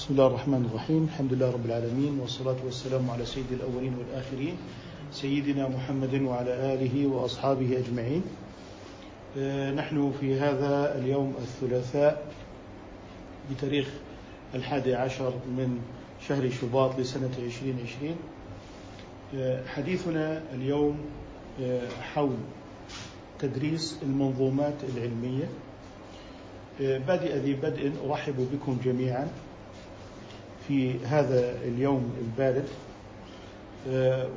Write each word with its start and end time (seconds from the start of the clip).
بسم 0.00 0.14
الله 0.14 0.26
الرحمن 0.26 0.64
الرحيم. 0.70 1.04
الحمد 1.12 1.32
لله 1.32 1.50
رب 1.50 1.66
العالمين 1.66 2.20
والصلاة 2.20 2.56
والسلام 2.64 3.10
على 3.10 3.26
سيد 3.26 3.52
الأولين 3.52 3.94
والآخرين 3.98 4.56
سيدنا 5.12 5.68
محمد 5.68 6.22
وعلى 6.22 6.74
آله 6.74 7.06
وأصحابه 7.06 7.78
أجمعين. 7.78 8.22
آه، 9.38 9.72
نحن 9.72 10.12
في 10.20 10.40
هذا 10.40 10.98
اليوم 10.98 11.34
الثلاثاء 11.38 12.32
بتاريخ 13.50 13.88
الحادي 14.54 14.94
عشر 14.94 15.32
من 15.46 15.78
شهر 16.28 16.50
شباط 16.50 16.98
لسنة 16.98 17.36
عشرين 17.46 17.76
عشرين. 17.84 18.16
آه، 19.36 19.66
حديثنا 19.66 20.42
اليوم 20.54 20.98
آه، 21.60 21.88
حول 21.88 22.36
تدريس 23.38 23.98
المنظومات 24.02 24.76
العلمية. 24.96 25.48
بادئ 26.80 27.36
ذي 27.36 27.54
بدء 27.54 27.92
أرحب 28.08 28.48
بكم 28.52 28.78
جميعا. 28.84 29.28
في 30.70 30.94
هذا 31.04 31.54
اليوم 31.64 32.12
البارد. 32.20 32.64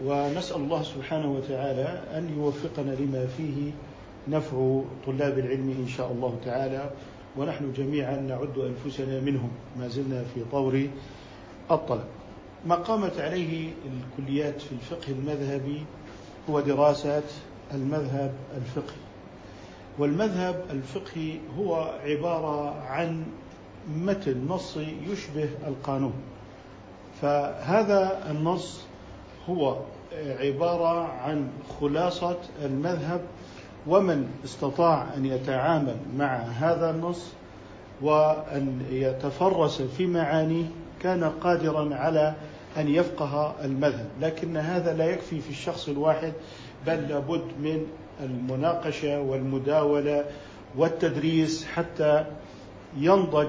ونسأل 0.05 0.56
الله 0.56 0.84
سبحانه 0.84 1.32
وتعالى 1.32 2.02
أن 2.18 2.34
يوفقنا 2.38 2.92
لما 2.92 3.28
فيه 3.38 3.72
نفع 4.28 4.82
طلاب 5.06 5.40
العلم 5.40 5.76
إن 5.80 5.88
شاء 5.88 6.12
الله 6.12 6.38
تعالى. 6.46 6.90
ونحن 7.38 7.73
جميعا 7.73 8.16
نعد 8.16 8.58
أنفسنا 8.58 9.20
منهم 9.20 9.50
ما 9.80 9.88
زلنا 9.88 10.23
في 10.34 10.42
طور 10.52 10.88
الطلب. 11.72 12.06
ما 12.66 12.76
قامت 12.76 13.20
عليه 13.20 13.70
الكليات 13.94 14.62
في 14.62 14.72
الفقه 14.72 15.12
المذهبي 15.12 15.86
هو 16.50 16.59
دراسة 16.59 17.23
المذهب 17.73 18.34
الفقهي. 18.58 19.04
والمذهب 20.00 20.66
الفقهي 20.70 21.38
هو 21.59 22.00
عبارة 22.06 22.81
عن 22.81 23.23
متن 23.88 24.48
نصي 24.48 24.98
يشبه 25.08 25.50
القانون. 25.68 26.14
فهذا 27.22 28.32
النص 28.32 28.82
هو 29.50 29.78
عبارة 30.39 31.08
عن 31.08 31.48
خلاصة 31.80 32.38
المذهب 32.66 33.22
ومن 33.88 34.28
استطاع 34.45 35.08
أن 35.17 35.26
يتعامل 35.26 35.95
مع 36.17 36.36
هذا 36.36 36.89
النص 36.89 37.28
وأن 38.02 38.81
يتفرس 38.92 39.81
في 39.81 40.08
معانيه 40.08 40.66
كان 41.02 41.23
قادرا 41.23 41.95
على 41.95 42.34
أن 42.78 42.88
يفقه 42.88 43.56
المذهب. 43.64 44.08
لكن 44.22 44.58
هذا 44.58 44.94
لا 44.94 45.06
يكفي 45.06 45.42
في 45.42 45.50
الشخص 45.50 45.89
الواحد 45.89 46.34
بل 46.88 47.08
لابد 47.09 47.44
من 47.59 47.86
المناقشة 48.23 49.20
والمداولة 49.22 50.26
والتدريس 50.78 51.66
حتى 51.66 52.26
ينضج 52.97 53.47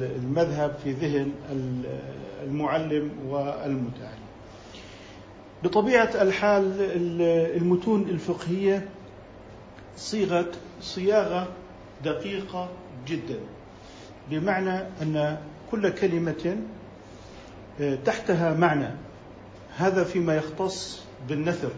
المذهب 0.00 0.76
في 0.84 0.92
ذهن 0.92 1.32
المعلم 2.44 3.10
والمتعلم. 3.28 4.24
بطبيعة 5.64 6.10
الحال 6.22 6.76
المتون 7.56 8.02
الفقهية 8.02 8.88
صيغة 9.96 10.50
صياغة 10.80 11.48
دقيقة 12.04 12.68
جدا 13.06 13.38
بمعنى 14.30 14.78
أن 15.02 15.38
كل 15.70 15.88
كلمة 15.88 16.56
تحتها 18.04 18.54
معنى 18.54 18.90
هذا 19.76 20.04
فيما 20.04 20.34
يختص 20.36 21.02
بالنثر 21.28 21.70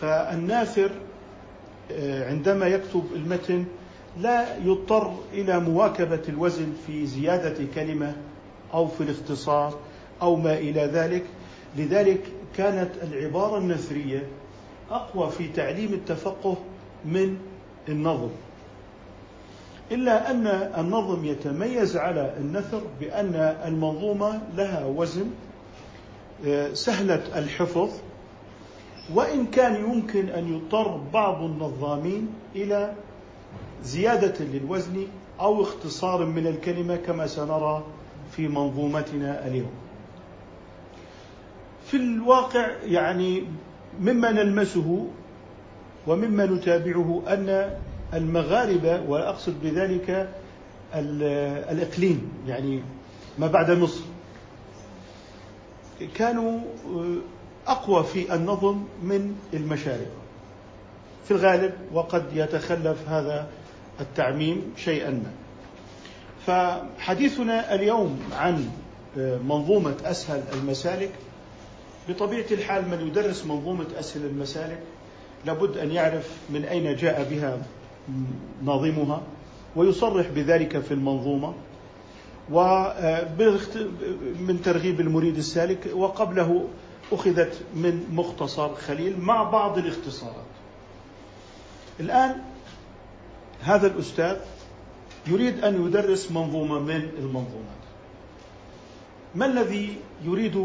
فالناثر 0.00 0.90
آه، 1.92 2.30
عندما 2.30 2.66
يكتب 2.66 3.04
المتن 3.14 3.64
لا 4.18 4.56
يضطر 4.64 5.14
إلى 5.32 5.60
مواكبة 5.60 6.22
الوزن 6.28 6.72
في 6.86 7.06
زيادة 7.06 7.64
كلمة 7.74 8.16
أو 8.74 8.88
في 8.88 9.00
الاختصار 9.00 9.74
أو 10.22 10.36
ما 10.36 10.58
إلى 10.58 10.80
ذلك. 10.80 11.24
لذلك 11.76 12.20
كانت 12.56 12.90
العبارة 13.02 13.58
النثرية 13.58 14.22
أقوى 14.90 15.30
في 15.30 15.48
تعليم 15.48 15.92
التفقه 15.92 16.56
من 17.04 17.38
النظم. 17.88 18.30
إلا 19.92 20.30
أن 20.30 20.46
النظم 20.78 21.24
يتميز 21.24 21.96
على 21.96 22.34
النثر 22.40 22.82
بأن 23.00 23.34
المنظومة 23.66 24.40
لها 24.56 24.86
وزن 24.86 25.30
آه، 26.46 26.72
سهلة 26.72 27.38
الحفظ 27.38 27.90
وإن 29.14 29.46
كان 29.46 29.74
يمكن 29.74 30.28
أن 30.28 30.54
يضطر 30.54 31.00
بعض 31.12 31.42
النظامين 31.42 32.28
إلى 32.56 32.94
زيادة 33.84 34.44
للوزن 34.44 35.06
أو 35.40 35.62
اختصار 35.62 36.26
من 36.26 36.46
الكلمة 36.46 36.96
كما 36.96 37.26
سنرى 37.26 37.84
في 38.36 38.48
منظومتنا 38.48 39.46
اليوم. 39.46 39.70
في 41.86 41.96
الواقع 41.96 42.68
يعني 42.84 43.44
مما 44.00 44.30
نلمسه 44.32 45.06
ومما 46.06 46.46
نتابعه 46.46 47.22
أن 47.28 47.70
المغاربة 48.14 49.02
وأقصد 49.08 49.54
بذلك 49.62 50.28
الإقليم 51.70 52.32
يعني 52.46 52.82
ما 53.38 53.46
بعد 53.46 53.70
مصر 53.70 54.00
كانوا 56.14 56.60
أقوى 57.66 58.04
في 58.04 58.34
النظم 58.34 58.84
من 59.02 59.36
المشارق 59.54 60.10
في 61.24 61.30
الغالب 61.30 61.72
وقد 61.92 62.24
يتخلف 62.32 63.08
هذا 63.08 63.46
التعميم 64.00 64.72
شيئا 64.76 65.10
ما. 65.10 65.30
فحديثنا 66.46 67.74
اليوم 67.74 68.20
عن 68.32 68.68
منظومة 69.48 69.96
أسهل 70.04 70.42
المسالك. 70.52 71.10
بطبيعة 72.08 72.46
الحال 72.50 72.88
من 72.88 73.06
يدرس 73.06 73.46
منظومة 73.46 73.86
أسهل 73.98 74.24
المسالك 74.24 74.82
لابد 75.46 75.76
أن 75.76 75.90
يعرف 75.90 76.36
من 76.50 76.64
أين 76.64 76.96
جاء 76.96 77.28
بها 77.30 77.58
ناظمها 78.64 79.22
ويصرح 79.76 80.28
بذلك 80.28 80.78
في 80.78 80.94
المنظومة. 80.94 81.54
ومن 82.50 84.60
ترغيب 84.64 85.00
المريد 85.00 85.36
السالك 85.36 85.90
وقبله 85.94 86.64
أخذت 87.12 87.60
من 87.74 88.04
مختصر 88.12 88.74
خليل 88.74 89.20
مع 89.20 89.42
بعض 89.42 89.78
الاختصارات. 89.78 90.44
الآن 92.00 92.36
هذا 93.62 93.86
الأستاذ 93.86 94.36
يريد 95.26 95.64
أن 95.64 95.86
يدرس 95.86 96.32
منظومة 96.32 96.78
من 96.78 97.08
المنظومات. 97.18 97.78
ما 99.34 99.46
الذي 99.46 99.96
يريد 100.24 100.56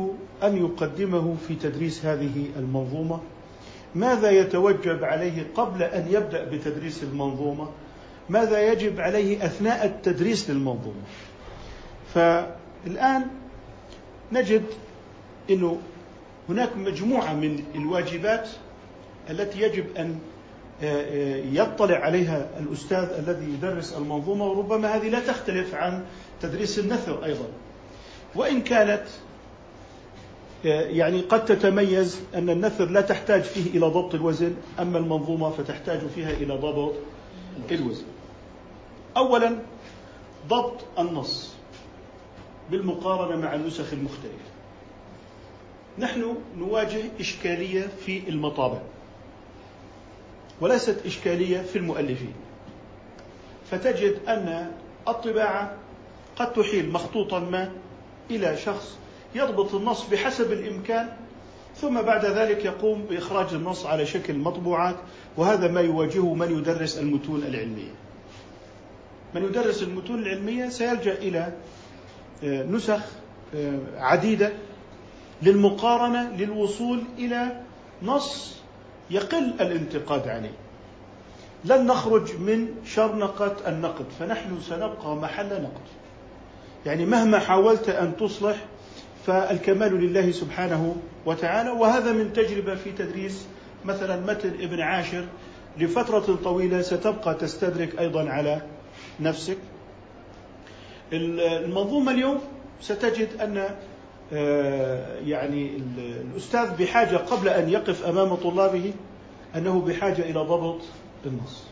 أن 0.43 0.57
يقدمه 0.57 1.35
في 1.47 1.55
تدريس 1.55 2.05
هذه 2.05 2.45
المنظومة؟ 2.57 3.19
ماذا 3.95 4.29
يتوجب 4.29 5.03
عليه 5.03 5.47
قبل 5.55 5.83
أن 5.83 6.07
يبدأ 6.11 6.43
بتدريس 6.43 7.03
المنظومة؟ 7.03 7.69
ماذا 8.29 8.71
يجب 8.71 8.99
عليه 8.99 9.45
أثناء 9.45 9.85
التدريس 9.85 10.49
للمنظومة؟ 10.49 11.01
فالآن 12.13 13.27
نجد 14.31 14.63
أنه 15.49 15.77
هناك 16.49 16.77
مجموعة 16.77 17.33
من 17.33 17.63
الواجبات 17.75 18.49
التي 19.29 19.61
يجب 19.61 19.85
أن 19.97 20.19
يطلع 21.53 21.97
عليها 21.97 22.49
الأستاذ 22.59 23.09
الذي 23.19 23.45
يدرس 23.45 23.93
المنظومة 23.97 24.45
وربما 24.45 24.95
هذه 24.95 25.09
لا 25.09 25.19
تختلف 25.19 25.75
عن 25.75 26.05
تدريس 26.41 26.79
النثر 26.79 27.25
أيضا. 27.25 27.45
وإن 28.35 28.61
كانت 28.61 29.03
آه، 30.65 30.81
يعني 30.81 31.21
قد 31.21 31.45
تتميز 31.45 32.19
أن 32.35 32.49
النثر 32.49 32.85
لا 32.85 33.01
تحتاج 33.01 33.41
فيه 33.41 33.77
إلى 33.77 33.85
ضبط 33.87 34.15
الوزن 34.15 34.55
أما 34.79 34.97
المنظومة 34.97 35.49
فتحتاج 35.49 35.99
فيها 36.15 36.31
إلى 36.31 36.53
ضبط 36.53 36.93
الوزن. 37.71 38.05
أولا 39.17 39.59
ضبط 40.49 40.83
النص 40.99 41.53
بالمقارنة 42.71 43.41
مع 43.41 43.55
النسخ 43.55 43.93
المختلفة. 43.93 44.53
نحن 45.99 46.35
نواجه 46.57 47.01
إشكالية 47.19 47.87
في 48.05 48.29
المطابع. 48.29 48.79
وليست 50.61 51.05
إشكالية 51.05 51.61
في 51.61 51.75
المؤلفين. 51.75 52.33
فتجد 53.71 54.19
أن 54.27 54.71
الطباعة 55.07 55.73
قد 56.35 56.53
تحيل 56.53 56.91
مخطوطا 56.91 57.39
ما 57.39 57.71
إلى 58.31 58.57
شخص 58.57 58.97
يضبط 59.35 59.75
النص 59.75 60.09
بحسب 60.09 60.51
الإمكان 60.51 61.09
ثم 61.75 62.01
بعد 62.01 62.25
ذلك 62.25 62.65
يقوم 62.65 63.05
بإخراج 63.09 63.53
النص 63.53 63.85
على 63.85 64.05
شكل 64.05 64.33
مطبوعات 64.33 64.95
وهذا 65.37 65.67
ما 65.67 65.81
يواجهه 65.81 66.33
من 66.33 66.57
يدرس 66.57 66.97
المتون 66.97 67.43
العلمية. 67.43 67.91
من 69.35 69.43
يدرس 69.43 69.83
المتون 69.83 70.19
العلمية 70.19 70.69
سيلجأ 70.69 71.13
إلى 71.13 71.53
آه، 72.43 72.63
نسخ 72.63 73.01
آه، 73.55 73.79
عديدة 73.97 74.53
للمقارنة 75.41 76.35
للوصول 76.37 77.03
إلى 77.17 77.61
نص 78.03 78.62
يقل 79.09 79.53
الانتقاد 79.61 80.27
عليه. 80.27 80.53
لن 81.65 81.87
نخرج 81.87 82.35
من 82.39 82.67
شرنقة 82.85 83.55
النقد 83.67 84.05
فنحن 84.19 84.61
سنبقى 84.61 85.15
محل 85.15 85.47
نقد. 85.47 85.87
يعني 86.85 87.05
مهما 87.05 87.39
حاولت 87.39 87.89
أن 87.89 88.17
تصلح 88.17 88.55
فالكمال 89.27 90.01
لله 90.01 90.31
سبحانه 90.31 90.95
وتعالى. 91.25 91.69
وهذا 91.69 92.11
من 92.11 92.33
تجربة 92.33 92.75
في 92.75 92.91
تدريس 92.91 93.47
مثلا 93.85 94.19
متن 94.19 94.53
ابن 94.59 94.81
عاشر. 94.81 95.25
لفترة 95.77 96.39
طويلة 96.43 96.81
ستبقى 96.81 97.33
تستدرك 97.33 97.99
أيضا 97.99 98.29
على 98.29 98.61
نفسك. 99.19 99.57
المنظومة 101.13 102.11
اليوم 102.11 102.39
ستجد 102.81 103.29
أن 103.41 103.69
يعني 105.25 105.81
الأستاذ 106.31 106.75
بحاجة 106.79 107.17
قبل 107.17 107.47
أن 107.49 107.69
يقف 107.69 108.05
أمام 108.05 108.35
طلابه 108.35 108.93
أنه 109.55 109.81
بحاجة 109.81 110.21
إلى 110.21 110.39
ضبط 110.39 110.81
النص 111.25 111.63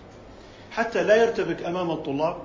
حتى 0.72 1.04
لا 1.04 1.16
يرتبك 1.16 1.64
أمام 1.64 1.92
الطلاب 1.92 2.36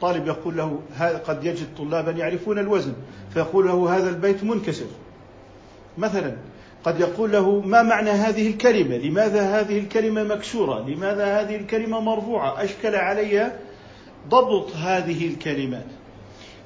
طالب 0.00 0.26
يقول 0.26 0.56
له 0.56 0.80
قد 1.26 1.44
يجد 1.44 1.66
طلابا 1.78 2.10
يعرفون 2.10 2.58
الوزن. 2.58 2.94
فيقول 3.34 3.66
له 3.66 3.96
هذا 3.96 4.10
البيت 4.10 4.44
منكسر. 4.44 4.86
مثلا 5.98 6.36
قد 6.84 7.00
يقول 7.00 7.32
له 7.32 7.60
ما 7.60 7.82
معنى 7.82 8.10
هذه 8.10 8.50
الكلمة؟ 8.50 8.96
لماذا 8.96 9.60
هذه 9.60 9.78
الكلمة 9.78 10.22
مكسورة؟ 10.22 10.88
لماذا 10.88 11.40
هذه 11.40 11.56
الكلمة 11.56 12.00
مرفوعة؟ 12.00 12.64
أشكل 12.64 12.94
علي 12.94 13.52
ضبط 14.28 14.76
هذه 14.76 15.26
الكلمات. 15.26 15.86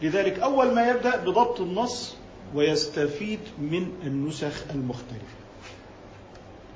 لذلك 0.03 0.39
أول 0.39 0.75
ما 0.75 0.91
يبدأ 0.91 1.17
بضبط 1.17 1.61
النص 1.61 2.17
ويستفيد 2.55 3.41
من 3.59 3.93
النسخ 4.07 4.65
المختلفة. 4.75 5.41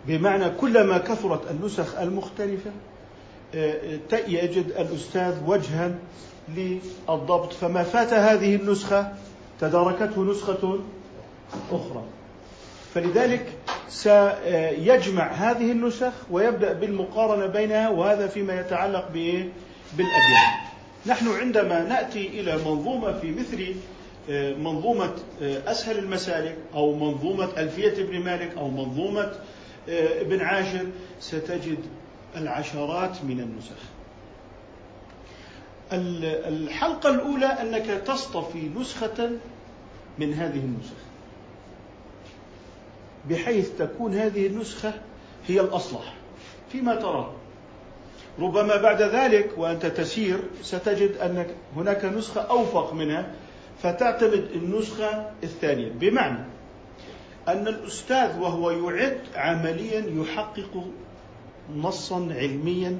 بمعنى 0.07 0.51
كلما 0.51 0.99
كثرت 0.99 1.51
النسخ 1.51 1.99
المختلفة 1.99 2.71
آه، 3.55 3.99
يجد 4.29 4.67
الأستاذ 4.67 5.35
وجها 5.47 5.95
للضبط. 6.49 7.53
فما 7.53 7.83
فات 7.83 8.13
هذه 8.13 8.55
النسخة 8.55 9.13
تداركته 9.61 10.25
نسخة 10.25 10.79
أخرى. 11.71 12.03
فلذلك 12.95 13.53
سيجمع 13.89 15.33
هذه 15.33 15.73
النسخ 15.73 16.13
ويبدأ 16.31 16.73
بالمقارنة 16.73 17.47
بينها 17.47 17.89
وهذا 17.89 18.27
فيما 18.27 18.61
يتعلق 18.61 19.09
بالأبيات. 19.97 20.65
نحن 21.07 21.29
عندما 21.29 21.83
نأتي 21.83 22.27
إلى 22.27 22.57
منظومة 22.57 23.13
في 23.13 23.31
مثل 23.31 23.61
آه، 23.63 23.75
منظومة 24.59 25.15
آه، 25.43 25.71
أسهل 25.71 25.99
المسالك 25.99 26.57
أو 26.75 26.95
منظومة 26.95 27.49
ألفية 27.57 27.93
ابن 28.03 28.21
مالك 28.21 28.57
أو 28.57 28.69
منظومة 28.71 29.33
آه، 29.89 30.21
ابن 30.21 30.41
عاشر 30.41 30.87
ستجد 31.21 31.79
العشرات 32.37 33.25
من 33.25 33.41
النسخ. 33.41 33.77
الحلقة 35.93 37.11
الأولى 37.11 37.47
أنك 37.47 37.87
تصطفي 37.87 38.71
نسخة 38.77 39.31
من 40.19 40.35
هذه 40.35 40.59
النسخ 40.59 40.95
بحيث 43.31 43.71
تكون 43.79 44.15
هذه 44.15 44.47
النسخة 44.47 44.93
هي 45.49 45.61
الأصلح 45.61 46.15
فيما 46.73 46.95
تراه 46.95 47.33
ربما 48.39 48.77
بعد 48.77 49.03
ذلك 49.03 49.51
وأنت 49.57 49.87
تسير 49.87 50.39
ستجد 50.63 51.17
أن 51.17 51.47
هناك 51.77 52.05
نسخة 52.05 52.41
أوفق 52.41 52.93
منها 52.93 53.35
فتعتمد 53.85 54.49
النسخة 54.55 55.31
الثانية. 55.43 55.93
بمعنى 56.01 56.45
أن 57.49 57.69
الأستاذ 57.69 58.39
وهو 58.41 58.71
يعد 58.71 59.21
عمليا 59.35 60.05
يحقق 60.09 60.85
نصا 61.77 62.29
علميا 62.31 62.99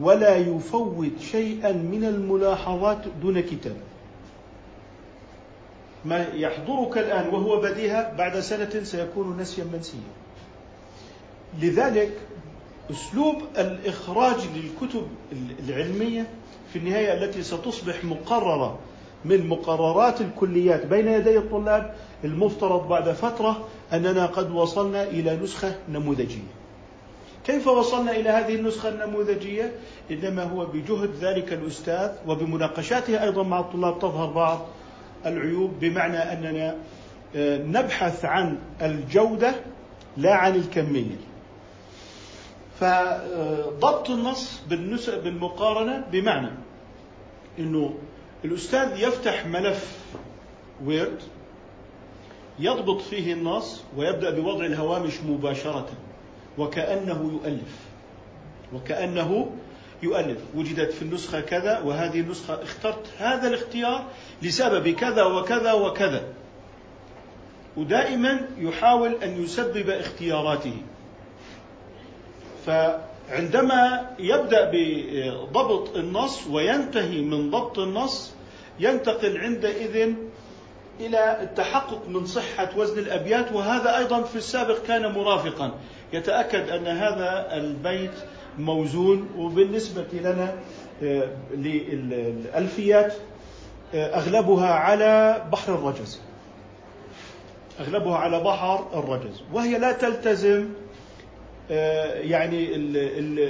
ولا 0.00 0.36
يفوت 0.36 1.20
شيئا 1.32 1.72
من 1.72 2.04
الملاحظات 2.04 2.98
دون 3.22 3.40
كتاب. 3.40 3.76
ما 6.04 6.26
يحضرك 6.34 6.98
الآن 6.98 7.28
وهو 7.28 7.60
بديهة 7.60 8.16
بعد 8.16 8.40
سنة 8.40 8.82
سيكون 8.82 9.36
نسيا 9.40 9.64
منسيا. 9.64 10.00
لذلك 11.60 12.12
أسلوب 12.90 13.42
الإخراج 13.58 14.36
للكتب 14.54 15.06
العلمية 15.68 16.26
في 16.72 16.78
النهاية 16.78 17.24
التي 17.24 17.42
ستصبح 17.42 18.04
مقررة 18.04 18.78
من 19.24 19.46
مقررات 19.46 20.20
الكليات 20.20 20.86
بين 20.86 21.08
يدي 21.08 21.38
الطلاب 21.38 21.94
المفترض 22.24 22.88
بعد 22.88 23.12
فترة 23.12 23.68
أننا 23.92 24.26
قد 24.26 24.50
وصلنا 24.50 25.02
إلى 25.02 25.36
نسخة 25.36 25.74
نموذجية 25.88 26.56
كيف 27.46 27.68
وصلنا 27.68 28.12
إلى 28.12 28.30
هذه 28.30 28.54
النسخة 28.54 28.88
النموذجية؟ 28.88 29.72
إنما 30.10 30.42
هو 30.42 30.66
بجهد 30.66 31.10
ذلك 31.20 31.52
الأستاذ 31.52 32.10
وبمناقشاته 32.26 33.22
أيضا 33.22 33.42
مع 33.42 33.60
الطلاب 33.60 33.98
تظهر 33.98 34.26
بعض 34.26 34.66
العيوب 35.26 35.70
بمعنى 35.80 36.16
أننا 36.16 36.76
آه، 37.36 37.58
نبحث 37.58 38.24
عن 38.24 38.58
الجودة 38.82 39.54
لا 40.16 40.34
عن 40.34 40.54
الكمية 40.54 41.16
فضبط 42.80 44.10
النص 44.10 44.60
بالمقارنة 45.24 46.04
بمعنى 46.12 46.50
أنه 47.58 47.94
الأستاذ 48.46 49.00
يفتح 49.00 49.46
ملف 49.46 49.98
ويرد 50.84 51.22
يضبط 52.58 53.00
فيه 53.00 53.32
النص 53.32 53.82
ويبدأ 53.96 54.30
بوضع 54.30 54.66
الهوامش 54.66 55.20
مباشرة 55.20 55.88
وكأنه 56.58 57.30
يؤلف 57.32 57.78
وكأنه 58.74 59.50
يؤلف. 60.02 60.38
وجدت 60.54 60.92
في 60.92 61.02
النسخة 61.02 61.40
كذا 61.40 61.80
وهذه 61.80 62.20
النسخة 62.20 62.62
اخترت 62.62 63.06
هذا 63.18 63.48
الاختيار 63.48 64.04
لسبب 64.42 64.88
كذا 64.88 65.24
وكذا 65.24 65.72
وكذا. 65.72 66.22
ودائما 67.76 68.48
يحاول 68.58 69.14
أن 69.22 69.42
يسبب 69.42 69.90
اختياراته. 69.90 70.76
فعندما 72.66 74.10
يبدأ 74.18 74.70
بضبط 74.72 75.96
النص 75.96 76.46
وينتهي 76.46 77.20
من 77.20 77.50
ضبط 77.50 77.78
النص 77.78 78.35
ينتقل 78.80 79.38
عندئذ 79.38 80.12
إلى 81.00 81.42
التحقق 81.42 82.08
من 82.08 82.26
صحة 82.26 82.68
وزن 82.76 82.98
الأبيات 82.98 83.52
وهذا 83.52 83.98
أيضا 83.98 84.22
في 84.22 84.36
السابق 84.36 84.82
كان 84.86 85.12
مرافقا. 85.12 85.72
يتأكد 86.12 86.68
أن 86.68 86.86
هذا 86.86 87.56
البيت 87.56 88.14
موزون 88.58 89.28
وبالنسبة 89.38 90.06
لنا 90.12 90.54
آه، 91.02 91.28
للألفيات 91.54 93.14
آه، 93.94 94.16
أغلبها 94.16 94.68
على 94.68 95.42
بحر 95.52 95.74
الرجز. 95.74 96.20
أغلبها 97.80 98.16
على 98.16 98.40
بحر 98.40 98.86
الرجز. 98.94 99.42
وهي 99.52 99.78
لا 99.78 99.92
تلتزم 99.92 100.68
آه، 101.70 102.14
يعني 102.14 102.76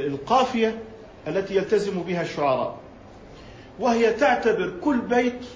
القافية 0.06 0.78
التي 1.28 1.56
يلتزم 1.56 2.02
بها 2.02 2.22
الشعراء. 2.22 2.85
وهي 3.80 4.12
تعتبر 4.12 4.72
كل 4.84 4.98
بيت 4.98 5.46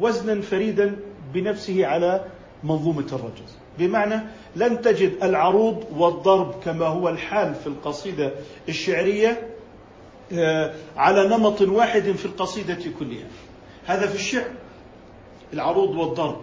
وزنا 0.00 0.40
فريدا 0.40 0.96
بنفسه 1.34 1.86
على 1.86 2.24
منظومة 2.64 3.06
الرجز 3.12 3.56
بمعنى 3.78 4.20
لن 4.56 4.80
تجد 4.80 5.12
العروض 5.22 5.84
والضرب 5.96 6.54
كما 6.64 6.86
هو 6.86 7.08
الحال 7.08 7.54
في 7.54 7.66
القصيدة 7.66 8.32
الشعرية 8.68 9.50
آه، 10.32 10.74
على 10.96 11.28
نمط 11.28 11.60
واحد 11.60 12.02
في 12.02 12.24
القصيدة 12.24 12.78
كلها. 12.98 13.26
هذا 13.86 14.06
في 14.06 14.14
الشعر 14.14 14.50
العروض 15.52 15.96
والضرب 15.96 16.42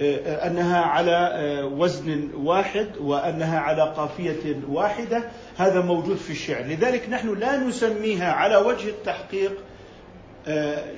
آه، 0.00 0.46
أنها 0.46 0.80
على 0.80 1.30
آه، 1.32 1.66
وزن 1.66 2.30
واحد 2.34 2.88
وأنها 3.00 3.58
على 3.58 3.82
قافية 3.82 4.60
واحدة 4.68 5.24
هذا 5.56 5.80
موجود 5.80 6.16
في 6.16 6.30
الشعر. 6.30 6.64
لذلك 6.64 7.08
نحن 7.10 7.34
لا 7.38 7.56
نسميها 7.56 8.32
على 8.32 8.56
وجه 8.56 8.88
التحقيق 8.88 9.52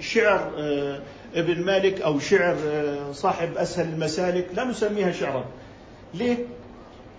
شعر 0.00 0.50
ابن 1.34 1.62
مالك 1.64 2.00
أو 2.00 2.18
شعر 2.18 2.56
صاحب 3.12 3.56
أسهل 3.56 3.88
المسالك 3.88 4.46
لا 4.54 4.64
نسميها 4.64 5.12
شعرا. 5.12 5.44
ليه؟ 6.14 6.36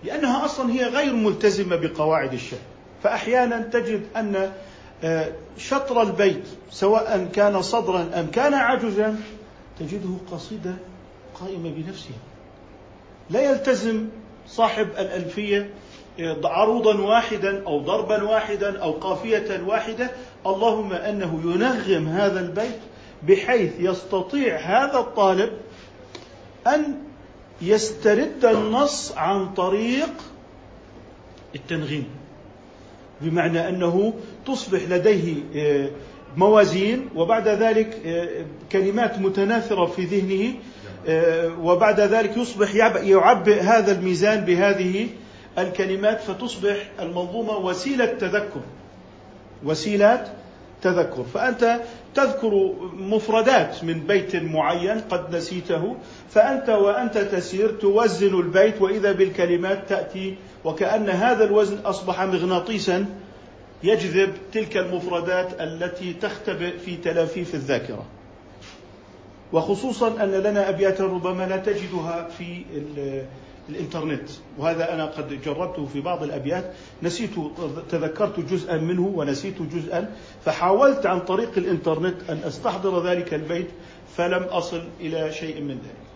لأنها 0.04 0.44
أصلا 0.44 0.72
هي 0.72 0.84
غير 0.84 1.12
ملتزمة 1.12 1.76
بقواعد 1.76 2.32
الشعر. 2.32 2.60
فأحيانا 3.02 3.60
تجد 3.62 4.02
أن 4.16 4.52
آه، 5.04 5.32
شطر 5.58 6.02
البيت 6.02 6.44
سواء 6.70 7.28
كان 7.34 7.62
صدرا 7.62 8.10
أم 8.14 8.26
كان 8.26 8.54
عجزا 8.54 9.20
تجده 9.78 10.16
قصيدة 10.32 10.74
قائمة 11.40 11.70
بنفسها 11.70 12.16
لا 13.30 13.50
يلتزم 13.50 14.08
صاحب 14.48 14.88
الألفية 14.98 15.70
آه، 16.20 16.40
عروضا 16.44 17.00
واحدا 17.00 17.66
أو 17.66 17.80
ضربا 17.80 18.22
واحدا 18.22 18.82
أو 18.82 18.92
قافية 18.92 19.62
واحدة 19.66 20.10
اللهم 20.46 20.92
أنه 20.92 21.40
ينغم 21.44 22.08
هذا 22.08 22.40
البيت 22.40 22.78
بحيث 23.22 23.70
يستطيع 23.78 24.56
هذا 24.56 24.98
الطالب 24.98 25.52
أن 26.66 26.94
يسترد 27.62 28.44
النص 28.44 29.12
عن 29.16 29.54
طريق 29.54 30.12
التنغيم 31.54 32.06
بمعنى 33.20 33.68
أنه 33.68 34.14
تصبح 34.46 34.80
لديه 34.90 35.34
آه، 35.56 35.90
موازين 36.36 37.08
وبعد 37.14 37.48
ذلك 37.48 38.02
كلمات 38.72 39.18
متناثرة 39.18 39.86
في 39.86 40.04
ذهنه 40.04 40.54
وبعد 41.62 42.00
ذلك 42.00 42.36
يصبح 42.36 42.74
يعبئ 43.02 43.60
هذا 43.60 43.92
الميزان 43.92 44.44
بهذه 44.44 45.08
الكلمات 45.58 46.20
فتصبح 46.20 46.90
المنظومة 47.00 47.56
وسيلة 47.56 48.06
تذكر. 48.06 48.60
وسيلات 49.64 50.28
تذكر. 50.82 51.24
فأنت 51.34 51.80
تذكر 52.14 52.74
مفردات 52.96 53.84
من 53.84 54.00
بيت 54.06 54.36
معين 54.36 55.00
قد 55.00 55.36
نسيته 55.36 55.96
فأنت 56.30 56.68
وأنت 56.68 57.18
تسير 57.18 57.70
توزن 57.70 58.40
البيت 58.40 58.82
وإذا 58.82 59.12
بالكلمات 59.12 59.88
تأتي 59.88 60.34
وكأن 60.64 61.08
هذا 61.08 61.44
الوزن 61.44 61.78
أصبح 61.78 62.22
مغناطيسا 62.22 63.06
يجذب 63.82 64.32
تلك 64.52 64.76
المفردات 64.76 65.60
التي 65.60 66.12
تختبئ 66.12 66.78
في 66.78 66.96
تلافيف 66.96 67.54
الذاكرة. 67.54 68.04
وخصوصا 69.52 70.08
أن 70.24 70.30
لنا 70.30 70.68
أبياتا 70.68 71.04
ربما 71.04 71.46
لا 71.46 71.56
تجدها 71.56 72.28
في 72.38 72.62
الإنترنت 73.68 74.28
وهذا 74.58 74.94
أنا 74.94 75.04
قد 75.04 75.42
جربته 75.42 75.86
في 75.86 76.00
بعض 76.00 76.22
الأبيات. 76.22 76.72
نسيت 77.02 77.30
تذكرت 77.90 78.40
جزءا 78.40 78.76
منه 78.76 79.12
ونسيت 79.14 79.62
جزءا 79.62 80.12
فحاولت 80.44 81.06
عن 81.06 81.20
طريق 81.20 81.50
الإنترنت 81.56 82.30
أن 82.30 82.36
أستحضر 82.46 83.06
ذلك 83.06 83.34
البيت 83.34 83.68
فلم 84.16 84.42
أصل 84.42 84.82
إلى 85.00 85.32
شيء 85.32 85.60
من 85.60 85.74
ذلك. 85.74 86.06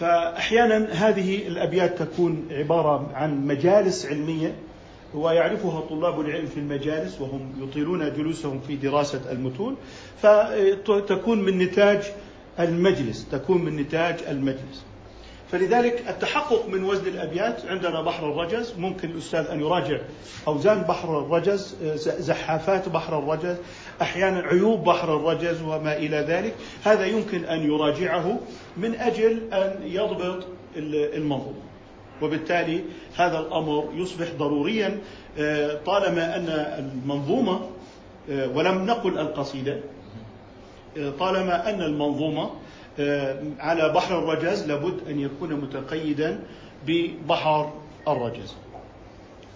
فاحيانا 0.00 0.92
هذه 0.92 1.46
الأبيات 1.46 2.02
تكون 2.02 2.48
عبارة 2.50 3.10
عن 3.14 3.46
مجالس 3.46 4.06
علمية 4.06 4.54
ويعرفها 5.14 5.80
طلاب 5.80 6.20
العلم 6.20 6.46
في 6.46 6.60
المجالس 6.60 7.20
وهم 7.20 7.52
يطيلون 7.62 8.12
جلوسهم 8.16 8.60
في 8.66 8.76
دراسة 8.76 9.20
المتون. 9.30 9.76
فتكون 10.22 11.42
من 11.42 11.58
نتاج 11.58 12.12
المجلس 12.60 13.26
تكون 13.32 13.64
من 13.64 13.76
نتاج 13.76 14.16
المجلس. 14.28 14.84
فلذلك 15.54 16.04
التحقق 16.08 16.68
من 16.68 16.84
وزن 16.84 17.06
الأبيات 17.06 17.66
عندنا 17.66 18.00
بحر 18.00 18.30
الرجز 18.30 18.74
ممكن 18.78 19.10
الأستاذ 19.10 19.46
أن 19.46 19.60
يراجع 19.60 19.98
أوزان 20.48 20.82
بحر 20.82 21.18
الرجز 21.18 21.76
زحافات 22.18 22.88
بحر 22.88 23.18
الرجز 23.18 23.56
أحيانا 24.02 24.40
عيوب 24.40 24.84
بحر 24.84 25.16
الرجز 25.16 25.62
وما 25.62 25.96
إلى 25.96 26.16
ذلك. 26.16 26.54
هذا 26.84 27.06
يمكن 27.06 27.44
أن 27.44 27.62
يراجعه 27.62 28.40
من 28.76 28.94
أجل 28.94 29.52
أن 29.52 29.80
يضبط 29.84 30.46
المنظومة. 30.76 31.62
وبالتالي 32.22 32.84
هذا 33.16 33.38
الأمر 33.38 33.88
يصبح 33.94 34.26
ضروريا 34.38 34.98
آه، 35.38 35.78
طالما 35.86 36.36
أن 36.36 36.48
المنظومة 36.78 37.60
آه، 38.30 38.48
ولم 38.48 38.86
نقل 38.86 39.18
القصيدة 39.18 39.80
آه، 40.98 41.10
طالما 41.10 41.70
أن 41.70 41.82
المنظومة 41.82 42.50
على 43.58 43.92
بحر 43.94 44.18
الرجز 44.18 44.66
لابد 44.66 45.08
أن 45.08 45.20
يكون 45.20 45.54
متقيدا 45.54 46.40
ببحر 46.86 47.72
الرجز. 48.08 48.54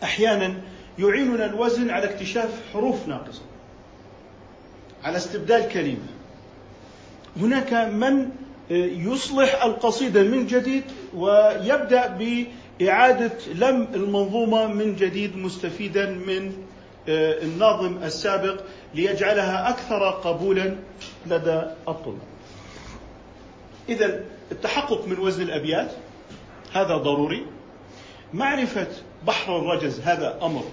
أحيانا 0.02 0.54
يعيننا 0.99 1.45
الوزن 1.45 1.90
على 1.90 2.04
اكتشاف 2.04 2.61
حروف 2.73 3.09
ناقصة 3.09 3.42
على 5.04 5.16
استبدال 5.16 5.68
كلمة. 5.68 6.09
هناك 7.40 7.73
من 7.73 8.30
آه، 8.71 8.75
يصلح 8.75 9.64
القصيدة 9.64 10.23
من 10.23 10.47
جديد 10.47 10.83
ويبدأ 11.14 12.07
بإعادة 12.07 13.33
لم 13.54 13.88
المنظومة 13.95 14.66
من 14.66 14.97
جديد 14.97 15.37
مستفيدا 15.37 16.11
من 16.11 16.52
آه، 17.09 17.42
الناظم 17.42 18.02
السابق 18.02 18.61
ليجعلها 18.95 19.68
أكثر 19.68 20.11
قبولا 20.11 20.76
لدى 21.26 21.62
الطلاب. 21.88 22.27
إذا 23.88 24.25
التحقق 24.52 25.09
من 25.09 25.18
وزن 25.18 25.42
الأبيات 25.42 25.90
هذا 26.73 26.97
ضروري. 26.97 27.47
معرفة 28.35 28.88
بحر 29.26 29.59
الرجز 29.59 30.00
هذا 30.00 30.38
أمر 30.42 30.64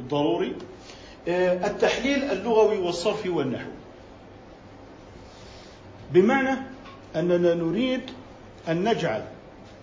ضروري. 0.00 0.52
آه، 1.28 1.66
التحليل 1.66 2.24
اللغوي 2.24 2.78
والصرفي 2.78 3.28
والنحو. 3.28 3.70
بمعنى 6.12 6.58
أننا 7.16 7.54
نريد 7.54 8.00
أن 8.68 8.88
نجعل 8.88 9.24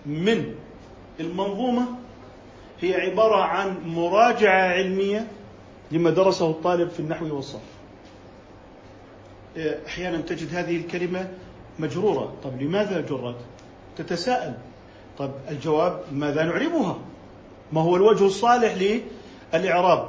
من 0.06 0.54
المنظومة 1.20 1.86
هي 2.80 2.94
عبارة 2.94 3.42
عن 3.42 3.76
مراجعة 3.86 4.72
علمية 4.72 5.26
لما 5.90 6.10
درسه 6.10 6.50
الطالب 6.50 6.88
في 6.90 7.00
النحو 7.00 7.36
والصرف. 7.36 7.62
آه، 9.56 9.78
أحيانا 9.86 10.20
تجد 10.20 10.54
هذه 10.54 10.76
الكلمة 10.76 11.28
مجرورة. 11.78 12.32
طب 12.44 12.62
لماذا 12.62 13.00
جرت؟ 13.00 13.36
تتساءل. 13.96 14.54
طب 15.18 15.30
الجواب 15.50 16.00
ماذا 16.12 16.44
نعربها؟ 16.44 16.98
ما 17.72 17.80
هو 17.80 17.96
الوجه 17.96 18.26
الصالح 18.26 19.00
للإعراب؟ 19.54 20.08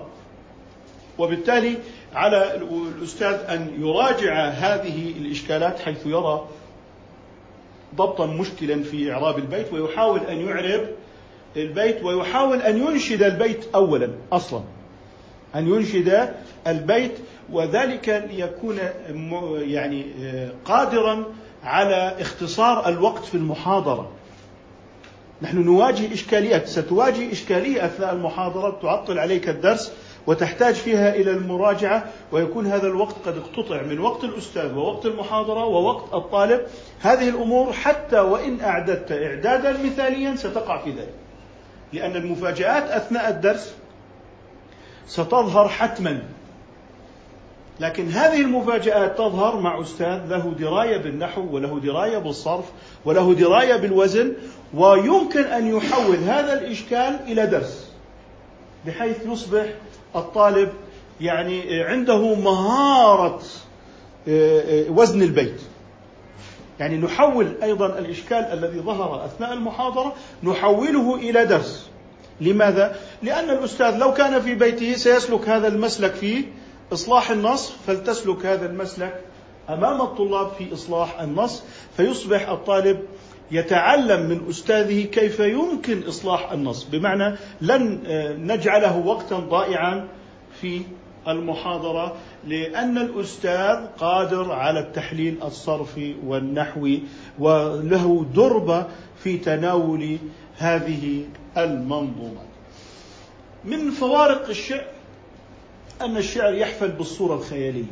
وبالتالي 1.19 1.77
على 2.13 2.55
الأستاذ 2.55 3.33
أن 3.33 3.71
يراجع 3.79 4.49
هذه 4.49 5.13
الإشكالات 5.17 5.79
حيث 5.79 6.05
يرى 6.05 6.47
ضبطا 7.95 8.25
مشكلا 8.25 8.83
في 8.83 9.11
إعراب 9.13 9.37
البيت 9.37 9.73
ويحاول 9.73 10.19
أن 10.19 10.37
يعرب 10.47 10.87
البيت 11.57 12.03
ويحاول 12.03 12.61
أن 12.61 12.77
ينشد 12.77 13.23
البيت 13.23 13.65
أولا 13.75 14.09
أصلا. 14.31 14.61
أن 15.55 15.67
ينشد 15.67 16.33
البيت 16.67 17.11
وذلك 17.51 18.29
ليكون 18.31 18.79
يعني 19.57 20.05
آه، 20.23 20.51
قادرا 20.65 21.25
على 21.63 22.15
اختصار 22.19 22.87
الوقت 22.87 23.25
في 23.25 23.35
المحاضرة. 23.35 24.11
نحن 25.41 25.57
نواجه 25.57 26.13
إشكاليات 26.13 26.67
ستواجه 26.67 27.31
إشكالية 27.31 27.85
أثناء 27.85 28.13
المحاضرة 28.13 28.79
تعطل 28.81 29.19
عليك 29.19 29.49
الدرس 29.49 29.93
وتحتاج 30.27 30.75
فيها 30.75 31.15
إلى 31.15 31.31
المراجعة 31.31 32.05
ويكون 32.31 32.67
هذا 32.67 32.87
الوقت 32.87 33.15
قد 33.25 33.37
اقتطع 33.37 33.81
من 33.81 33.99
وقت 33.99 34.23
الأستاذ 34.23 34.73
ووقت 34.73 35.05
المحاضرة 35.05 35.65
ووقت 35.65 36.13
الطالب. 36.13 36.61
هذه 37.01 37.29
الأمور 37.29 37.73
حتى 37.73 38.19
وإن 38.19 38.61
أعددت 38.61 39.11
إعدادا 39.11 39.83
مثاليا 39.83 40.35
ستقع 40.35 40.77
في 40.77 40.91
ذلك. 40.91 41.13
لأن 41.93 42.15
المفاجآت 42.15 42.83
أثناء 42.91 43.29
الدرس 43.29 43.73
ستظهر 45.07 45.67
حتما 45.69 46.23
لكن 47.79 48.09
هذه 48.09 48.41
المفاجآت 48.41 49.17
تظهر 49.17 49.59
مع 49.59 49.81
أستاذ 49.81 50.21
له 50.27 50.53
دراية 50.59 50.97
بالنحو 50.97 51.55
وله 51.55 51.79
دراية 51.79 52.17
بالصرف 52.17 52.65
وله 53.05 53.33
دراية 53.33 53.75
بالوزن 53.75 54.33
ويمكن 54.73 55.43
أن 55.43 55.67
يحول 55.67 56.15
هذا 56.15 56.53
الإشكال 56.53 57.19
إلى 57.27 57.45
درس 57.45 57.91
بحيث 58.85 59.25
يصبح 59.25 59.65
الطالب 60.15 60.69
يعني 61.21 61.83
عنده 61.83 62.35
مهارة 62.35 63.41
آه، 64.27 64.87
آه، 64.87 64.91
وزن 64.91 65.21
البيت 65.21 65.61
يعني 66.79 66.97
نحول 66.97 67.53
أيضا 67.63 67.85
الإشكال 67.99 68.37
الذي 68.37 68.79
ظهر 68.79 69.25
أثناء 69.25 69.53
المحاضرة 69.53 70.15
نحوله 70.43 71.15
إلى 71.15 71.45
درس 71.45 71.89
لماذا؟ 72.41 72.95
لأن 73.23 73.49
الأستاذ 73.49 73.97
لو 73.97 74.13
كان 74.13 74.41
في 74.41 74.55
بيته 74.55 74.93
سيسلك 74.93 75.49
هذا 75.49 75.67
المسلك 75.67 76.13
في 76.13 76.45
إصلاح 76.93 77.31
النص 77.31 77.71
فلتسلك 77.87 78.45
هذا 78.45 78.65
المسلك 78.65 79.21
أمام 79.69 80.01
الطلاب 80.01 80.51
في 80.57 80.73
إصلاح 80.73 81.21
النص 81.21 81.63
فيصبح 81.97 82.49
الطالب 82.49 82.99
يتعلم 83.51 84.29
من 84.29 84.49
أستاذه 84.49 85.03
كيف 85.03 85.39
يمكن 85.39 86.03
إصلاح 86.07 86.51
النص. 86.51 86.83
بمعنى 86.83 87.35
لن 87.61 88.03
آه، 88.07 88.33
نجعله 88.33 88.97
وقتا 88.97 89.39
ضائعا 89.39 90.07
في 90.61 90.81
المحاضرة 91.27 92.15
لأن 92.47 92.97
الأستاذ 92.97 93.85
قادر 93.97 94.51
على 94.51 94.79
التحليل 94.79 95.43
الصرفي 95.43 96.15
والنحوي 96.25 97.03
وله 97.39 98.25
دربة 98.35 98.85
في 99.23 99.37
تناول 99.37 100.17
هذه 100.57 101.25
المنظومات 101.57 102.53
من 103.65 103.91
فوارق 103.91 104.49
الشعر 104.49 104.85
أن 106.01 106.17
الشعر 106.17 106.53
يحفل 106.53 106.91
بالصورة 106.91 107.35
الخيالية 107.35 107.91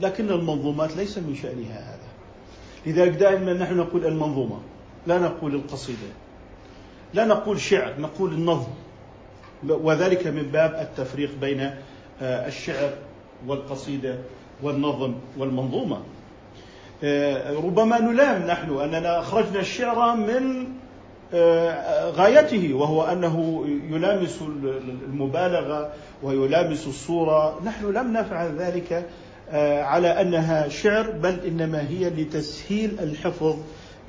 لكن 0.00 0.30
المنظومات 0.30 0.96
ليس 0.96 1.18
من 1.18 1.36
شأنها 1.42 1.80
هذا. 1.80 2.08
لذلك 2.86 3.12
دائما 3.12 3.52
نحن 3.52 3.76
نقول 3.76 4.06
المنظومة 4.06 4.60
لا 5.06 5.18
نقول 5.18 5.54
القصيدة. 5.54 6.08
لا 7.14 7.24
نقول 7.24 7.60
شعر 7.60 8.00
نقول 8.00 8.32
النظم. 8.32 8.72
وذلك 9.68 10.26
من 10.26 10.42
باب 10.42 10.74
التفريق 10.74 11.30
بين 11.40 11.60
آه، 12.22 12.46
الشعر 12.46 12.90
والقصيدة 13.46 14.18
والنظم 14.62 15.14
والمنظومة. 15.38 16.02
آه، 17.04 17.52
ربما 17.52 18.00
نلام 18.00 18.46
نحن 18.46 18.78
أننا 18.78 19.20
أخرجنا 19.20 19.60
الشعر 19.60 20.16
من 20.16 20.66
غايته 22.12 22.74
وهو 22.74 23.04
أنه 23.04 23.64
يلامس 23.90 24.42
المبالغة 25.08 25.92
ويلامس 26.22 26.86
الصورة. 26.86 27.60
نحن 27.64 27.92
لم 27.92 28.12
نفعل 28.12 28.56
ذلك 28.56 29.08
آه، 29.50 29.82
على 29.82 30.20
أنها 30.20 30.68
شعر 30.68 31.10
بل 31.10 31.40
إنما 31.46 31.88
هي 31.88 32.10
لتسهيل 32.10 32.96
الحفظ 33.00 33.56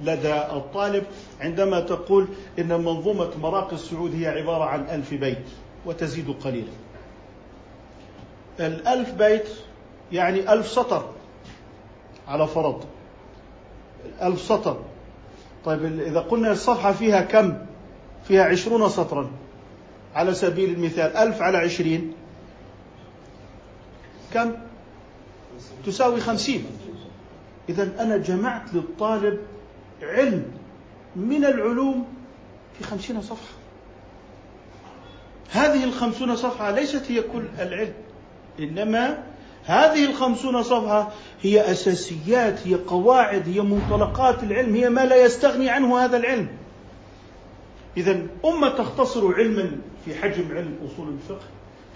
لدى 0.04 0.34
الطالب. 0.34 1.04
عندما 1.42 1.80
تقول 1.80 2.28
إن 2.60 2.68
منظومة 2.68 3.30
مراقي 3.42 3.76
السعود 3.76 4.16
هي 4.16 4.28
عبارة 4.28 4.64
عن 4.64 4.86
ألف 4.90 5.14
بيت 5.14 5.46
وتزيد 5.86 6.36
قليلا. 6.44 6.72
الألف 8.60 9.14
بيت 9.14 9.48
يعني 10.12 10.54
ألف 10.54 10.68
سطر 10.68 11.06
على 12.28 12.48
فرض. 12.48 12.84
ألف 14.22 14.42
سطر 14.42 14.78
طيب 15.66 16.00
إذا 16.00 16.20
قلنا 16.20 16.52
الصفحة 16.52 16.92
فيها 16.92 17.22
كم؟ 17.22 17.58
فيها 18.28 18.44
عشرون 18.44 18.90
سطرا. 18.90 19.32
على 20.16 20.34
سبيل 20.34 20.70
المثال 20.70 21.18
ألف 21.18 21.42
على 21.42 21.58
عشرين. 21.58 22.14
كم؟ 24.34 24.52
تساوي 25.86 26.22
خمسين. 26.22 26.66
إذا 27.70 27.90
أنا 28.00 28.18
جمعت 28.18 28.74
للطالب 28.74 29.40
علم 30.02 30.46
من 31.16 31.46
العلوم 31.46 32.08
في 32.78 32.84
خمسين 32.84 33.22
صفحة. 33.22 33.60
هذه 35.52 35.84
الخمسون 35.84 36.36
صفحة 36.36 36.72
ليست 36.72 37.12
هي 37.12 37.22
كل 37.22 37.44
العلم 37.60 37.94
إنما 38.60 39.24
هذه 39.70 40.06
الخمسون 40.06 40.64
صفحة 40.64 41.12
هي 41.42 41.72
أساسيات 41.72 42.68
هي 42.68 42.76
قواعد 42.76 43.50
هي 43.50 43.62
منطلقات 43.62 44.44
العلم 44.44 44.76
هي 44.76 44.90
ما 44.90 45.06
لا 45.06 45.26
يستغني 45.26 45.70
عنه 45.70 46.06
هذا 46.06 46.18
العلم. 46.18 46.48
إذا 47.98 48.28
أمة 48.46 48.70
تختصر 48.70 49.34
علما 49.34 49.72
في 50.06 50.16
حجم 50.16 50.58
علم 50.58 50.76
أصول 50.86 51.10
الفقه 51.10 51.46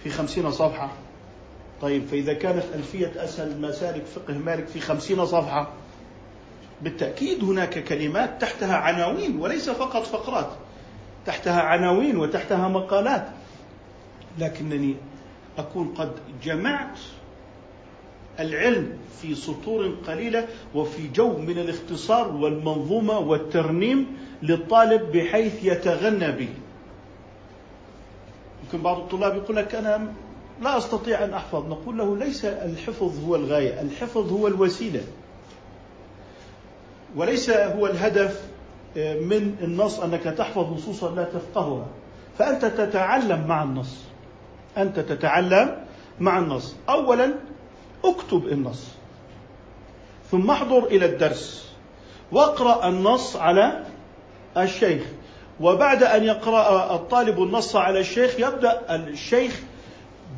في 0.03 0.09
خمسين 0.09 0.51
صفحة. 0.51 0.91
طيب 1.81 2.07
فإذا 2.07 2.33
كانت 2.33 2.63
ألفية 2.75 3.11
أسهل 3.17 3.61
مسالك 3.61 4.05
فقه 4.05 4.33
مالك 4.33 4.67
في 4.67 4.79
خمسين 4.79 5.25
صفحة. 5.25 5.71
بالتأكيد 6.81 7.43
هناك 7.43 7.83
كلمات 7.83 8.41
تحتها 8.41 8.75
عناوين 8.75 9.39
وليس 9.39 9.69
فقط 9.69 10.03
فقرات. 10.03 10.49
تحتها 11.25 11.61
عناوين 11.61 12.17
وتحتها 12.17 12.67
مقالات. 12.67 13.27
لكنني 14.39 14.95
أكون 15.57 15.87
قد 15.87 16.11
جمعت 16.43 16.99
العلم 18.39 18.97
في 19.21 19.35
سطور 19.35 19.95
قليلة 20.07 20.47
وفي 20.75 21.07
جو 21.07 21.37
من 21.37 21.57
الاختصار 21.57 22.35
والمنظومة 22.35 23.19
والترنيم 23.19 24.17
للطالب 24.43 25.11
بحيث 25.11 25.63
يتغنى 25.63 26.31
به. 26.31 26.49
يمكن 28.63 28.81
بعض 28.83 28.97
الطلاب 28.97 29.35
يقول 29.35 29.55
لك 29.55 29.75
أنا 29.75 30.07
لا 30.61 30.77
أستطيع 30.77 31.23
أن 31.23 31.33
أحفظ، 31.33 31.67
نقول 31.67 31.97
له 31.97 32.17
ليس 32.17 32.45
الحفظ 32.45 33.25
هو 33.25 33.35
الغاية، 33.35 33.81
الحفظ 33.81 34.31
هو 34.33 34.47
الوسيلة. 34.47 35.03
وليس 37.15 37.49
هو 37.49 37.87
الهدف 37.87 38.41
آه، 38.97 39.19
من 39.19 39.55
النص 39.61 39.99
أنك 39.99 40.23
تحفظ 40.23 40.73
نصوصا 40.73 41.15
لا 41.15 41.23
تفقهها. 41.23 41.87
فأنت 42.37 42.65
تتعلم 42.65 43.47
مع 43.47 43.63
النص. 43.63 43.97
أنت 44.77 44.99
تتعلم 44.99 45.85
مع 46.19 46.39
النص. 46.39 46.75
اولا 46.89 47.33
اكتب 48.05 48.47
النص 48.47 48.87
ثم 50.31 50.51
احضر 50.51 50.85
إلى 50.85 51.05
الدرس 51.05 51.73
واقرأ 52.31 52.89
النص 52.89 53.35
على 53.35 53.83
الشيخ 54.57 55.03
وبعد 55.59 56.03
أن 56.03 56.23
يقرأ 56.23 56.95
الطالب 56.95 57.43
النص 57.43 57.75
على 57.75 57.99
الشيخ 57.99 58.39
يبدأ 58.39 58.95
الشيخ 58.95 59.61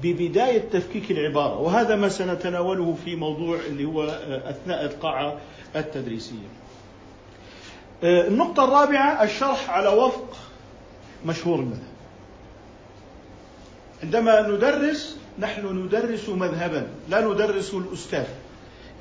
ببداية 0.03 0.69
تفكيك 0.73 1.11
العبارة 1.11 1.59
وهذا 1.59 1.95
ما 1.95 2.09
سنتناوله 2.09 2.97
في 3.05 3.15
موضوع 3.15 3.57
اللي 3.59 3.85
هو 3.85 4.03
أثناء 4.45 4.85
القاعه 4.85 5.37
التدريسية. 5.75 6.47
النقطة 8.03 8.63
الرابعة 8.63 9.23
الشرح 9.23 9.69
على 9.69 9.89
وفق 9.89 10.37
مشهور 11.25 11.59
المذهب. 11.59 11.94
عندما 14.05 14.41
ندرس 14.47 15.17
نحن 15.39 15.65
ندرس 15.65 16.29
مذهبا 16.29 16.87
لا 17.09 17.21
ندرس 17.21 17.73
الأستاذ. 17.73 18.25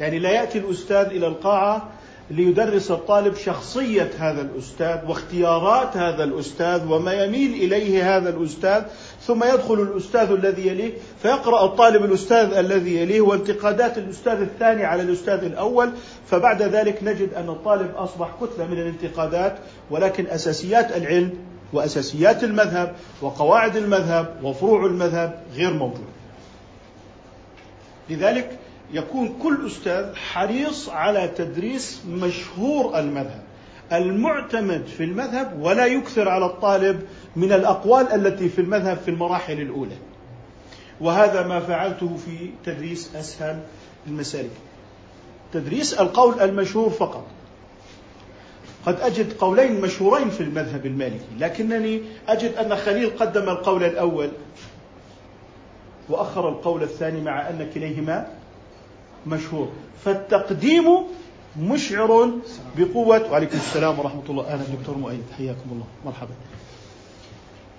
يعني 0.00 0.18
لا 0.18 0.30
يأتي 0.30 0.58
الأستاذ 0.58 1.06
إلى 1.06 1.26
القاعة 1.26 1.88
ليدرس 2.30 2.90
الطالب 2.90 3.36
شخصية 3.36 4.10
هذا 4.18 4.42
الأستاذ 4.42 5.08
واختيارات 5.08 5.96
هذا 5.96 6.24
الأستاذ 6.24 6.86
وما 6.88 7.12
يميل 7.12 7.52
إليه 7.52 8.16
هذا 8.16 8.30
الأستاذ 8.30 8.82
ثم 9.26 9.44
يدخل 9.44 9.74
الأستاذ 9.74 10.30
الذي 10.30 10.66
يليه 10.66 10.92
فيقرأ 11.22 11.64
الطالب 11.64 12.04
الأستاذ 12.04 12.54
الذي 12.54 12.96
يليه 12.96 13.20
وانتقادات 13.20 13.98
الأستاذ 13.98 14.40
الثاني 14.40 14.84
على 14.84 15.02
الأستاذ 15.02 15.44
الأول 15.44 15.90
فبعد 16.26 16.62
ذلك 16.62 17.02
نجد 17.02 17.34
أن 17.34 17.48
الطالب 17.48 17.90
أصبح 17.96 18.28
كتلة 18.40 18.66
من 18.66 18.78
الانتقادات 18.78 19.56
ولكن 19.90 20.26
أساسيات 20.26 20.96
العلم 20.96 21.32
وأساسيات 21.74 22.44
المذهب 22.44 22.94
وقواعد 23.22 23.76
المذهب 23.76 24.40
وفروع 24.42 24.86
المذهب 24.86 25.42
غير 25.54 25.72
موجودة. 25.72 26.14
لذلك 28.10 28.58
يكون 28.92 29.38
كل 29.42 29.66
أستاذ 29.66 30.14
حريص 30.14 30.88
على 30.88 31.28
تدريس 31.28 32.02
مشهور 32.08 32.98
المذهب. 32.98 33.42
المعتمد 33.92 34.86
في 34.86 35.04
المذهب 35.04 35.58
ولا 35.60 35.86
يكثر 35.86 36.28
على 36.28 36.46
الطالب 36.46 37.02
من 37.36 37.52
الأقوال 37.52 38.12
التي 38.12 38.48
في 38.48 38.60
المذهب 38.60 38.96
في 38.96 39.10
المراحل 39.10 39.60
الأولى. 39.60 39.96
وهذا 41.00 41.46
ما 41.46 41.60
فعلته 41.60 42.16
في 42.16 42.50
تدريس 42.64 43.16
أسهل 43.16 43.60
المسالك. 44.06 44.50
تدريس 45.52 45.94
القول 45.94 46.40
المشهور 46.40 46.90
فقط. 46.90 47.26
قد 48.86 49.00
أجد 49.00 49.32
قولين 49.32 49.80
مشهورين 49.80 50.30
في 50.30 50.40
المذهب 50.40 50.86
المالكي 50.86 51.24
لكنني 51.38 52.02
أجد 52.28 52.54
أن 52.54 52.76
خليل 52.76 53.10
قدم 53.10 53.48
القول 53.48 53.84
الأول 53.84 54.30
وأخر 56.08 56.48
القول 56.48 56.82
الثاني 56.82 57.20
مع 57.20 57.48
أن 57.48 57.70
كليهما 57.74 58.26
مشهور. 59.26 59.72
فالتقديم 60.04 60.84
مشعر 61.60 62.30
بقوة 62.76 63.30
وعليكم 63.32 63.56
السلام 63.56 63.98
ورحمة 63.98 64.22
الله. 64.28 64.46
أهلا 64.46 64.62
دكتور 64.80 64.96
مؤيد 64.96 65.22
حياكم 65.38 65.70
الله. 65.72 65.86
مرحبا. 66.04 66.34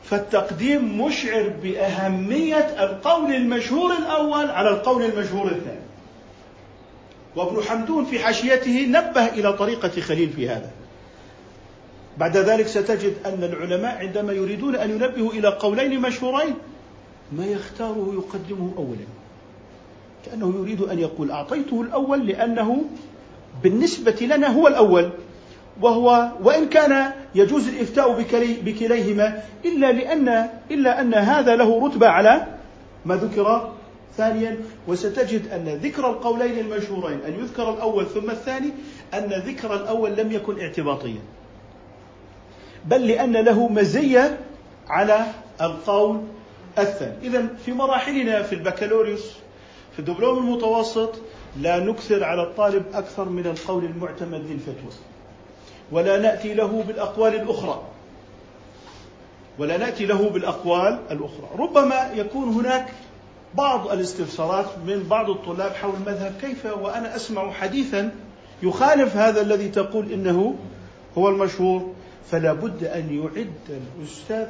فالتقديم 0.04 1.02
مشعر 1.02 1.50
بأهمية 1.64 2.84
القول 2.84 3.34
المشهور 3.34 3.92
الأول 3.98 4.50
على 4.50 4.70
القول 4.70 5.06
المشهور 5.06 5.48
الثاني. 5.48 5.86
وابن 7.36 7.64
حمدون 7.64 8.06
في 8.06 8.20
حاشيته 8.20 8.86
نبه 8.86 9.26
إلى 9.26 9.54
طريقة 9.54 10.02
خليل 10.02 10.30
في 10.30 10.50
هذا. 10.50 10.72
بعد 12.18 12.38
ذلك 12.38 12.68
ستجد 12.68 13.14
أن 13.26 13.44
العلماء 13.44 13.98
عندما 13.98 14.34
يريدون 14.34 14.76
أن 14.76 14.90
ينبهوا 14.90 15.32
إلى 15.32 15.48
قولين 15.48 16.02
مشهورين 16.02 16.56
ما 17.32 17.46
يختاره 17.46 18.14
يقدمه 18.14 18.72
اولا. 18.78 19.06
كأنه 20.26 20.56
يريد 20.60 20.82
أن 20.82 21.00
يقول 21.00 21.32
أعطيته 21.32 21.82
الأول 21.82 22.28
لأنه 22.28 22.84
بالنسبة 23.64 24.18
لنا 24.22 24.48
هو 24.48 24.68
الأول 24.68 25.10
وهو 25.82 26.32
وإن 26.44 26.70
كان 26.70 27.12
يجوز 27.36 27.68
الإفتاء 27.68 28.22
بكليهما 28.66 29.44
إلا 29.66 29.92
لأن 29.92 30.50
إلا 30.72 31.02
أن 31.02 31.14
هذا 31.14 31.56
له 31.56 31.88
رتبة 31.88 32.08
على 32.08 32.48
ما 33.06 33.16
ذكر. 33.16 33.74
ثانيا 34.18 34.58
وستجد 34.88 35.48
أن 35.52 35.80
ذكر 35.84 36.10
القولين 36.10 36.60
المشهورين 36.60 37.20
أن 37.28 37.34
يذكر 37.34 37.74
الأول 37.74 38.06
ثم 38.06 38.30
الثاني 38.30 38.70
أن 39.14 39.30
ذكر 39.48 39.76
الأول 39.76 40.16
لم 40.16 40.32
يكن 40.32 40.60
اعتباطيا. 40.60 41.20
بل 42.86 43.08
لأن 43.08 43.34
له 43.34 43.68
مزية 43.68 44.40
على 44.88 45.26
القول 45.62 46.22
الثاني. 46.80 47.28
إذا 47.28 47.48
في 47.66 47.72
مراحلنا 47.72 48.42
في 48.42 48.56
البكالوريوس 48.56 49.32
في 49.94 50.00
الدبلوم 50.00 50.38
المتوسط 50.38 51.16
لا 51.62 51.80
نكثر 51.80 52.24
على 52.24 52.44
الطالب 52.44 52.84
أكثر 52.94 53.30
من 53.30 53.46
القول 53.46 53.86
المعتمد 53.86 54.42
للفتوى. 54.50 54.92
ولا 55.92 56.20
نأتي 56.20 56.54
له 56.54 56.84
بالأقوال 56.88 57.36
الأخرى. 57.36 57.82
ولا 59.60 59.78
نأتي 59.78 60.06
له 60.06 60.30
بالأقوال 60.30 61.00
الأخرى. 61.12 61.50
ربما 61.58 62.12
يكون 62.16 62.50
هناك 62.50 62.94
بعض 63.56 63.92
الاستفسارات 63.92 64.66
من 64.88 65.04
بعض 65.10 65.30
الطلاب 65.30 65.72
حول 65.72 65.94
المذهب. 65.96 66.34
كيف؟ 66.42 66.66
وأنا 66.66 67.16
أسمع 67.16 67.52
حديثا 67.52 68.12
يخالف 68.64 69.16
هذا 69.16 69.42
الذي 69.42 69.70
تقول 69.70 70.12
إنه 70.12 70.56
هو 71.18 71.30
المشهور. 71.30 71.94
فلا 72.32 72.54
بد 72.54 72.84
أن 72.84 73.16
يعد 73.24 73.82
الأستاذ 74.00 74.46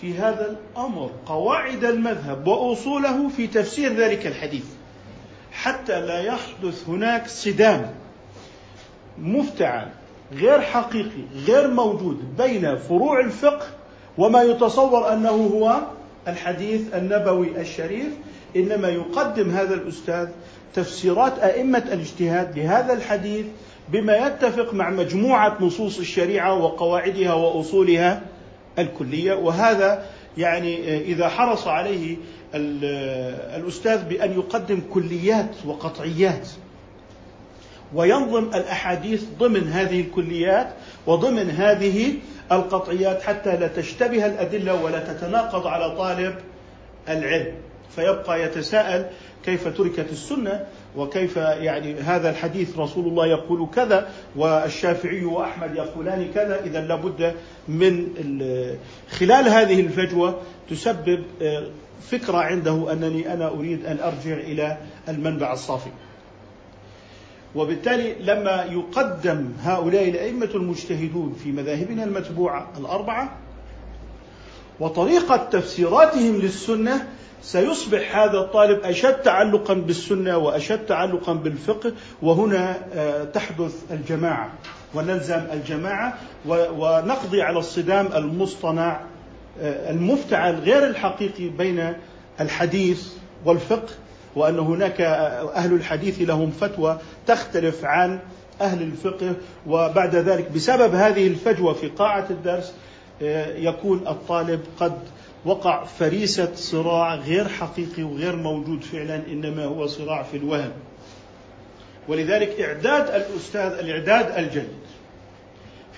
في 0.00 0.14
هذا 0.14 0.56
الأمر 0.56 1.10
قواعد 1.26 1.84
المذهب 1.84 2.46
وأصوله 2.46 3.28
في 3.28 3.46
تفسير 3.46 3.92
ذلك 3.92 4.26
الحديث. 4.26 4.64
حتى 5.52 6.00
لا 6.00 6.20
يحدث 6.20 6.88
هناك 6.88 7.28
صدام 7.28 7.90
مفتعل 9.18 9.88
غير 10.32 10.60
حقيقي 10.60 11.22
غير 11.46 11.68
موجود 11.68 12.36
بين 12.38 12.76
فروع 12.76 13.20
الفقه 13.20 13.66
وما 14.18 14.42
يتصور 14.42 15.12
أنه 15.12 15.30
هو 15.30 15.80
الحديث 16.28 16.94
النبوي 16.94 17.60
الشريف 17.60 18.12
إنما 18.56 18.88
يقدم 18.88 19.50
هذا 19.50 19.74
الأستاذ 19.74 20.28
تفسيرات 20.74 21.38
أئمة 21.38 21.78
الاجتهاد 21.78 22.58
لهذا 22.58 22.92
الحديث 22.92 23.46
بما 23.92 24.16
يتفق 24.26 24.74
مع 24.74 24.90
مجموعة 24.90 25.56
نصوص 25.60 25.98
الشريعة 25.98 26.54
وقواعدها 26.54 27.32
وأصولها 27.32 28.22
الكلية. 28.78 29.34
وهذا 29.34 30.06
يعني 30.38 30.98
إذا 30.98 31.28
حرص 31.28 31.66
عليه 31.66 32.16
الأستاذ 32.54 34.04
بأن 34.04 34.32
يقدم 34.32 34.80
كليات 34.92 35.54
وقطعيات 35.66 36.48
وينظم 37.94 38.44
الأحاديث 38.44 39.24
ضمن 39.38 39.68
هذه 39.68 40.00
الكليات 40.00 40.68
وضمن 41.06 41.50
هذه 41.50 42.14
القطعيات 42.52 43.22
حتى 43.22 43.56
لا 43.56 43.66
تشتبه 43.66 44.26
الأدلة 44.26 44.82
ولا 44.82 45.12
تتناقض 45.12 45.66
على 45.66 45.96
طالب 45.96 46.34
العلم. 47.08 47.52
فيبقى 47.96 48.42
يتساءل 48.42 49.06
كيف 49.44 49.68
تركت 49.68 50.06
السنة 50.12 50.66
وكيف 50.96 51.36
يعني 51.36 51.94
هذا 51.94 52.30
الحديث 52.30 52.78
رسول 52.78 53.06
الله 53.06 53.26
يقول 53.26 53.68
كذا 53.74 54.08
والشافعي 54.36 55.24
وأحمد 55.24 55.76
يقولان 55.76 56.30
كذا 56.34 56.64
اذا 56.64 56.80
لابد 56.80 57.34
من 57.68 58.08
خلال 59.10 59.48
هذه 59.48 59.80
الفجوة 59.80 60.40
تسبب 60.70 61.22
آه، 61.42 61.66
فكرة 62.02 62.36
عنده 62.36 62.92
أنني 62.92 63.32
أنا 63.32 63.48
أريد 63.48 63.86
أن 63.86 63.98
أرجع 64.00 64.34
إلى 64.34 64.76
المنبع 65.08 65.52
الصافي. 65.52 65.90
وبالتالي 67.54 68.14
لما 68.20 68.64
يقدم 68.70 69.52
هؤلاء 69.62 70.08
الأئمة 70.08 70.50
المجتهدون 70.54 71.36
في 71.44 71.52
مذاهبنا 71.52 72.04
المتبوعة 72.04 72.68
الأربعة 72.78 73.36
وطريقة 74.80 75.36
تفسيراتهم 75.36 76.36
للسنة 76.36 77.06
سيصبح 77.42 78.16
هذا 78.16 78.38
الطالب 78.38 78.84
أشد 78.84 79.22
تعلقا 79.22 79.74
بالسنة 79.74 80.36
وأشد 80.36 80.86
تعلقا 80.86 81.32
بالفقه 81.32 81.92
وهنا 82.22 82.78
آه، 82.94 83.24
تحدث 83.24 83.72
الجماعة 83.90 84.52
ونلزم 84.94 85.40
الجماعة 85.52 86.14
ونقضي 86.48 87.42
على 87.42 87.58
الصدام 87.58 88.08
المصطنع 88.14 89.00
آه، 89.62 89.90
المفتعل 89.90 90.54
غير 90.54 90.86
الحقيقي 90.86 91.48
بين 91.48 91.92
الحديث 92.40 93.08
والفقه 93.44 93.92
وأن 94.36 94.58
هناك 94.58 95.00
أهل 95.00 95.72
الحديث 95.72 96.20
لهم 96.20 96.50
فتوى 96.50 96.98
تختلف 97.26 97.84
عن 97.84 98.18
أهل 98.60 98.82
الفقه 98.82 99.32
وبعد 99.66 100.16
ذلك 100.16 100.50
بسبب 100.50 100.94
هذه 100.94 101.26
الفجوة 101.26 101.72
في 101.72 101.88
قاعة 101.88 102.26
الدرس 102.30 102.68
آه، 102.68 102.79
يكون 103.56 104.08
الطالب 104.08 104.60
قد 104.80 104.98
وقع 105.44 105.84
فريسة 105.84 106.54
صراع 106.54 107.14
غير 107.14 107.48
حقيقي 107.48 108.02
وغير 108.02 108.36
موجود 108.36 108.82
فعلا 108.82 109.16
إنما 109.26 109.64
هو 109.64 109.86
صراع 109.86 110.22
في 110.22 110.36
الوهم. 110.36 110.72
ولذلك 112.08 112.60
إعداد 112.60 113.14
الأستاذ 113.14 113.72
الإعداد 113.78 114.38
الجيد 114.38 114.68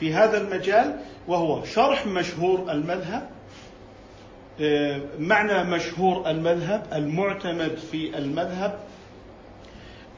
في 0.00 0.14
هذا 0.14 0.38
المجال 0.40 0.96
وهو 1.28 1.64
شرح 1.64 2.06
مشهور 2.06 2.72
المذهب 2.72 3.28
آه، 4.60 5.00
معنى 5.18 5.64
مشهور 5.70 6.30
المذهب 6.30 6.86
المعتمد 6.92 7.76
في 7.90 8.18
المذهب 8.18 8.78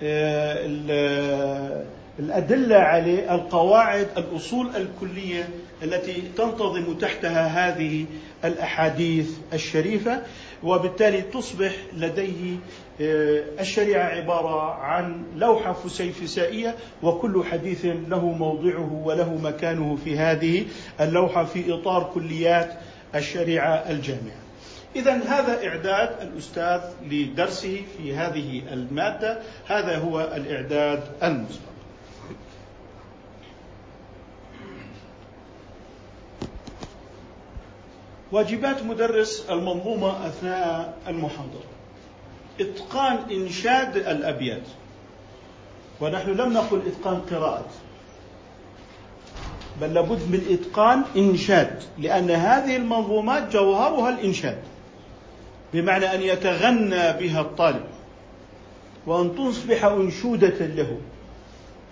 آه، 0.03 1.85
الأدلة 2.19 2.77
عليه 2.77 3.35
القواعد 3.35 4.09
الأصول 4.17 4.69
الكلية 4.77 5.49
التي 5.83 6.23
تنتظم 6.37 6.95
تحتها 6.95 7.47
هذه 7.47 8.07
الأحاديث 8.45 9.31
الشريفة 9.53 10.23
وبالتالي 10.63 11.23
تصبح 11.23 11.73
لديه 11.97 12.57
آه، 13.01 13.43
الشريعة 13.61 14.05
عبارة 14.05 14.75
عن 14.75 15.25
لوحة 15.37 15.73
فسيفسائية 15.73 16.75
وكل 17.03 17.45
حديث 17.45 17.85
له 17.85 18.25
موضعه 18.27 19.03
وله 19.05 19.35
مكانه 19.35 19.97
في 20.05 20.19
هذه 20.19 20.65
اللوحة 21.01 21.45
في 21.45 21.75
إطار 21.75 22.11
كليات 22.15 22.73
الشريعة 23.15 23.75
الجامعة. 23.75 24.45
إذا 24.97 25.13
هذا 25.13 25.69
إعداد 25.69 26.11
الأستاذ 26.23 26.81
لدرسه 27.11 27.83
في 27.97 28.15
هذه 28.15 28.63
المادة. 28.73 29.39
هذا 29.67 29.99
هو 29.99 30.21
الإعداد 30.21 31.03
المسبق 31.23 31.64
واجبات 38.35 38.83
مدرس 38.83 39.47
المنظومة 39.51 40.27
أثناء 40.27 40.95
المحاضرة. 41.09 41.65
إتقان 42.61 43.19
إنشاد 43.31 43.97
الأبيات. 43.97 44.63
ونحن 46.01 46.31
لم 46.31 46.53
نقل 46.53 46.83
إتقان 46.87 47.21
قراءة. 47.31 47.67
بل 49.81 49.95
لابد 49.95 50.19
من 50.31 50.47
إتقان 50.51 51.03
إنشاد 51.17 51.83
لأن 51.99 52.31
هذه 52.31 52.77
المنظومات 52.77 53.53
جوهرها 53.53 54.09
الإنشاد. 54.09 54.59
بمعنى 55.73 56.15
أن 56.15 56.23
يتغنى 56.23 57.13
بها 57.13 57.41
الطالب. 57.41 57.85
وأن 59.07 59.37
تصبح 59.37 59.85
أنشودة 59.85 60.67
له. 60.67 60.99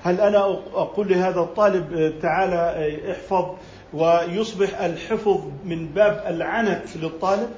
هل 0.04 0.20
أنا 0.20 0.38
أقول 0.74 1.08
لهذا 1.08 1.40
الطالب 1.40 2.14
تعالى 2.22 3.00
احفظ 3.12 3.46
ويصبح 3.94 4.80
الحفظ 4.80 5.40
من 5.64 5.86
باب 5.86 6.24
العنت 6.28 6.96
للطالب 6.96 7.48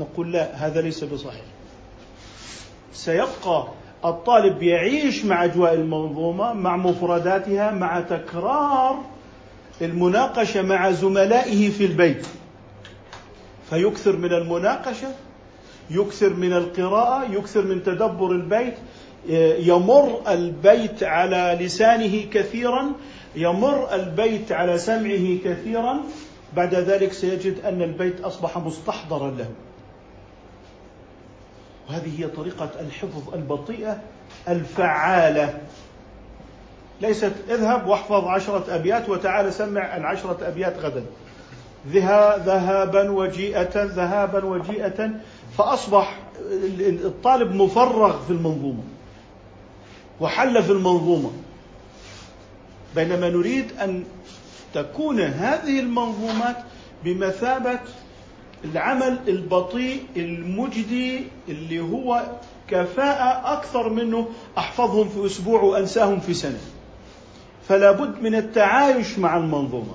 نقول 0.00 0.32
لا 0.32 0.66
هذا 0.66 0.80
ليس 0.80 1.04
بصحيح. 1.04 1.42
سيبقى 2.92 3.66
الطالب 4.04 4.62
يعيش 4.62 5.24
مع 5.24 5.44
أجواء 5.44 5.74
المنظومة 5.74 6.52
مع 6.52 6.76
مفرداتها 6.76 7.70
مع 7.70 8.00
تكرار 8.00 8.98
المناقشة 9.82 10.62
مع 10.62 10.90
زملائه 10.90 11.70
في 11.70 11.84
البيت. 11.84 12.26
فيكثر 13.70 14.16
من 14.16 14.32
المناقشة 14.32 15.08
يكثر 15.90 16.32
من 16.34 16.52
القراءة 16.52 17.32
يكثر 17.32 17.62
من 17.62 17.82
تدبر 17.82 18.30
البيت. 18.30 18.74
يمر 19.58 20.20
البيت 20.28 21.02
على 21.02 21.58
لسانه 21.60 22.22
كثيرا 22.32 22.92
يمر 23.36 23.94
البيت 23.94 24.52
على 24.52 24.78
سمعه 24.78 25.38
كثيرا 25.44 26.00
بعد 26.56 26.74
ذلك 26.74 27.12
سيجد 27.12 27.64
أن 27.64 27.82
البيت 27.82 28.20
أصبح 28.20 28.58
مستحضرا 28.58 29.30
له. 29.30 29.48
وهذه 31.88 32.20
هي 32.20 32.26
طريقة 32.26 32.70
الحفظ 32.80 33.34
البطيئة 33.34 33.98
الفعالة. 34.48 35.60
ليست 37.00 37.32
اذهب 37.48 37.86
واحفظ 37.86 38.24
عشرة 38.24 38.64
أبيات 38.68 39.08
وتعال 39.08 39.52
سمع 39.52 39.96
العشرة 39.96 40.48
أبيات 40.48 40.78
غدا. 40.78 41.04
ذهابا 41.88 43.10
وجيئة 43.10 43.84
ذهابا 43.84 44.44
وجيئة 44.44 45.10
فأصبح 45.58 46.18
الطالب 46.80 47.54
مفرغ 47.54 48.24
في 48.24 48.30
المنظومة. 48.30 48.82
وحل 50.20 50.62
في 50.62 50.72
المنظومة. 50.72 51.30
بينما 52.96 53.28
نريد 53.28 53.72
أن 53.80 54.04
تكون 54.74 55.20
هذه 55.20 55.80
المنظومات 55.80 56.56
بمثابة 57.04 57.78
العمل 58.64 59.18
البطيء 59.28 60.02
المجدي 60.16 61.24
اللي 61.48 61.80
هو 61.80 62.22
كفاءة 62.68 63.52
أكثر 63.52 63.88
منه 63.88 64.28
أحفظهم 64.58 65.08
في 65.08 65.26
أسبوع 65.26 65.62
وأنساهم 65.62 66.20
في 66.20 66.34
سنة. 66.34 66.58
فلا 67.68 67.92
بد 67.92 68.22
من 68.22 68.34
التعايش 68.34 69.18
مع 69.18 69.36
المنظومة 69.36 69.94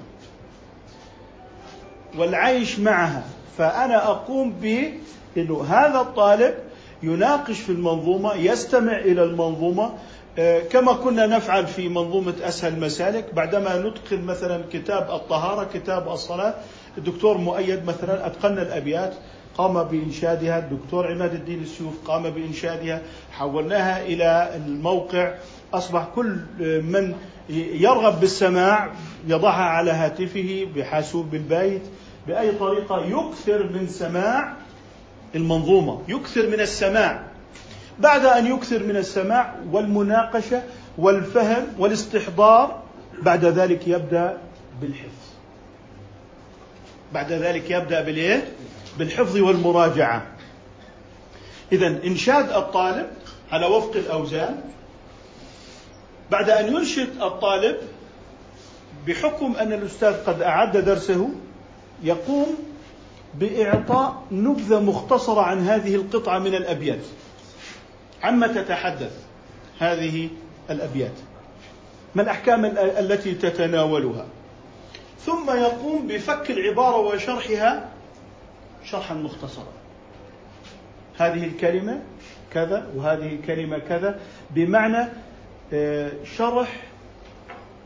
والعيش 2.18 2.80
معها. 2.80 3.24
فأنا 3.58 4.08
أقوم 4.12 4.54
بأنه 4.62 5.64
هذا 5.64 6.00
الطالب 6.02 6.56
يناقش 7.04 7.60
في 7.60 7.72
المنظومة 7.72 8.34
يستمع 8.34 8.98
إلى 8.98 9.24
المنظومة 9.24 9.94
كما 10.72 10.94
كنا 10.94 11.26
نفعل 11.26 11.68
في 11.68 11.90
منظومة 11.90 12.34
أسهل 12.44 12.80
مسالك 12.80 13.34
بعدما 13.34 13.78
نتقن 13.80 14.22
مثلا 14.26 14.62
كتاب 14.74 15.10
الطهارة 15.12 15.70
كتاب 15.74 16.08
الصلاة 16.08 16.54
الدكتور 16.98 17.38
مؤيد 17.38 17.86
مثلا 17.86 18.26
أتقن 18.26 18.58
الأبيات 18.58 19.14
قام 19.58 19.84
بإنشادها 19.84 20.60
الدكتور 20.60 21.12
عماد 21.12 21.34
الدين 21.34 21.62
السيوف 21.64 21.94
قام 22.06 22.30
بإنشادها 22.30 23.02
حولناها 23.32 24.02
إلى 24.06 24.50
الموقع 24.56 25.34
أصبح 25.74 26.08
كل 26.16 26.38
من 26.60 27.16
يرغب 27.50 28.20
بالسماع 28.20 28.92
يضعها 29.28 29.64
على 29.64 29.92
هاتفه 29.92 30.68
بحاسوب 30.76 31.36
البيت 31.36 31.82
بأي 32.28 32.52
طريقة 32.52 33.06
يكثر 33.06 33.64
من 33.64 33.88
سماع 33.88 34.54
المنظومة 35.36 36.02
يكثر 36.08 36.48
من 36.48 36.60
السماع. 36.60 37.24
بعد 38.00 38.26
أن 38.26 38.48
يكثر 38.48 38.84
من 38.84 38.98
السماع 38.98 39.56
والمناقشة 39.72 40.64
والفهم 40.98 41.68
والاستحضار 41.80 42.84
بعد 43.22 43.46
ذلك 43.46 43.88
يبدأ 43.88 44.38
بالحفظ. 44.82 45.26
بعد 47.14 47.32
ذلك 47.32 47.72
يبدأ 47.72 48.02
بالإيه؟ 48.02 48.48
بالحفظ 49.00 49.38
والمراجعة. 49.38 50.26
إذا 51.72 51.88
إنشاد 51.88 52.50
الطالب 52.52 53.08
على 53.52 53.66
وفق 53.66 53.96
الأوزان 53.96 54.62
بعد 56.32 56.50
أن 56.50 56.74
ينشد 56.76 57.22
الطالب 57.22 57.76
بحكم 59.08 59.56
أن 59.56 59.74
الأستاذ 59.74 60.14
قد 60.24 60.42
أعد 60.42 60.78
درسه 60.78 61.30
يقوم 62.04 62.56
بإعطاء 63.40 64.24
نبذة 64.32 64.80
مختصرة 64.80 65.42
عن 65.42 65.68
هذه 65.68 65.96
القطعة 65.96 66.40
من 66.40 66.56
الأبيات. 66.56 67.00
عما 68.26 68.48
تتحدث 68.48 69.26
هذه 69.80 70.30
الأبيات. 70.70 71.12
ما 72.16 72.22
الأحكام 72.22 72.66
التي 72.76 73.34
تتناولها؟ 73.34 74.26
ثم 75.20 75.50
يقوم 75.50 76.08
بفك 76.08 76.52
العبارة 76.52 76.98
وشرحها 76.98 77.90
شرحا 78.84 79.14
مختصرا. 79.14 79.74
هذه 81.18 81.44
الكلمة 81.44 82.00
كذا 82.54 82.88
وهذه 82.96 83.36
الكلمة 83.36 83.78
كذا 83.78 84.20
بمعنى 84.50 85.08
آه، 85.74 86.12
شرح 86.38 86.82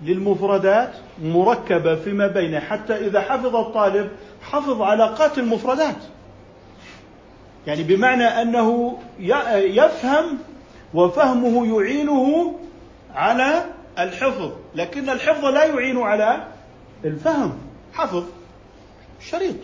للمفردات 0.04 0.92
مركبة 1.24 1.96
فيما 1.96 2.28
بينه 2.28 2.60
حتى 2.60 2.96
إذا 2.96 3.22
حفظ 3.22 3.56
الطالب 3.56 4.10
حفظ 4.42 4.82
علاقات 4.82 5.38
المفردات. 5.38 5.96
يعني 7.68 7.84
بمعنى 7.84 8.24
أنه 8.24 8.98
يفهم 9.56 10.38
وفهمه 10.94 11.80
يعينه 11.80 12.56
على 13.16 13.66
الحفظ 14.00 14.52
لكن 14.76 15.10
الحفظ 15.10 15.46
لا 15.46 15.66
يعين 15.66 15.98
على 16.02 16.48
الفهم 17.06 17.58
حفظ 17.94 18.24
شريط. 19.22 19.56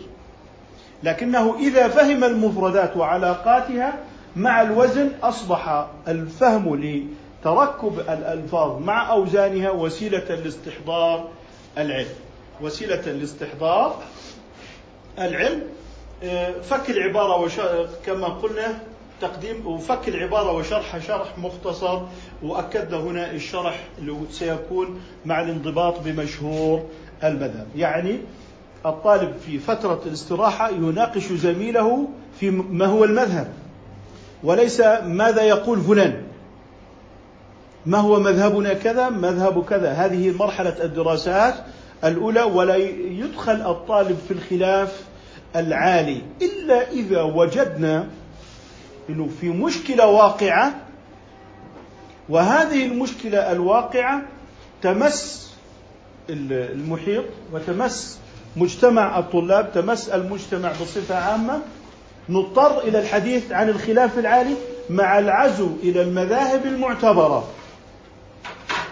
لكنه 1.02 1.58
إذا 1.58 1.88
فهم 1.88 2.24
المفردات 2.24 2.96
وعلاقاتها 2.96 3.98
مع 4.36 4.62
الوزن 4.62 5.10
أصبح 5.22 5.86
الفهم 6.08 6.76
لتركب 6.76 8.00
الألفاظ 8.00 8.82
مع 8.82 9.10
أوزانها 9.10 9.70
وسيلة 9.70 10.34
لاستحضار 10.34 11.28
العلم. 11.78 12.14
وسيلة 12.60 13.00
لاستحضار 13.00 14.02
العلم 15.18 15.62
فك 16.62 16.90
العبارة 16.90 17.40
وش... 17.40 17.52
كما 18.06 18.26
قلنا 18.26 18.78
تقديم 19.20 19.66
وفك 19.66 20.08
العبارة 20.08 20.52
وشرحها 20.52 21.00
شرح 21.00 21.38
مختصر 21.38 22.00
وأكدنا 22.42 22.96
هنا 23.00 23.30
الشرح 23.30 23.80
اللي 23.98 24.16
سيكون 24.30 25.00
مع 25.26 25.40
الانضباط 25.40 26.00
بمشهور 26.00 26.82
المذهب. 27.24 27.66
يعني 27.76 28.18
الطالب 28.86 29.32
في 29.46 29.58
فترة 29.58 30.00
الاستراحة 30.06 30.70
يناقش 30.70 31.32
زميله 31.32 32.08
في 32.40 32.50
ما 32.50 32.86
هو 32.86 33.04
المذهب. 33.04 33.48
وليس 34.44 34.80
ماذا 35.04 35.42
يقول 35.42 35.80
فلان. 35.80 36.22
ما 37.86 37.98
هو 37.98 38.20
مذهبنا 38.20 38.74
كذا 38.74 39.08
مذهب 39.08 39.64
كذا. 39.64 39.92
هذه 39.92 40.34
مرحلة 40.38 40.84
الدراسات 40.84 41.54
الأولى 42.04 42.42
ولا 42.42 42.76
يدخل 42.76 43.70
الطالب 43.70 44.18
في 44.28 44.34
الخلاف 44.34 45.02
العالي 45.56 46.22
إلا 46.42 46.90
إذا 46.90 47.22
وجدنا 47.22 48.06
أنه 49.10 49.28
في 49.40 49.48
مشكلة 49.48 50.06
واقعة 50.06 50.74
وهذه 52.28 52.86
المشكلة 52.86 53.52
الواقعة 53.52 54.22
تمس 54.82 55.50
المحيط 56.30 57.24
وتمس 57.52 58.18
مجتمع 58.56 59.18
الطلاب 59.18 59.72
تمس 59.72 60.08
المجتمع 60.08 60.72
بصفة 60.72 61.14
عامة. 61.14 61.60
نضطر 62.28 62.78
إلى 62.78 62.98
الحديث 62.98 63.52
عن 63.52 63.68
الخلاف 63.68 64.18
العالي 64.18 64.54
مع 64.90 65.18
العزو 65.18 65.68
إلى 65.82 66.02
المذاهب 66.02 66.66
المعتبرة. 66.66 67.48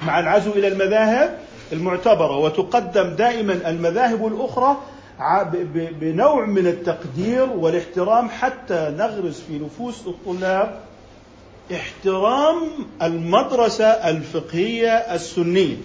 مع 0.07 0.21
العزو 0.21 0.51
إلى 0.51 0.69
المذاهب 0.69 1.39
المعتبرة 1.73 2.37
وتقدم 2.37 3.15
دائما 3.15 3.71
المذاهب 3.71 4.27
الأخرى 4.27 4.77
بنوع 6.01 6.47
من 6.47 6.67
التقدير 6.67 7.51
والاحترام 7.51 8.29
حتى 8.29 8.95
نغرس 8.99 9.41
في 9.41 9.59
نفوس 9.59 10.07
الطلاب 10.07 10.81
احترام 11.75 12.57
المدرسة 13.03 13.87
الفقهية 13.87 14.89
السنية. 14.89 15.77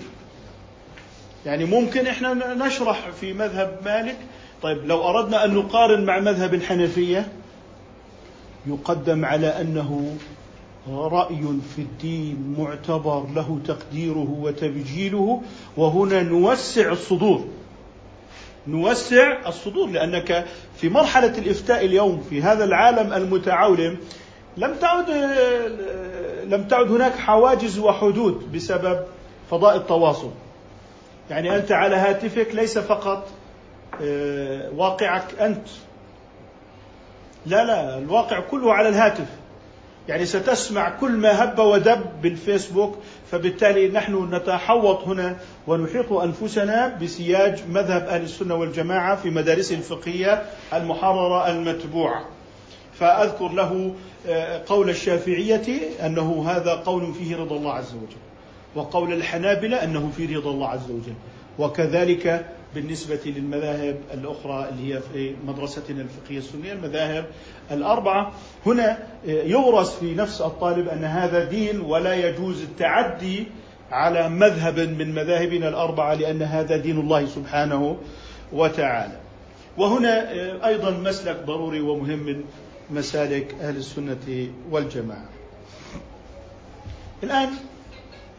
يعني 1.45 1.65
ممكن 1.65 2.07
إحنا 2.07 2.53
نشرح 2.53 3.09
في 3.09 3.33
مذهب 3.33 3.77
مالك 3.85 4.17
طيب 4.61 4.85
لو 4.85 5.09
أردنا 5.09 5.45
أن 5.45 5.53
نقارن 5.53 6.05
مع 6.05 6.19
مذهب 6.19 6.53
الحنفية 6.53 7.27
يقدم 8.67 9.25
على 9.25 9.47
أنه 9.61 10.17
رأي 10.89 11.41
في 11.75 11.81
الدين 11.81 12.55
معتبر 12.59 13.27
له 13.35 13.59
تقديره 13.65 14.37
وتبجيله 14.41 15.41
وهنا 15.77 16.23
نوسع 16.23 16.91
الصدور. 16.91 17.45
نوسع 18.67 19.47
الصدور 19.47 19.89
لأنك 19.89 20.45
في 20.77 20.89
مرحلة 20.89 21.37
الإفتاء 21.37 21.85
اليوم 21.85 22.23
في 22.29 22.41
هذا 22.41 22.63
العالم 22.63 23.13
المتعولم 23.13 23.97
لم 24.57 24.75
تعد 24.75 25.09
لم 26.43 26.63
تعد 26.63 26.91
هناك 26.91 27.15
حواجز 27.15 27.79
وحدود 27.79 28.51
بسبب 28.51 28.99
فضاء 29.51 29.75
التواصل. 29.75 30.31
يعني 31.29 31.55
أنت 31.55 31.71
على 31.71 31.95
هاتفك 31.95 32.47
ليس 32.53 32.77
فقط 32.77 33.27
آه، 34.03 34.69
واقعك 34.75 35.39
أنت. 35.39 35.67
لا 37.45 37.65
لا 37.65 37.97
الواقع 37.97 38.39
كله 38.39 38.73
على 38.73 38.89
الهاتف. 38.89 39.27
يعني 40.07 40.25
ستسمع 40.25 40.89
كل 40.89 41.11
ما 41.11 41.43
هب 41.43 41.59
ودب 41.59 42.21
بالفيسبوك 42.21 42.97
فبالتالي 43.31 43.87
نحن 43.87 44.35
نتحوط 44.35 45.03
هنا 45.03 45.37
ونحيط 45.67 46.13
أنفسنا 46.13 46.97
بسياج 47.01 47.59
مذهب 47.69 48.01
أهل 48.01 48.21
السنة 48.21 48.55
والجماعة 48.55 49.15
في 49.15 49.29
مدارسه 49.29 49.75
الفقهية 49.75 50.43
المحررة 50.73 51.47
المتبوعة. 51.51 52.25
فأذكر 52.93 53.47
له 53.47 53.93
آه، 54.27 54.61
قول 54.67 54.89
الشافعية 54.89 55.79
أنه 56.05 56.45
هذا 56.49 56.73
قول 56.73 57.13
فيه 57.13 57.37
رضا 57.37 57.55
الله 57.55 57.73
عز 57.73 57.93
وجل. 57.93 58.17
وقول 58.75 59.13
الحنابلة 59.13 59.83
أنه 59.83 60.11
في 60.17 60.35
رضا 60.35 60.51
الله 60.51 60.67
عز 60.67 60.91
وجل 60.91 61.13
وكذلك 61.59 62.45
بالنسبة 62.75 63.19
للمذاهب 63.25 63.97
الأخرى 64.13 64.69
اللي 64.69 64.93
هي 64.95 65.01
في 65.13 65.35
مدرستنا 65.47 66.01
الفقهية 66.01 66.37
السنية 66.37 66.73
المذاهب 66.73 67.25
الأربعة. 67.71 68.31
هنا 68.65 68.97
يورث 69.25 69.99
في 69.99 70.15
نفس 70.15 70.41
الطالب 70.41 70.87
أن 70.87 71.03
هذا 71.03 71.43
دين 71.43 71.81
ولا 71.81 72.13
يجوز 72.13 72.61
التعدي 72.61 73.47
على 73.91 74.29
مذهب 74.29 74.79
من 74.79 75.15
مذاهبنا 75.15 75.69
الأربعة 75.69 76.13
لأن 76.13 76.41
هذا 76.41 76.77
دين 76.77 76.99
الله 76.99 77.25
سبحانه 77.25 77.97
وتعالى. 78.53 79.19
وهنا 79.77 80.31
أيضا 80.67 80.91
مسلك 80.91 81.43
ضروري 81.45 81.81
ومهم 81.81 82.19
من 82.19 82.43
مسالك 82.89 83.55
أهل 83.61 83.77
السنة 83.77 84.47
والجماعة. 84.71 85.29
الآن 87.23 87.49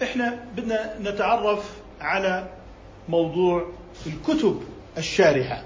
إحنا 0.02 0.44
بدنا 0.56 0.94
نتعرف 1.00 1.80
على 2.00 2.48
موضوع 3.08 3.66
الكتب 4.06 4.62
الشارحة. 4.98 5.62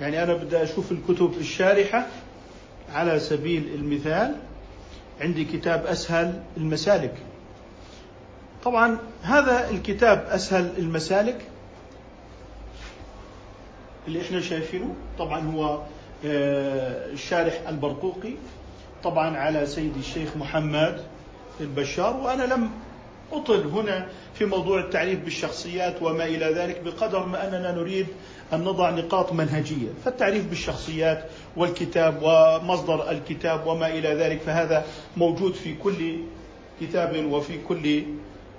يعني 0.00 0.22
أنا 0.22 0.34
بدي 0.34 0.62
أشوف 0.62 0.92
الكتب 0.92 1.34
الشارحة 1.40 2.06
على 2.92 3.18
سبيل 3.20 3.74
المثال. 3.74 4.36
عندي 5.20 5.44
كتاب 5.44 5.86
أسهل 5.86 6.42
المسالك. 6.56 7.14
طبعا 8.64 8.98
هذا 9.22 9.70
الكتاب 9.70 10.26
أسهل 10.28 10.72
المسالك. 10.78 11.40
اللي 14.06 14.22
إحنا 14.22 14.40
شايفينه 14.40 14.94
طبعا 15.18 15.40
هو 15.40 15.82
آه، 16.24 17.12
الشارح 17.12 17.68
البرقوقي. 17.68 18.34
طبعا 19.04 19.36
على 19.36 19.66
سيدي 19.66 20.00
الشيخ 20.00 20.36
محمد 20.36 21.04
البشار. 21.60 22.16
وأنا 22.16 22.42
لم 22.42 22.70
أطل 23.32 23.66
هنا 23.66 24.08
في 24.40 24.46
موضوع 24.46 24.80
التعريف 24.80 25.24
بالشخصيات 25.24 26.02
وما 26.02 26.24
إلى 26.24 26.46
ذلك 26.46 26.80
بقدر 26.80 27.26
ما 27.26 27.48
أننا 27.48 27.72
نريد 27.72 28.06
أن 28.52 28.64
نضع 28.64 28.90
نقاط 28.90 29.32
منهجية. 29.32 29.88
فالتعريف 30.04 30.46
بالشخصيات 30.46 31.24
والكتاب 31.56 32.18
ومصدر 32.22 33.10
الكتاب 33.10 33.66
وما 33.66 33.86
إلى 33.86 34.08
ذلك 34.08 34.40
فهذا 34.40 34.84
موجود 35.16 35.54
في 35.54 35.74
كل 35.74 36.16
كتاب 36.80 37.26
وفي 37.32 37.58
كل 37.68 38.04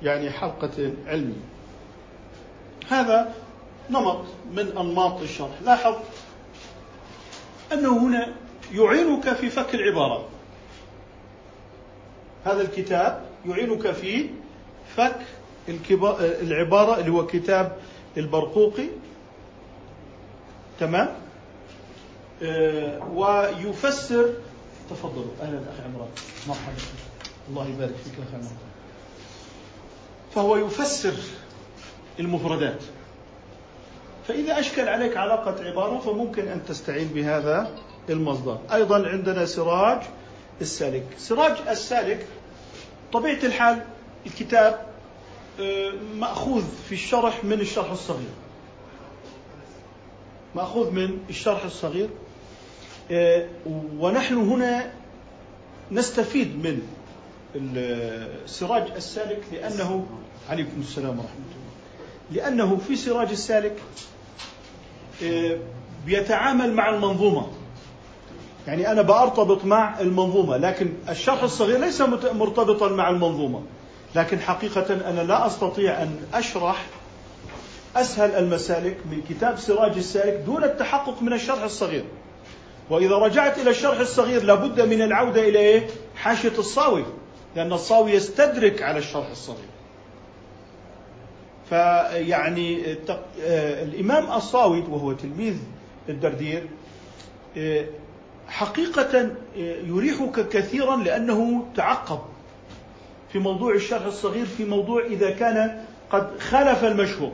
يعني 0.04 0.30
حلقة 0.30 0.92
علمية 1.08 1.46
هذا 2.90 3.34
نمط 3.90 4.24
من 4.52 4.78
أنماط 4.78 5.22
الشرح. 5.22 5.62
لاحظ 5.66 5.96
أنه 7.74 7.98
هنا 7.98 8.28
يعينك 8.74 9.34
في 9.34 9.50
فك 9.50 9.76
العبارات 9.76 10.26
هذا 12.46 12.62
الكتاب 12.62 13.26
يعينك 13.46 13.92
في 13.92 14.30
فك 14.96 15.20
العبارة 16.20 17.00
اللي 17.00 17.12
هو 17.12 17.28
كتاب 17.28 17.78
البرقوقي. 18.18 18.88
تمام؟ 20.80 21.10
آه، 22.44 23.10
ويفسر 23.14 24.34
تفضلوا. 24.90 25.32
أهلا 25.42 25.58
أخي 25.58 25.84
عمران. 25.84 26.10
مرحبا. 26.48 26.74
الله 27.50 27.68
يبارك 27.68 27.96
فيك 28.04 28.14
أخي 28.14 28.36
عمران. 28.36 28.58
فهو 30.36 30.56
يفسر 30.56 31.14
المفردات. 32.20 32.84
فإذا 34.28 34.60
أشكل 34.60 34.88
عليك 34.88 35.18
علاقة 35.18 35.66
عبارة 35.66 36.00
فممكن 36.00 36.48
أن 36.48 36.66
تستعين 36.66 37.08
بهذا 37.08 37.72
المصدر. 38.10 38.60
أيضا 38.74 39.08
عندنا 39.08 39.46
سراج 39.46 40.02
السالك. 40.62 41.06
سراج 41.18 41.68
السالك 41.70 42.28
طبيعة 43.14 43.40
الحال 43.44 43.82
الكتاب 44.26 44.91
مأخوذ 46.16 46.64
في 46.90 46.92
الشرح 46.92 47.44
من 47.44 47.62
الشرح 47.62 47.92
الصغير. 47.92 48.30
مأخوذ 50.56 50.92
من 50.92 51.18
الشرح 51.30 51.64
الصغير. 51.64 52.10
آه، 53.12 53.48
ونحن 54.00 54.36
هنا 54.36 54.94
نستفيد 55.92 56.48
من 56.66 56.82
سراج 58.46 58.92
السالك 58.96 59.44
لأنه 59.52 60.06
عليكم 60.50 60.80
السلام 60.80 61.20
ورحمة 61.20 61.32
الله. 61.32 61.72
لأنه 62.32 62.78
في 62.88 62.96
سراج 62.96 63.30
السالك 63.30 63.76
آه، 65.24 65.58
بيتعامل 66.06 66.74
مع 66.74 66.90
المنظومة. 66.90 67.48
يعني 68.68 68.92
أنا 68.92 69.02
بأرتبط 69.02 69.66
مع 69.66 70.00
المنظومة 70.00 70.58
لكن 70.58 70.94
الشرح 71.10 71.44
الصغير 71.44 71.80
ليس 71.80 72.02
مرتبطا 72.32 72.90
مع 72.90 73.10
المنظومة. 73.10 73.62
لكن 74.16 74.40
حقيقة 74.40 75.10
أنا 75.10 75.22
لا 75.22 75.48
أستطيع 75.48 76.04
أن 76.04 76.20
أشرح 76.34 76.86
أسهل 77.96 78.32
المسالك 78.32 78.98
من 79.12 79.22
كتاب 79.30 79.60
سراج 79.60 79.98
السالك 79.98 80.34
دون 80.46 80.64
التحقق 80.64 81.22
من 81.22 81.34
الشرح 81.34 81.64
الصغير. 81.64 82.04
وإذا 82.90 83.16
رجعت 83.16 83.60
إلى 83.60 83.70
الشرح 83.70 84.00
الصغير 84.00 84.44
لابد 84.44 84.82
من 84.82 85.02
العودة 85.02 85.42
إلى 85.42 85.60
إيه؟ 85.60 85.88
حاشية 86.16 86.58
الصاوي 86.58 87.06
لأن 87.56 87.74
الصاوي 87.74 88.12
يستدرك 88.12 88.82
على 88.82 89.00
الشرح 89.00 89.30
الصغير. 89.30 89.72
فيعني 91.70 92.94
آه، 93.42 93.84
الإمام 93.84 94.32
الصاوي 94.32 94.80
وهو 94.80 95.14
تلميذ 95.14 95.56
الدردير 96.10 96.68
آه، 97.58 97.86
حقيقة 98.48 99.20
آه، 99.20 99.32
يريحك 99.88 100.48
كثيرا 100.50 100.96
لأنه 100.96 101.66
تعقب. 101.76 102.20
في 103.34 103.40
موضوع 103.40 103.74
الشرح 103.74 104.06
الصغير 104.06 104.46
في 104.46 104.66
موضوع 104.66 105.06
إذا 105.06 105.30
كان 105.32 105.84
قد 106.10 106.40
خالف 106.40 106.84
المشهور. 106.84 107.32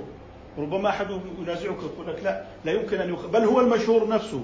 ربما 0.58 0.90
أحد 0.90 1.08
ينازعك 1.42 1.78
يقول 1.78 2.08
لك 2.08 2.24
لا 2.24 2.44
لا 2.66 2.72
يمكن 2.72 3.02
أن 3.02 3.14
يخ... 3.14 3.26
بل 3.26 3.44
هو 3.44 3.62
المشهور 3.62 4.08
نفسه. 4.10 4.42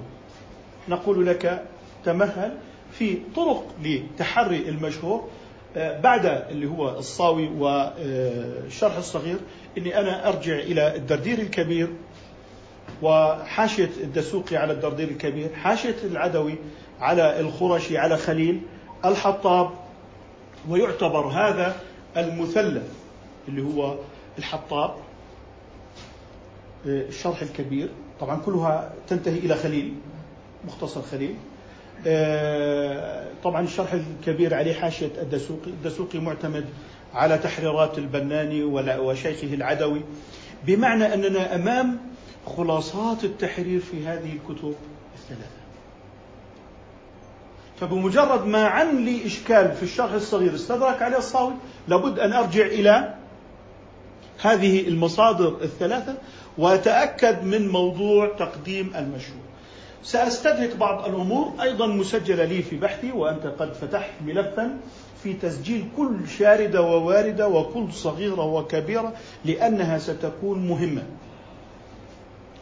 نقول 0.90 1.26
لك 1.26 1.64
تمهل 2.06 2.58
في 2.92 3.18
طرق 3.36 3.66
لتحري 3.84 4.70
المشهور. 4.70 5.30
آه، 5.78 6.00
بعد 6.00 6.26
اللي 6.26 6.68
هو 6.68 6.90
الصاوي 6.90 7.48
والشرح 7.48 8.98
الصغير 8.98 9.38
إني 9.78 10.00
أنا 10.00 10.28
أرجع 10.28 10.54
إلى 10.54 10.96
الدردير 10.96 11.40
الكبير 11.40 11.88
وحاشية 13.02 13.90
الدسوقي 14.04 14.58
على 14.58 14.74
الدردير 14.74 15.08
الكبير، 15.08 15.50
حاشية 15.54 15.96
العدوي 16.04 16.56
على 17.00 17.40
الخرشي 17.40 17.98
على 17.98 18.18
خليل، 18.18 18.62
الحطاب 19.06 19.70
ويعتبر 20.70 21.28
هذا 21.28 21.76
المثلث 22.18 22.92
اللي 23.48 23.62
هو 23.62 23.96
الحطاب 24.38 24.96
آه، 26.88 27.08
الشرح 27.08 27.42
الكبير. 27.42 27.90
طبعا 28.20 28.42
كلها 28.46 28.94
تنتهي 29.08 29.38
إلى 29.38 29.56
خليل 29.56 29.94
مختصر 30.68 31.02
خليل. 31.02 31.36
آه، 32.08 33.28
طبعا 33.44 33.62
الشرح 33.62 33.94
الكبير 33.94 34.54
عليه 34.54 34.74
حاشية 34.74 35.12
الدسوقي، 35.22 35.68
الدسوقي 35.68 36.20
معتمد 36.20 36.66
على 37.14 37.38
تحريرات 37.38 37.98
البناني 37.98 38.64
وشيخه 38.64 39.54
العدوي. 39.54 40.02
بمعنى 40.66 41.14
أننا 41.14 41.56
أمام 41.56 41.98
خلاصات 42.58 43.24
التحرير 43.24 43.80
في 43.80 44.08
هذه 44.08 44.34
الكتب 44.34 44.76
الثلاثة. 45.16 45.63
فبمجرد 47.80 48.46
ما 48.46 48.68
عن 48.68 49.06
لي 49.06 49.26
إشكال 49.26 49.72
في 49.72 49.84
الشرح 49.84 50.12
الصغير 50.12 50.56
استدرك 50.56 51.02
عليه 51.02 51.18
الصاوي 51.18 51.54
لابد 51.88 52.20
أن 52.20 52.34
أرجع 52.34 52.66
إلى 52.66 53.14
هذه 54.42 54.88
المصادر 54.88 55.58
الثلاثة 55.62 56.16
وأتأكد 56.58 57.44
من 57.44 57.68
موضوع 57.68 58.28
تقديم 58.40 58.92
المشهور. 58.96 59.44
سأستدرك 60.04 60.76
بعض 60.76 61.06
الأمور 61.10 61.54
أيضا 61.62 61.88
مسجلة 61.88 62.46
لي 62.46 62.62
في 62.62 62.78
بحثي 62.78 63.12
وأنت 63.12 63.46
قد 63.46 63.74
فتحت 63.74 64.12
ملفا 64.26 64.78
في 65.24 65.34
تسجيل 65.34 65.86
كل 65.98 66.30
شاردة 66.38 66.82
وواردة 66.82 67.48
وكل 67.48 67.94
صغيرة 67.94 68.46
وكبيرة 68.46 69.14
لأنها 69.46 69.98
ستكون 69.98 70.68
مهمة. 70.68 71.04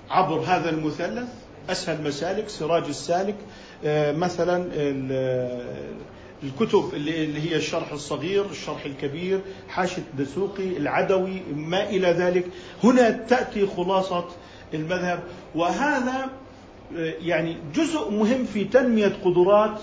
عبر 0.09 0.39
هذا 0.39 0.69
المثلث 0.69 1.29
أسهل 1.69 2.03
مسالك 2.03 2.49
سراج 2.49 2.83
السالك 2.83 3.35
مثلا 4.17 4.67
الكتب 6.43 6.89
اللي 6.93 7.51
هي 7.51 7.55
الشرح 7.55 7.91
الصغير 7.91 8.45
الشرح 8.45 8.85
الكبير 8.85 9.39
حاشية 9.69 10.03
الدسوقي 10.13 10.77
العدوي 10.77 11.41
ما 11.55 11.89
إلى 11.89 12.07
ذلك. 12.07 12.45
هنا 12.83 13.09
تأتي 13.09 13.67
خلاصة 13.67 14.25
المذهب. 14.73 15.23
وهذا 15.55 16.29
آه، 16.97 17.13
يعني 17.21 17.57
جزء 17.75 18.11
مهم 18.11 18.45
في 18.45 18.63
تنمية 18.63 19.13
قدرات 19.25 19.79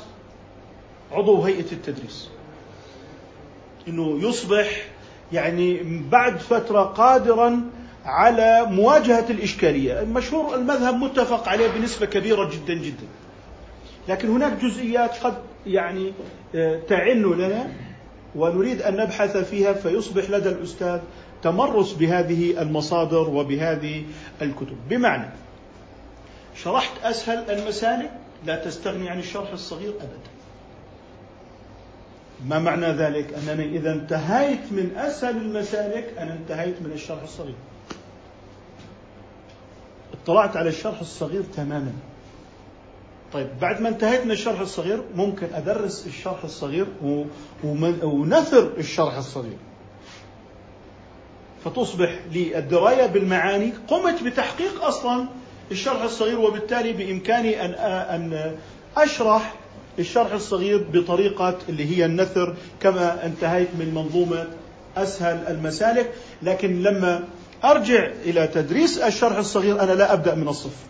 عضو 1.13 1.43
هيئة 1.43 1.73
التدريس. 1.73 2.29
إنه 3.89 4.29
يصبح 4.29 4.87
يعني 5.33 6.01
بعد 6.11 6.39
فترة 6.39 6.83
قادرا 6.83 7.61
على 8.05 8.67
مواجهة 8.71 9.27
الإشكالية. 9.31 10.03
المشهور 10.03 10.55
المذهب 10.55 10.95
متفق 10.95 11.49
عليه 11.49 11.69
بنسبة 11.69 12.07
كبيرة 12.07 12.51
جدا 12.51 12.75
جدا. 12.75 13.07
لكن 14.09 14.29
هناك 14.29 14.53
جزئيات 14.53 15.19
قد 15.19 15.35
يعني 15.67 16.13
آه، 16.55 16.81
تعن 16.89 17.23
لنا 17.23 17.73
ونريد 18.35 18.83
أن 18.83 18.97
نبحث 18.97 19.37
فيها 19.37 19.73
فيصبح 19.73 20.31
لدى 20.31 20.49
الأستاذ 20.49 21.01
تمرس 21.43 21.93
بهذه 21.93 22.63
المصادر 22.63 23.31
وبهذه 23.31 24.05
الكتب. 24.43 24.77
بمعنى 24.89 25.29
شرحت 26.57 27.05
أسهل 27.05 27.51
المسالك 27.51 28.11
لا 28.47 28.65
تستغني 28.65 29.11
عن 29.11 29.19
الشرح 29.19 29.53
الصغير 29.53 29.91
ابدا. 29.91 30.31
ما 32.47 32.59
معنى 32.59 32.87
ذلك؟ 32.87 33.35
أنني 33.35 33.77
إذا 33.77 33.93
انتهيت 33.93 34.73
من 34.73 34.97
أسهل 34.97 35.37
المسالك 35.37 36.15
أنا 36.19 36.33
انتهيت 36.33 36.83
من 36.83 36.93
الشرح 36.93 37.23
الصغير. 37.23 37.55
اطلعت 40.23 40.57
على 40.57 40.69
الشرح 40.69 41.01
الصغير 41.01 41.43
تماما. 41.57 41.93
طيب 43.33 43.49
بعد 43.61 43.81
ما 43.81 43.89
انتهيت 43.89 44.25
من 44.25 44.31
الشرح 44.31 44.61
الصغير 44.61 45.03
ممكن 45.17 45.47
أدرس 45.55 46.07
الشرح 46.07 46.45
الصغير 46.45 46.87
ونثر 48.03 48.73
الشرح 48.79 49.17
الصغير. 49.17 49.57
فتصبح 51.65 52.19
لي 52.33 52.59
الدراية 52.59 53.07
بالمعاني 53.07 53.73
قمت 53.89 54.23
بتحقيق 54.23 54.85
أصلا 54.85 55.27
الشرح 55.71 56.03
الصغير 56.03 56.39
وبالتالي 56.41 56.93
بإمكاني 56.93 57.65
ان 57.65 57.75
أن 57.75 58.57
أشرح 58.97 59.55
الشرح 59.99 60.33
الصغير 60.33 60.87
بطريقة 60.93 61.59
اللي 61.69 61.97
هي 61.97 62.05
النثر. 62.05 62.57
كما 62.81 63.27
انتهيت 63.27 63.69
من 63.79 63.95
منظومة 63.95 64.47
أسهل 64.97 65.45
المسالك 65.49 66.13
لكن 66.43 66.83
لما 66.83 67.25
أرجع 67.65 68.07
إلى 68.25 68.47
تدريس 68.47 68.99
الشرح 68.99 69.37
الصغير 69.37 69.81
أنا 69.81 69.93
لا 69.93 70.13
أبدأ 70.13 70.35
من 70.35 70.49
الصفر. 70.49 70.89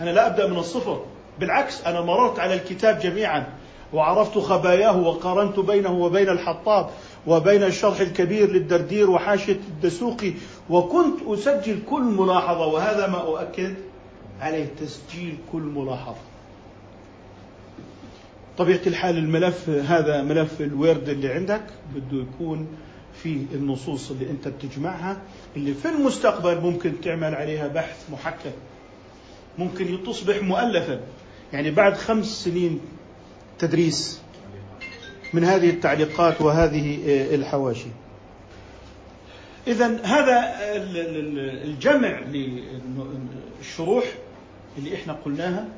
أنا 0.00 0.10
لا 0.10 0.26
أبدأ 0.26 0.46
من 0.46 0.56
الصفر. 0.58 1.04
بالعكس 1.40 1.84
أنا 1.84 2.00
مررت 2.00 2.38
على 2.38 2.54
الكتاب 2.54 2.98
جميعا 2.98 3.46
وعرفت 3.92 4.38
خباياه 4.38 4.96
وقارنت 5.00 5.58
بينه 5.60 5.92
وبين 5.92 6.28
الحطاب 6.28 6.90
وبين 7.26 7.62
الشرح 7.62 8.00
الكبير 8.00 8.50
للدردير 8.52 9.10
وحاشية 9.10 9.52
الدسوقي 9.68 10.32
وكنت 10.70 11.16
أسجل 11.26 11.78
كل 11.90 12.02
ملاحظة 12.02 12.66
وهذا 12.66 13.06
ما 13.06 13.20
أؤكد 13.22 13.74
عليه 14.40 14.66
تسجيل 14.80 15.36
كل 15.52 15.62
ملاحظة. 15.62 16.16
طبيعة 18.58 18.80
الحال 18.86 19.18
الملف 19.18 19.68
هذا 19.68 20.22
ملف 20.22 20.60
الويرد 20.60 21.08
اللي 21.08 21.32
عندك 21.32 21.62
بده 21.94 22.22
يكون 22.22 22.66
في 23.22 23.46
النصوص 23.54 24.10
اللي 24.10 24.30
أنت 24.30 24.48
بتجمعها 24.48 25.16
اللي 25.56 25.74
في 25.74 25.88
المستقبل 25.88 26.60
ممكن 26.60 27.00
تعمل 27.00 27.34
عليها 27.34 27.68
بحث 27.68 28.10
محكم. 28.12 28.50
ممكن 29.60 30.04
تصبح 30.04 30.42
مؤلفا 30.42 31.00
يعني 31.52 31.70
بعد 31.70 31.94
خمس 31.96 32.26
سنين 32.26 32.80
تدريس 33.58 34.20
من 35.32 35.44
هذه 35.44 35.70
التعليقات 35.70 36.40
وهذه 36.40 36.98
آه، 37.08 37.34
الحواشي 37.34 37.88
إذا 39.66 40.00
هذا 40.04 40.54
الجمع 41.64 42.20
للشروح 43.60 44.04
اللي 44.78 44.94
إحنا 44.94 45.12
قلناها 45.12 45.68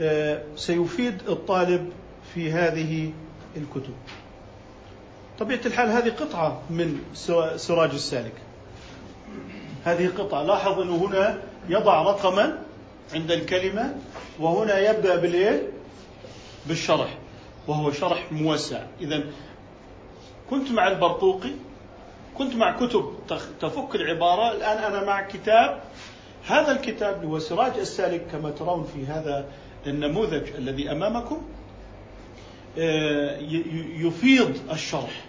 آه، 0.00 0.42
سيفيد 0.56 1.14
الطالب 1.28 1.90
في 2.34 2.52
هذه 2.52 3.10
الكتب. 3.56 3.94
طبيعة 5.38 5.60
الحال 5.66 5.88
هذه 5.88 6.10
قطعة 6.10 6.62
من 6.70 6.98
سراج 7.56 7.90
السالك. 7.90 8.32
هذه 9.84 10.08
قطعة، 10.18 10.42
لاحظ 10.42 10.80
أنه 10.80 10.96
هنا 10.96 11.38
يضع 11.68 12.02
رقما 12.02 12.58
عند 13.14 13.30
الكلمة 13.30 13.94
وهنا 14.40 14.78
يبدأ 14.78 15.16
بالإيه؟ 15.16 15.62
بالشرح 16.66 17.18
وهو 17.68 17.92
شرح 17.92 18.32
موسع. 18.32 18.82
إذا 19.00 19.24
كنت 20.50 20.70
مع 20.70 20.88
البرقوقي 20.88 21.50
كنت 22.38 22.54
مع 22.54 22.76
كتب 22.76 23.12
تفك 23.60 23.94
العبارة 23.94 24.52
الآن 24.52 24.78
أنا 24.78 25.04
مع 25.04 25.22
كتاب. 25.22 25.82
هذا 26.46 26.72
الكتاب 26.72 27.24
هو 27.24 27.38
سراج 27.38 27.78
السالك 27.78 28.26
كما 28.32 28.50
ترون 28.50 28.88
في 28.94 29.06
هذا 29.06 29.46
النموذج 29.86 30.48
الذي 30.58 30.90
أمامكم. 30.92 31.42
آه، 32.78 33.38
يفيض 33.96 34.58
الشرح 34.72 35.24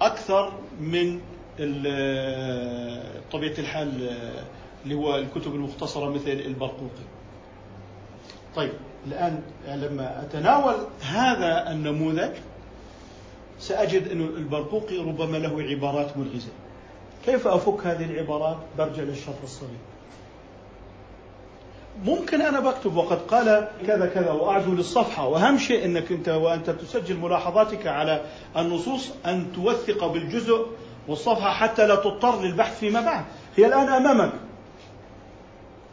أكثر 0.00 0.52
من 0.80 1.20
طبيعة 3.32 3.58
الحال 3.58 4.08
آه، 4.08 4.44
اللي 4.84 4.94
هو 4.94 5.16
الكتب 5.16 5.54
المختصرة 5.54 6.10
مثل 6.10 6.30
البرقوقي. 6.30 7.04
طيب 8.56 8.72
الآن 9.06 9.42
لما 9.68 10.22
أتناول 10.22 10.74
هذا 11.00 11.70
النموذج 11.70 12.30
سأجد 13.58 14.08
أن 14.08 14.20
البرقوقي 14.20 14.98
ربما 14.98 15.36
له 15.36 15.62
عبارات 15.62 16.16
ملغزة 16.16 16.52
كيف 17.26 17.46
أفك 17.46 17.86
هذه 17.86 18.04
العبارات 18.04 18.56
برجع 18.78 19.02
للشرح 19.02 19.36
الصغير 19.42 19.78
ممكن 22.04 22.42
أنا 22.42 22.60
بكتب 22.60 22.96
وقد 22.96 23.18
قال 23.18 23.68
كذا 23.86 24.06
كذا 24.06 24.30
وأعزو 24.30 24.72
للصفحة. 24.72 25.28
وأهم 25.28 25.58
شيء 25.58 25.84
أنك 25.84 26.12
أنت 26.12 26.28
وأنت 26.28 26.70
تسجل 26.70 27.16
ملاحظاتك 27.16 27.86
على 27.86 28.24
النصوص 28.56 29.10
أن 29.26 29.52
توثق 29.54 30.06
بالجزء 30.06 30.66
والصفحة 31.08 31.52
حتى 31.52 31.86
لا 31.86 31.94
تضطر 31.94 32.42
للبحث 32.42 32.78
فيما 32.78 33.00
بعد. 33.00 33.24
هي 33.56 33.66
الآن 33.66 33.88
أمامك. 33.88 34.32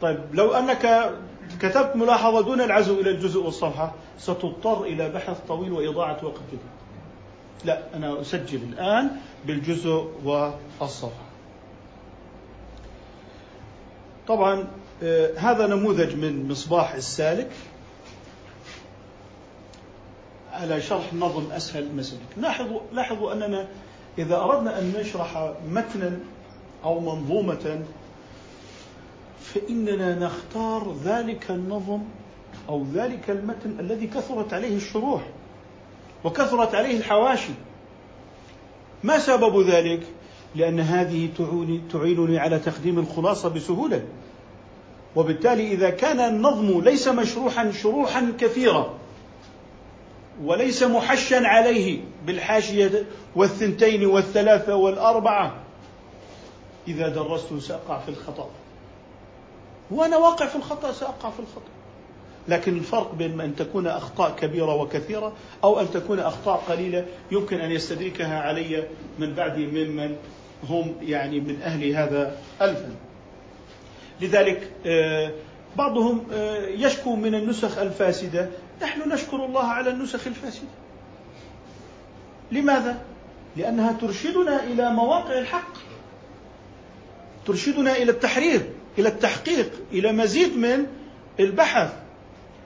طيب 0.02 0.18
لو 0.32 0.52
أنك 0.52 1.12
كتبت 1.60 1.96
ملاحظة 1.96 2.40
دون 2.40 2.60
العزو 2.60 3.00
إلى 3.00 3.10
الجزء 3.10 3.40
والصفحة 3.40 3.94
ستضطر 4.18 4.82
إلى 4.82 5.08
بحث 5.08 5.40
طويل 5.48 5.72
وإضاعة 5.72 6.24
وقت 6.24 6.40
جدا. 6.52 6.70
لا 7.64 7.82
أنا 7.94 8.20
أسجل 8.20 8.62
الآن 8.62 9.10
بالجزء 9.46 10.10
والصفحة. 10.24 11.30
طبعا 14.28 14.68
آه، 15.02 15.38
هذا 15.38 15.66
نموذج 15.66 16.16
من 16.16 16.48
مصباح 16.48 16.94
السالك. 16.94 17.50
على 20.52 20.80
شرح 20.80 21.14
نظم 21.14 21.52
أسهل 21.52 21.82
المسالك 21.82 22.20
لاحظوا 22.36 22.80
لاحظوا 22.92 23.32
أننا 23.32 23.68
إذا 24.18 24.36
أردنا 24.36 24.78
أن 24.78 24.92
نشرح 25.00 25.52
متنا 25.68 26.18
أو 26.84 27.00
منظومة 27.00 27.82
فإننا 29.40 30.14
نختار 30.14 30.94
ذلك 31.04 31.50
النظم 31.50 32.00
أو 32.68 32.84
ذلك 32.94 33.30
المتن 33.30 33.80
الذي 33.80 34.06
كثرت 34.06 34.54
عليه 34.54 34.76
الشروح 34.76 35.22
وكثرت 36.24 36.74
عليه 36.74 36.96
الحواشي. 36.96 37.52
ما 39.04 39.18
سبب 39.18 39.60
ذلك؟ 39.60 40.02
لأن 40.54 40.80
هذه 40.80 41.28
تعينني 41.92 42.38
على 42.38 42.58
تقديم 42.58 42.98
الخلاصة 42.98 43.48
بسهولة. 43.48 44.04
وبالتالي 45.16 45.72
إذا 45.72 45.90
كان 45.90 46.20
النظم 46.20 46.80
ليس 46.80 47.08
مشروحا 47.08 47.70
شروحا 47.70 48.32
كثيرة 48.38 48.94
وليس 50.44 50.82
محشا 50.82 51.46
عليه 51.46 52.00
بالحاشية 52.26 53.06
والثنتين 53.36 54.06
والثلاثة 54.06 54.74
والأربعة 54.76 55.54
إذا 56.88 57.08
درسته 57.08 57.58
سأقع 57.58 57.98
في 57.98 58.08
الخطأ. 58.08 58.48
وأنا 59.90 60.16
واقع 60.16 60.46
في 60.46 60.56
الخطأ 60.56 60.92
سأقع 60.92 61.30
في 61.30 61.40
الخطأ. 61.40 61.70
لكن 62.48 62.76
الفرق 62.76 63.14
بين 63.14 63.40
أن 63.40 63.56
تكون 63.56 63.86
أخطاء 63.86 64.30
كبيرة 64.36 64.74
وكثيرة 64.74 65.32
أو 65.64 65.80
أن 65.80 65.90
تكون 65.90 66.18
أخطاء 66.18 66.56
قليلة 66.68 67.06
يمكن 67.30 67.60
أن 67.60 67.70
يستدركها 67.70 68.40
علي 68.40 68.84
من 69.18 69.34
بعدي 69.34 69.66
ممن 69.66 70.16
هم 70.68 70.94
يعني 71.02 71.40
من 71.40 71.62
أهل 71.62 71.90
هذا 71.90 72.36
الفن. 72.62 72.94
لذلك 74.20 74.72
آه، 74.86 75.30
بعضهم 75.76 76.26
آه، 76.32 76.66
يشكو 76.66 77.16
من 77.16 77.34
النسخ 77.34 77.78
الفاسدة. 77.78 78.50
نحن 78.82 79.12
نشكر 79.12 79.44
الله 79.44 79.64
على 79.64 79.90
النسخ 79.90 80.26
الفاسدة. 80.26 80.68
لماذا؟ 82.52 83.02
لأنها 83.56 83.92
ترشدنا 83.92 84.64
إلى 84.64 84.90
مواقع 84.90 85.38
الحق. 85.38 85.72
ترشدنا 87.46 87.96
إلى 87.96 88.10
التحرير. 88.10 88.79
إلى 88.98 89.08
التحقيق 89.08 89.70
إلى 89.92 90.12
مزيد 90.12 90.56
من 90.56 90.86
البحث. 91.40 91.92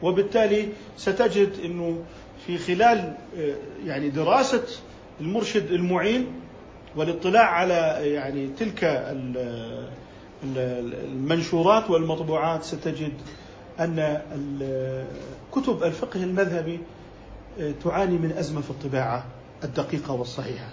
وبالتالي 0.03 0.69
ستجد 0.97 1.53
أنه 1.65 2.05
في 2.47 2.59
خلال 2.59 3.15
آه، 3.39 3.55
يعني 3.87 4.09
دراسة 4.09 4.63
المرشد 5.21 5.71
المعين 5.71 6.27
والاطلاع 6.97 7.51
على 7.51 8.01
يعني 8.13 8.49
تلك 8.59 8.85
المنشورات 10.57 11.91
والمطبوعات 11.91 12.65
ستجد 12.65 13.13
أن 13.81 14.23
كتب 15.53 15.83
الفقه 15.83 16.23
المذهبي 16.23 16.81
آه، 17.61 17.73
تعاني 17.85 18.19
من 18.19 18.33
أزمة 18.33 18.61
في 18.61 18.71
الطباعة 18.71 19.25
الدقيقة 19.65 20.13
والصحيحة. 20.15 20.69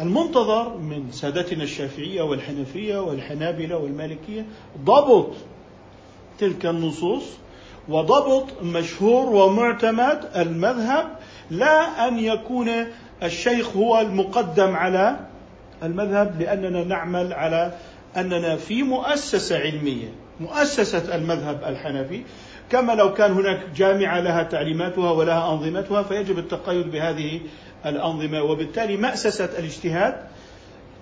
المنتظر 0.00 0.76
من 0.76 1.12
سادتنا 1.12 1.64
الشافعية 1.64 2.22
والحنفية 2.22 2.98
والحنابلة 2.98 3.76
والمالكية 3.76 4.46
ضبط 4.84 5.30
تلك 6.38 6.66
النصوص 6.66 7.22
وضبط 7.88 8.62
مشهور 8.62 9.26
ومعتمد 9.26 10.30
المذهب 10.36 11.18
لا 11.50 12.08
أن 12.08 12.18
يكون 12.18 12.70
الشيخ 13.22 13.76
هو 13.76 14.00
المقدم 14.00 14.76
على 14.76 15.20
المذهب 15.82 16.40
لأننا 16.40 16.84
نعمل 16.84 17.32
على 17.32 17.72
أننا 18.16 18.56
في 18.56 18.82
مؤسسة 18.82 19.58
علمية 19.58 20.08
مؤسسة 20.40 21.14
المذهب 21.14 21.64
الحنفي. 21.64 22.22
كما 22.70 22.92
لو 22.92 23.12
كان 23.14 23.32
هناك 23.32 23.60
جامعة 23.76 24.20
لها 24.20 24.42
تعليماتها 24.42 25.10
ولها 25.10 25.52
أنظمتها 25.52 26.02
فيجب 26.02 26.38
التقيد 26.38 26.90
بهذه 26.90 27.40
الأنظمة. 27.86 28.42
وبالتالي 28.42 28.96
مأسسة 28.96 29.44
الاجتهاد 29.44 30.14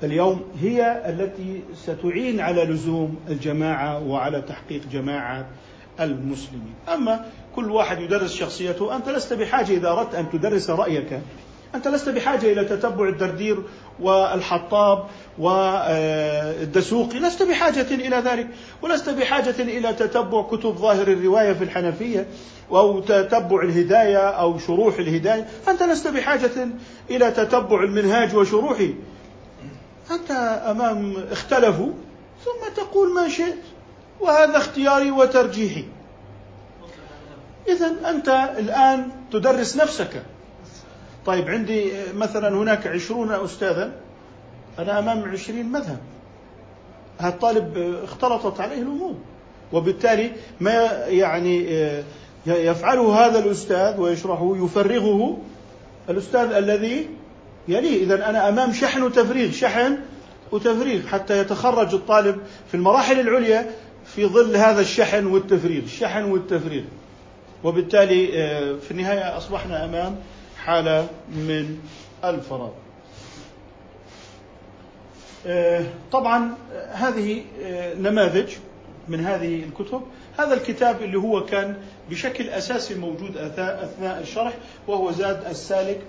اليوم 0.02 0.44
هي 0.60 1.02
التي 1.06 1.62
ستعين 1.74 2.40
على 2.40 2.64
لزوم 2.64 3.16
الجماعة 3.28 4.06
وعلى 4.06 4.42
تحقيق 4.42 4.82
جماعة 4.92 5.46
المسلمين. 6.00 6.74
أما 6.94 7.24
كل 7.56 7.70
واحد 7.70 8.00
يدرس 8.00 8.34
شخصيته 8.34 8.96
أنت 8.96 9.08
لست 9.08 9.32
بحاجة 9.32 9.72
إذا 9.72 9.90
أردت 9.90 10.14
أن 10.14 10.30
تدرس 10.30 10.70
رأيك. 10.70 11.20
أنت 11.74 11.88
لست 11.88 12.08
بحاجة 12.08 12.52
إلى 12.52 12.64
تتبع 12.64 13.08
الدردير 13.08 13.62
والحطاب 14.00 15.06
والدسوقي 15.38 17.18
لست 17.18 17.42
بحاجة 17.42 17.94
إلى 17.94 18.16
ذلك 18.16 18.48
ولست 18.82 19.10
بحاجة 19.10 19.62
إلى 19.62 19.92
تتبع 19.92 20.42
كتب 20.42 20.76
ظاهر 20.76 21.08
الرواية 21.08 21.52
في 21.52 21.64
الحنفية 21.64 22.26
أو 22.70 23.00
تتبع 23.00 23.62
الهداية 23.62 24.28
أو 24.28 24.58
شروح 24.58 24.98
الهداية 24.98 25.48
أنت 25.68 25.82
لست 25.82 26.08
بحاجة 26.08 26.68
إلى 27.10 27.30
تتبع 27.30 27.82
المنهاج 27.82 28.36
وشروحه. 28.36 28.88
أنت 30.10 30.30
أمام 30.70 31.16
اختلفوا 31.30 31.92
ثم 32.44 32.74
تقول 32.76 33.14
ما 33.14 33.28
شئت 33.28 33.58
وهذا 34.20 34.56
اختياري 34.56 35.10
وترجيحي. 35.10 35.84
إذا 37.68 38.10
أنت 38.10 38.28
الآن 38.58 39.08
تدرس 39.32 39.76
نفسك. 39.76 40.22
طيب 41.26 41.48
عندي 41.48 41.92
مثلا 42.14 42.48
هناك 42.48 42.86
عشرون 42.86 43.32
أستاذا 43.32 43.92
أنا 44.78 44.98
أمام 44.98 45.30
عشرين 45.30 45.66
مذهب. 45.66 45.98
هذا 47.18 47.28
الطالب 47.28 47.96
اختلطت 48.04 48.60
عليه 48.60 48.82
الأمور 48.82 49.14
وبالتالي 49.72 50.32
ما 50.60 50.72
يعني 51.06 51.66
يفعله 52.46 53.26
هذا 53.26 53.38
الأستاذ 53.38 54.00
ويشرحه 54.00 54.56
يفرغه 54.56 55.38
الأستاذ 56.08 56.52
الذي 56.52 57.08
يليه. 57.68 58.04
إذا 58.04 58.30
أنا 58.30 58.48
أمام 58.48 58.72
شحن 58.72 59.02
وتفريغ 59.02 59.50
شحن 59.50 59.98
وتفريغ 60.52 61.06
حتى 61.06 61.38
يتخرج 61.38 61.94
الطالب 61.94 62.40
في 62.68 62.74
المراحل 62.74 63.20
العليا 63.20 63.70
في 64.04 64.26
ظل 64.26 64.56
هذا 64.56 64.80
الشحن 64.80 65.26
والتفريغ 65.26 65.82
الشحن 65.82 66.22
والتفريغ. 66.24 66.82
وبالتالي 67.64 68.26
في 68.80 68.90
النهاية 68.90 69.36
أصبحنا 69.36 69.84
أمام 69.84 70.16
حالة 70.64 71.08
من 71.28 71.78
الفراغ 72.24 72.70
آه، 75.46 75.84
طبعا 76.12 76.54
هذه 76.92 77.42
نماذج 77.98 78.52
من 79.08 79.20
هذه 79.20 79.64
الكتب. 79.64 80.02
هذا 80.38 80.54
الكتاب 80.54 81.02
اللي 81.02 81.18
هو 81.18 81.44
كان 81.44 81.76
بشكل 82.10 82.48
أساسي 82.48 82.94
موجود 82.94 83.36
أثناء 83.36 84.20
الشرح 84.20 84.52
وهو 84.88 85.10
زاد 85.10 85.44
السالك 85.46 86.00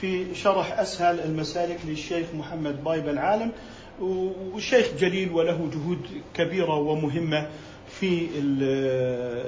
في 0.00 0.34
شرح 0.34 0.78
أسهل 0.78 1.20
المسالك 1.20 1.78
للشيخ 1.86 2.26
محمد 2.34 2.84
بايب 2.84 3.08
العالم. 3.08 3.52
والشيخ 4.00 4.86
جليل 4.98 5.32
وله 5.32 5.70
جهود 5.72 5.98
كبيرة 6.34 6.74
ومهمة 6.74 7.46
في 8.00 8.28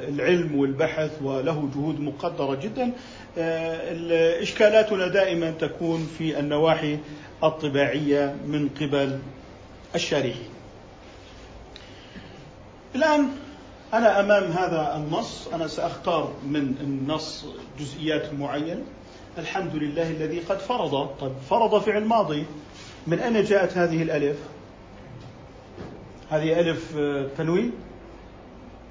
العلم 0.08 0.58
والبحث 0.58 1.22
وله 1.22 1.68
جهود 1.74 2.00
مقدرة 2.00 2.54
جدا. 2.54 2.84
آه، 2.84 2.90
إشكالاتنا 3.38 5.08
دائما 5.08 5.50
تكون 5.50 6.10
في 6.18 6.38
النواحي 6.38 6.98
الطباعية 7.44 8.36
من 8.46 8.68
قبل 8.80 9.18
الشارحين. 9.94 10.48
الآن 12.94 13.28
أنا 13.94 14.20
أمام 14.20 14.44
هذا 14.44 14.96
النص 14.96 15.48
أنا 15.48 15.66
سأختار 15.66 16.32
من 16.46 16.74
النص 16.80 17.46
جزئيات 17.80 18.34
معينة. 18.34 18.82
الحمد 19.38 19.74
لله 19.74 20.10
الذي 20.10 20.38
قد 20.38 20.58
فرض 20.58 21.06
طيب 21.20 21.32
فرض 21.50 21.82
فعل 21.82 22.04
ماضي 22.04 22.44
من 23.06 23.18
أين 23.18 23.44
جاءت 23.44 23.78
هذه 23.78 24.02
الألف؟ 24.02 24.36
هذه 26.30 26.60
ألف 26.60 26.96
آه، 26.98 27.26
تنوين؟ 27.38 27.72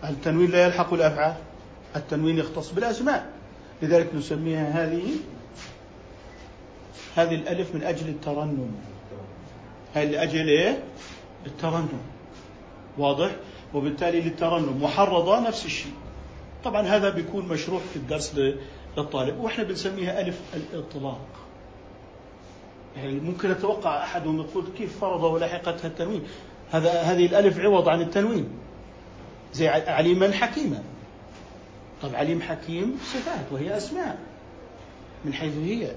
التنوين 0.04 0.52
لا 0.52 0.66
يلحق 0.66 0.94
الأفعال؟ 0.94 1.36
التنوين 1.96 2.38
يختص 2.38 2.72
بالأسماء. 2.72 3.39
لذلك 3.82 4.16
نسميها 4.16 4.70
هذه 4.70 5.04
هذه 7.16 7.36
الألف 7.36 7.76
من 7.76 7.84
أجل 7.84 8.10
الترنم. 8.10 8.72
هذه 9.94 10.10
لأجل 10.10 10.48
إيه؟ 10.48 10.84
الترنم. 11.46 12.02
واضح؟ 12.98 13.32
وبالتالي 13.74 14.22
للترنم. 14.22 14.84
محرضة 14.84 15.40
نفس 15.48 15.66
الشيء. 15.66 15.94
طبعا 16.64 16.82
هذا 16.82 17.10
بيكون 17.10 17.48
مشروح 17.48 17.82
في 17.84 17.96
الدرس 17.96 18.36
للطالب. 18.98 19.40
وإحنا 19.40 19.64
بنسميها 19.64 20.22
ألف 20.22 20.42
الإطلاق. 20.54 21.28
يعني 22.98 23.20
ممكن 23.20 23.52
يتوقع 23.52 24.04
أحدهم 24.04 24.40
يقول 24.40 24.66
كيف 24.78 25.00
فرض 25.00 25.24
ولحقتها 25.24 25.88
التنوين؟ 25.88 26.24
هذا 26.72 27.02
هذه 27.02 27.26
الألف 27.26 27.60
عوض 27.60 27.90
عن 27.90 28.02
التنوين. 28.02 28.50
زي 29.54 29.68
عليما 29.68 30.32
حكيما. 30.32 30.84
طب 32.02 32.16
عليم 32.16 32.42
حكيم 32.42 33.00
صفات 33.04 33.52
وهي 33.52 33.78
أسماء 33.78 34.18
من 35.26 35.34
حيث 35.34 35.58
هي. 35.58 35.92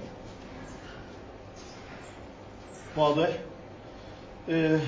واضح؟ 2.97 3.29
آه، 4.49 4.79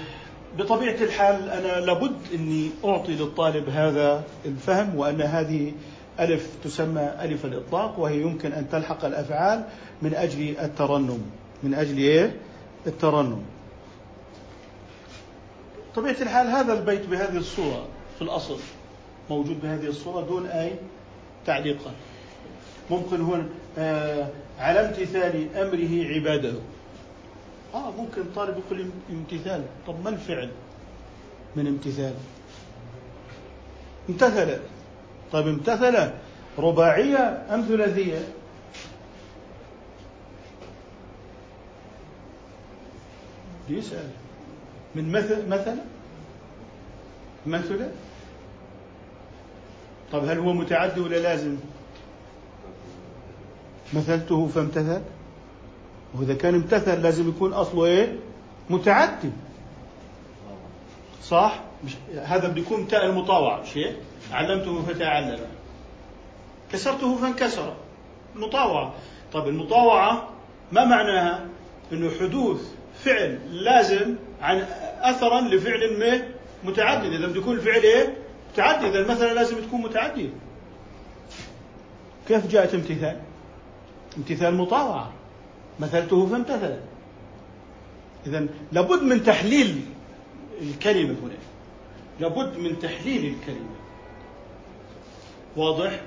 بطبيعة 0.57 0.95
الحال 0.95 1.49
أنا 1.49 1.85
لابد 1.85 2.15
أني 2.33 2.69
أعطي 2.85 3.15
للطالب 3.15 3.69
هذا 3.69 4.23
الفهم 4.45 4.95
وأن 4.95 5.21
هذه 5.21 5.73
ألف 6.19 6.49
تسمى 6.63 7.11
ألف 7.21 7.45
الإطلاق 7.45 7.99
وهي 7.99 8.21
يمكن 8.21 8.53
أن 8.53 8.69
تلحق 8.69 9.05
الأفعال 9.05 9.65
من 10.01 10.15
أجل 10.15 10.55
الترنم. 10.59 11.21
من 11.63 11.73
أجل 11.73 11.97
إيه؟ 11.97 12.35
الترنم. 12.87 13.41
طبيعة 15.95 16.21
الحال 16.21 16.47
هذا 16.47 16.73
البيت 16.73 17.05
بهذه 17.05 17.37
الصورة 17.37 17.85
في 18.15 18.21
الأصل 18.21 18.57
موجود 19.29 19.61
بهذه 19.61 19.87
الصورة 19.87 20.21
دون 20.21 20.45
أي 20.45 20.71
تعليقات 21.45 21.93
ممكن 22.91 23.21
هنا 23.21 23.45
آه 23.77 24.29
على 24.59 24.79
امتثال 24.79 25.55
أمره 25.57 26.13
عباده. 26.15 26.53
آه 27.73 27.91
ممكن 27.91 28.23
طالب 28.35 28.57
يقول 28.57 28.89
امتثال. 29.11 29.63
طب 29.87 30.03
ما 30.03 30.09
الفعل 30.09 30.49
من 31.55 31.67
امتثال؟ 31.67 32.13
امتثل. 34.09 34.59
طيب 35.31 35.47
امتثل. 35.47 36.11
رباعية 36.57 37.45
أم 37.53 37.61
ثلاثية؟ 37.61 38.19
يسأل 43.69 44.09
من 44.95 45.11
مثل 45.11 45.47
مثلا 45.47 45.75
مثلا 47.47 47.87
طب 50.11 50.25
هل 50.25 50.39
هو 50.39 50.53
متعدي 50.53 50.99
ولا 51.01 51.15
لازم؟ 51.15 51.57
مثلته 53.93 54.47
فامتثل. 54.47 55.01
وإذا 56.15 56.33
كان 56.33 56.55
امتثل 56.55 57.01
لازم 57.01 57.29
يكون 57.29 57.53
أصله 57.53 57.85
إيه؟ 57.85 58.15
متعدي. 58.69 59.29
صح؟ 61.23 61.59
مش 61.85 61.91
هذا 62.23 62.47
بده 62.47 62.61
يكون 62.61 62.87
تاء 62.87 63.05
المطاوعة. 63.05 63.63
شيء؟ 63.63 63.95
علمته 64.31 64.81
فتعلم. 64.81 65.39
كسرته 66.71 67.17
فانكسر. 67.17 67.73
مطاوعة 68.35 68.93
طب 69.33 69.47
المطاوعة 69.47 70.29
ما 70.71 70.85
معناها؟ 70.85 71.45
إنه 71.93 72.11
حدوث 72.19 72.61
فعل 73.03 73.39
لازم 73.51 74.15
عن 74.41 74.65
اثرا 75.01 75.41
لفعل 75.41 75.99
ما 75.99 76.21
متعدد. 76.63 77.13
إذا 77.13 77.27
بده 77.27 77.39
يكون 77.39 77.55
الفعل 77.55 77.81
إيه؟ 77.81 78.17
متعدي 78.55 78.87
إذا 78.87 78.99
المثل 78.99 79.35
لازم 79.35 79.55
تكون 79.61 79.81
متعدية 79.81 80.29
كيف 82.27 82.47
جاءت 82.47 82.73
امتثال؟ 82.73 83.21
امتثال 84.17 84.55
مطاوعة 84.55 85.13
مثلته 85.79 86.25
فامتثل. 86.25 86.79
إذا 88.27 88.47
لابد 88.71 89.03
من 89.03 89.23
تحليل 89.23 89.81
الكلمة 90.61 91.15
هنا. 91.23 91.37
لابد 92.19 92.57
من 92.57 92.79
تحليل 92.79 93.33
الكلمة. 93.33 93.75
واضح؟ 95.57 96.01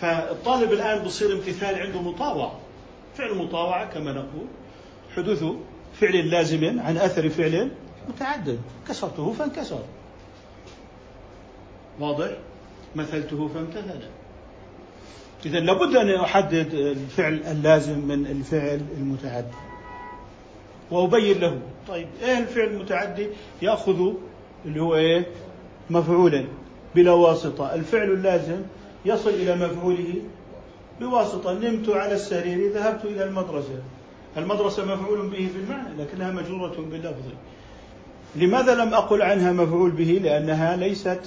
فالطالب 0.00 0.72
الآن 0.72 1.04
بصير 1.04 1.32
امتثال 1.32 1.74
عنده 1.74 2.02
مطاوعة 2.02 2.60
فعل 3.16 3.34
مطاوعة 3.34 3.94
كما 3.94 4.12
نقول. 4.12 4.46
حدوث 5.16 5.44
فعل 6.00 6.30
لازم 6.30 6.80
عن 6.80 6.96
أثر 6.96 7.28
فعل 7.28 7.70
متعدد. 8.08 8.60
كسرته 8.88 9.32
فانكسر. 9.32 9.82
واضح؟ 12.00 12.30
مثلته 12.96 13.48
فامتثل. 13.48 14.00
إذا 15.46 15.60
لابد 15.60 15.96
أن 15.96 16.10
أحدد 16.10 16.74
الفعل 16.74 17.34
اللازم 17.34 17.98
من 17.98 18.26
الفعل 18.26 18.80
المتعدي. 18.98 19.56
وأبين 20.90 21.38
له. 21.38 21.58
طيب 21.88 22.06
إيه 22.22 22.38
الفعل 22.38 22.66
المتعدي؟ 22.68 23.26
يأخذ 23.62 24.12
اللي 24.64 24.82
هو 24.82 24.94
إيه؟ 24.96 25.26
مفعولا 25.90 26.44
بلا 26.94 27.12
واسطة. 27.12 27.74
الفعل 27.74 28.10
اللازم 28.10 28.62
يصل 29.04 29.30
إلى 29.30 29.56
مفعوله 29.56 30.14
بواسطة. 31.00 31.52
نمت 31.52 31.88
على 31.88 32.14
السرير 32.14 32.72
ذهبت 32.72 33.04
إلى 33.04 33.24
المدرسة. 33.24 33.82
المدرسة 34.36 34.84
مفعول 34.84 35.28
به 35.28 35.48
في 35.52 35.58
المعنى 35.64 36.02
لكنها 36.02 36.30
مجرورة 36.30 36.76
باللفظ. 36.90 37.24
لماذا 38.36 38.74
لم 38.74 38.94
أقل 38.94 39.22
عنها 39.22 39.52
مفعول 39.52 39.90
به؟ 39.90 40.20
لأنها 40.24 40.76
ليست 40.76 41.20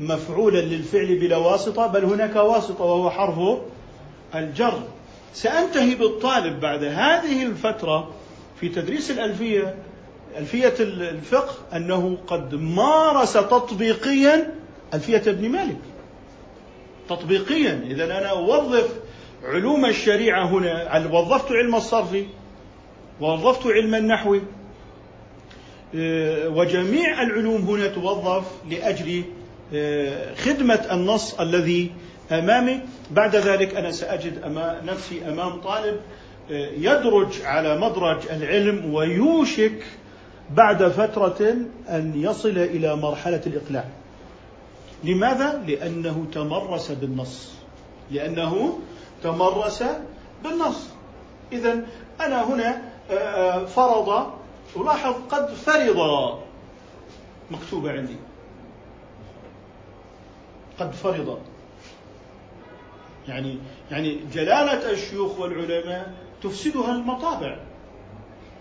مفعولا 0.00 0.58
للفعل 0.60 1.18
بلا 1.18 1.36
واسطة 1.36 1.86
بل 1.86 2.04
هناك 2.04 2.36
واسطة 2.36 2.84
وهو 2.84 3.10
حرف 3.10 3.58
الجر. 4.34 4.82
سأنتهي 5.34 5.94
بالطالب 5.94 6.60
بعد 6.60 6.84
هذه 6.84 7.42
الفترة 7.42 8.10
في 8.60 8.68
تدريس 8.68 9.10
الألفية 9.10 9.74
ألفية 10.36 10.74
الفقه 10.80 11.54
أنه 11.76 12.18
قد 12.26 12.54
مارس 12.54 13.32
تطبيقيا 13.32 14.54
ألفية 14.94 15.22
ابن 15.26 15.48
مالك. 15.48 15.78
تطبيقيا. 17.08 17.84
إذا 17.86 18.04
أنا 18.04 18.26
أوظف 18.26 18.88
علوم 19.44 19.84
الشريعة 19.84 20.46
هنا. 20.46 21.06
وظفت 21.12 21.52
علم 21.52 21.74
الصرف؟ 21.74 22.16
ووظفت 23.20 23.66
علم 23.66 23.94
النحو؟ 23.94 24.38
آه، 25.94 26.48
وجميع 26.48 27.22
العلوم 27.22 27.60
هنا 27.62 27.88
توظف 27.88 28.44
لأجل 28.70 29.24
خدمة 30.34 30.86
النص 30.92 31.40
الذي 31.40 31.92
أمامي. 32.32 32.80
بعد 33.10 33.36
ذلك 33.36 33.76
أنا 33.76 33.92
سأجد 33.92 34.42
أمام 34.42 34.86
نفسي 34.86 35.28
أمام 35.28 35.60
طالب 35.60 36.00
آه، 36.50 36.70
يدرج 36.76 37.42
على 37.44 37.78
مدرج 37.78 38.18
العلم 38.30 38.94
ويوشك 38.94 39.82
بعد 40.50 40.88
فترة 40.88 41.56
أن 41.88 42.12
يصل 42.16 42.58
إلى 42.58 42.96
مرحلة 42.96 43.40
الإقلاع. 43.46 43.84
لماذا؟ 45.04 45.64
لأنه 45.66 46.26
تمرس 46.32 46.90
بالنص. 46.90 47.52
لأنه 48.10 48.78
تمرس 49.22 49.84
بالنص. 50.44 50.88
إذا 51.52 51.80
أنا 52.20 52.54
هنا 52.54 52.82
آه، 53.10 53.64
فرض 53.64 54.26
ولاحظ 54.76 55.14
قد 55.30 55.54
فرض. 55.54 56.38
مكتوبة 57.50 57.92
عندي. 57.92 58.16
قد 60.80 60.92
فرض. 60.92 61.38
يعني 63.28 63.58
يعني 63.90 64.20
جلالة 64.32 64.90
الشيوخ 64.90 65.38
والعلماء 65.38 66.12
تفسدها 66.42 66.92
المطابع. 66.92 67.56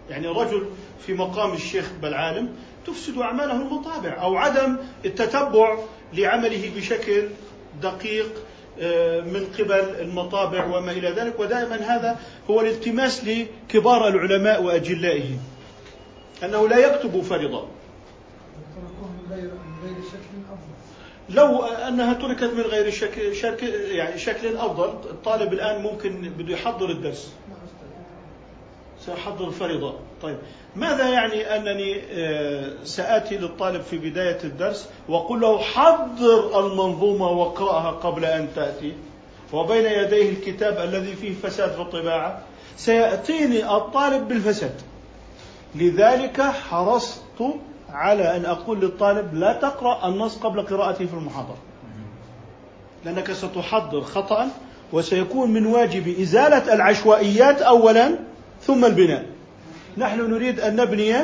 يعني 0.10 0.28
رجل 0.28 0.70
في 1.06 1.14
مقام 1.14 1.54
الشيخ 1.54 1.92
بالعالم 2.02 2.56
تفسد 2.88 3.18
أعماله 3.18 3.56
المطابع 3.56 4.22
أو 4.22 4.38
عدم 4.38 4.78
التتبع 5.06 5.80
لعمله 6.14 6.72
بشكل 6.76 7.28
دقيق 7.82 8.44
آه، 8.82 9.22
من 9.22 9.48
قبل 9.60 10.02
المطابع 10.02 10.66
وما 10.66 10.92
إلى 10.92 11.10
ذلك. 11.10 11.40
ودائما 11.40 11.76
هذا 11.76 12.20
هو 12.50 12.62
الالتماس 12.62 13.24
لكبار 13.24 14.08
العلماء 14.08 14.64
وأجلائهم 14.64 15.40
أنه 16.44 16.68
لا 16.68 16.78
يكتب 16.78 17.22
فرضا. 17.22 17.68
لو 21.30 21.64
أنها 21.64 22.14
تركت 22.14 22.44
من 22.44 22.62
غير 22.62 22.92
شكل, 22.92 23.36
شكل 23.36 23.68
يعني 23.68 24.18
شكل 24.18 24.58
أفضل 24.58 24.86
الطالب 24.86 25.54
الآن 25.54 25.82
ممكن 25.82 26.30
بده 26.38 26.54
يحضر 26.54 26.90
الدرس. 26.90 27.34
سأحضر 29.06 29.52
فريضة 29.52 29.94
طيب 30.22 30.38
ماذا 30.76 31.10
يعني 31.10 31.56
أنني 31.56 32.02
آه، 32.12 32.84
سآتي 32.84 33.38
للطالب 33.38 33.82
في 33.82 33.98
بداية 33.98 34.38
الدرس 34.44 34.90
وأقول 35.10 35.42
له 35.42 35.58
حضر 35.58 36.60
المنظومة 36.60 37.28
واقرأها 37.28 37.92
قبل 37.92 38.26
أن 38.26 38.48
تأتي؟ 38.56 38.94
وبين 39.54 39.86
يديه 39.86 40.30
الكتاب 40.30 40.78
الذي 40.78 41.16
فيه 41.16 41.34
فساد 41.34 41.72
في 41.72 41.82
الطباعة. 41.82 42.42
سيأتيني 42.78 43.76
الطالب 43.76 44.28
بالفساد. 44.28 44.76
لذلك 45.76 46.42
حرصت 46.42 47.22
على 47.94 48.36
أن 48.38 48.46
أقول 48.46 48.80
للطالب 48.80 49.34
لا 49.34 49.54
تقرأ 49.54 50.08
النص 50.08 50.38
قبل 50.38 50.62
قراءته 50.62 51.06
في 51.06 51.14
المحاضرة. 51.14 51.58
لأنك 53.06 53.32
ستحضر 53.32 54.02
خطأ 54.02 54.48
وسيكون 54.94 55.52
من 55.52 55.66
واجب 55.66 56.20
إزالة 56.20 56.74
العشوائيات 56.74 57.62
أولا 57.62 58.16
ثم 58.62 58.86
البناء. 58.86 59.26
نحن 59.98 60.32
نريد 60.32 60.60
أن 60.60 60.76
نبني 60.76 61.16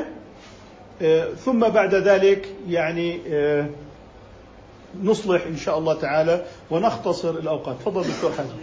آه، 1.01 1.33
ثم 1.33 1.59
بعد 1.59 1.95
ذلك 1.95 2.55
يعني 2.67 3.21
آه، 3.27 3.65
نصلح 5.03 5.45
إن 5.45 5.57
شاء 5.57 5.77
الله 5.77 5.93
تعالى 5.93 6.45
ونختصر 6.71 7.29
الأوقات. 7.29 7.75
تفضل 7.79 8.03
دكتور 8.03 8.31
حازم. 8.31 8.55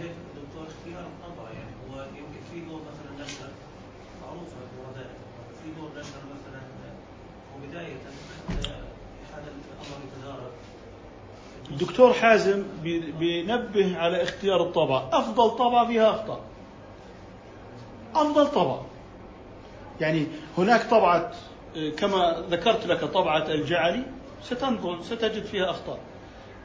الدكتور 11.73 12.13
حازم 12.13 12.63
بينبه 13.19 13.97
على 13.97 14.23
اختيار 14.23 14.61
الطبعة 14.63 15.09
أفضل 15.13 15.49
طبعة 15.49 15.87
فيها 15.87 16.09
أخطاء. 16.09 16.39
أفضل 18.15 18.47
طبعة 18.47 18.85
يعني 20.01 20.27
هناك 20.57 20.83
طبعة 20.89 21.31
كما 21.97 22.43
ذكرت 22.49 22.87
لك 22.87 23.03
طبعة 23.05 23.47
الجعلي 23.47 24.03
ستنظر 24.43 25.01
ستجد 25.01 25.45
فيها 25.45 25.69
أخطاء. 25.69 25.99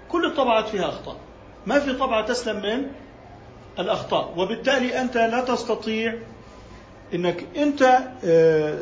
كل 0.08 0.26
الطبعات 0.26 0.68
فيها 0.68 0.88
أخطاء. 0.88 1.16
ما 1.66 1.78
في 1.78 1.92
طبعة 1.92 2.26
تسلم 2.26 2.56
من؟ 2.62 2.86
الأخطاء. 3.78 4.34
وبالتالي 4.36 5.00
أنت 5.00 5.16
لا 5.16 5.40
تستطيع 5.40 6.18
أنك 7.14 7.44
أنت 7.56 7.98
آه، 8.24 8.78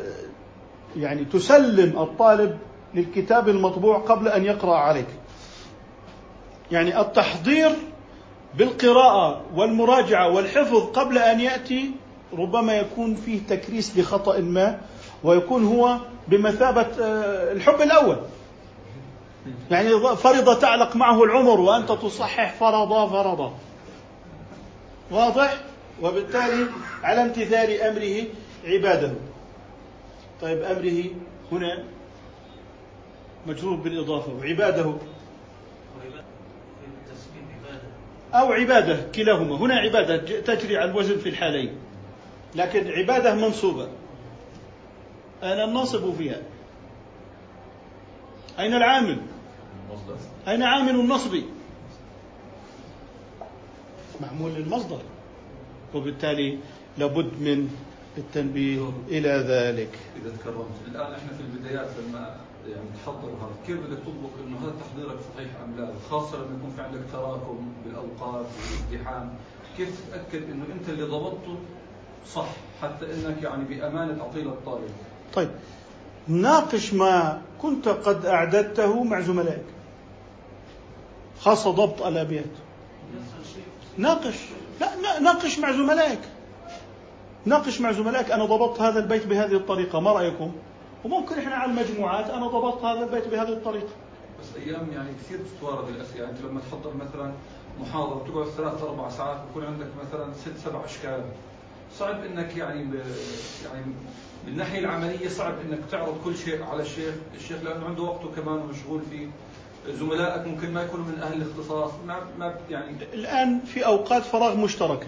يعني 0.97 1.25
تسلم 1.25 1.99
الطالب 1.99 2.57
للكتاب 2.93 3.49
المطبوع 3.49 3.97
قبل 3.97 4.27
أن 4.27 4.45
يقرأ 4.45 4.75
عليك. 4.75 5.07
يعني 6.71 6.99
التحضير 7.01 7.71
بالقراءة 8.57 9.41
والمراجعة 9.55 10.29
والحفظ 10.29 10.83
قبل 10.83 11.17
أن 11.17 11.39
يأتي 11.39 11.91
ربما 12.33 12.77
يكون 12.77 13.15
فيه 13.15 13.39
تكريس 13.49 13.97
لخطأ 13.97 14.39
ما 14.39 14.79
ويكون 15.23 15.65
هو 15.65 15.97
بمثابة 16.27 16.87
آه، 17.01 17.51
الحب 17.51 17.81
الأول. 17.81 18.17
يعني 19.71 19.89
فرض 20.15 20.59
تعلق 20.59 20.95
معه 20.95 21.23
العمر 21.23 21.59
وأنت 21.59 21.91
تصحح 21.91 22.53
فرضا 22.53 23.07
فرضا 23.07 23.53
واضح؟ 25.11 25.57
وبالتالي 26.01 26.65
على 27.03 27.21
امتثال 27.21 27.81
أمره 27.81 28.27
عباده. 28.65 29.13
طيب 30.41 30.61
أمره 30.61 31.03
هنا 31.51 31.83
مجرور 33.47 33.75
بالإضافة. 33.75 34.31
وعباده 34.33 34.93
أو 38.33 38.51
عبادة 38.51 39.11
كلاهما. 39.15 39.55
هنا 39.55 39.75
عبادة 39.75 40.17
تجري 40.41 40.77
على 40.77 40.91
الوزن 40.91 41.17
في 41.17 41.29
الحالين. 41.29 41.75
لكن 42.55 42.91
عبادة 42.91 43.35
منصوبة. 43.35 43.87
أين 45.43 45.69
الناصب 45.69 46.13
فيها؟ 46.13 46.41
أين 48.59 48.73
العامل؟ 48.73 49.17
أين 50.47 50.63
عامل 50.63 50.99
النصب؟ 50.99 51.41
معمول 54.21 54.51
للمصدر. 54.51 55.01
وبالتالي 55.93 56.57
لابد 56.97 57.31
من 57.41 57.69
التنبيه 58.17 58.91
إلى 59.07 59.29
ذلك. 59.29 59.99
إذا 60.21 60.35
تكرمت. 60.37 60.65
الآن 60.87 61.13
إحنا 61.13 61.33
في 61.33 61.41
البدايات 61.41 61.87
لما 61.99 62.35
يعني 62.67 62.89
تحضر 63.05 63.27
هذا. 63.27 63.55
كيف 63.67 63.77
بدك 63.77 63.97
تطبق 63.97 64.29
إنه 64.47 64.57
هذا 64.63 64.73
تحضيرك 64.81 65.17
صحيح 65.35 65.49
أم 65.63 65.77
لا؟ 65.77 65.89
خاصة 66.09 66.37
لما 66.37 66.57
يكون 66.57 66.73
في 66.75 66.81
عندك 66.81 66.99
تراكم 67.11 67.71
بالأوقات 67.85 68.45
والازدحام 68.45 69.33
كيف 69.77 70.01
تتأكد 70.01 70.49
إنه 70.51 70.65
أنت 70.73 70.89
اللي 70.89 71.03
ضبطته 71.03 71.55
صح 72.33 72.47
حتى 72.81 73.05
إنك 73.05 73.43
يعني 73.43 73.63
بأمانة 73.63 74.17
تعطيه 74.17 74.41
للطالب 74.41 74.89
طيب. 75.33 75.49
ناقش 76.27 76.93
ما 76.93 77.41
كنت 77.61 77.87
قد 77.87 78.25
أعددته 78.25 79.03
مع 79.03 79.21
زملائك. 79.21 79.65
خاصة 81.39 81.71
ضبط 81.71 82.01
آلابيات. 82.01 82.45
ناقش. 83.97 84.35
لا 84.81 85.19
ناقش 85.19 85.59
مع 85.59 85.71
زملائك. 85.71 86.19
ناقش 87.45 87.81
مع 87.81 87.91
زملائك. 87.91 88.31
أنا 88.31 88.45
ضبطت 88.45 88.81
هذا 88.81 88.99
البيت 88.99 89.27
بهذه 89.27 89.55
الطريقة. 89.55 89.99
ما 89.99 90.11
رأيكم؟ 90.11 90.51
وممكن 91.03 91.39
إحنا 91.39 91.55
على 91.55 91.71
المجموعات 91.71 92.29
أنا 92.29 92.47
ضبطت 92.47 92.83
هذا 92.83 93.03
البيت 93.05 93.27
بهذه 93.27 93.49
الطريقة. 93.49 93.89
بس 94.41 94.63
أيام 94.63 94.87
يعني 94.93 95.09
كثير 95.23 95.39
تتوارد 95.39 95.87
الاسئله، 95.89 96.23
يعني 96.23 96.31
أنت 96.31 96.45
لما 96.45 96.59
تحضر 96.59 96.93
مثلا 96.95 97.31
محاضرة 97.81 98.25
تقعد 98.27 98.47
ثلاث 98.47 98.83
أربع 98.83 99.09
ساعات 99.09 99.37
بكون 99.49 99.65
عندك 99.65 99.87
مثلا 100.05 100.33
ست 100.33 100.67
سبع 100.69 100.85
أشكال. 100.85 101.21
صعب 101.99 102.23
إنك 102.23 102.57
يعني 102.57 102.83
ب... 102.83 102.93
يعني 103.65 103.85
من 104.45 104.53
الناحية 104.53 104.79
العملية 104.79 105.29
صعب 105.29 105.53
إنك 105.69 105.79
تعرض 105.91 106.17
كل 106.23 106.37
شيء 106.37 106.63
على 106.63 106.81
الشيخ، 106.81 107.13
الشيخ 107.35 107.57
لأنه 107.63 107.85
عنده 107.85 108.03
وقته 108.03 108.31
كمان 108.35 108.55
ومشغول 108.55 109.01
فيه. 109.11 109.27
زملائك 109.93 110.47
ممكن 110.47 110.73
ما 110.73 110.83
يكونوا 110.83 111.05
من 111.05 111.19
أهل 111.23 111.41
الاختصاص، 111.41 111.91
ما 112.07 112.19
ما 112.39 112.55
يعني 112.69 112.95
الآن 113.13 113.59
في 113.59 113.85
أوقات 113.85 114.23
فراغ 114.23 114.57
مشتركة. 114.57 115.07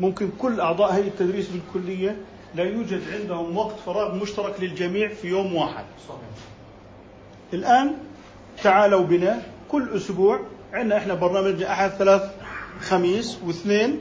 ممكن 0.00 0.30
كل 0.38 0.60
أعضاء 0.60 0.94
هيئة 0.94 1.08
التدريس 1.08 1.48
بالكليه 1.48 2.16
لا 2.56 2.64
يوجد 2.64 3.02
عندهم 3.12 3.56
وقت 3.56 3.76
فراغ 3.86 4.14
مشترك 4.14 4.60
للجميع 4.60 5.08
في 5.08 5.28
يوم 5.28 5.54
واحد. 5.54 5.84
صحيح. 6.08 6.20
الآن 7.52 7.94
تعالوا 8.62 9.04
بنا 9.04 9.42
كل 9.68 9.88
أسبوع 9.96 10.40
عندنا 10.72 10.96
إحنا 10.96 11.14
برنامجنا 11.14 11.72
أحد 11.72 11.90
ثلاث 11.90 12.22
خميس 12.80 13.38
واثنين 13.46 14.00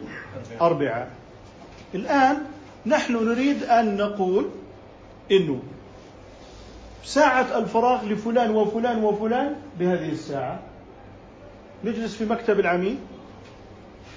أربعاء 0.62 1.12
الآن 1.96 2.38
نحن 2.86 3.14
نريد 3.14 3.64
أن 3.64 3.98
نقول 3.98 4.50
إنه 5.32 5.60
ساعة 7.04 7.58
الفراغ 7.58 8.06
لفلان 8.06 8.56
وفلان 8.56 9.04
وفلان 9.04 9.56
بهذه 9.80 10.10
الساعة. 10.10 10.60
نجلس 11.84 12.16
في 12.16 12.26
مكتب 12.26 12.60
العميد 12.60 12.98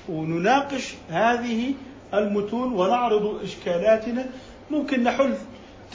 ونناقش 0.09 0.95
هذه 1.11 1.75
المتون 2.15 2.73
ونعرض 2.73 3.41
إشكالاتنا. 3.43 4.27
ممكن 4.71 5.03
نحل 5.03 5.35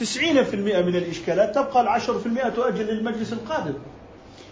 90% 0.00 0.54
من 0.54 0.96
الإشكالات 0.96 1.54
تبقى 1.54 1.80
العشر 1.80 2.18
في 2.18 2.26
المئة 2.26 2.48
تؤجل 2.48 2.84
للمجلس 2.84 3.32
القادم. 3.32 3.74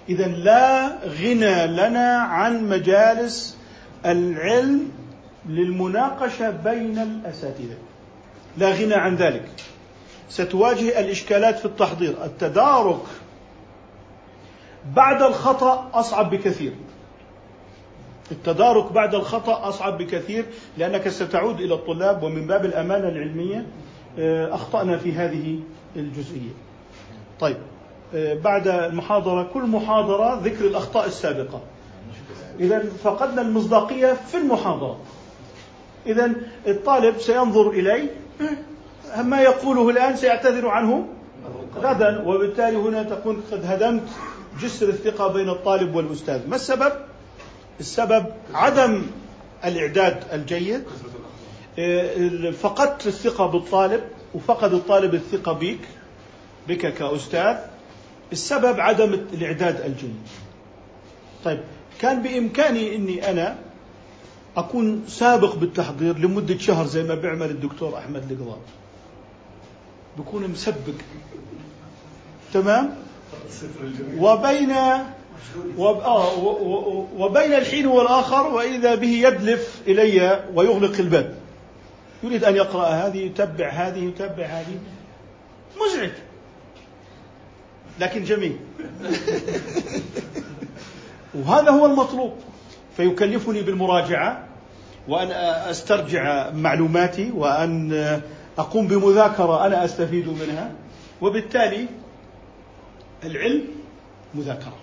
إذا 0.09 0.27
لا 0.27 0.99
غنى 1.05 1.67
لنا 1.67 2.19
عن 2.19 2.69
مجالس 2.69 3.59
العلم 4.07 4.91
للمناقشة 5.49 6.51
بين 6.51 6.99
الأساتذة. 6.99 7.77
لا 8.59 8.71
غنى 8.73 8.95
عن 8.95 9.17
ذلك. 9.17 9.49
ستواجه 10.29 11.01
الإشكالات 11.01 11.59
في 11.59 11.65
التحضير. 11.65 12.25
التدارك 12.25 13.03
بعد 14.97 15.23
الخطأ 15.23 15.91
أصعب 15.95 16.31
بكثير. 16.31 16.73
التدارك 18.33 18.93
بعد 18.93 19.14
الخطأ 19.14 19.68
أصعب 19.68 19.99
بكثير 19.99 20.45
لأنك 20.78 21.09
ستعود 21.09 21.61
إلى 21.61 21.74
الطلاب 21.74 22.22
ومن 22.22 22.47
باب 22.47 22.64
الأمانة 22.64 23.09
العلمية 23.09 23.66
آه، 24.18 24.55
أخطأنا 24.55 24.99
في 24.99 25.12
هذه 25.12 25.59
الجزئية. 25.97 26.51
طيب 27.41 27.57
آه، 28.14 28.35
بعد 28.35 28.68
المحاضرة 28.68 29.43
كل 29.55 29.62
محاضرة 29.62 30.41
ذكر 30.45 30.64
الأخطاء 30.64 31.07
السابقة. 31.07 31.61
إذا 32.61 32.85
فقدنا 33.05 33.43
المصداقية 33.43 34.12
في 34.12 34.37
المحاضرة. 34.37 34.99
إذا 36.07 36.33
الطالب 36.66 37.18
سينظر 37.18 37.70
إلي 37.70 38.09
ما 39.22 39.41
يقوله 39.41 39.91
الآن 39.91 40.16
سيعتذر 40.16 40.68
عنه 40.68 41.07
غدا 41.76 42.22
وبالتالي 42.26 42.76
هنا 42.76 43.03
تكون 43.03 43.43
قد 43.53 43.64
هدمت 43.64 44.09
جسر 44.61 44.89
الثقة 44.89 45.28
بين 45.28 45.49
الطالب 45.49 45.95
والأستاذ. 45.95 46.49
ما 46.49 46.57
السبب؟ 46.57 46.93
السبب 47.81 48.27
عدم 48.55 49.07
الإعداد 49.64 50.25
الجيد. 50.33 50.85
آه، 51.79 52.51
فقدت 52.51 53.07
الثقة 53.07 53.47
بالطالب 53.47 54.01
وفقد 54.35 54.73
الطالب 54.73 55.14
الثقة 55.14 55.53
بك 55.53 55.79
بك 56.68 56.95
كأستاذ 56.95 57.57
السبب 58.33 58.81
عدم 58.81 59.12
الإعداد 59.12 59.81
الجيد. 59.81 60.16
طيب 61.45 61.61
كان 62.01 62.23
بإمكاني 62.23 62.97
أني 62.97 63.31
أنا 63.31 63.59
أكون 64.57 65.05
سابق 65.09 65.55
بالتحضير 65.55 66.18
لمدة 66.18 66.59
شهر 66.59 66.87
زي 66.87 67.03
ما 67.03 67.14
بيعمل 67.14 67.51
الدكتور 67.51 67.99
أحمد 67.99 68.33
القضاء. 68.33 68.59
بكون 70.18 70.49
مسبق. 70.49 70.95
تمام؟ 72.55 72.95
وبين 74.18 74.73
وبين 77.18 77.53
الحين 77.53 77.87
والآخر 77.87 78.47
وإذا 78.47 78.95
به 78.95 79.09
يدلف 79.09 79.83
إلي 79.87 80.45
ويغلق 80.55 80.99
الباب. 80.99 81.35
يريد 82.22 82.45
أن 82.45 82.57
يقرأ 82.57 82.87
هذه 82.87 83.18
يتبع 83.18 83.68
هذه 83.68 83.99
يتبع 83.99 84.45
هذه. 84.45 84.78
مزعج. 85.76 86.11
لكن 88.01 88.24
جميل. 88.24 88.57
وهذا 91.35 91.70
هو 91.70 91.87
المطلوب. 91.87 92.33
فيكلفني 92.97 93.62
بالمراجعة 93.62 94.49
وأن 95.09 95.30
أسترجع 95.70 96.51
معلوماتي 96.51 97.30
وأن 97.30 98.20
أقوم 98.59 98.87
بمذاكرة 98.87 99.66
أنا 99.66 99.85
أستفيد 99.85 100.28
منها. 100.28 100.72
وبالتالي 101.20 101.87
العلم 103.24 103.64
مذاكرة. 104.35 104.82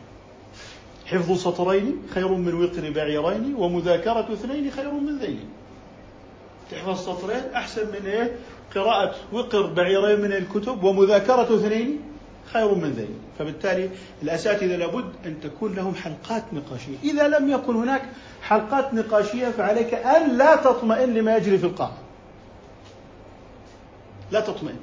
حفظ 1.12 1.38
سطرين 1.38 1.97
خير 2.14 2.28
من 2.28 2.64
وقر 2.64 2.89
بعيرين 2.89 3.55
ومذاكرة 3.55 4.34
اثنين 4.34 4.72
خير 4.72 4.91
من 4.93 5.18
ذيل. 5.20 5.45
تحفظ 6.72 7.05
سطرين 7.05 7.53
أحسن 7.55 7.88
من 7.88 8.05
إيه؟ 8.05 8.36
قراءة 8.76 9.16
وقر 9.32 9.74
بعيرين 9.74 10.22
من 10.22 10.34
الكتب 10.34 10.84
ومذاكرة 10.84 11.55
اثنين 11.55 11.99
خير 12.53 12.76
من 12.76 12.93
ذلك 12.93 13.16
فبالتالي 13.39 13.89
الأساتذة 14.24 14.76
لابد 14.76 15.05
أن 15.26 15.41
تكون 15.41 15.74
لهم 15.74 15.95
حلقات 15.95 16.43
نقاشية. 16.53 16.97
إذا 17.03 17.28
لم 17.28 17.49
يكن 17.49 17.76
هناك 17.76 18.01
حلقات 18.41 18.93
نقاشية 18.93 19.47
فعليك 19.47 19.93
أن 19.93 20.38
لا 20.38 20.55
تطمئن 20.55 21.14
لما 21.14 21.38
يجري 21.38 21.57
في 21.57 21.66
القاعة. 21.66 21.97
لا 24.32 24.39
تطمئن. 24.39 24.80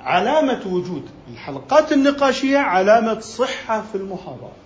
علامة 0.00 0.60
وجود 0.66 1.08
الحلقات 1.32 1.92
النقاشية 1.92 2.58
علامة 2.58 3.20
صحة 3.20 3.84
في 3.92 3.98
المحاضرة. 3.98 4.63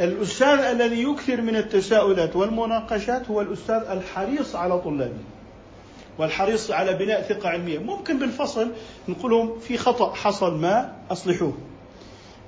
الأستاذ 0.00 0.58
الذي 0.58 1.02
يكثر 1.02 1.40
من 1.40 1.56
التساؤلات 1.56 2.36
والمناقشات 2.36 3.30
هو 3.30 3.40
الأستاذ 3.40 3.82
الحريص 3.90 4.56
على 4.56 4.80
طلابه 4.80 5.18
والحريص 6.18 6.70
على 6.70 6.92
بناء 6.92 7.22
ثقة 7.22 7.48
علمية. 7.48 7.78
ممكن 7.78 8.18
بالفصل 8.18 8.70
نقول 9.08 9.30
لهم 9.30 9.58
في 9.58 9.78
خطأ 9.78 10.14
حصل 10.14 10.54
ما 10.60 10.92
أصلحوه. 11.10 11.52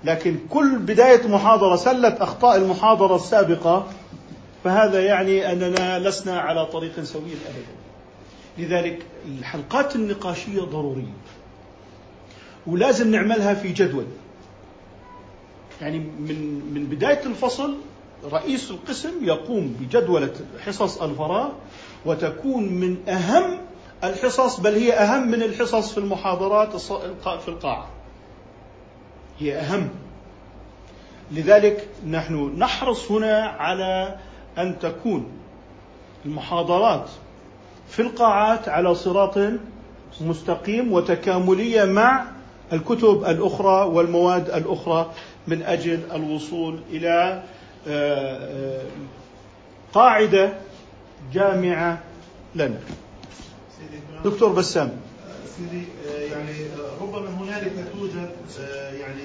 لكن 0.05 0.37
كل 0.51 0.79
بداية 0.79 1.27
محاضرة 1.29 1.77
سلت 1.77 2.21
أخطاء 2.21 2.57
المحاضرة 2.57 3.17
السابقة 3.17 3.87
فهذا 4.65 5.05
يعني 5.05 5.53
أننا 5.53 5.99
لسنا 5.99 6.41
على 6.41 6.67
طريق 6.67 7.03
سوي 7.03 7.23
أبدا. 7.23 7.77
لذلك 8.59 9.03
الحلقات 9.39 9.97
النقاشية 9.97 10.61
ضرورية 10.61 11.17
ولازم 12.67 13.11
نعملها 13.11 13.55
في 13.55 13.73
جدول. 13.73 14.07
يعني 15.83 15.99
من 15.99 16.61
من 16.75 16.85
بداية 16.87 17.27
الفصل 17.27 17.75
رئيس 18.33 18.71
القسم 18.71 19.25
يقوم 19.25 19.77
بجدولة 19.81 20.33
حصص 20.67 21.03
الفراغ 21.03 21.49
وتكون 22.07 22.65
من 22.73 23.09
أهم 23.09 23.59
الحصص 24.05 24.61
بل 24.61 24.75
هي 24.75 24.93
أهم 24.93 25.29
من 25.29 25.43
الحصص 25.43 25.93
في 25.93 25.99
المحاضرات 25.99 26.77
في 27.41 27.49
القاعة. 27.49 27.89
هي 29.39 29.59
أهم. 29.59 29.89
لذلك 31.33 31.89
نحن 32.11 32.55
نحرص 32.59 33.11
هنا 33.11 33.45
على 33.59 34.17
أن 34.59 34.79
تكون 34.79 35.27
المحاضرات 36.27 37.09
في 37.89 38.03
القاعات 38.03 38.69
على 38.69 38.95
صراط 38.95 39.39
مستقيم 40.21 40.93
وتكاملية 40.93 41.85
مع 41.85 42.27
الكتب 42.73 43.25
الأخرى 43.25 43.85
والمواد 43.87 44.51
الأخرى 44.51 45.11
من 45.49 45.63
أجل 45.63 46.01
الوصول 46.15 46.81
إلى 46.91 47.43
آه، 47.89 48.37
آه، 48.79 48.83
قاعدة 49.95 50.53
جامعة 51.33 52.03
لنا. 52.55 52.81
دكتور 54.25 54.53
بسام. 54.53 55.01
سيدي 55.57 55.85
آه، 56.09 56.21
يعني 56.21 56.67
ربما 57.01 57.29
هنالك 57.31 57.73
توجد 57.93 58.31
يعني 58.93 59.23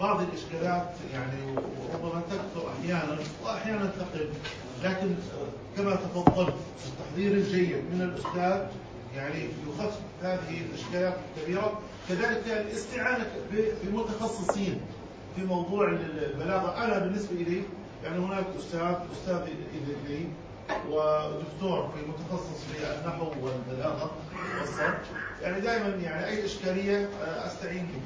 بعض 0.00 0.20
الإشكالات 0.20 0.90
يعني 1.14 1.56
وربما 1.56 2.22
تكثر 2.30 2.68
أحيانا 2.78 3.18
وأحيانا 3.44 3.86
تقل. 3.86 4.28
لكن 4.84 5.14
كما 5.76 5.94
تفضلت 5.94 6.54
التحضير 6.86 7.32
الجيد 7.32 7.76
من 7.92 8.02
الأستاذ 8.02 8.66
يعني 9.16 9.48
يخفف 9.68 9.98
هذه 10.22 10.60
الإشكالات 10.70 11.16
الكبيرة 11.36 11.78
كذلك 12.08 12.42
الاستعانه 12.46 13.26
بمتخصصين. 13.84 14.80
في 15.36 15.44
موضوع 15.44 15.88
البلاغة. 15.88 16.84
أنا 16.84 16.98
بالنسبة 16.98 17.34
لي 17.34 17.62
يعني 18.04 18.18
هناك 18.18 18.44
أستاذ 18.58 18.80
أستاذ 19.12 19.40
لي 20.08 20.26
ودكتور 20.90 21.88
في 21.94 22.00
متخصص 22.08 22.64
في 22.72 22.84
النحو 23.00 23.26
والبلاغة 23.42 24.10
والصرف. 24.60 24.94
يعني 25.42 25.60
دائما 25.60 25.88
يعني 26.02 26.26
أي 26.26 26.44
إشكالية 26.44 27.08
آه، 27.26 27.46
أستعين 27.46 27.86
به 27.86 28.00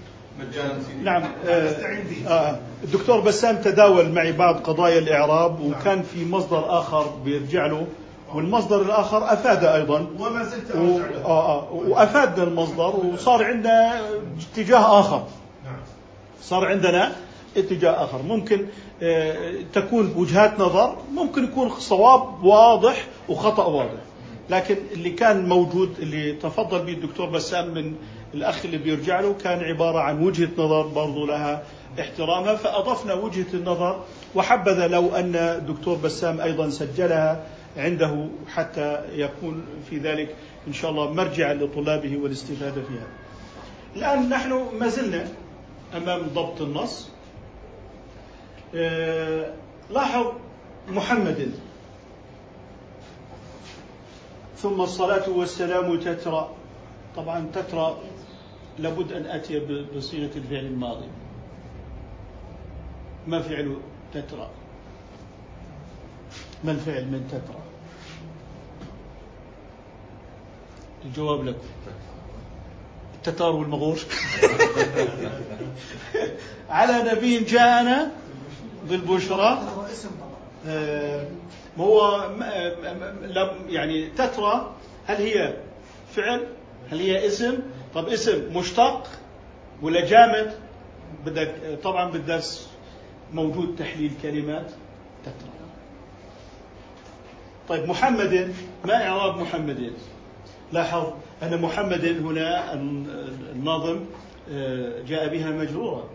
مجانا 0.44 0.78
نعم 1.02 1.22
آه 1.46 2.28
آه 2.28 2.58
الدكتور 2.84 3.20
بسام 3.20 3.56
تداول 3.56 4.12
معي 4.12 4.32
بعض 4.32 4.56
قضايا 4.56 4.98
الإعراب 4.98 5.60
نعم. 5.60 5.70
وكان 5.80 6.02
في 6.02 6.24
مصدر 6.24 6.78
آخر 6.80 7.06
بيرجع 7.24 7.66
له 7.66 7.86
والمصدر 8.34 8.82
الآخر 8.82 9.32
أفاد 9.32 9.64
أيضا. 9.64 10.06
وما 10.18 10.44
زلت 10.44 10.70
أرجع 10.70 11.06
له. 11.06 11.24
آه 11.24 11.58
آه 11.58 11.72
وأفادنا 11.72 12.44
المصدر 12.44 12.96
وصار 12.96 13.44
عندنا 13.44 14.00
اتجاه 14.52 15.00
آخر. 15.00 15.24
صار 16.42 16.66
عندنا 16.66 17.12
اتجاه 17.56 18.04
آخر. 18.04 18.22
ممكن 18.22 18.66
آه، 19.02 19.54
تكون 19.72 20.14
وجهات 20.16 20.60
نظر 20.60 20.96
ممكن 21.14 21.44
يكون 21.44 21.70
صواب 21.70 22.44
واضح 22.44 23.06
وخطأ 23.28 23.64
واضح. 23.66 24.00
لكن 24.50 24.76
اللي 24.92 25.10
كان 25.10 25.48
موجود 25.48 25.94
اللي 25.98 26.32
تفضل 26.32 26.78
به 26.86 26.92
الدكتور 26.92 27.30
بسام 27.30 27.74
من 27.74 27.94
الأخ 28.34 28.64
اللي 28.64 28.78
بيرجع 28.78 29.20
له 29.20 29.34
كان 29.44 29.58
عبارة 29.64 29.98
عن 29.98 30.22
وجهة 30.26 30.48
نظر 30.58 30.86
برضو 30.86 31.26
لها 31.26 31.62
احترامها 32.00 32.54
فأضفنا 32.54 33.14
وجهة 33.14 33.46
النظر. 33.54 34.00
وحبذا 34.34 34.88
لو 34.88 35.08
أن 35.08 35.36
الدكتور 35.36 35.96
بسام 35.96 36.40
أيضا 36.40 36.70
سجلها 36.70 37.44
عنده 37.76 38.26
حتى 38.54 39.00
يكون 39.12 39.64
في 39.90 39.98
ذلك 39.98 40.34
إن 40.68 40.72
شاء 40.72 40.90
الله 40.90 41.12
مرجعا 41.12 41.54
لطلابه 41.54 42.16
والاستفادة 42.16 42.82
فيها. 42.82 43.06
الآن 43.96 44.28
نحن 44.28 44.66
ما 44.80 44.88
زلنا 44.88 45.28
أمام 45.96 46.26
ضبط 46.34 46.60
النص. 46.60 47.08
آه، 48.74 49.54
لاحظ 49.90 50.26
محمد. 50.88 51.52
ثم 54.56 54.80
الصلاة 54.80 55.30
والسلام 55.30 56.00
تترى. 56.00 56.50
طبعا 57.16 57.50
تترى 57.54 57.96
لابد 58.78 59.12
أن 59.12 59.26
أتي 59.26 59.84
بصيغة 59.96 60.36
الفعل 60.36 60.64
الماضي. 60.64 61.08
ما 63.26 63.42
فعل 63.42 63.76
تترى؟ 64.14 64.50
ما 66.64 66.72
الفعل 66.72 67.04
من 67.04 67.28
تترى؟ 67.30 67.62
الجواب 71.04 71.44
لكم 71.44 71.66
التتار 73.18 73.56
والمغور. 73.56 73.98
على 76.70 77.12
نبي 77.12 77.38
جاءنا 77.38 78.10
بالبشرى. 78.88 79.68
آه، 80.66 81.26
هو 81.78 82.30
يعني 83.68 84.06
تترى 84.06 84.74
هل 85.06 85.16
هي 85.16 85.54
فعل؟ 86.14 86.46
هل 86.90 86.98
هي 87.00 87.26
اسم؟ 87.26 87.58
طب 87.94 88.08
اسم 88.08 88.56
مشتق 88.56 89.08
ولا 89.82 90.06
جامد؟ 90.06 90.54
بدك 91.26 91.78
طبعا 91.82 92.10
بالدرس 92.10 92.68
موجود 93.32 93.76
تحليل 93.78 94.12
كلمات 94.22 94.70
تترى. 95.22 95.58
طيب 97.68 97.88
محمد 97.88 98.54
ما 98.84 99.08
إعراب 99.08 99.36
محمد؟ 99.36 99.92
لاحظ 100.72 101.12
أن 101.42 101.60
محمد 101.60 102.04
هنا 102.04 102.74
الناظم 103.52 104.00
آه، 104.52 105.02
جاء 105.08 105.28
بها 105.28 105.50
مجرورة 105.50 106.10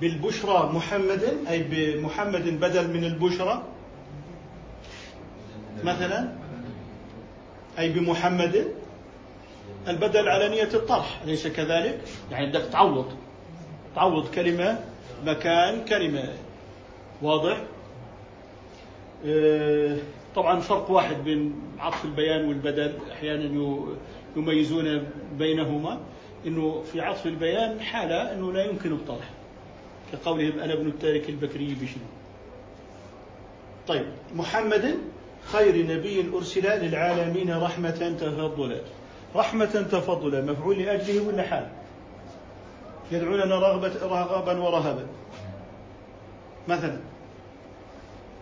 بالبشرى 0.00 0.70
محمد 0.72 1.22
أي 1.48 1.62
بمحمد 1.62 2.60
بدل 2.60 2.88
من 2.88 3.04
البشرى 3.04 3.62
مثلا 5.84 6.32
أي 7.78 7.92
بمحمد 7.92 8.66
البدل 9.88 10.28
على 10.28 10.48
نية 10.48 10.68
الطرح 10.74 11.20
أليس 11.24 11.46
كذلك؟ 11.46 12.00
يعني 12.30 12.46
بدك 12.46 12.64
تعوض 12.72 13.12
تعوض 13.94 14.28
كلمة 14.28 14.78
مكان 15.24 15.84
كلمة 15.84 16.28
واضح؟ 17.22 17.60
طبعا 20.34 20.60
فرق 20.60 20.90
واحد 20.90 21.24
بين 21.24 21.54
عطف 21.78 22.04
البيان 22.04 22.48
والبدل 22.48 22.92
أحيانا 23.12 23.78
يميزون 24.36 25.06
بينهما 25.38 26.00
إنه 26.46 26.82
في 26.92 27.00
عطف 27.00 27.26
البيان 27.26 27.80
حالة 27.80 28.32
إنه 28.32 28.52
لا 28.52 28.64
يمكن 28.64 28.92
الطرح 28.92 29.30
كقولهم 30.12 30.58
أنا 30.58 30.72
ابن 30.72 30.86
التارك 30.86 31.28
البكري 31.28 31.74
بشنو؟ 31.74 32.04
طيب 33.88 34.06
محمد 34.34 34.98
خير 35.44 35.86
نبي 35.86 36.30
أرسل 36.34 36.80
للعالمين 36.80 37.58
رحمة 37.58 38.16
تفضلا. 38.20 38.80
رحمة 39.36 39.64
تفضلا 39.64 40.40
مفعول 40.40 40.78
لأجله 40.78 41.28
ولا 41.28 41.42
حال؟ 41.42 41.68
يدعوننا 43.12 43.58
رغبة 43.58 43.92
رغبا 44.02 44.58
ورهبا. 44.58 45.06
مثلا 46.68 47.00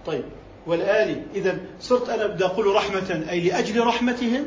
طيب 0.06 0.24
والآلي 0.66 1.22
إذا 1.34 1.58
صرت 1.80 2.08
أنا 2.08 2.26
بدي 2.26 2.44
أقول 2.44 2.74
رحمة 2.74 3.24
أي 3.30 3.40
لأجل 3.40 3.80
رحمتهم؟ 3.80 4.46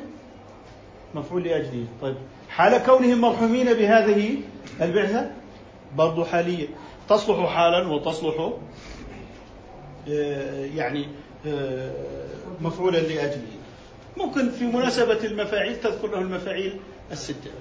مفعول 1.16 1.44
لأجله. 1.44 1.86
طيب 2.02 2.16
حال 2.50 2.78
كونهم 2.78 3.22
مرحومين 3.22 3.74
بهذه 3.74 4.38
البعثة؟ 4.82 5.32
برضو 5.96 6.26
حالية 6.26 6.68
تصلح 7.10 7.50
حالا 7.50 7.88
وتصلح 7.88 8.54
آه، 10.10 10.66
يعني 10.66 11.08
آه، 11.48 11.92
مفعولا 12.62 12.98
لأجله. 12.98 13.56
ممكن 14.18 14.50
في 14.50 14.66
مناسبة 14.66 15.24
المفاعيل 15.24 15.76
تذكر 15.76 16.08
له 16.08 16.18
المفاعيل 16.18 16.80
الستة. 17.12 17.52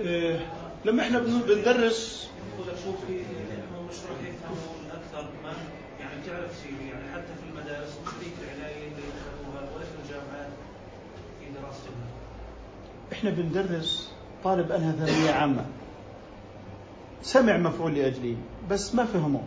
إيه، 0.00 0.46
لما 0.84 1.02
إحنا 1.02 1.18
بندرس 1.18 2.28
يعني 6.00 6.16
تعرف 6.26 6.64
يعني 6.88 7.12
حتى 7.14 7.32
في 7.40 7.44
المدارس 7.50 7.90
العنايه 8.42 8.76
اللي 8.88 9.02
في 9.84 10.02
الجامعات 10.04 10.48
في 11.40 11.46
إحنا 13.12 13.30
بندرس 13.30 14.10
طالب 14.44 14.72
أنهى 14.72 14.92
ثانوية 15.06 15.30
عامة. 15.32 15.64
سمع 17.22 17.56
مفعول 17.56 17.94
لأجله 17.94 18.36
بس 18.70 18.94
ما 18.94 19.04
فهمه. 19.04 19.42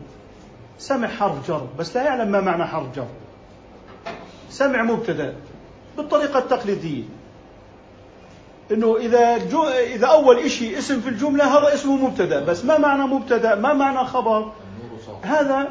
سمع 0.80 1.08
حرف 1.08 1.48
جر 1.48 1.68
بس 1.80 1.96
لا 1.96 2.04
يعلم 2.04 2.32
ما 2.32 2.42
معنى 2.42 2.66
حرف 2.66 2.96
جر. 2.96 3.08
سمع 4.50 4.84
مبتدأ 4.84 5.36
بالطريقة 5.98 6.40
التقليدية. 6.40 7.04
إنه 8.72 8.98
إذا 8.98 9.38
جو 9.38 9.64
إذا 9.68 10.08
أول 10.08 10.52
شيء 10.52 10.78
اسم 10.78 11.02
في 11.02 11.10
الجملة 11.10 11.58
هذا 11.58 11.74
اسمه 11.74 11.96
مبتدأ 11.96 12.46
بس 12.46 12.66
ما 12.66 12.78
معنى 12.78 13.04
مبتدأ 13.04 13.56
ما 13.56 13.74
معنى 13.74 14.08
خبر. 14.08 14.52
هذا 15.22 15.70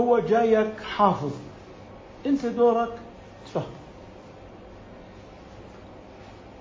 هو 0.00 0.18
جايك 0.18 0.80
حافظ. 0.96 1.32
أنت 2.26 2.46
دورك 2.46 2.92
تفهم. 3.46 3.64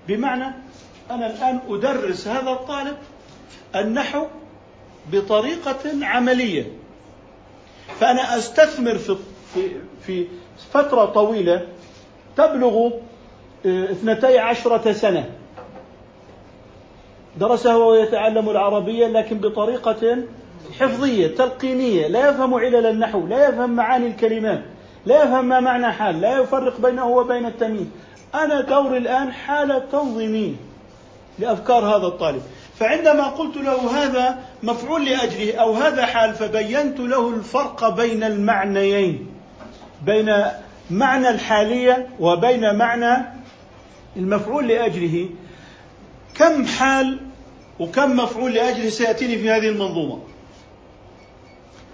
بمعنى 0.07 0.55
أنا 1.11 1.27
الآن 1.27 1.59
أدرس 1.69 2.27
هذا 2.27 2.51
الطالب 2.51 2.97
النحو 3.75 4.25
بطريقة 5.11 6.05
عملية. 6.05 6.71
فأنا 7.99 8.37
أستثمر 8.37 8.97
في 8.97 9.15
في 10.01 10.27
فترة 10.73 11.05
طويلة 11.05 11.67
تبلغ 12.37 12.89
آه، 13.65 13.91
اثنتي 13.91 14.39
عشرة 14.39 14.91
سنة. 14.91 15.29
درسه 17.37 17.77
وهو 17.77 17.93
يتعلم 17.93 18.49
العربية 18.49 19.07
لكن 19.07 19.37
بطريقة 19.37 20.17
حفظية 20.79 21.27
تلقينية. 21.27 22.07
لا 22.07 22.29
يفهم 22.29 22.53
علل 22.53 22.85
النحو 22.85 23.27
لا 23.27 23.49
يفهم 23.49 23.69
معاني 23.69 24.07
الكلمات 24.07 24.63
لا 25.05 25.23
يفهم 25.23 25.45
ما 25.45 25.59
معنى 25.59 25.91
حال 25.91 26.21
لا 26.21 26.39
يفرق 26.39 26.81
بينه 26.81 27.07
وبين 27.07 27.45
التمييز. 27.45 27.87
أنا 28.35 28.61
دوري 28.61 28.97
الآن 28.97 29.31
حالة 29.31 29.79
تنظيمية 29.79 30.55
لأفكار 31.39 31.85
هذا 31.85 32.07
الطالب. 32.07 32.41
فعندما 32.79 33.23
قلت 33.23 33.57
له 33.57 34.03
هذا 34.03 34.39
مفعول 34.63 35.05
لأجله 35.05 35.55
أو 35.55 35.73
هذا 35.73 36.05
حال 36.05 36.33
فبينت 36.33 36.99
له 36.99 37.29
الفرق 37.29 37.89
بين 37.89 38.23
المعنيين 38.23 39.27
بين 40.05 40.43
معنى 40.91 41.29
الحالية 41.29 42.07
وبين 42.19 42.75
معنى 42.75 43.25
المفعول 44.17 44.67
لأجله. 44.67 45.29
كم 46.35 46.65
حال 46.65 47.19
وكم 47.79 48.17
مفعول 48.17 48.53
لأجله 48.53 48.89
سيأتيني 48.89 49.37
في 49.37 49.49
هذه 49.49 49.69
المنظومة؟ 49.69 50.19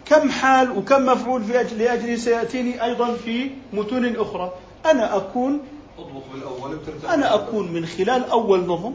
كم 0.06 0.30
حال 0.30 0.72
وكم 0.72 1.06
مفعول 1.06 1.44
في 1.44 1.62
أجل 1.62 1.78
لأجله 1.78 2.16
سيأتيني 2.16 2.84
أيضا 2.84 3.14
في 3.14 3.50
متون 3.74 4.16
أخرى؟ 4.16 4.54
أنا 4.86 5.18
أكون 5.18 5.62
أنا 7.10 7.36
أكون 7.36 7.72
من 7.72 7.86
خلال 7.86 8.30
أول 8.30 8.60
نظم. 8.60 8.94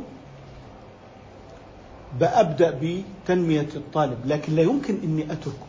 بأبدأ 2.18 2.78
بتنمية 2.82 3.68
الطالب 3.76 4.18
لكن 4.26 4.56
لا 4.56 4.62
يمكن 4.62 4.98
أني 5.04 5.32
أتركه. 5.32 5.66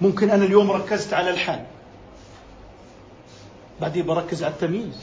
ممكن 0.00 0.30
أنا 0.30 0.44
اليوم 0.44 0.70
ركزت 0.70 1.14
على 1.14 1.30
الحال. 1.30 1.64
بعدين 3.80 4.06
بركز 4.06 4.42
على 4.42 4.52
التمييز. 4.52 5.00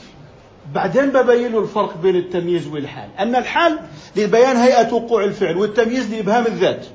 بعدين 0.74 1.10
ببين 1.10 1.52
له 1.52 1.58
الفرق 1.58 1.96
بين 1.96 2.16
التمييز 2.16 2.66
والحال. 2.66 3.08
أن 3.18 3.36
الحال 3.36 3.78
لبيان 4.16 4.56
هيئة 4.56 4.92
وقوع 4.94 5.24
الفعل 5.24 5.56
والتمييز 5.56 6.14
لإبهام 6.14 6.46
الذات 6.46 6.86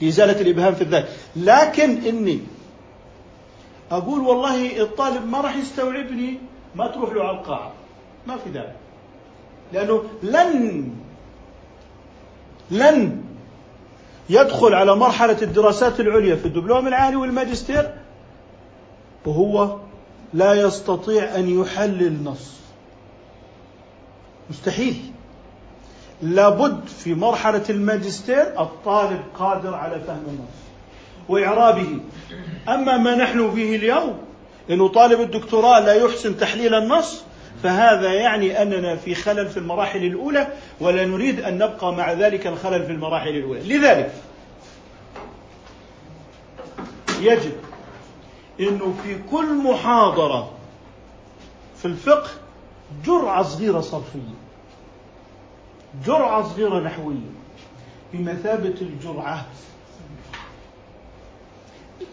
لإزالة 0.00 0.40
الإبهام 0.40 0.74
في 0.74 0.82
الذات. 0.82 1.08
لكن 1.36 2.04
إني 2.06 2.40
أقول 3.90 4.20
والله 4.20 4.82
الطالب 4.82 5.26
ما 5.26 5.40
راح 5.40 5.56
يستوعبني 5.56 6.38
ما 6.74 6.86
تروح 6.86 7.12
له 7.12 7.24
على 7.24 7.38
القاعة. 7.38 7.72
ما 8.26 8.36
في 8.36 8.50
داعي. 8.50 8.72
لأنه 9.72 10.04
لن 10.22 10.90
لن 12.70 13.22
يدخل 14.30 14.74
على 14.74 14.96
مرحلة 14.96 15.36
الدراسات 15.42 16.00
العليا 16.00 16.36
في 16.36 16.46
الدبلوم 16.46 16.88
العالي 16.88 17.16
والماجستير 17.16 17.94
وهو 19.26 19.76
لا 20.34 20.54
يستطيع 20.54 21.34
أن 21.34 21.60
يحلل 21.60 22.24
نص. 22.24 22.56
مستحيل. 24.50 24.96
لابد 26.22 26.86
في 26.86 27.14
مرحلة 27.14 27.62
الماجستير 27.70 28.60
الطالب 28.60 29.20
قادر 29.38 29.74
على 29.74 30.00
فهم 30.00 30.22
النص 30.28 30.56
وإعرابه. 31.28 31.98
أما 32.68 32.96
ما 32.96 33.14
نحن 33.14 33.50
فيه 33.54 33.76
اليوم 33.76 34.18
أنه 34.70 34.88
طالب 34.88 35.20
الدكتوراه 35.20 35.80
لا 35.80 35.92
يحسن 35.92 36.36
تحليل 36.36 36.74
النص 36.74 37.22
فهذا 37.66 38.12
يعني 38.12 38.62
أننا 38.62 38.96
في 38.96 39.14
خلل 39.14 39.48
في 39.48 39.56
المراحل 39.56 40.04
الأولى 40.04 40.48
ولا 40.80 41.04
نريد 41.04 41.40
أن 41.40 41.58
نبقى 41.58 41.92
مع 41.92 42.12
ذلك 42.12 42.46
الخلل 42.46 42.86
في 42.86 42.92
المراحل 42.92 43.28
الأولى. 43.28 43.60
لذلك 43.60 44.12
يجب 47.20 47.52
أنه 48.60 48.94
في 49.02 49.18
كل 49.30 49.54
محاضرة 49.54 50.52
في 51.76 51.84
الفقه 51.84 52.30
جرعة 53.04 53.42
صغيرة 53.42 53.80
صرفية 53.80 54.34
جرعة 56.06 56.42
صغيرة 56.42 56.80
نحوية 56.80 57.30
بمثابة 58.12 58.74
الجرعة. 58.80 59.46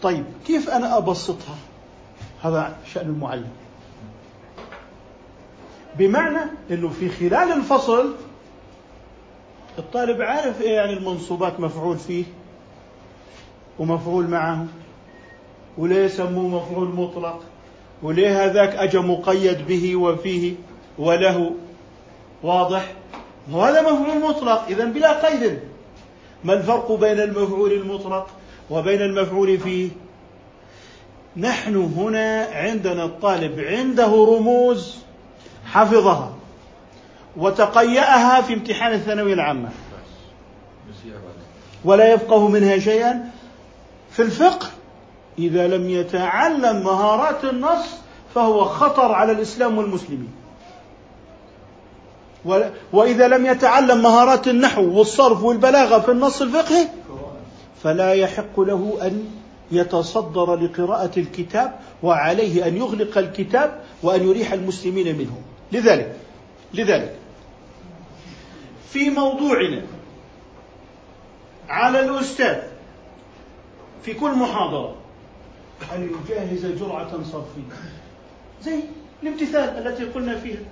طيب 0.02 0.24
كيف 0.46 0.70
أنا 0.70 0.98
أبسطها؟ 0.98 1.56
هذا 2.42 2.76
شأن 2.94 3.06
المعلم. 3.06 3.63
بمعنى 5.98 6.50
أنه 6.70 6.88
في 6.88 7.08
خلال 7.08 7.52
الفصل 7.52 8.14
الطالب 9.78 10.22
عارف 10.22 10.62
إيه 10.62 10.74
يعني 10.74 10.92
المنصوبات 10.92 11.60
مفعول 11.60 11.98
فيه 11.98 12.24
ومفعول 13.78 14.26
معه 14.26 14.66
ولا 15.78 16.04
يسموه 16.04 16.48
مفعول 16.48 16.88
مطلق 16.88 17.40
وليه 18.02 18.44
هذاك 18.44 18.74
أجا 18.76 19.00
مقيد 19.00 19.66
به 19.66 19.96
وفيه 19.96 20.54
وله 20.98 21.50
واضح؟ 22.42 22.92
وهذا 23.52 23.82
مفعول 23.82 24.20
مطلق 24.28 24.64
إذا 24.68 24.84
بلا 24.84 25.26
قيد. 25.28 25.60
ما 26.44 26.52
الفرق 26.54 26.92
بين 26.92 27.20
المفعول 27.20 27.72
المطلق 27.72 28.26
وبين 28.70 29.02
المفعول 29.02 29.58
فيه؟ 29.58 29.88
نحن 31.36 31.76
هنا 31.76 32.48
عندنا 32.52 33.04
الطالب 33.04 33.60
عنده 33.60 34.06
رموز 34.06 35.03
حفظها 35.66 36.32
وتقيأها 37.36 38.40
في 38.40 38.54
امتحان 38.54 38.92
الثانوية 38.92 39.34
العامة. 39.34 39.68
ولا 41.84 42.12
يفقه 42.12 42.48
منها 42.48 42.78
شيئا. 42.78 43.30
في 44.10 44.22
الفقه 44.22 44.66
إذا 45.38 45.68
لم 45.68 45.90
يتعلم 45.90 46.84
مهارات 46.84 47.44
النص 47.44 47.86
فهو 48.34 48.64
خطر 48.64 49.12
على 49.12 49.32
الإسلام 49.32 49.78
والمسلمين. 49.78 50.32
وإذا 52.92 53.28
لم 53.28 53.46
يتعلم 53.46 54.02
مهارات 54.02 54.48
النحو 54.48 54.98
والصرف 54.98 55.42
والبلاغة 55.42 55.98
في 55.98 56.10
النص 56.10 56.42
الفقهي 56.42 56.88
فلا 57.82 58.12
يحق 58.14 58.60
له 58.60 58.98
أن 59.02 59.24
يتصدر 59.72 60.54
لقراءة 60.56 61.10
الكتاب 61.16 61.74
وعليه 62.02 62.66
أن 62.66 62.76
يغلق 62.76 63.18
الكتاب 63.18 63.80
وأن 64.02 64.28
يريح 64.28 64.52
المسلمين 64.52 65.18
منه. 65.18 65.36
لذلك 65.74 66.16
لذلك. 66.74 67.14
في 68.92 69.10
موضوعنا 69.10 69.82
على 71.68 72.00
الأستاذ 72.00 72.62
في 74.04 74.14
كل 74.14 74.30
محاضرة 74.30 74.96
أن 75.92 76.10
يجهز 76.28 76.66
جرعة 76.66 77.10
صرفية؟ 77.10 77.62
زي 78.62 78.80
الامتثال 79.22 79.86
التي 79.86 80.04
قلنا 80.04 80.38
فيها. 80.38 80.62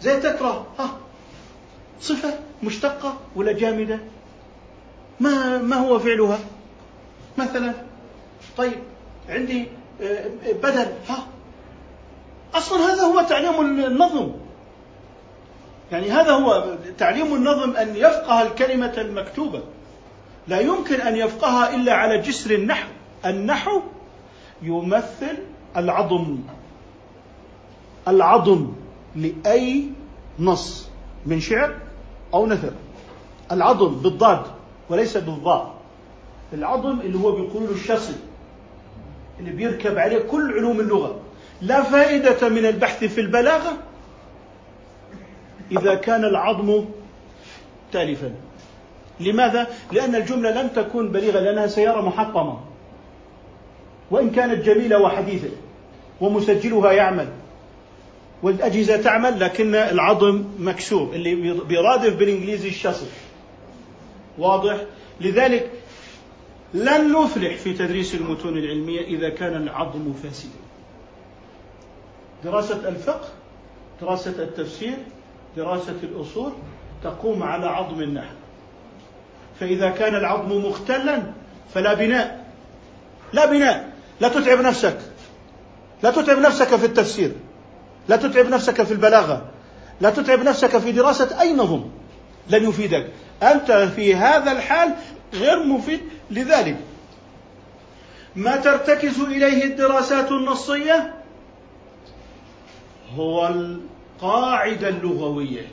زي 0.00 0.20
تكره 0.20 0.66
ها 0.78 0.96
صفة 2.00 2.38
مشتقة 2.62 3.16
ولا 3.36 3.52
جامدة؟ 3.52 3.98
ما 5.20 5.58
ما 5.58 5.76
هو 5.76 5.98
فعلها؟ 5.98 6.38
مثلا 7.38 7.72
طيب 8.56 8.78
عندي 9.28 9.66
آه، 10.02 10.30
بدل 10.62 10.86
ها 11.08 11.26
أصلا 12.54 12.78
هذا 12.78 13.02
هو 13.02 13.22
تعليم 13.22 13.60
النظم. 13.60 14.32
يعني 15.92 16.10
هذا 16.10 16.30
هو 16.30 16.76
تعليم 16.98 17.34
النظم 17.34 17.76
أن 17.76 17.96
يفقه 17.96 18.42
الكلمة 18.42 18.92
المكتوبة. 18.98 19.62
لا 20.48 20.60
يمكن 20.60 21.00
أن 21.00 21.16
يفقهها 21.16 21.74
إلا 21.74 21.94
على 21.94 22.18
جسر 22.18 22.54
النحو. 22.54 22.88
النحو 23.26 23.80
يمثل 24.62 25.38
العظم. 25.76 26.38
العظم 28.08 28.72
لأي 29.16 29.84
نص 30.38 30.88
من 31.26 31.40
شعر 31.40 31.76
أو 32.34 32.46
نثر. 32.46 32.72
العظم 33.52 33.94
بالضاد 33.94 34.42
وليس 34.90 35.16
بالضاء. 35.16 35.74
العظم 36.52 37.00
اللي 37.00 37.18
هو 37.18 37.32
بيقولوا 37.32 37.74
الشصي 37.74 38.16
اللي 39.40 39.50
بيركب 39.50 39.98
عليه 39.98 40.18
كل 40.18 40.52
علوم 40.52 40.80
اللغة. 40.80 41.20
لا 41.62 41.82
فائدة 41.82 42.48
من 42.48 42.66
البحث 42.66 43.04
في 43.04 43.20
البلاغة 43.20 43.78
إذا 45.72 45.94
كان 45.94 46.24
العظم 46.24 46.84
تالفا 47.92 48.34
لماذا؟ 49.20 49.66
لأن 49.92 50.14
الجملة 50.14 50.62
لن 50.62 50.72
تكون 50.72 51.08
بليغة 51.08 51.40
لأنها 51.40 51.66
سيارة 51.66 52.00
محطمة 52.00 52.60
وإن 54.10 54.30
كانت 54.30 54.64
جميلة 54.64 54.98
وحديثة 54.98 55.48
ومسجلها 56.20 56.92
يعمل 56.92 57.28
والأجهزة 58.42 58.96
تعمل 58.96 59.40
لكن 59.40 59.74
العظم 59.74 60.44
مكسور 60.58 61.12
اللي 61.14 61.34
بيرادف 61.54 62.16
بالإنجليزي 62.16 62.68
الشصي 62.68 63.06
واضح؟ 64.38 64.76
لذلك 65.20 65.70
لن 66.74 67.12
نفلح 67.12 67.56
في 67.56 67.72
تدريس 67.72 68.14
المتون 68.14 68.58
العلمية 68.58 69.00
إذا 69.00 69.28
كان 69.28 69.62
العظم 69.62 70.12
فاسدا 70.12 70.71
دراسة 72.44 72.88
الفقه 72.88 73.28
دراسة 74.00 74.30
التفسير 74.30 74.96
دراسة 75.56 75.96
الأصول 76.02 76.52
تقوم 77.04 77.42
على 77.42 77.66
عظم 77.66 78.02
النحو. 78.02 78.34
فإذا 79.60 79.90
كان 79.90 80.14
العظم 80.14 80.66
مختلا 80.66 81.22
فلا 81.74 81.94
بناء. 81.94 82.44
لا 83.32 83.46
بناء. 83.46 83.92
لا 84.20 84.28
تتعب 84.28 84.60
نفسك. 84.60 84.98
لا 86.02 86.10
تتعب 86.10 86.38
نفسك 86.38 86.76
في 86.76 86.86
التفسير. 86.86 87.32
لا 88.08 88.16
تتعب 88.16 88.46
نفسك 88.46 88.82
في 88.82 88.92
البلاغة. 88.92 89.42
لا 90.00 90.10
تتعب 90.10 90.42
نفسك 90.42 90.78
في 90.78 90.92
دراسة 90.92 91.40
أي 91.40 91.52
نظم 91.52 91.84
لن 92.50 92.68
يفيدك. 92.68 93.08
أنت 93.42 93.72
في 93.72 94.14
هذا 94.14 94.52
الحال 94.52 94.94
غير 95.34 95.62
مفيد 95.62 96.00
لذلك. 96.30 96.76
ما 98.36 98.56
ترتكز 98.56 99.20
إليه 99.20 99.64
الدراسات 99.64 100.32
النصية 100.32 101.14
هو 103.16 103.46
القاعدة 103.46 104.88
اللغوية. 104.88 105.66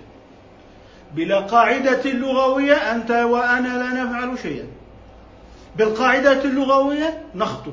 بلا 1.15 1.39
قاعدة 1.39 2.11
لغويه 2.11 2.75
أنت 2.75 3.11
وأنا 3.11 3.67
لا 3.67 4.03
نفعل 4.03 4.39
شيئا. 4.39 4.67
بالقاعدة 5.75 6.43
اللغوية 6.43 7.23
نخطو 7.35 7.71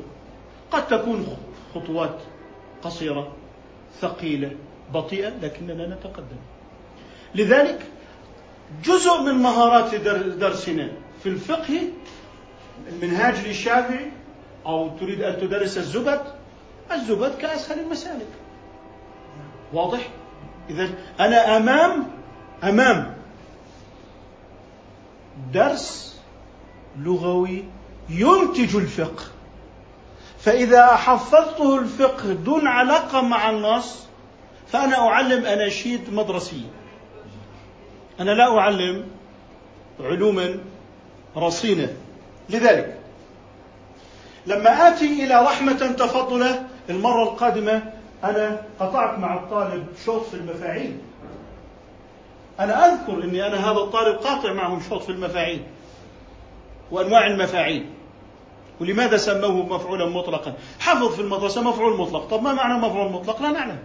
قد 0.71 0.89
تكون 0.89 1.37
خطوات 1.75 2.19
قصيرة 2.83 3.33
ثقيلة 4.01 4.51
بطيئة 4.95 5.29
لكننا 5.43 5.87
نتقدم. 5.87 6.41
لذلك 7.35 7.79
جزء 8.85 9.23
من 9.23 9.35
مهارات 9.35 9.95
درسنا 10.41 10.93
في 11.23 11.29
الفقه 11.29 11.81
المنهاج 12.89 13.47
للشافعي 13.47 14.11
أو 14.67 14.89
تريد 15.01 15.23
أن 15.23 15.41
تدرس 15.41 15.79
الزبد 15.79 16.21
الزبد 16.93 17.35
كأسهل 17.39 17.79
المسالك. 17.79 18.27
واضح؟ 19.73 20.09
إذا 20.71 20.89
أنا 21.21 21.57
أمام 21.57 22.07
أمام 22.65 23.15
درس 25.53 26.17
لغوي 26.99 27.65
ينتج 28.09 28.77
الفقه. 28.77 29.25
فإذا 30.39 30.87
حفظته 30.87 31.79
الفقه 31.79 32.33
دون 32.33 32.67
علاقة 32.67 33.21
مع 33.21 33.51
النص 33.51 34.07
فأنا 34.69 34.99
أعلم 34.99 35.47
أناشيد 35.47 36.15
مدرسية. 36.15 36.67
أنا 38.21 38.31
لا 38.31 38.59
أعلم 38.59 39.05
علوما 40.01 40.59
رصينة. 41.37 41.89
لذلك 42.51 42.99
لما 44.47 44.89
آتي 44.89 45.25
إلى 45.25 45.43
رحمة 45.43 45.73
تفضل 45.73 46.55
المرة 46.91 47.23
القادمة 47.23 47.93
أنا 48.25 48.63
قطعت 48.81 49.19
مع 49.19 49.35
الطالب 49.35 49.87
شوط 50.05 50.27
في 50.27 50.35
المفاعيل. 50.35 50.99
أنا 52.61 52.87
أذكر 52.87 53.25
أني 53.25 53.47
أنا 53.47 53.71
هذا 53.71 53.79
الطالب 53.79 54.17
قاطع 54.17 54.53
معهم 54.53 54.81
شوط 54.89 55.03
في 55.03 55.13
المفاعيل 55.13 55.63
وأنواع 56.91 57.27
المفاعيل. 57.27 57.87
ولماذا 58.81 59.17
سموه 59.17 59.67
مفعولا 59.67 60.07
مطلقا؟ 60.07 60.55
حفظ 60.81 61.15
في 61.15 61.21
المدرسة 61.21 61.63
مفعول 61.63 61.97
مطلق. 61.97 62.25
طب 62.25 62.43
ما 62.43 62.53
معنى 62.53 62.79
مفعول 62.79 63.13
مطلق؟ 63.13 63.43
لا 63.43 63.51
نعلم 63.51 63.79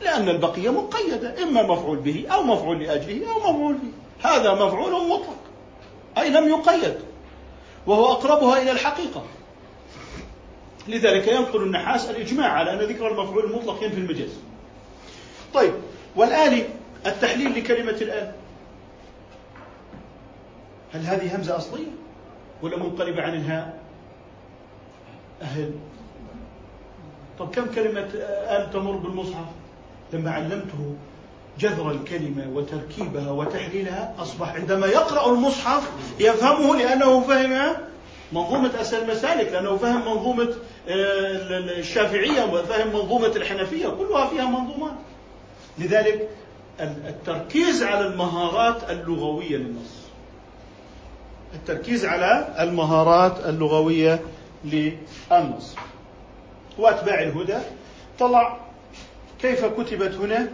لأن 0.00 0.28
البقية 0.28 0.70
مقيدة 0.70 1.42
إما 1.42 1.62
مفعول 1.62 1.98
به 1.98 2.26
أو 2.32 2.42
مفعول 2.42 2.82
لأجله 2.82 3.32
أو 3.32 3.38
مفعول 3.38 3.74
به. 3.74 4.28
هذا 4.28 4.54
مفعول 4.54 5.08
مطلق. 5.08 5.36
أي 6.18 6.30
لم 6.30 6.48
يقيد. 6.48 6.94
وهو 7.86 8.12
أقربها 8.12 8.62
إلى 8.62 8.70
الحقيقة. 8.70 9.22
لذلك 10.88 11.28
ينقل 11.28 11.62
النحاس 11.62 12.10
الإجماع 12.10 12.48
على 12.48 12.72
أن 12.72 12.78
ذكر 12.78 13.08
المفعول 13.08 13.44
المطلق 13.44 13.82
ينفي 13.82 13.98
المجاز. 13.98 14.38
طيب 15.54 15.72
والآلي 16.16 16.64
التحليل 17.06 17.58
لكلمة 17.58 17.90
الآن 17.90 18.32
هل 20.92 21.00
هذه 21.00 21.36
همزة 21.36 21.56
أصلية 21.56 21.90
ولا 22.62 22.76
منقلبة 22.76 23.22
عن 23.22 23.34
الهاء؟ 23.34 23.78
أهل. 25.42 25.72
طب 27.38 27.50
كم 27.50 27.66
كلمة 27.66 28.08
آل 28.48 28.70
تمر 28.72 28.96
بالمصحف؟ 28.96 29.46
لما 30.12 30.30
علمته 30.30 30.94
جذر 31.58 31.90
الكلمة 31.90 32.48
وتركيبها 32.52 33.30
وتحليلها 33.30 34.14
أصبح 34.18 34.54
عندما 34.54 34.86
يقرأ 34.86 35.32
المصحف 35.32 35.90
يفهمه 36.20 36.76
لأنه 36.76 37.20
فهم 37.20 37.76
منظومة 38.32 38.80
أسهل 38.80 39.02
المسالك 39.02 39.52
لأنه 39.52 39.76
فهم 39.76 40.00
منظومة 40.00 40.54
آه، 40.88 41.58
الشافعية 41.78 42.44
وفهم 42.44 42.88
منظومة 42.88 43.26
الحنفية 43.26 43.88
كلها 43.88 44.26
فيها 44.26 44.44
منظومات 44.44 44.94
لذلك 45.78 46.28
التركيز 46.80 47.82
على 47.82 48.06
المهارات 48.06 48.90
اللغوية 48.90 49.56
للنص. 49.56 50.02
التركيز 51.54 52.04
على 52.04 52.54
المهارات 52.60 53.46
اللغوية 53.46 54.20
للنص. 54.64 55.74
وأتباع 56.78 57.22
الهدى. 57.22 57.58
طلع 58.18 58.58
كيف 59.40 59.64
كتبت 59.64 60.14
هنا؟ 60.14 60.48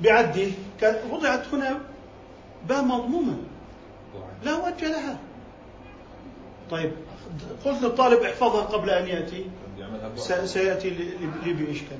بعد 0.00 0.52
وضعت 1.10 1.54
هنا 1.54 1.80
باء 2.68 2.82
مضمومة 2.82 3.36
لا 4.44 4.54
وجه 4.54 4.88
لها. 4.88 5.18
طيب 6.70 6.92
قلت 7.64 7.82
للطالب 7.82 8.22
احفظها 8.22 8.62
قبل 8.62 8.90
أن 8.90 9.06
يأتي. 9.08 9.44
سيأتي 10.44 10.90
لي 11.44 11.52
بإشكال 11.52 11.98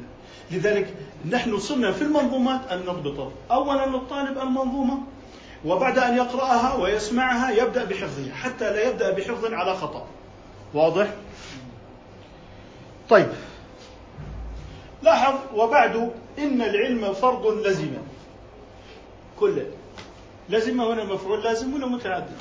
لذلك 0.50 0.94
نحن 1.30 1.58
صرنا 1.58 1.92
في 1.92 2.02
المنظومات 2.02 2.60
أن 2.70 2.78
نضبط 2.78 3.32
أولا 3.50 3.86
للطالب 3.86 4.38
المنظومة 4.38 4.98
وبعد 5.64 5.98
أن 5.98 6.16
يقرأها 6.16 6.74
ويسمعها 6.74 7.50
يبدأ 7.50 7.84
بحفظها 7.84 8.34
حتى 8.34 8.64
لا 8.72 8.88
يبدأ 8.88 9.10
بحفظ 9.10 9.44
على 9.44 9.76
خطأ. 9.76 10.06
واضح؟ 10.74 11.10
طيب. 13.08 13.28
لاحظ 15.02 15.34
وبعد 15.54 16.12
إن 16.38 16.62
العلم 16.62 17.12
فرض 17.12 17.46
لزم. 17.46 17.90
كله. 19.40 19.66
لزم 20.48 20.80
هنا 20.80 21.04
مفعول 21.04 21.42
لازم 21.44 21.74
ولا 21.74 21.86
متعدد؟ 21.86 22.36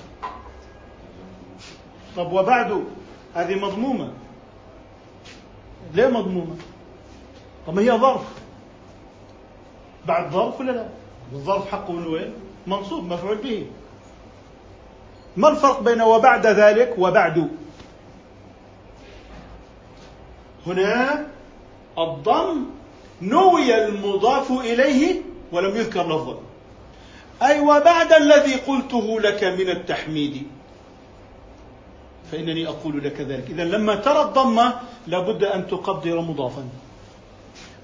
طب 2.16 2.32
وبعد؟ 2.34 2.84
هذه 3.36 3.56
مضمومة. 3.56 4.12
ليه 5.94 6.08
مضمومة؟ 6.08 6.56
طب 7.68 7.80
هي 7.80 7.92
ظرف. 7.92 8.22
بعد 10.06 10.32
ظرف 10.32 10.60
ولا 10.60 10.72
لا؟ 10.72 10.88
الظرف 11.34 11.72
حقه 11.72 11.94
من 11.94 12.08
وين؟ 12.08 12.34
منصوب 12.68 13.14
مفعول 13.14 13.38
به. 13.38 13.68
ما 15.38 15.50
الفرق 15.50 15.82
بين 15.82 16.02
وبعد 16.02 16.48
ذلك 16.48 16.96
وبعد؟ 16.98 17.50
هنا 20.68 21.28
الضم 21.98 22.66
نوي 23.22 23.86
المضاف 23.86 24.52
إليه 24.52 25.22
ولم 25.52 25.76
يذكر 25.76 26.04
لفظا. 26.04 26.40
أي 27.44 27.60
وبعد 27.60 28.14
الذي 28.14 28.56
قلته 28.56 29.20
لك 29.22 29.44
من 29.44 29.70
التحميد. 29.70 30.48
فإنني 32.32 32.68
أقول 32.68 33.04
لك 33.04 33.22
ذلك. 33.22 33.46
إذا 33.50 33.64
لما 33.64 33.96
ترى 33.96 34.22
الضمة 34.22 34.74
لابد 35.08 35.44
أن 35.44 35.68
تقدر 35.68 36.22
مضافا. 36.22 36.64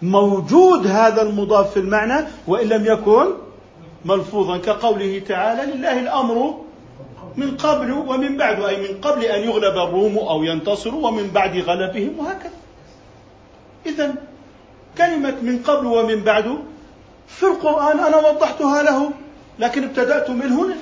موجود 0.02 0.88
هذا 0.88 1.22
المضاف 1.22 1.72
في 1.74 1.80
المعنى 1.80 2.28
وإن 2.48 2.68
لم 2.68 2.86
يكن 2.86 3.26
ملفوظا 4.06 4.58
كقوله 4.58 5.22
تعالى 5.28 5.74
لله 5.74 6.00
الأمر 6.00 6.58
من 7.38 7.58
قبل 7.58 7.92
ومن 7.92 8.38
بعد 8.38 8.64
أي 8.64 8.78
من 8.78 9.02
قبل 9.02 9.24
أن 9.24 9.42
يغلب 9.42 9.78
الروم 9.78 10.18
أو 10.18 10.44
ينتصروا 10.44 11.08
ومن 11.08 11.28
بعد 11.28 11.58
غلبهم 11.58 12.20
وهكذا. 12.20 12.52
إذا 13.86 14.16
كلمة 14.98 15.36
من 15.42 15.64
قبل 15.64 15.86
ومن 15.86 16.24
بعد 16.24 16.58
في 17.28 17.44
القرآن 17.44 18.00
أنا 18.00 18.18
وضحتها 18.18 18.84
له 18.84 19.12
لكن 19.60 19.84
ابتدأت 19.84 20.30
من 20.30 20.52
هنا. 20.52 20.76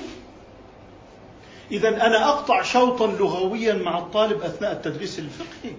إذا 1.72 1.88
أنا 1.88 2.28
أقطع 2.28 2.62
شوطا 2.62 3.06
لغويا 3.06 3.74
مع 3.74 3.98
الطالب 3.98 4.42
أثناء 4.42 4.72
التدريس 4.72 5.18
الفقهي. 5.18 5.74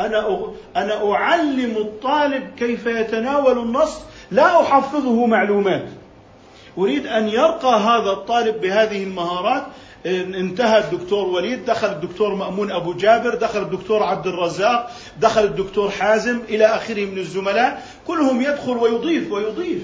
أنا 0.00 0.52
أنا 0.76 1.12
أعلم 1.12 1.76
الطالب 1.76 2.50
كيف 2.58 2.86
يتناول 2.86 3.58
النص 3.58 4.00
لا 4.30 4.60
أحفظه 4.60 5.26
معلومات. 5.26 5.88
أريد 6.78 7.06
أن 7.06 7.28
يرقى 7.28 7.80
هذا 7.80 8.10
الطالب 8.10 8.60
بهذه 8.60 9.02
المهارات. 9.04 9.62
انتهى 10.06 10.78
الدكتور 10.78 11.26
وليد 11.26 11.64
دخل 11.64 11.86
الدكتور 11.86 12.34
مأمون 12.34 12.72
أبو 12.72 12.92
جابر 12.92 13.34
دخل 13.34 13.62
الدكتور 13.62 14.02
عبد 14.02 14.26
الرزاق 14.26 14.90
دخل 15.20 15.44
الدكتور 15.44 15.90
حازم 15.90 16.40
إلى 16.48 16.64
آخره 16.64 17.04
من 17.04 17.18
الزملاء. 17.18 17.82
كلهم 18.06 18.42
يدخل 18.42 18.76
ويضيف 18.76 19.32
ويضيف. 19.32 19.82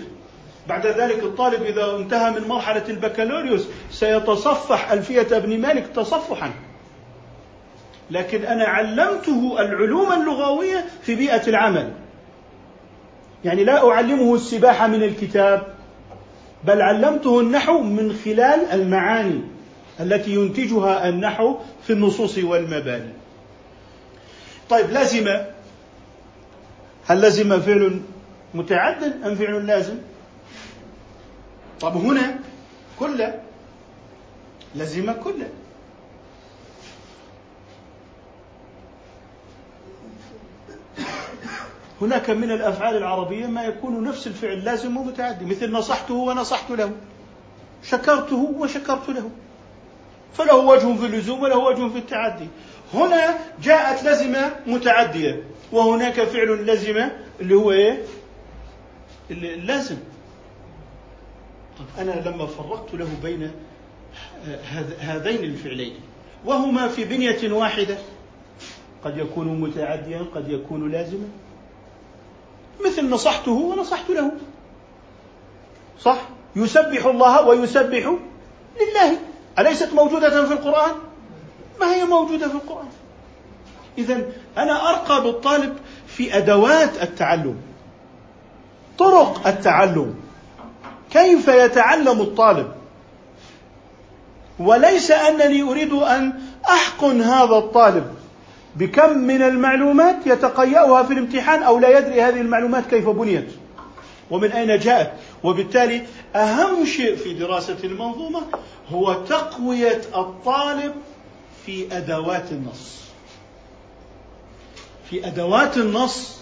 بعد 0.69 0.87
ذلك 0.87 1.23
الطالب 1.23 1.63
إذا 1.63 1.97
انتهى 1.97 2.31
من 2.31 2.49
مرحلة 2.49 2.85
البكالوريوس 2.89 3.67
سيتصفح 3.91 4.93
ألفية 4.93 5.37
ابن 5.37 5.61
مالك 5.61 5.87
تصفحا. 5.95 6.51
لكن 8.11 8.45
أنا 8.45 8.65
علمته 8.65 9.57
العلوم 9.61 10.13
اللغوية 10.13 10.85
في 11.03 11.15
بيئة 11.15 11.49
العمل. 11.49 11.93
يعني 13.45 13.65
لا 13.65 13.91
أعلمه 13.91 14.35
السباحة 14.35 14.87
من 14.87 15.03
الكتاب 15.03 15.75
بل 16.65 16.83
علمته 16.83 17.41
النحو 17.41 17.81
من 17.81 18.13
خلال 18.25 18.71
المعاني 18.73 19.41
التي 20.01 20.35
ينتجها 20.35 21.09
النحو 21.09 21.57
في 21.83 21.93
النصوص 21.93 22.39
والمباني 22.39 23.13
طيب 24.71 24.91
لزم 24.91 25.29
هل 27.07 27.21
لزم 27.21 27.61
فعل 27.61 28.01
متعد 28.55 29.03
أم 29.27 29.35
فعل 29.35 29.67
لازم؟ 29.67 29.95
طب 31.81 31.97
هنا 31.97 32.39
كل 32.99 33.29
لزم 34.75 35.13
كل 35.13 35.43
هناك 42.01 42.31
من 42.31 42.51
الأفعال 42.51 42.97
العربية 42.97 43.47
ما 43.47 43.65
يكون 43.65 44.05
نفس 44.05 44.27
الفعل 44.27 44.65
لازم 44.65 44.97
ومتعدي 44.97 45.45
مثل 45.45 45.73
نصحته 45.73 46.15
ونصحت 46.15 46.71
له. 46.71 46.93
شكرته 47.83 48.55
وشكرت 48.59 49.09
له. 49.09 49.31
فله 50.35 50.57
وجه 50.57 50.97
في 50.97 51.07
اللزوم 51.07 51.43
وله 51.43 51.59
وجه 51.59 51.89
في 51.93 51.99
التعدي. 51.99 52.49
هنا 52.95 53.39
جاءت 53.63 54.05
لزمه 54.05 54.57
متعدية 54.67 55.43
وهناك 55.73 56.21
فعل 56.25 56.67
لزمه 56.67 57.11
اللي 57.41 57.55
هو 57.55 57.73
إيه؟ 57.73 58.03
اللازم 59.31 59.97
طب 61.79 61.85
أنا 62.03 62.29
لما 62.29 62.47
فرقت 62.47 62.95
له 62.95 63.09
بين 63.23 63.51
هذين 65.01 65.45
الفعلين 65.45 65.95
وهما 66.45 66.89
في 66.89 67.05
بنية 67.05 67.53
واحدة 67.53 67.99
قد 69.05 69.19
يكون 69.19 69.61
متعديا 69.61 70.27
قد 70.35 70.49
يكون 70.49 70.93
لازما. 70.93 71.29
مثل 72.87 73.11
نصحته 73.11 73.53
ونصحت 73.53 74.11
له. 74.11 74.33
صح؟ 76.01 76.29
يسبح 76.57 77.07
الله 77.07 77.47
ويسبح 77.47 78.17
لله. 78.81 79.19
أليست 79.59 79.93
موجودة 79.93 80.47
في 80.47 80.53
القرآن؟ 80.53 80.93
ما 81.81 81.95
هي 81.95 82.05
موجودة 82.05 82.49
في 82.49 82.55
القرآن؟ 82.55 82.89
إذا 83.99 84.33
أنا 84.59 84.91
أرقى 84.91 85.23
بالطالب 85.23 85.77
في 86.07 86.37
أدوات 86.37 87.03
التعلم 87.03 87.57
طرق 88.99 89.47
التعلم. 89.47 90.15
كيف 91.15 91.49
يتعلم 91.49 92.21
الطالب؟ 92.21 92.73
وليس 94.59 95.11
أنني 95.11 95.63
أريد 95.63 95.93
أن 95.93 96.33
أحقن 96.69 97.23
هذا 97.23 97.57
الطالب. 97.57 98.15
بكم 98.77 99.19
من 99.19 99.43
المعلومات 99.43 100.17
يتقيأها 100.27 101.03
في 101.03 101.13
الامتحان 101.13 101.63
أو 101.63 101.79
لا 101.79 101.99
يدري 101.99 102.23
هذه 102.23 102.41
المعلومات 102.41 102.87
كيف 102.91 103.09
بنيت؟ 103.09 103.49
ومن 104.31 104.53
أين 104.53 104.79
جاءت؟ 104.79 105.13
وبالتالي 105.45 106.03
أهم 106.35 106.85
شيء 106.85 107.17
في 107.17 107.35
دراسة 107.35 107.77
المنظومة 107.85 108.43
هو 108.93 109.13
تقوية 109.13 110.01
الطالب 110.15 110.93
في 111.67 111.97
أدوات 111.97 112.53
النص. 112.53 113.01
في 115.11 115.27
أدوات 115.27 115.77
النص. 115.77 116.39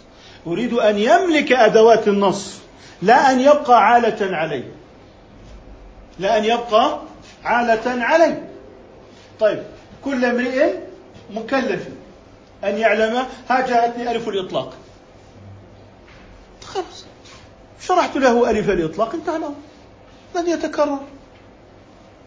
أريد 0.47 0.73
أن 0.73 0.99
يملك 0.99 1.53
أدوات 1.53 2.09
النص. 2.09 2.62
لا 3.03 3.31
أن 3.31 3.41
يبقى 3.41 3.87
عالة 3.87 4.37
عليه. 4.37 4.73
لا 6.19 6.39
أن 6.39 6.45
يبقى 6.45 6.99
عالة 7.45 8.05
عليه. 8.05 8.49
طيب 9.41 9.63
كل 10.05 10.25
امرئ 10.25 10.75
مكلف 11.31 11.89
أن 12.65 12.79
يعلم 12.79 13.27
ها 13.51 13.67
جاءتني 13.67 14.11
ألف 14.11 14.29
الإطلاق. 14.29 14.73
خلاص. 16.65 17.07
شرحت 17.81 18.17
له 18.17 18.51
ألف 18.51 18.71
الإطلاق 18.71 19.15
انتهى 19.15 19.39
لن 20.37 20.49
يتكرر. 20.49 21.01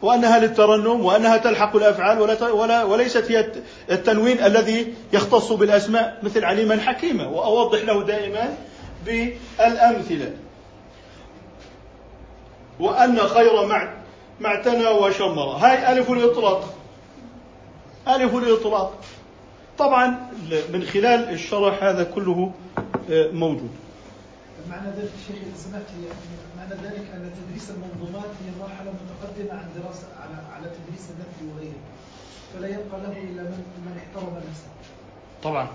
وأنها 0.02 0.40
للترنم 0.40 1.06
وأنها 1.06 1.38
تلحق 1.38 1.76
الأفعال 1.76 2.20
ولا 2.22 2.52
ولا 2.52 2.84
وليست 2.84 3.32
هي 3.32 3.52
التنوين 3.92 4.44
الذي 4.44 4.94
يختص 5.14 5.52
بالأسماء 5.52 6.20
مثل 6.24 6.46
عليما 6.46 6.80
حكيما. 6.80 7.28
وأوضح 7.28 7.84
له 7.84 8.04
دائما 8.04 8.58
بالأمثلة. 9.06 10.32
وأن 12.80 13.20
خير 13.20 13.66
ما 14.40 14.48
اعتنى 14.48 14.88
وشمر. 14.88 15.44
هاي 15.44 15.92
ألف 15.94 16.12
الإطلاق. 16.12 16.74
ألف 18.08 18.36
الإطلاق. 18.36 18.94
طبعا 19.78 20.30
من 20.74 20.84
خلال 20.84 21.30
الشرح 21.30 21.84
هذا 21.84 22.04
كله 22.04 22.52
آه، 23.10 23.28
موجود. 23.32 23.70
معنى 24.70 24.88
ذلك 24.88 25.12
الشيخ 25.22 25.42
إذا 25.42 25.58
سمحت 25.58 25.84
معنى 26.58 26.74
ذلك 26.84 27.06
أن 27.14 27.32
تدريس 27.38 27.70
المنظومات 27.70 28.30
هي 28.46 28.52
مرحلة 28.62 28.92
متقدمة 28.92 29.60
عن 29.60 29.66
دراسة 29.84 30.08
على 30.22 30.36
على 30.56 30.66
تدريس 30.76 31.10
النفي 31.10 31.56
وغيره 31.56 31.82
فلا 32.54 32.68
يبقى 32.68 33.02
له 33.02 33.24
إلا 33.24 33.44
من 33.44 33.64
من 33.86 33.98
احترم 33.98 34.34
نفسه. 34.50 34.68
طبعا. 35.44 35.68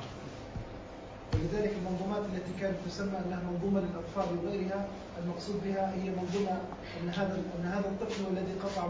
ولذلك 1.34 1.72
المنظومات 1.78 2.22
التي 2.34 2.60
كانت 2.60 2.76
تسمى 2.86 3.18
أنها 3.26 3.40
منظومة 3.50 3.80
للأطفال 3.80 4.38
وغيرها 4.38 4.86
المقصود 5.24 5.60
بها 5.64 5.94
هي 5.94 6.10
منظومة 6.10 6.60
أن 7.02 7.08
هذا 7.08 7.42
أن 7.60 7.66
هذا 7.66 7.88
الطفل 7.88 8.24
الذي 8.30 8.52
قطع 8.64 8.88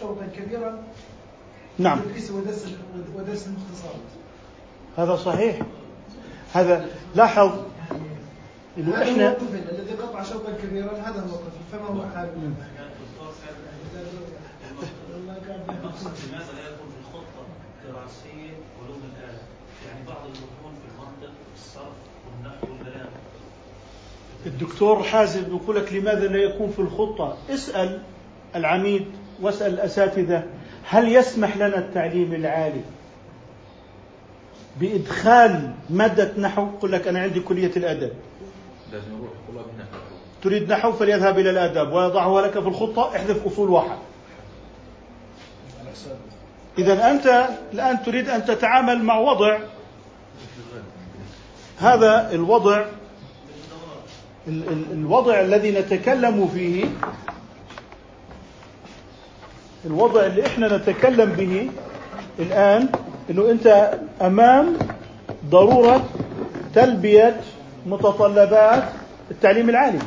شوطا 0.00 0.26
كبيرا. 0.26 0.82
نعم. 1.78 2.00
ودرس 2.00 2.30
ودرس 3.16 3.46
المختصرات 3.46 4.08
هذا 4.96 5.16
صحيح. 5.16 5.58
هذا 6.54 6.86
لاحظ 7.14 7.52
انه 8.78 9.02
إحنا 9.02 9.32
الطفل 9.32 9.56
الذي 9.70 9.92
قطع 9.92 10.22
شوطا 10.22 10.52
كبيرا 10.62 10.92
هذا 10.92 11.20
هو 11.20 11.34
الطفل 11.34 11.62
فما 11.72 11.86
هو 11.86 12.02
حاله؟ 12.14 12.32
المقصد 15.68 16.12
لماذا 16.28 16.52
لا 16.52 16.68
يكون 16.68 16.88
في 16.92 16.98
الخطة 17.00 17.42
الدراسية 17.84 18.52
علوم 18.84 19.02
الآلة؟ 19.12 19.42
يعني 19.86 20.06
بعض 20.06 20.22
المتون 20.24 20.74
في 20.80 20.86
المنطق 20.92 21.32
والصرف 21.38 21.42
والنحو 21.42 21.42
والبلاغة 21.42 21.50
الدكتور 24.46 25.02
حازم 25.02 25.56
يقول 25.56 25.76
لك 25.76 25.92
لماذا 25.92 26.26
لا 26.26 26.38
يكون 26.38 26.70
في 26.70 26.78
الخطة؟ 26.78 27.36
اسأل 27.50 28.02
العميد 28.56 29.06
واسأل 29.42 29.74
الأساتذة 29.74 30.42
هل 30.84 31.16
يسمح 31.16 31.56
لنا 31.56 31.78
التعليم 31.78 32.32
العالي 32.32 32.80
بإدخال 34.80 35.72
مادة 35.90 36.32
نحو؟ 36.38 36.66
يقول 36.76 36.92
لك 36.92 37.08
أنا 37.08 37.20
عندي 37.20 37.40
كلية 37.40 37.70
الأدب. 37.76 38.12
لازم 38.92 39.06
يروح 39.18 39.30
طلاب 39.48 39.64
هناك 39.74 39.86
تريد 40.42 40.72
نحو 40.72 40.92
فليذهب 40.92 41.38
إلى 41.38 41.50
الآداب 41.50 41.92
ويضعها 41.92 42.42
لك 42.42 42.52
في 42.52 42.68
الخطة 42.68 43.16
احذف 43.16 43.46
أصول 43.46 43.70
واحد. 43.70 43.98
إذا 46.78 47.10
أنت 47.10 47.48
الآن 47.72 48.02
تريد 48.02 48.28
أن 48.28 48.44
تتعامل 48.44 49.02
مع 49.02 49.18
وضع 49.18 49.58
هذا 51.82 52.30
الوضع 52.32 52.84
ال- 54.48 54.68
ال- 54.68 54.92
الوضع 54.92 55.40
الذي 55.40 55.70
نتكلم 55.70 56.48
فيه 56.54 56.84
الوضع 59.86 60.26
اللي 60.26 60.46
إحنا 60.46 60.76
نتكلم 60.76 61.32
به 61.32 61.70
الآن 62.38 62.88
إنه 63.30 63.50
أنت 63.50 63.98
أمام 64.22 64.76
ضرورة 65.50 66.04
تلبية 66.74 67.40
متطلبات 67.86 68.82
التعليم 69.30 69.70
العالي. 69.70 69.98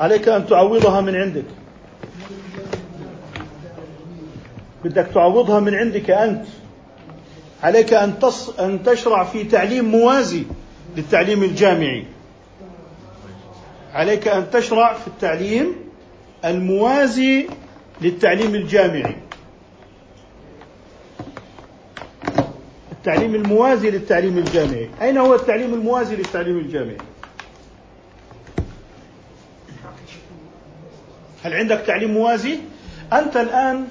عليك 0.00 0.28
أن 0.28 0.46
تعوضها 0.46 1.00
من 1.00 1.16
عندك. 1.16 1.44
بدك 4.84 5.06
تعوضها 5.14 5.60
من 5.60 5.74
عندك 5.74 6.10
أنت. 6.10 6.46
عليك 7.62 7.94
أن 7.94 8.18
تص... 8.18 8.50
أن 8.60 8.82
تشرع 8.82 9.24
في 9.24 9.44
تعليم 9.44 9.84
موازي 9.84 10.42
للتعليم 10.96 11.42
الجامعي. 11.42 12.04
عليك 13.94 14.28
أن 14.28 14.50
تشرع 14.50 14.94
في 14.94 15.08
التعليم 15.08 15.66
الموازي 16.44 17.46
للتعليم 18.00 18.54
الجامعي. 18.54 19.16
التعليم 22.92 23.34
الموازي 23.34 23.90
للتعليم 23.90 24.38
الجامعي. 24.38 24.90
أين 25.02 25.18
هو 25.18 25.34
التعليم 25.34 25.74
الموازي 25.74 26.16
للتعليم 26.16 26.58
الجامعي؟ 26.58 26.96
هل 31.44 31.54
عندك 31.54 31.80
تعليم 31.86 32.10
موازي؟ 32.10 32.58
أنت 33.12 33.36
الآن 33.36 33.88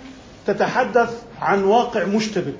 تتحدث 0.47 1.23
عن 1.41 1.63
واقع 1.63 2.03
مشتبك. 2.03 2.59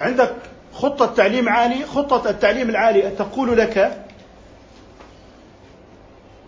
عندك 0.00 0.34
خطة 0.72 1.06
تعليم 1.06 1.48
عالي 1.48 1.86
خطة 1.86 2.30
التعليم 2.30 2.70
العالي 2.70 3.10
تقول 3.10 3.58
لك 3.58 4.06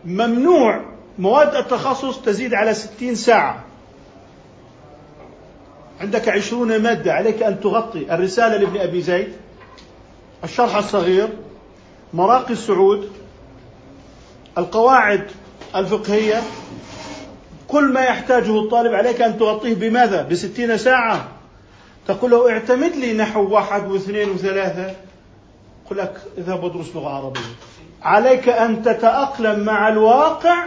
ممنوع 0.05 0.85
مواد 1.19 1.55
التخصص 1.55 2.21
تزيد 2.21 2.55
على 2.55 2.75
ستين 2.75 3.15
ساعة. 3.15 3.65
عندك 6.01 6.29
عشرون 6.29 6.83
مادة 6.83 7.13
عليك 7.13 7.43
أن 7.43 7.61
تغطي. 7.61 8.15
الرسالة 8.15 8.57
لابن 8.57 8.81
أبي 8.81 9.03
زيد 9.03 9.33
الشرح 10.45 10.77
الصغير 10.77 11.29
مراقي 12.15 12.53
السعود 12.53 13.11
القواعد 14.59 15.27
الفقهية 15.77 16.43
كل 17.69 17.93
ما 17.93 18.01
يحتاجه 18.01 18.61
الطالب 18.61 18.95
عليك 18.95 19.23
أن 19.23 19.39
تغطيه 19.39 19.75
بماذا؟ 19.75 20.23
بستين 20.23 20.77
ساعة؟ 20.77 21.29
تقول 22.07 22.31
له 22.31 22.51
اعتمد 22.51 22.97
لي 22.97 23.13
نحو 23.13 23.55
واحد 23.55 23.91
واثنين 23.91 24.31
وثلاثة. 24.31 24.95
يقول 25.87 25.99
لك 25.99 26.15
اذهب 26.39 26.65
وادرس 26.65 26.97
لغة 26.97 27.09
عربية. 27.09 27.41
عليك 28.03 28.49
أن 28.49 28.83
تتأقلم 28.83 29.61
مع 29.61 29.89
الواقع 29.89 30.65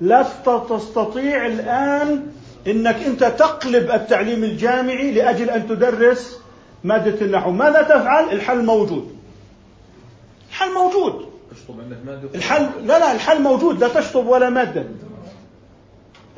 لست 0.00 0.50
تستطيع 0.70 1.46
الآن 1.46 2.26
أنك 2.66 2.96
أنت 2.96 3.24
تقلب 3.24 3.90
التعليم 3.90 4.44
الجامعي 4.44 5.12
لأجل 5.12 5.50
أن 5.50 5.68
تدرس 5.68 6.38
مادة 6.84 7.26
النحو 7.26 7.50
ماذا 7.50 7.82
تفعل؟ 7.82 8.24
الحل 8.32 8.64
موجود. 8.64 9.16
الحل 10.50 10.72
موجود. 10.72 11.28
الحل 12.34 12.66
لا 12.86 12.98
لا 12.98 13.12
الحل 13.12 13.42
موجود. 13.42 13.84
لا 13.84 13.88
تشطب 13.88 14.26
ولا 14.26 14.50
مادة. 14.50 14.84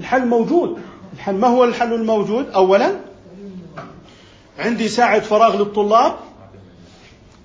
الحل 0.01 0.27
موجود. 0.27 0.78
الحل 1.12 1.35
ما 1.35 1.48
هو 1.48 1.64
الحل 1.64 1.93
الموجود؟ 1.93 2.51
أولا 2.51 2.97
عندي 4.59 4.89
ساعة 4.89 5.20
فراغ 5.20 5.56
للطلاب. 5.56 6.16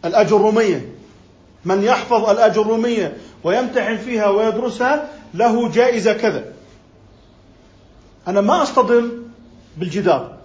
الأجرومية 0.06 0.96
من 1.66 1.84
يحفظ 1.84 2.30
الأجرومية 2.30 3.18
ويمتحن 3.44 3.98
فيها 3.98 4.28
ويدرسها 4.30 5.10
له 5.34 5.70
جائزة 5.70 6.14
كذا. 6.14 6.54
أنا 8.28 8.42
ما 8.42 8.64
أصطدم 8.64 9.12
بالجدار. 9.78 10.38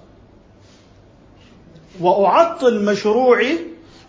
وأعطل 2.01 2.85
مشروعي 2.85 3.59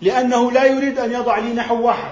لأنه 0.02 0.52
لا 0.52 0.66
يريد 0.66 1.00
أن 1.00 1.12
يضع 1.12 1.38
لي 1.38 1.54
نحو 1.54 1.82
واحد. 1.82 2.12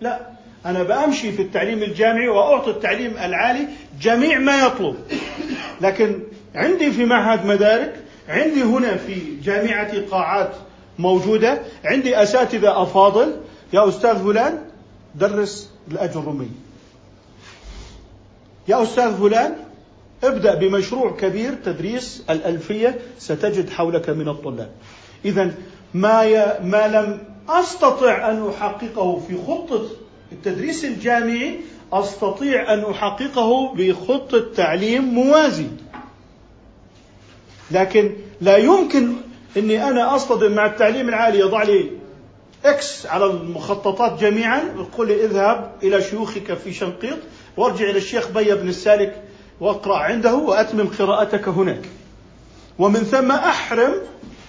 لا. 0.00 0.31
أنا 0.66 0.82
بأمشي 0.82 1.32
في 1.32 1.42
التعليم 1.42 1.82
الجامعي 1.82 2.28
وأعطي 2.28 2.70
التعليم 2.70 3.10
العالي 3.10 3.68
جميع 4.00 4.38
ما 4.38 4.66
يطلب. 4.66 4.96
لكن 5.80 6.20
عندي 6.54 6.90
في 6.90 7.04
معهد 7.04 7.46
مدارك 7.46 7.94
عندي 8.28 8.62
هنا 8.62 8.96
في 8.96 9.36
جامعتي 9.42 10.00
قاعات 10.00 10.52
موجودة 10.98 11.62
عندي 11.84 12.22
أساتذة 12.22 12.82
أفاضل. 12.82 13.36
يا 13.72 13.88
أستاذ 13.88 14.24
فلان 14.24 14.58
درس 15.14 15.70
الأجرومية 15.90 16.46
يا 18.68 18.82
أستاذ 18.82 19.16
فلان 19.16 19.56
ابدأ 20.24 20.54
بمشروع 20.54 21.16
كبير 21.16 21.54
تدريس 21.64 22.24
الألفية 22.30 22.98
ستجد 23.18 23.70
حولك 23.70 24.10
من 24.10 24.28
الطلاب. 24.28 24.70
إذا 25.24 25.54
ما, 25.94 26.22
ي... 26.24 26.60
ما 26.62 26.88
لم 26.88 27.18
أستطع 27.48 28.30
أن 28.30 28.48
أحققه 28.48 29.22
في 29.28 29.36
خطة 29.46 29.86
التدريس 30.32 30.84
الجامعي 30.84 31.60
أستطيع 31.92 32.74
أن 32.74 32.84
أحققه 32.84 33.74
بخطة 33.74 34.52
تعليم 34.54 35.04
موازي 35.04 35.66
لكن 37.70 38.12
لا 38.40 38.56
يمكن 38.56 39.12
إني 39.56 39.88
أنا 39.88 40.16
أصطدم 40.16 40.52
مع 40.52 40.66
التعليم 40.66 41.08
العالي 41.08 41.38
يضع 41.38 41.62
لي 41.62 41.90
إكس 42.64 43.06
على 43.06 43.24
المخططات 43.24 44.20
جميعا 44.20 44.62
ويقول 44.76 45.08
لي 45.08 45.24
اذهب 45.24 45.72
إلى 45.82 46.02
شيوخك 46.02 46.54
في 46.54 46.72
شنقيط 46.72 47.18
وارجع 47.56 47.90
إلى 47.90 47.98
الشيخ 47.98 48.28
بي 48.30 48.54
بن 48.54 48.68
السالك 48.68 49.22
واقرأ 49.60 49.98
عنده 49.98 50.34
وأتمم 50.34 50.86
قراءتك 50.98 51.48
هناك. 51.48 51.82
ومن 52.78 53.00
ثم 53.00 53.32
أحرم 53.32 53.94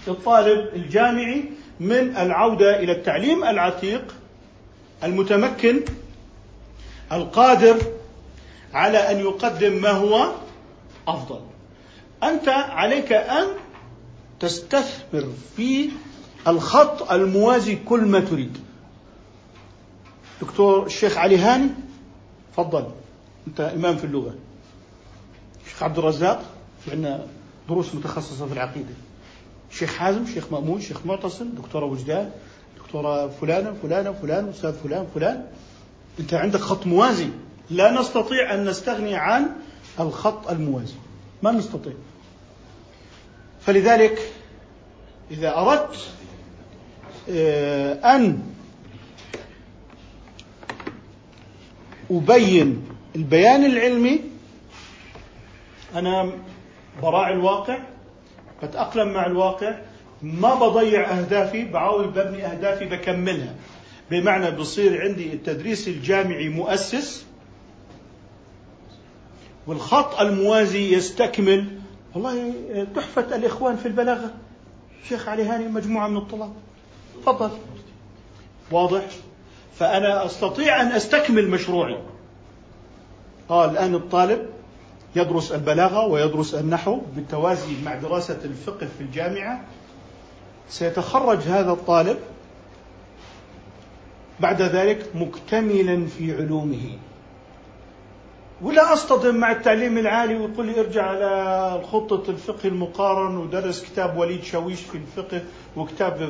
الطالب 0.07 0.69
الجامعي 0.75 1.43
من 1.79 2.17
العودة 2.17 2.79
إلى 2.79 2.91
التعليم 2.91 3.43
العتيق 3.43 4.15
المتمكن 5.03 5.81
القادر 7.11 7.77
على 8.73 8.97
أن 8.97 9.19
يقدم 9.19 9.81
ما 9.81 9.91
هو 9.91 10.33
أفضل. 11.07 11.39
أنت 12.23 12.49
عليك 12.49 13.11
أن 13.13 13.47
تستثمر 14.39 15.29
في 15.57 15.89
الخط 16.47 17.11
الموازي 17.11 17.75
كل 17.75 18.01
ما 18.01 18.19
تريد. 18.19 18.57
دكتور 20.41 20.85
الشيخ 20.85 21.17
علي 21.17 21.37
هاني 21.37 21.69
تفضل. 22.53 22.87
أنت 23.47 23.61
إمام 23.61 23.97
في 23.97 24.03
اللغة. 24.03 24.35
الشيخ 25.65 25.83
عبد 25.83 25.97
الرزاق 25.97 26.43
في 26.85 26.91
عندنا 26.91 27.27
دروس 27.69 27.95
متخصصة 27.95 28.47
في 28.47 28.53
العقيدة. 28.53 28.93
الشيخ 29.71 29.93
حازم 29.93 30.23
الشيخ 30.23 30.51
مأمون 30.51 30.77
الشيخ 30.77 31.05
معتصم 31.05 31.49
دكتورة 31.49 31.85
وجدان. 31.85 32.31
دكتوره 32.93 33.27
فلانه 33.27 33.73
فلانه 33.81 34.11
فلان 34.11 34.49
أستاذ 34.49 34.73
فلان 34.73 35.07
فلان. 35.15 35.45
أنت 36.19 36.33
عندك 36.33 36.59
خط 36.59 36.87
موازي. 36.87 37.29
لا 37.69 37.91
نستطيع 37.91 38.53
أن 38.53 38.65
نستغني 38.65 39.15
عن 39.15 39.49
الخط 39.99 40.49
الموازي. 40.49 40.93
ما 41.43 41.51
نستطيع. 41.51 41.93
فلذلك 43.61 44.31
إذا 45.31 45.57
أردت 45.57 45.95
آه، 47.29 48.15
أن 48.15 48.43
أبين 52.11 52.87
البيان 53.15 53.65
العلمي 53.65 54.21
أنا 55.95 56.31
براعي 57.01 57.33
الواقع 57.33 57.79
بتأقلم 58.63 59.13
مع 59.13 59.25
الواقع 59.25 59.79
ما 60.23 60.55
بضيع 60.55 61.19
أهدافي 61.19 61.65
بعاول 61.65 62.07
ببني 62.07 62.45
أهدافي 62.45 62.85
بكملها. 62.85 63.55
بمعنى 64.11 64.51
بصير 64.51 65.01
عندي 65.01 65.33
التدريس 65.33 65.87
الجامعي 65.87 66.49
مؤسس 66.49 67.25
والخط 69.67 70.19
الموازي 70.19 70.93
يستكمل. 70.93 71.67
والله 72.15 72.53
تحفة 72.95 73.35
الإخوان 73.35 73.75
في 73.75 73.85
البلاغة. 73.85 74.33
شيخ 75.09 75.27
علي 75.27 75.43
هاني 75.43 75.67
مجموعة 75.67 76.07
من 76.07 76.17
الطلاب. 76.17 76.53
تفضل. 77.21 77.51
واضح. 78.71 79.03
فأنا 79.79 80.25
أستطيع 80.25 80.81
أن 80.81 80.87
أستكمل 80.87 81.49
مشروعي. 81.49 81.97
آه 83.49 83.71
الآن 83.71 83.95
الطالب 83.95 84.49
يدرس 85.15 85.51
البلاغة 85.51 86.07
ويدرس 86.07 86.55
النحو 86.55 87.01
بالتوازي 87.15 87.75
مع 87.85 87.95
دراسة 87.95 88.39
الفقه 88.43 88.87
في 88.97 89.01
الجامعة. 89.01 89.61
سيتخرج 90.69 91.37
هذا 91.37 91.71
الطالب 91.71 92.17
بعد 94.39 94.61
ذلك 94.61 95.15
مكتملا 95.15 96.05
في 96.05 96.35
علومه. 96.35 96.97
ولا 98.61 98.93
أصطدم 98.93 99.35
مع 99.35 99.51
التعليم 99.51 99.97
العالي 99.97 100.35
ويقول 100.35 100.65
لي 100.65 100.79
ارجع 100.79 101.03
على 101.05 101.81
خطة 101.91 102.29
الفقه 102.29 102.67
المقارن 102.67 103.37
ودرس 103.37 103.83
كتاب 103.83 104.17
وليد 104.17 104.43
شاويش 104.43 104.79
في 104.81 104.97
الفقه 104.97 105.41
وكتاب 105.77 106.29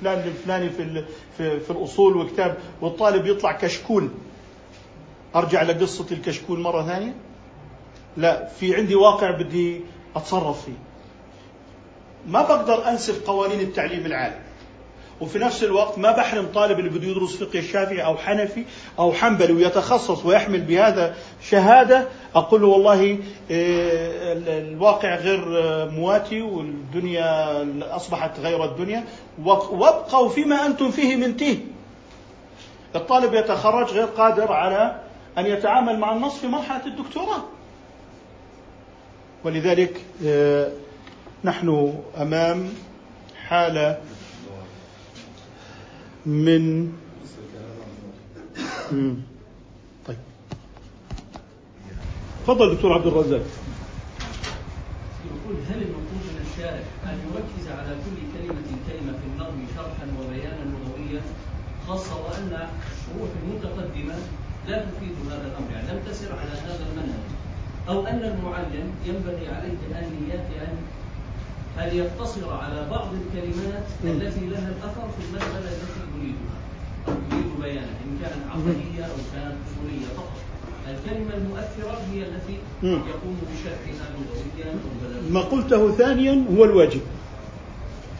فلان 0.00 0.18
الفلاني 0.28 0.70
في 0.70 1.04
في, 1.36 1.60
في 1.60 1.70
الأصول 1.70 2.16
وكتاب 2.16 2.58
والطالب 2.80 3.26
يطلع 3.26 3.52
كشكول. 3.52 4.08
أرجع 5.36 5.62
لقصة 5.62 6.06
الكشكول 6.12 6.60
مرة 6.60 6.82
ثانية؟ 6.86 7.14
لا 8.16 8.48
في 8.48 8.76
عندي 8.76 8.94
واقع 8.94 9.30
بدي 9.30 9.80
أتصرف 10.16 10.64
فيه. 10.64 10.91
ما 12.26 12.42
بقدر 12.42 12.88
انسف 12.88 13.26
قوانين 13.26 13.60
التعليم 13.60 14.06
العالي 14.06 14.36
وفي 15.20 15.38
نفس 15.38 15.64
الوقت 15.64 15.98
ما 15.98 16.12
بحرم 16.12 16.46
طالب 16.54 16.78
اللي 16.78 16.90
بده 16.90 17.06
يدرس 17.06 17.36
فقه 17.36 17.58
الشافعي 17.58 18.04
أو 18.04 18.16
حنفي 18.16 18.64
أو 18.98 19.12
حنبلي 19.12 19.52
ويتخصص 19.52 20.26
ويحمل 20.26 20.60
بهذا 20.60 21.16
شهادة 21.42 22.08
أقول 22.34 22.62
له 22.62 22.68
والله 22.68 23.18
آه، 23.50 24.32
الواقع 24.48 25.14
غير 25.14 25.44
مواتي 25.90 26.42
والدنيا 26.42 27.66
أصبحت 27.96 28.40
غير 28.40 28.64
الدنيا. 28.64 29.04
وابقوا 29.44 30.28
فيما 30.28 30.66
أنتم 30.66 30.90
فيه 30.90 31.16
من 31.16 31.36
تيه. 31.36 31.58
الطالب 32.96 33.34
يتخرج 33.34 33.90
غير 33.90 34.04
قادر 34.06 34.52
على 34.52 35.00
أن 35.38 35.46
يتعامل 35.46 35.98
مع 35.98 36.12
النص 36.12 36.38
في 36.38 36.46
مرحلة 36.46 36.86
الدكتوراه. 36.86 37.42
ولذلك 39.44 40.00
آه، 40.26 40.68
نحن 41.44 41.94
أمام 42.16 42.68
حالة 43.48 43.98
من 46.26 46.92
طيب. 50.06 50.18
تفضل 52.44 52.74
دكتور 52.74 52.92
عبد 52.92 53.06
الرزاق. 53.06 53.42
يقول 55.26 55.56
هل 55.70 55.82
المطلوب 55.82 56.22
من 56.30 56.46
الشارع 56.46 56.84
أن 57.06 57.18
يركز 57.26 57.68
على 57.78 57.96
كل 58.04 58.18
كلمة 58.38 58.68
كلمة 58.88 59.12
في 59.12 59.26
النظم 59.32 59.60
شرحا 59.76 60.06
وبيانا 60.20 60.64
لغويا 60.70 61.22
خاصة 61.88 62.16
وأن 62.24 62.68
الشروح 62.92 63.30
المتقدمة 63.42 64.14
لا 64.68 64.78
تفيد 64.84 65.14
هذا 65.30 65.46
الأمر؟ 65.46 65.70
يعني 65.72 65.88
لم 65.92 66.00
تسر 66.08 66.32
على 66.32 66.50
هذا 66.50 66.86
المنهج. 66.92 67.24
أو 67.88 68.06
أن 68.06 68.22
المعلم 68.24 68.92
ينبغي 69.06 69.48
عليه 69.48 69.78
ان 69.98 70.28
ياتي 70.30 70.60
أن 70.70 70.76
أن 71.82 71.96
يقتصر 71.96 72.52
على 72.54 72.86
بعض 72.90 73.08
الكلمات 73.14 73.84
التي 74.04 74.46
لها 74.46 74.68
الأثر 74.68 75.08
في 75.18 75.24
المسألة 75.28 75.58
التي 75.58 76.00
يريدها 76.18 76.56
أو 77.08 77.12
يريد 77.32 77.60
بيانها 77.60 77.96
إن 78.04 78.18
كانت 78.22 78.50
عقدية 78.50 79.04
أو 79.04 79.16
كانت 79.34 79.54
أصولية 79.66 80.06
فقط. 80.16 80.32
الكلمة 80.88 81.34
المؤثرة 81.34 82.00
هي 82.12 82.22
التي 82.22 82.58
يقوم 82.82 83.38
بشرحها 83.52 84.10
لغويا 84.14 84.74
ما 85.30 85.40
قلته 85.40 85.92
ثانيا 85.92 86.44
هو 86.56 86.64
الواجب 86.64 87.00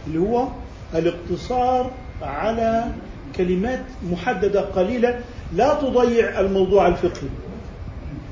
اللي 0.06 0.18
هو 0.18 0.48
الاقتصار 0.94 1.90
على 2.22 2.92
كلمات 3.36 3.84
محددة 4.10 4.60
قليلة 4.60 5.20
لا 5.52 5.74
تضيع 5.74 6.40
الموضوع 6.40 6.88
الفقهي. 6.88 7.28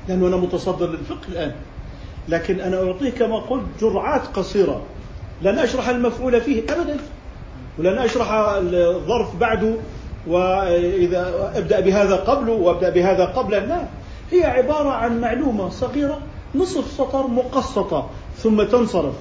لأنه 0.07 0.27
أنا 0.27 0.37
متصدر 0.37 0.89
للفقه 0.89 1.27
الآن. 1.27 1.51
لكن 2.29 2.59
أنا 2.59 2.83
أعطيه 2.83 3.09
كما 3.09 3.39
قلت 3.39 3.65
جرعات 3.81 4.27
قصيرة. 4.27 4.81
لن 5.41 5.59
أشرح 5.59 5.89
المفعول 5.89 6.41
فيه 6.41 6.63
أبدا 6.69 6.97
ولن 7.77 7.97
أشرح 7.97 8.31
الظرف 8.31 9.35
بعده 9.35 9.73
وإذا 10.27 11.51
أبدأ 11.55 11.79
بهذا 11.79 12.15
قبله 12.15 12.51
وأبدأ 12.53 12.89
بهذا 12.89 13.25
قبله 13.25 13.59
لا. 13.59 13.85
هي 14.31 14.45
عبارة 14.45 14.89
عن 14.89 15.21
معلومة 15.21 15.69
صغيرة 15.69 16.21
نصف 16.55 16.91
سطر 16.97 17.27
مقسطة 17.27 18.09
ثم 18.37 18.63
تنصرف. 18.63 19.13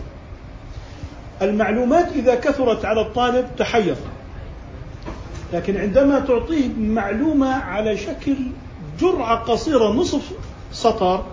المعلومات 1.43 2.13
إذا 2.13 2.35
كثرت 2.35 2.85
على 2.85 3.01
الطالب 3.01 3.47
تحير. 3.59 3.97
لكن 5.53 5.77
عندما 5.77 6.21
تعطيه 6.21 6.69
معلومة 6.79 7.55
على 7.55 7.97
شكل 7.97 8.37
جرعة 9.01 9.39
قصيرة 9.39 9.93
نصف 9.93 10.33
سطر 10.73 11.25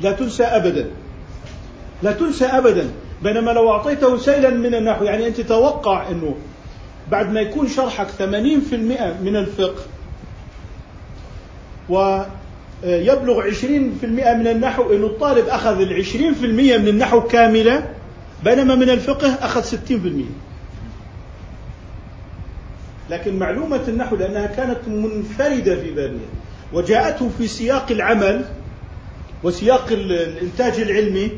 لا 0.00 0.12
تنسى 0.12 0.44
أبدا. 0.44 0.90
لا 2.02 2.12
تنسى 2.12 2.44
أبدا. 2.44 2.90
بينما 3.22 3.50
لو 3.50 3.70
أعطيته 3.70 4.16
سيلا 4.16 4.50
من 4.50 4.74
النحو 4.74 5.04
يعني 5.04 5.26
أنت 5.26 5.40
توقع 5.40 6.08
أنه 6.10 6.34
بعد 7.10 7.32
ما 7.32 7.40
يكون 7.40 7.68
شرحك 7.68 8.06
80% 8.18 8.22
من 9.22 9.36
الفقه 9.36 9.82
ويبلغ 11.88 13.50
20% 13.50 13.64
من 14.04 14.46
النحو 14.46 14.92
أنه 14.92 15.06
الطالب 15.06 15.46
أخذ 15.48 15.80
ال 15.80 16.04
20% 16.06 16.14
من 16.42 16.88
النحو 16.88 17.20
كاملة 17.20 17.88
بينما 18.44 18.74
من 18.74 18.90
الفقه 18.90 19.28
أخذ 19.28 19.62
60% 19.64 19.92
لكن 23.10 23.38
معلومة 23.38 23.80
النحو 23.88 24.16
لأنها 24.16 24.46
كانت 24.46 24.88
منفردة 24.88 25.80
في 25.80 25.90
بابها 25.90 26.20
وجاءته 26.72 27.30
في 27.38 27.46
سياق 27.46 27.86
العمل 27.90 28.44
وسياق 29.42 29.86
الإنتاج 29.90 30.80
العلمي 30.80 31.30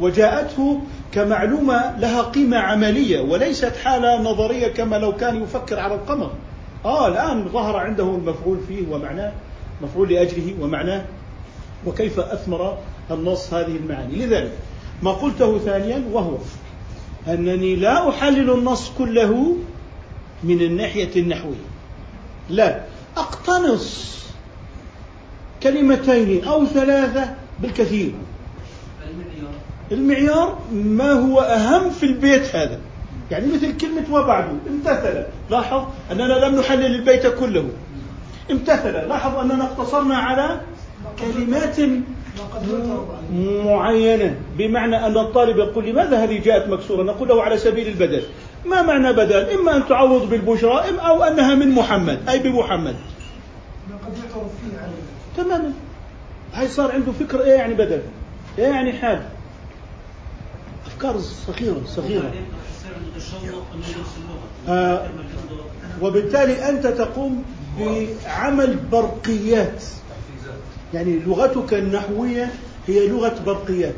وجاءته 0.00 0.80
كمعلومة 1.12 1.98
لها 1.98 2.22
قيمة 2.22 2.56
عملية 2.56 3.20
وليست 3.20 3.76
حالة 3.84 4.22
نظرية 4.22 4.68
كما 4.68 4.96
لو 4.96 5.16
كان 5.16 5.42
يفكر 5.42 5.80
على 5.80 5.94
القمر. 5.94 6.30
آه 6.84 7.08
الآن 7.08 7.48
ظهر 7.48 7.76
عنده 7.76 8.04
المفعول 8.04 8.58
فيه 8.68 8.88
ومعناه 8.90 9.32
مفعول 9.82 10.12
لأجله 10.12 10.54
ومعناه 10.60 11.04
وكيف 11.86 12.20
أثمر 12.20 12.78
النص 13.10 13.54
هذه 13.54 13.76
المعاني. 13.76 14.16
لذلك 14.16 14.52
ما 15.02 15.12
قلته 15.12 15.58
ثانيا 15.58 16.04
وهو 16.12 16.38
أنني 17.28 17.76
لا 17.76 18.08
أحلل 18.08 18.50
النص 18.50 18.90
كله 18.98 19.56
من 20.44 20.60
الناحية 20.60 21.10
النحوية. 21.16 21.70
لا 22.50 22.80
أقتنص 23.16 24.20
كلمتين 25.62 26.44
أو 26.44 26.66
ثلاثة 26.66 27.34
بالكثير. 27.60 28.12
المعيار 29.92 30.58
ما 30.72 31.12
هو 31.12 31.40
أهم 31.40 31.90
في 31.90 32.06
البيت 32.06 32.56
هذا. 32.56 32.78
يعني 33.30 33.46
مثل 33.46 33.76
كلمة 33.76 34.04
وبعد 34.12 34.44
امتثل. 34.68 35.24
لاحظ 35.50 35.84
أننا 36.12 36.46
لم 36.46 36.54
نحلل 36.58 36.94
البيت 36.94 37.26
كله. 37.26 37.68
امتثل. 38.50 38.92
لاحظ 38.92 39.38
أننا 39.38 39.64
اقتصرنا 39.64 40.16
على 40.16 40.60
كلمات 41.18 41.76
معينة. 43.64 44.36
بمعنى 44.58 45.06
أن 45.06 45.18
الطالب 45.18 45.58
يقول 45.58 45.86
لماذا 45.86 46.24
هذه 46.24 46.40
جاءت 46.44 46.68
مكسورة؟ 46.68 47.02
نقول 47.02 47.28
له 47.28 47.42
على 47.42 47.58
سبيل 47.58 47.88
البدل. 47.88 48.22
ما 48.66 48.82
معنى 48.82 49.12
بدل؟ 49.12 49.50
إما 49.50 49.76
أن 49.76 49.88
تعوض 49.88 50.30
بالبشرى 50.30 50.84
أو 51.00 51.22
أنها 51.22 51.54
من 51.54 51.70
محمد. 51.70 52.28
أي 52.28 52.38
بمحمد. 52.38 52.96
تماما. 55.36 55.72
هاي 56.54 56.68
صار 56.68 56.92
عنده 56.92 57.12
فكر 57.12 57.42
إيه 57.42 57.52
يعني 57.52 57.74
بدل؟ 57.74 58.00
إيه 58.58 58.64
يعني 58.64 58.92
حال؟ 58.92 59.22
أفكار 61.00 61.20
صغيرة 61.46 61.82
صغيرة. 61.86 62.32
آه 64.68 65.10
وبالتالي 66.02 66.68
أنت 66.68 66.86
تقوم 66.86 67.44
بعمل 67.78 68.78
برقيات. 68.92 69.82
يعني 70.94 71.18
لغتك 71.18 71.74
النحوية 71.74 72.52
هي 72.86 73.08
لغة 73.08 73.42
برقيات. 73.46 73.94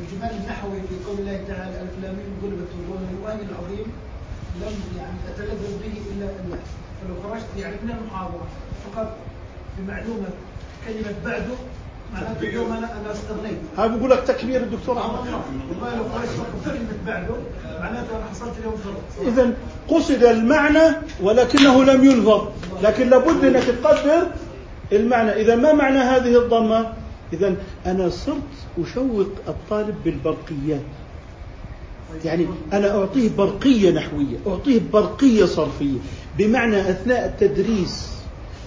الجمال 0.00 0.30
النحوي 0.30 0.80
في 0.88 0.94
قول 1.08 1.18
الله 1.18 1.40
تعالى 1.48 1.80
ألف 1.82 1.94
لام 2.02 2.14
ميم 2.14 2.32
غلبت 2.42 2.68
الروم 2.84 3.06
الوهي 3.18 3.40
العظيم 3.50 3.86
لم 4.60 4.74
يعني 4.98 5.18
أتلذذ 5.28 5.78
به 5.82 5.94
إلا 6.12 6.26
الله 6.44 6.58
فلو 7.02 7.14
خرجت 7.22 7.46
يعني 7.58 7.76
من 7.82 7.90
المحاضرة 7.90 8.46
فقط 8.84 9.16
بمعلومة 9.78 10.28
كلمة 10.86 11.14
بعده 11.24 11.56
اليوم 12.42 12.72
أنا 12.72 12.78
أنا 12.78 13.12
استغنيت 13.12 13.58
هذا 13.78 13.96
بقول 13.96 14.10
لك 14.10 14.20
تكبير 14.20 14.60
الدكتور 14.60 14.98
أحمد 14.98 15.18
والله 15.70 15.96
لو 15.96 16.04
خرجت 16.14 16.30
فقط 16.30 16.48
بكلمه 16.64 16.88
بعده 17.06 17.34
معناته 17.80 18.16
أنا 18.16 18.24
حصلت 18.30 18.52
اليوم 18.58 18.74
إذا 19.32 19.52
قصد 19.88 20.24
المعنى 20.24 20.96
ولكنه 21.22 21.84
لم 21.84 22.04
يلفظ 22.04 22.48
لكن 22.82 23.10
لابد 23.10 23.44
أنك 23.44 23.62
تقدر 23.62 24.26
المعنى. 24.92 25.30
إذا 25.30 25.56
ما 25.56 25.72
معنى 25.72 25.98
هذه 25.98 26.38
الضمة؟ 26.38 26.92
إذا 27.32 27.54
أنا 27.86 28.08
صرت 28.08 28.36
أشوق 28.82 29.26
الطالب 29.48 29.94
بالبرقيات 30.04 30.80
يعني 32.24 32.46
أنا 32.72 32.98
أعطيه 32.98 33.30
برقية 33.38 33.90
نحوية 33.90 34.36
أعطيه 34.46 34.80
برقية 34.92 35.44
صرفية. 35.44 35.98
بمعنى 36.38 36.90
أثناء 36.90 37.26
التدريس 37.26 38.08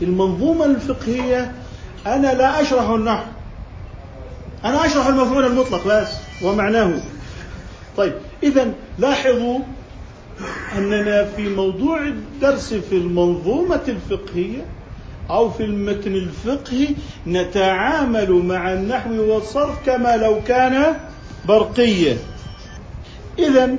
المنظومة 0.01 0.65
الفقهية 0.65 1.51
أنا 2.07 2.33
لا 2.33 2.61
أشرح 2.61 2.89
النحو. 2.89 3.25
أنا 4.65 4.85
أشرح 4.85 5.07
المفعول 5.07 5.45
المطلق 5.45 5.87
بس 5.87 6.07
ومعناه. 6.43 7.01
طيب 7.97 8.13
إذا 8.43 8.73
لاحظوا 8.97 9.59
أننا 10.77 11.25
في 11.25 11.49
موضوع 11.49 12.01
الدرس 12.01 12.73
في 12.73 12.95
المنظومة 12.95 13.81
الفقهية 13.87 14.65
أو 15.29 15.49
في 15.49 15.63
المتن 15.63 16.15
الفقهي 16.15 16.87
نتعامل 17.27 18.31
مع 18.31 18.73
النحو 18.73 19.13
والصرف 19.13 19.85
كما 19.85 20.17
لو 20.17 20.41
كان 20.47 20.95
برقيا. 21.45 22.17
إذا 23.39 23.75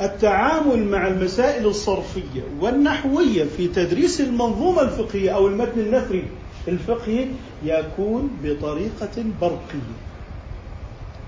التعامل 0.00 0.84
مع 0.84 1.06
المسائل 1.06 1.66
الصرفية 1.66 2.42
والنحوية 2.60 3.44
في 3.56 3.68
تدريس 3.68 4.20
المنظومة 4.20 4.82
الفقهية 4.82 5.30
أو 5.30 5.46
المتن 5.46 5.80
النثري 5.80 6.24
الفقهي 6.68 7.26
يكون 7.64 8.30
بطريقة 8.44 9.24
برقية. 9.40 9.96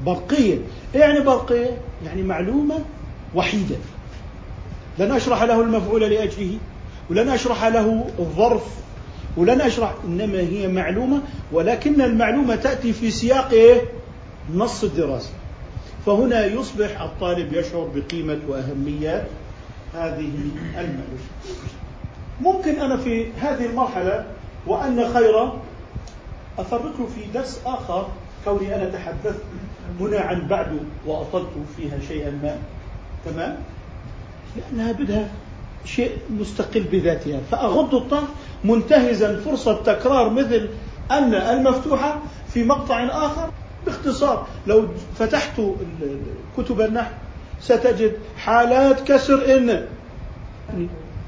برقية. 0.07 0.59
إيه 0.95 1.01
يعني 1.01 1.21
برقية؟ 1.21 1.79
يعني 2.05 2.23
معلومة 2.23 2.79
وحيدة. 3.35 3.77
لن 4.99 5.13
أشرح 5.13 5.43
له 5.43 5.61
المفعول 5.61 6.01
لأجله 6.01 6.59
ولن 7.11 7.29
أشرح 7.29 7.65
له 7.65 8.05
الظرف 8.19 8.65
ولن 9.37 9.61
أشرح 9.61 9.95
إنما 10.05 10.39
هي 10.41 10.69
معلومة 10.69 11.21
ولكن 11.53 12.01
المعلومة 12.01 12.57
تأتي 12.57 12.93
في 12.93 13.11
سياق 13.11 13.51
إيه؟ 13.51 13.81
نص 14.55 14.85
الدراسة. 14.85 15.31
فهنا 16.07 16.47
يصبح 16.47 17.01
الطالب 17.01 17.53
يشعر 17.53 17.89
بقيمة 17.95 18.39
وأهمية 18.49 19.27
هذه 19.95 20.31
المعلومة. 20.75 21.19
ممكن 22.41 22.81
أنا 22.81 22.97
في 22.97 23.27
هذه 23.41 23.67
المرحلة 23.67 24.25
وأن 24.69 25.13
خير 25.15 25.53
أفرقه 26.59 27.07
في 27.15 27.21
درس 27.35 27.61
آخر 27.67 28.07
كوني 28.45 28.75
أنا 28.75 28.91
تحدثت 28.91 29.43
هنا 30.01 30.19
عن 30.19 30.49
بعد 30.49 30.79
وأطلت 31.07 31.51
فيها 31.77 31.99
شيئا 32.09 32.31
ما. 32.31 32.57
تمام؟ 33.25 33.57
لأنها 34.57 34.93
بدها 34.93 35.29
شيء 35.85 36.19
مستقل 36.31 36.81
بذاتها. 36.81 37.41
فأغض 37.51 37.95
الطرف 37.95 38.29
منتهزا 38.65 39.41
فرصة 39.41 39.83
تكرار 39.83 40.31
مثل 40.31 40.69
أن 41.11 41.35
المفتوحة 41.35 42.19
في 42.55 42.65
مقطع 42.65 43.05
آخر. 43.05 43.51
باختصار 43.87 44.47
لو 44.67 44.89
فتحت 45.19 45.61
كتب 46.57 46.81
النحو 46.81 47.11
ستجد 47.61 48.13
حالات 48.37 49.01
كسر 49.01 49.57
إن. 49.57 49.87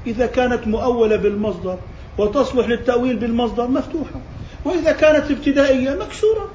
إذا 0.07 0.25
كانت 0.25 0.67
مؤولة 0.67 1.15
بالمصدر 1.15 1.77
وتصلح 2.17 2.67
للتأويل 2.67 3.15
بالمصدر 3.15 3.67
مفتوحة 3.67 4.19
وإذا 4.65 4.91
كانت 4.91 5.31
ابتدائية 5.31 5.91
مكسورة. 5.91 6.49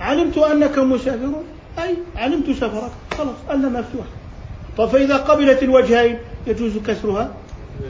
علمت 0.00 0.38
أنك 0.38 0.78
مسافر. 0.78 1.32
أي 1.78 1.96
علمت 2.16 2.50
سفرك. 2.50 2.90
خلاص 3.18 3.36
أن 3.50 3.72
مفتوحة 3.72 4.08
طب 4.78 4.88
فإذا 4.88 5.16
قبلت 5.16 5.62
الوجهين 5.62 6.18
يجوز 6.46 6.78
كسرها؟ 6.78 7.34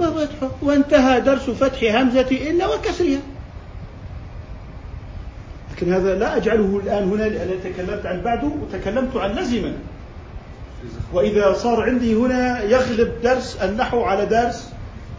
وفتحها 0.00 0.50
وانتهى 0.62 1.20
درس 1.20 1.50
فتح 1.50 1.94
همزة 1.94 2.50
إن 2.50 2.62
وكسرها. 2.62 3.20
لكن 5.72 5.92
هذا 5.92 6.14
لا 6.14 6.36
أجعله 6.36 6.80
الآن 6.84 7.08
هنا 7.08 7.22
لأن 7.22 7.50
تكلمت 7.64 8.06
عن 8.06 8.20
بعده 8.20 8.50
وتكلمت 8.62 9.16
عن 9.16 9.30
لزمة 9.30 9.72
وإذا 11.12 11.52
صار 11.52 11.82
عندي 11.82 12.14
هنا 12.14 12.62
يغلب 12.62 13.12
درس 13.22 13.56
النحو 13.56 14.02
على 14.02 14.26
درس 14.26 14.73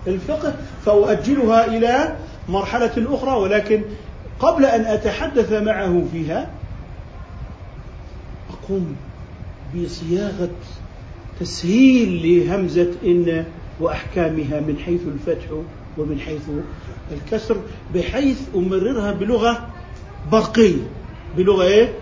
الفقه 0.08 0.56
فأؤجلها 0.86 1.66
إلى 1.68 2.16
مرحلة 2.50 3.16
أخرى 3.16 3.32
ولكن 3.40 3.82
قبل 4.40 4.66
أن 4.66 4.82
أتحدث 4.82 5.52
معه 5.54 6.04
فيها 6.12 6.50
أقوم 8.50 8.96
بصياغة 9.76 10.50
تسهيل 11.40 12.24
لهمزة 12.48 12.92
إن 13.06 13.46
وأحكامها 13.80 14.60
من 14.60 14.78
حيث 14.86 15.02
الفتح 15.08 15.46
ومن 15.98 16.20
حيث 16.20 16.42
الكسر 17.12 17.58
بحيث 17.96 18.42
أمررها 18.56 19.12
بلغة 19.12 19.68
برقية 20.32 20.84
بلغة 21.38 21.64
إيه؟ 21.64 21.94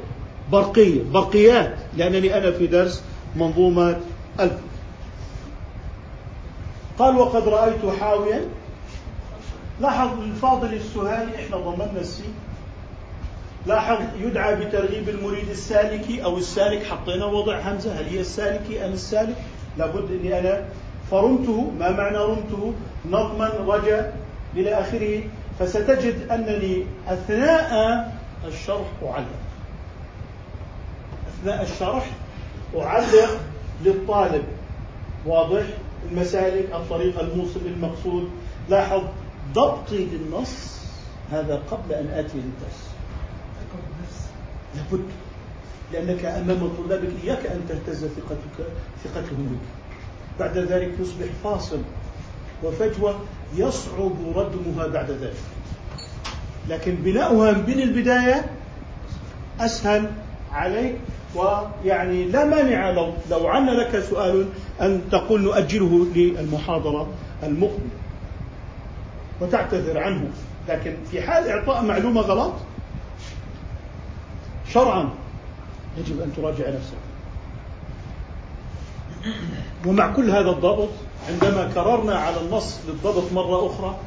برقية 0.51 1.01
برقيات 1.13 1.75
لأنني 1.97 2.37
أنا 2.37 2.51
في 2.51 2.67
درس 2.67 3.03
منظومة 3.35 3.97
ألف 4.39 4.53
قال 6.99 7.17
وقد 7.17 7.47
رأيت 7.47 7.99
حاويا. 7.99 8.41
لاحظ 9.81 10.19
الفاضل 10.19 10.73
السهالي 10.73 11.35
إحنا 11.35 11.57
ضمننا 11.57 11.99
السي 11.99 12.23
لاحظ 13.65 13.97
يدعى 14.19 14.55
بترغيب 14.55 15.09
المريد 15.09 15.49
السالكي 15.49 16.23
أو 16.23 16.37
السالك 16.37 16.85
حطينا 16.85 17.25
وضع 17.25 17.59
همزة 17.59 17.99
هل 17.99 18.05
هي 18.05 18.19
السالكي 18.19 18.85
أم 18.85 18.93
السالك؟ 18.93 19.35
لابد 19.77 20.11
أني 20.11 20.39
أنا 20.39 20.65
فرمته 21.11 21.71
ما 21.79 21.91
معنى 21.91 22.17
رمته؟ 22.17 22.73
نظما 23.05 23.49
رجا 23.67 24.13
إلى 24.55 24.73
آخره. 24.73 25.23
فستجد 25.59 26.31
أنني 26.31 26.85
أثناء 27.07 28.13
الشرح 28.47 28.87
أعلق. 29.03 29.25
أثناء 31.27 31.63
الشرح 31.63 32.05
أعلق 32.77 33.39
للطالب. 33.83 34.43
واضح؟ 35.25 35.63
المسالك 36.11 36.71
الطريق 36.73 37.19
الموصل 37.19 37.59
للمقصود 37.65 38.29
لاحظ 38.69 39.03
ضبطي 39.53 40.05
للنص 40.05 40.79
هذا 41.31 41.61
قبل 41.71 41.93
أن 41.93 42.07
آتي 42.07 42.37
للدرس. 42.37 42.79
لابد 44.75 45.05
لأنك 45.93 46.25
أمام 46.25 46.69
طلابك 46.77 47.09
إياك 47.23 47.45
أن 47.45 47.61
تهتز 47.69 48.05
ثقتك 48.05 48.67
ثقتهم 49.03 49.45
بك. 49.45 49.67
بعد 50.39 50.57
ذلك 50.57 50.93
يصبح 50.99 51.25
فاصل 51.43 51.79
وفجوة 52.63 53.19
يصعب 53.55 54.13
ردمها 54.35 54.87
بعد 54.87 55.11
ذلك. 55.11 55.43
لكن 56.69 56.95
بناؤها 56.95 57.51
من 57.51 57.79
البداية 57.81 58.45
أسهل 59.59 60.11
عليك 60.51 60.95
ويعني 61.35 62.25
لا 62.25 62.45
مانع 62.45 62.91
لو 62.91 63.13
لو 63.31 63.47
عنا 63.47 63.71
لك 63.71 63.99
سؤال 63.99 64.47
أن 64.81 65.01
تقول 65.11 65.41
نؤجله 65.41 66.07
للمحاضرة 66.15 67.07
المقبلة 67.43 67.89
وتعتذر 69.41 69.97
عنه. 69.97 70.29
لكن 70.69 70.95
في 71.11 71.21
حال 71.21 71.47
إعطاء 71.47 71.83
معلومة 71.83 72.21
غلط 72.21 72.53
شرعا 74.73 75.09
يجب 75.97 76.21
أن 76.21 76.33
تراجع 76.35 76.69
نفسك. 76.69 76.97
ومع 79.85 80.13
كل 80.13 80.29
هذا 80.29 80.49
الضبط 80.49 80.89
عندما 81.29 81.71
كررنا 81.73 82.15
على 82.15 82.41
النص 82.41 82.79
للضبط 82.87 83.31
مرة 83.33 83.67
أخرى 83.67 83.97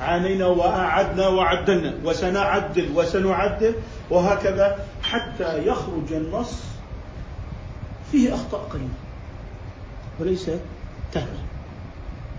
عانينا 0.00 0.46
وأعدنا 0.46 1.28
وعدلنا 1.28 1.94
وسنعدل 2.04 2.88
وسنعدل 2.94 3.74
وهكذا 4.10 4.78
حتى 5.02 5.66
يخرج 5.66 6.12
النص 6.12 6.62
فيه 8.12 8.34
أخطاء 8.34 8.60
قليلة. 8.60 8.88
وليس 10.20 10.50
تهمة. 11.12 11.42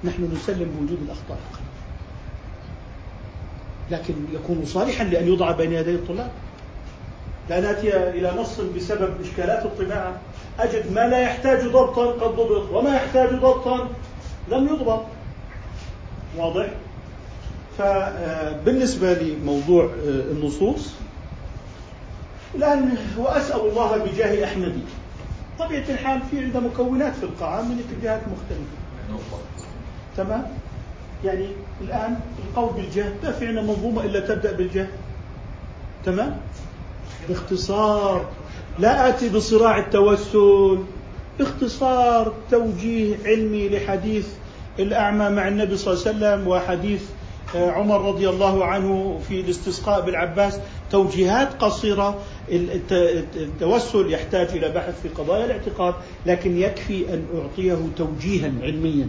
نحن 0.04 0.30
نسلم 0.34 0.72
بوجود 0.80 1.00
الأخطاء 1.06 1.38
القليلة 1.38 1.70
لكن 3.92 4.14
يكون 4.34 4.66
صالحا 4.66 5.04
لأن 5.04 5.28
يوضع 5.28 5.52
بين 5.52 5.74
يدي 5.74 5.96
الطلاب. 5.96 6.32
لا 7.50 7.60
نأتي 7.62 7.98
إلى 8.10 8.34
نص 8.38 8.60
بسبب 8.60 9.14
إشكالات 9.22 9.66
الطباعة. 9.66 10.20
أجد 10.60 10.92
ما 10.92 11.08
لا 11.08 11.20
يحتاج 11.22 11.66
ضبطا 11.68 12.06
قد 12.06 12.36
ضبط 12.36 12.70
وما 12.72 12.96
يحتاج 12.96 13.30
ضبطا 13.30 13.90
لم 14.52 14.68
يضبط. 14.68 15.02
واضح؟ 16.38 16.70
فبالنسبة 17.78 19.14
لموضوع 19.14 19.84
آه، 19.84 20.32
النصوص 20.32 20.94
الآن 22.56 22.98
وأسأل 23.18 23.60
الله 23.62 23.98
بجاه 23.98 24.46
أحمدي. 24.46 24.84
طبيعة 25.60 25.84
الحال 25.90 26.22
في 26.32 26.40
عندنا 26.40 26.60
مكونات 26.68 27.16
في 27.16 27.24
القاعة 27.24 27.62
من 27.62 27.84
اتجاهات 27.90 28.22
مختلفة. 28.22 28.78
تمام؟ 30.18 30.48
يعني 31.26 31.48
الآن 31.82 32.20
القول 32.50 32.74
بالجاه 32.74 33.12
ما 33.24 33.32
في 33.32 33.48
عندنا 33.48 33.62
منظومة 33.62 34.04
إلا 34.04 34.20
تبدأ 34.20 34.52
بالجاه 34.52 34.88
تمام؟ 36.06 36.38
باختصار 37.30 38.26
لا 38.80 39.10
آتي 39.10 39.30
بصراع 39.30 39.78
التوسل. 39.78 40.80
باختصار 41.40 42.34
توجيه 42.52 43.16
علمي 43.26 43.70
لحديث 43.70 44.28
الأعمى 44.80 45.30
مع 45.30 45.48
النبي 45.48 45.78
صلى 45.78 45.94
الله 45.94 46.06
عليه 46.08 46.18
وسلم 46.18 46.48
وحديث 46.48 47.04
آه، 47.56 47.72
عمر 47.72 48.06
رضي 48.06 48.30
الله 48.30 48.66
عنه 48.66 49.20
في 49.28 49.42
الاستسقاء 49.42 50.06
بالعباس. 50.06 50.60
توجيهات 50.92 51.54
قصيرة. 51.64 52.20
الت- 52.52 52.92
التوسل 53.36 54.14
يحتاج 54.14 54.48
إلى 54.48 54.70
بحث 54.70 55.02
في 55.02 55.10
قضايا 55.10 55.46
الاعتقاد 55.46 55.94
لكن 56.26 56.58
يكفي 56.58 57.14
أن 57.14 57.26
أعطيه 57.42 57.78
توجيها 57.98 58.52
علميا. 58.62 59.08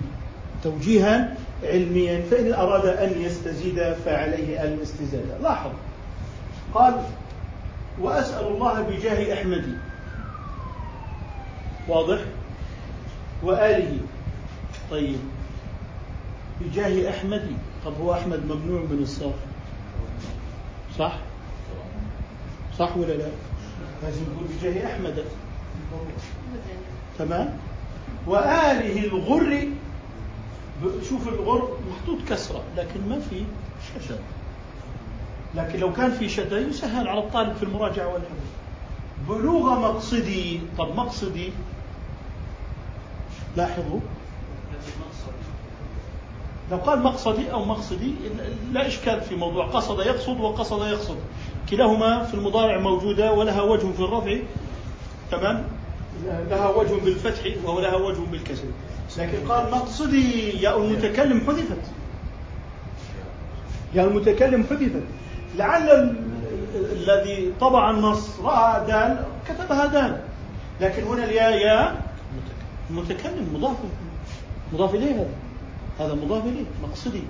توجيها 0.65 1.36
علميا 1.65 2.23
فإن 2.31 2.52
أراد 2.52 2.86
أن 2.86 3.23
يستزيد 3.23 3.93
فعليه 4.05 4.62
الاستزادة. 4.65 5.39
لاحظ. 5.43 5.70
قال 6.74 6.94
وأسأل 8.01 8.47
الله 8.47 8.81
بجاه 8.82 9.35
أحمد. 9.35 9.65
واضح؟ 11.89 12.19
وآله. 13.43 13.98
طيب. 14.90 15.16
بجاه 16.61 17.11
أحمد. 17.11 17.43
طب 17.85 17.93
هو 18.02 18.12
أحمد 18.12 18.40
ممنوع 18.44 18.81
من 18.90 18.98
الصرف. 19.02 19.35
صح؟ 20.98 21.12
صح 22.81 22.97
ولا 22.97 23.12
لا؟ 23.12 23.28
لازم 24.02 24.23
نقول 24.23 24.47
بجاه 24.48 24.86
أحمد. 24.86 25.24
تمام؟ 27.19 27.59
وآله 28.27 29.05
الغر 29.05 29.69
شوف 31.09 31.28
الغر 31.28 31.78
محطوط 31.90 32.19
كسرة 32.28 32.62
لكن 32.77 33.09
ما 33.09 33.20
في 33.31 33.44
شدة. 34.09 34.19
لكن 35.55 35.78
لو 35.78 35.93
كان 35.93 36.11
في 36.11 36.28
شدة 36.28 36.59
يسهل 36.59 37.09
على 37.09 37.20
الطالب 37.20 37.57
في 37.57 37.62
المراجعة 37.62 38.09
والحفظ 38.09 38.51
بلوغ 39.28 39.81
مقصدي. 39.81 40.61
طب 40.78 40.97
مقصدي؟ 40.97 41.52
لاحظوا. 43.57 44.01
لو 46.70 46.77
قال 46.77 47.02
مقصدي 47.02 47.52
أو 47.52 47.65
مقصدي 47.65 48.15
لا 48.73 48.86
إشكال 48.86 49.20
في 49.20 49.36
موضوع. 49.36 49.66
قصد 49.66 49.98
يقصد 50.01 50.40
وقصد 50.40 50.86
يقصد. 50.86 51.16
كلاهما 51.70 52.24
في 52.24 52.34
المضارع 52.34 52.78
موجودة 52.78 53.32
ولها 53.32 53.62
وجه 53.62 53.92
في 53.92 54.01
الرفع. 54.01 54.36
تمام؟ 55.30 55.64
لها 56.51 56.68
وجه 56.68 56.94
بالفتح 57.05 57.40
ولها 57.64 57.97
وجه 57.97 58.20
بالكسر. 58.30 58.64
لكن 59.18 59.48
قال 59.48 59.70
مقصدي 59.70 60.51
يا 60.62 60.76
المتكلم 60.76 61.40
حذفت. 61.40 61.82
يا 63.94 64.05
المتكلم 64.05 64.64
حذفت. 64.70 65.02
لعل 65.56 65.90
ال- 65.90 66.16
الذي 66.74 67.52
طبع 67.60 67.90
النص 67.90 68.40
رأى 68.40 68.86
دال 68.86 69.24
كتبها 69.48 69.86
دال. 69.86 70.20
لكن 70.80 71.02
هنا 71.05 71.24
الياء 71.24 71.52
يا 71.59 72.01
المتكلم 72.90 73.48
مضاف 73.55 73.76
مضاف 74.72 74.94
إليه 74.94 75.12
هذا. 75.14 75.30
هذا 76.01 76.14
مضاف 76.14 76.44
إليه 76.44 76.64
مقصدي. 76.82 77.22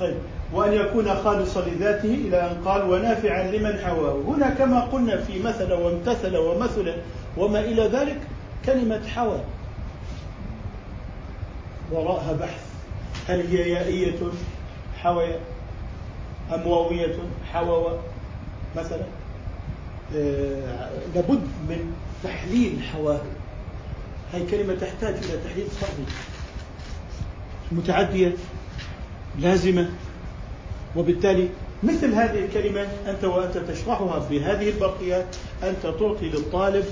طيب. 0.00 0.16
وأن 0.52 0.72
يكون 0.72 1.14
خالصا 1.14 1.60
لذاته 1.60 2.14
إلى 2.14 2.50
أن 2.50 2.64
قال 2.64 2.90
ونافعا 2.90 3.42
لمن 3.42 3.78
حواه. 3.78 4.22
هنا 4.26 4.50
كما 4.50 4.80
قلنا 4.80 5.16
في 5.20 5.42
مثل 5.42 5.72
وامتثل 5.72 6.36
ومثل 6.36 6.94
وما 7.36 7.60
إلى 7.60 7.82
ذلك 7.82 8.20
كلمة 8.66 9.08
حوى. 9.08 9.40
وراءها 11.92 12.32
بحث. 12.32 12.64
هل 13.28 13.46
هي 13.46 13.70
يائية 13.70 14.18
حوى 15.02 15.38
أم 16.54 16.66
واوية 16.66 17.16
حوى 17.52 17.98
مثلا؟ 18.76 19.02
آه، 20.16 20.90
لابد 21.14 21.40
من 21.68 21.94
تحليل 22.24 22.82
حواه. 22.92 23.20
هذه 24.32 24.50
كلمة 24.50 24.74
تحتاج 24.74 25.14
إلى 25.14 25.38
تحليل 25.44 25.66
صحي 25.80 26.04
متعدية. 27.72 28.32
لازمة. 29.38 29.90
وبالتالي 30.96 31.48
مثل 31.82 32.14
هذه 32.14 32.44
الكلمة 32.44 32.86
أنت 33.06 33.24
وأنت 33.24 33.58
تشرحها 33.58 34.18
بهذه 34.30 34.68
البرقيات 34.68 35.36
أنت 35.62 35.82
تعطي 35.82 36.28
للطالب 36.28 36.84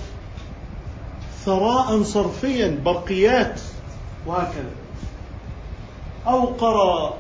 ثراء 1.44 2.02
صرفيا 2.02 2.78
برقيات 2.84 3.60
وهكذا. 4.26 4.70
أو 6.26 6.44
قرأ. 6.46 7.14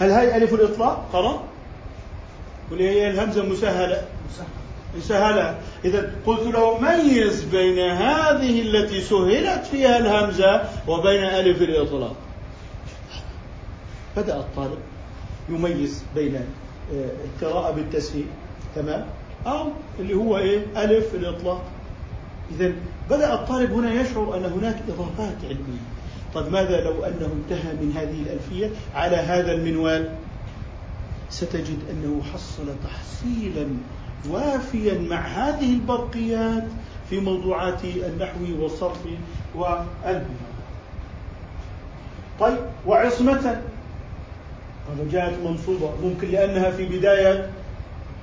هل 0.00 0.10
هاي 0.10 0.36
ألف 0.36 0.54
الإطلاق؟ 0.54 1.08
قرأ. 1.12 1.42
ولا 2.72 2.84
هي 2.84 3.10
الهمزة 3.10 3.42
مسهلة. 3.42 4.04
مسهلة. 4.96 5.58
إذا 5.84 6.12
قلت 6.26 6.46
له 6.46 6.78
ميز 6.78 7.44
بين 7.44 7.78
هذه 7.78 8.62
التي 8.62 9.00
سهلت 9.00 9.66
فيها 9.66 9.98
الهمزة 9.98 10.62
وبين 10.88 11.24
ألف 11.24 11.62
الإطلاق. 11.62 12.16
بدأ 14.18 14.36
الطالب 14.36 14.78
يميز 15.48 16.04
بين 16.14 16.34
آه، 16.34 17.10
القراءة 17.24 17.70
بالتسهيل 17.72 18.26
تمام؟ 18.74 19.04
أو 19.46 19.68
اللي 19.98 20.14
هو 20.14 20.38
إيه؟ 20.38 20.66
ألف 20.76 21.14
الإطلاق. 21.14 21.64
إذا 22.50 22.72
بدأ 23.10 23.34
الطالب 23.34 23.72
هنا 23.72 24.00
يشعر 24.00 24.36
أن 24.36 24.44
هناك 24.44 24.82
إضافات 24.88 25.36
علمية. 25.44 25.82
طيب 26.34 26.52
ماذا 26.52 26.80
لو 26.80 27.04
أنه 27.04 27.32
انتهى 27.32 27.72
من 27.72 27.92
هذه 27.96 28.22
الألفية 28.22 28.70
على 28.94 29.16
هذا 29.16 29.52
المنوال؟ 29.52 30.14
ستجد 31.30 31.78
أنه 31.90 32.22
حصل 32.32 32.66
تحصيلا 32.84 33.66
وافيا 34.30 34.98
مع 34.98 35.20
هذه 35.20 35.74
البرقيات 35.74 36.64
في 37.10 37.20
موضوعات 37.20 37.84
النحو 37.84 38.62
والصرف 38.62 38.98
والبلاغة 39.54 40.24
طيب 42.40 42.58
وعصمة 42.86 43.62
جاءت 45.12 45.34
منصوبة 45.44 45.90
ممكن 46.02 46.28
لأنها 46.28 46.70
في 46.70 46.84
بداية 46.98 47.50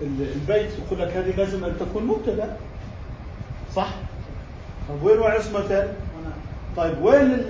البيت 0.02 0.70
يقول 0.86 1.00
لك 1.00 1.08
هذه 1.18 1.36
لازم 1.38 1.66
أن 1.66 1.74
تكون 1.80 2.04
مبتدأ 2.06 2.58
صح؟ 3.76 3.90
طيب 4.90 5.04
وين 5.04 5.20
وعصمة؟ 5.20 5.88
طيب 6.78 7.02
وين 7.02 7.42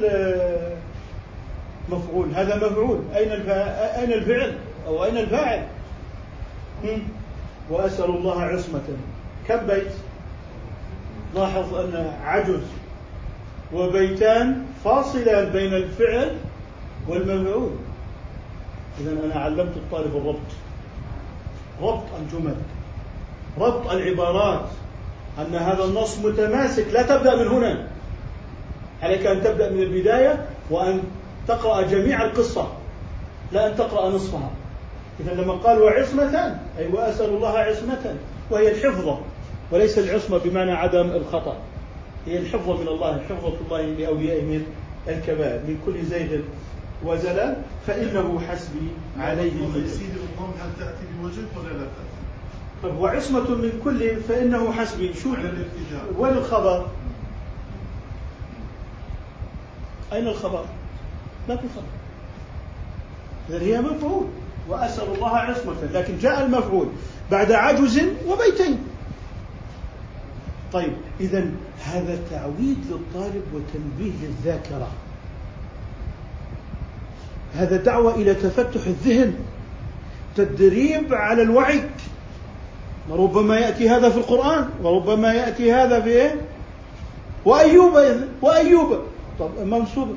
المفعول؟ 1.90 2.30
هذا 2.36 2.56
مفعول 2.56 3.00
أين. 3.16 3.32
أين 3.32 4.14
الفعل؟ 4.14 4.54
أو 4.88 5.04
أين 5.06 5.18
الفاعل؟ 5.18 5.64
وأسأل 7.70 8.06
الله 8.10 8.42
عصمة 8.42 8.82
كم 9.48 9.68
بيت؟ 9.68 9.92
لاحظ 11.36 11.74
أن 11.76 12.14
عجز 12.24 12.62
وبيتان 13.74 14.66
فاصلان 14.84 15.50
بين 15.50 15.74
الفعل 15.74 16.36
والمفعول 17.08 17.72
إذا 19.00 19.12
أنا 19.26 19.36
علمت 19.36 19.78
الطالب 19.78 20.16
الربط. 20.16 20.50
ربط 21.82 22.04
الجمل. 22.22 22.56
ربط 23.58 23.92
العبارات. 23.92 24.66
أن 25.40 25.56
هذا 25.56 25.84
النص 25.84 26.20
متماسك. 26.20 26.86
لا 26.94 27.02
تبدأ 27.02 27.36
من 27.36 27.48
هنا. 27.48 27.88
عليك 29.04 29.26
أن 29.26 29.44
تبدأ 29.44 29.70
من 29.70 29.82
البداية 29.82 30.46
وأن 30.70 31.04
تقرأ 31.48 31.82
جميع 31.82 32.26
القصة. 32.26 32.68
لا 33.52 33.68
أن 33.68 33.76
تقرأ 33.76 34.10
نصفها. 34.10 34.52
إذا 35.20 35.34
لما 35.34 35.54
قال 35.54 35.82
وعصمة 35.82 36.60
أي 36.78 36.88
وأسأل 36.88 37.30
الله 37.30 37.58
عصمة 37.58 38.16
وهي 38.52 38.72
الحفظة. 38.72 39.20
وليس 39.72 40.00
العصمة 40.00 40.38
بمعنى 40.38 40.72
عدم 40.72 41.12
الخطأ. 41.12 41.58
هي 42.26 42.38
الحفظة 42.38 42.78
من 42.78 42.88
الله 42.88 43.22
حفظة 43.30 43.54
الله 43.66 43.82
لأوليائه 43.82 44.42
من 44.44 44.66
الكبائر 45.08 45.62
من 45.68 45.78
كل 45.86 46.06
زيغ. 46.06 46.40
وزلل 47.04 47.56
فإنه 47.88 48.40
حسبي 48.40 48.88
عليه. 49.20 49.52
سيدي 49.88 50.06
الضم 50.06 50.52
هل 50.62 50.70
تأتي 50.80 51.04
بوجه 51.22 51.46
ولا 51.58 51.74
لا 51.74 51.84
تأتي؟ 51.84 52.16
طيب 52.84 52.96
وعصمة 52.96 53.50
من 53.50 53.82
كل 53.84 54.16
فإنه 54.16 54.72
حسبي 54.72 55.14
شو. 55.14 55.30
وين 56.18 56.34
الخبر؟ 56.34 56.86
أين 60.14 60.28
الخبر؟ 60.28 60.66
ما 61.50 61.56
في 61.56 61.68
خبر 61.76 61.86
إذا 63.50 63.62
هي 63.62 63.82
مفعول 63.82 64.26
وأسأل 64.70 65.16
الله 65.16 65.38
عصمة 65.38 65.76
لكن 65.94 66.18
جاء 66.18 66.46
المفعول 66.46 66.88
بعد 67.32 67.52
عجز 67.52 68.02
وبيتين 68.28 68.80
طيب 70.74 70.94
إذا 71.20 71.46
هذا 71.84 72.20
تعويد 72.32 72.78
للطالب 72.90 73.44
وتنبيه 73.54 74.12
للذاكرة 74.22 74.88
هذا 77.57 77.77
دعوة 77.77 78.15
إلى 78.15 78.34
تفتح 78.34 78.86
الذهن 78.88 79.34
تدريب 80.36 81.14
على 81.14 81.41
الوعي. 81.41 81.82
وربما 83.10 83.57
يأتي 83.60 83.90
هذا 83.90 84.10
في 84.10 84.18
القرآن 84.18 84.69
وربما 84.84 85.34
يأتي 85.34 85.73
هذا 85.73 86.02
في 86.02 86.10
إيه؟ 86.10 86.36
وأيوب 87.45 87.94
وأيوب. 88.41 88.99
طب 89.40 89.49
منصوب. 89.65 90.15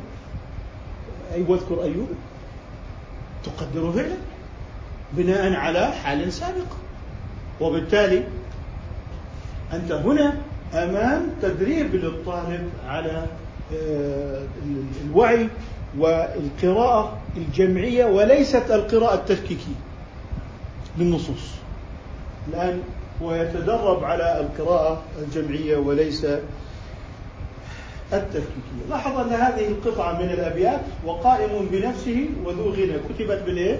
أي 1.35 1.45
واذكر 1.49 1.83
أيوب. 1.83 2.09
تقدر 3.45 3.93
فعلا. 3.93 4.17
بناء 5.13 5.55
على 5.55 5.93
حال 5.93 6.33
سابق. 6.33 6.73
وبالتالي 7.61 8.25
أنت 9.73 9.93
هنا 9.93 10.37
أمام 10.75 11.23
تدريب 11.43 11.95
للطالب 11.95 12.71
على 12.87 13.27
آه، 13.75 14.43
الوعي. 15.05 15.49
والقراءة 15.99 17.19
الجمعية 17.37 18.05
وليست 18.05 18.71
القراءة 18.71 19.15
التفكيكية 19.15 19.79
للنصوص 20.99 21.51
الآن 22.49 22.83
هو 23.23 23.35
يتدرب 23.35 24.05
على 24.05 24.41
القراءة 24.41 25.03
الجمعية 25.19 25.77
وليس 25.77 26.25
التفكيكية 28.13 28.89
لاحظ 28.91 29.19
أن 29.19 29.33
هذه 29.33 29.69
القطعة 29.69 30.13
من 30.13 30.31
الأبيات 30.31 30.81
وقائم 31.05 31.69
بنفسه 31.73 32.29
وذو 32.45 32.71
غنى 32.71 32.93
كتبت 33.09 33.43
بالإيه؟ 33.47 33.79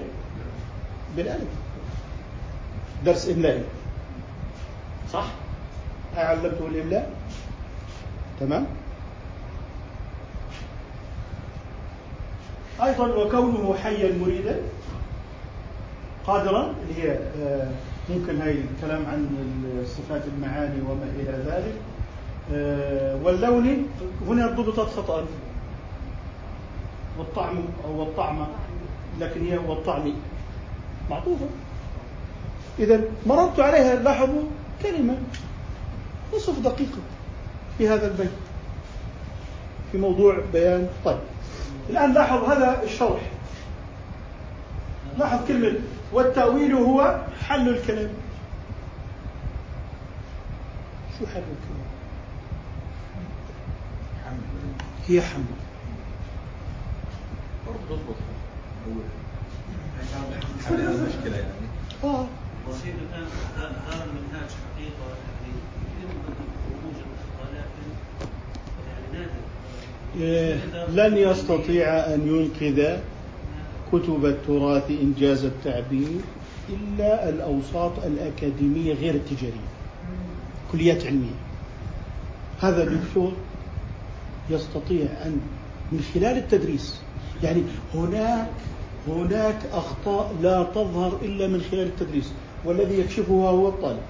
بالألف 1.17 1.47
درس 3.05 3.29
إملائي 3.29 3.63
صح؟ 5.13 5.25
علمته 6.15 6.67
الإملاء 6.67 7.11
تمام؟ 8.39 8.65
أيضا 12.83 13.07
وكونه 13.07 13.75
حيا 13.83 14.17
مريدا 14.17 14.61
قادرا 16.27 16.73
اللي 16.81 17.03
هي 17.03 17.19
آه، 17.41 17.71
ممكن 18.09 18.41
هاي 18.41 18.51
الكلام 18.51 19.05
عن 19.05 19.29
صفات 19.85 20.21
المعاني 20.35 20.81
وما 20.81 21.05
إلى 21.19 21.43
ذلك. 21.45 21.73
آه، 22.53 23.15
واللون 23.23 23.87
هنا 24.27 24.47
ضبطت 24.47 24.79
خطأ. 24.79 25.25
والطعم 27.19 27.57
أو 27.85 27.99
والطعم 27.99 28.47
لكن 29.19 29.45
هي 29.45 29.57
والطعم 29.57 30.13
معطوفة. 31.09 31.45
إذا 32.79 33.01
مررت 33.25 33.59
عليها 33.59 33.95
لاحظوا 33.95 34.43
كلمة 34.83 35.17
نصف 36.35 36.59
دقيقة 36.59 36.99
في 37.77 37.89
هذا 37.89 38.07
البيت 38.07 38.31
في 39.91 39.97
موضوع 39.97 40.39
بيان. 40.53 40.87
طيب. 41.05 41.17
الآن 41.89 42.13
لاحظ 42.13 42.43
هذا 42.43 42.83
الشرح. 42.83 43.21
لاحظ 45.17 45.47
كلمة 45.47 45.79
والتأويل 46.13 46.73
هو 46.73 47.21
حل 47.47 47.69
الكلام. 47.69 48.09
شو 51.19 51.25
حل 51.25 51.39
الكلام؟ 51.39 51.79
هي 55.07 55.21
حمل. 55.21 55.43
تضبط 57.89 58.15
حل 60.67 60.79
المشكلة 60.79 61.35
يعني. 61.37 61.67
آه. 62.03 62.25
وسيد 62.69 62.95
الان 62.95 63.27
هذا 63.87 64.03
المنهاج 64.05 64.49
حقيقة 64.49 65.05
يعني 65.09 65.53
يمكن 66.01 66.33
خروج 66.81 66.95
ولكن 67.39 67.87
يعني 68.87 69.05
نادر 69.13 69.31
إيه، 69.31 69.89
لن 70.89 71.17
يستطيع 71.17 71.87
أن 71.87 72.27
ينقذ 72.27 72.97
كتب 73.91 74.25
التراث 74.25 74.91
إنجاز 74.91 75.45
التعبير 75.45 76.21
إلا 76.69 77.29
الأوساط 77.29 77.91
الأكاديمية 78.05 78.93
غير 78.93 79.15
التجارية 79.15 79.69
كليات 80.71 81.05
علمية. 81.05 81.39
هذا 82.61 82.85
دكتور 82.85 83.31
يستطيع 84.49 85.05
أن 85.25 85.39
من 85.91 86.01
خلال 86.13 86.37
التدريس 86.37 87.01
يعني 87.43 87.63
هناك 87.95 88.47
هناك 89.07 89.57
أخطاء 89.73 90.35
لا 90.41 90.63
تظهر 90.63 91.17
إلا 91.21 91.47
من 91.47 91.61
خلال 91.71 91.87
التدريس. 91.87 92.31
والذي 92.65 92.99
يكشفها 92.99 93.49
هو 93.49 93.69
الطالب. 93.69 94.01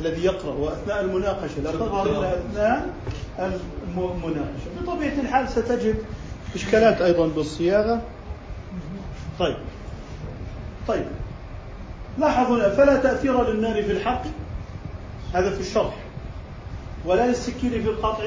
الذي 0.00 0.24
يقرأ 0.24 0.54
وأثناء 0.54 1.00
المناقشة 1.00 1.60
لا 1.64 1.72
تظهر 1.72 2.06
إلا 2.10 2.38
أثناء 2.38 2.94
المناقشة 3.38 4.82
بطبيعة 4.82 5.20
الحال 5.20 5.48
ستجد 5.48 5.96
إشكالات 6.54 7.00
أيضا 7.00 7.26
بالصياغة. 7.26 8.02
طيب. 9.38 9.56
طيب. 10.88 11.06
لاحظ 12.18 12.52
هنا 12.52 12.68
فلا 12.68 12.96
تأثير 12.96 13.50
للنار 13.50 13.82
في 13.82 13.92
الحق. 13.92 14.22
هذا 15.34 15.50
في 15.50 15.60
الشرح. 15.60 15.94
ولا 17.06 17.26
للسكين 17.26 17.70
في 17.70 17.88
القطع 17.88 18.24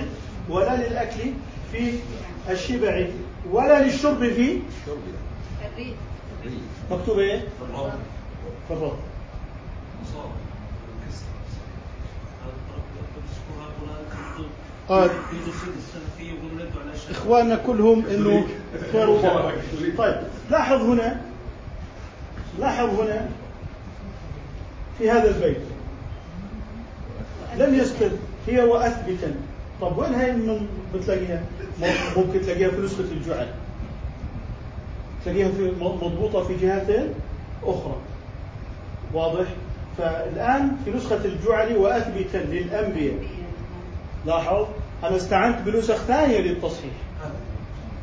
ولا 0.50 0.88
للأكل 0.88 1.32
في 1.72 2.00
الشبع 2.50 3.08
ولا 3.52 3.86
للشرب 3.86 4.20
في 4.20 4.60
مكتوب 6.92 7.20
إيه؟ 7.20 7.40
في 8.68 8.74
الرب 8.74 8.98
آه 14.90 15.10
إخواننا 17.12 17.56
كلهم 17.56 18.06
إنه 18.06 18.48
طيب 19.98 20.16
لاحظ 20.52 20.82
هنا 20.82 21.22
لاحظ 22.60 23.00
هنا 23.00 23.30
في 24.98 25.12
هذا 25.12 25.30
البيت. 25.36 25.62
لم 27.58 27.76
يسكت 27.76 28.12
هي 28.48 28.64
وأثبتا. 28.64 29.36
طب 29.82 29.98
وين 29.98 30.14
هي 30.14 30.32
من 30.32 30.68
بتلاقيها؟ 30.94 31.44
ممكن 32.18 32.42
تلاقيها 32.42 32.70
في 32.70 32.82
نسخة 32.82 33.04
الجعل. 33.12 33.48
تلاقيها 35.26 35.50
في 35.52 35.72
مضبوطة 35.80 36.44
في 36.44 36.56
جهتين 36.56 37.14
أخرى. 37.64 37.96
واضح؟ 39.14 39.46
فالآن 39.98 40.78
في 40.86 40.92
نسخة 40.92 41.26
الجعل 41.26 41.78
وأثبتا 41.78 42.38
للأنبياء. 42.38 43.18
لاحظ؟ 44.26 44.66
أنا 45.04 45.16
استعنت 45.16 45.62
بنسخ 45.66 45.96
ثانية 45.96 46.40
للتصحيح. 46.40 46.94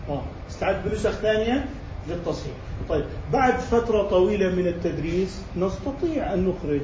آه. 0.09 0.23
استعنت 0.51 0.87
بنسخ 0.87 1.11
ثانية 1.11 1.65
للتصحيح. 2.09 2.55
طيب 2.89 3.05
بعد 3.33 3.59
فترة 3.59 4.03
طويلة 4.03 4.49
من 4.55 4.67
التدريس 4.67 5.43
نستطيع 5.57 6.35
أن 6.35 6.49
نخرج 6.49 6.81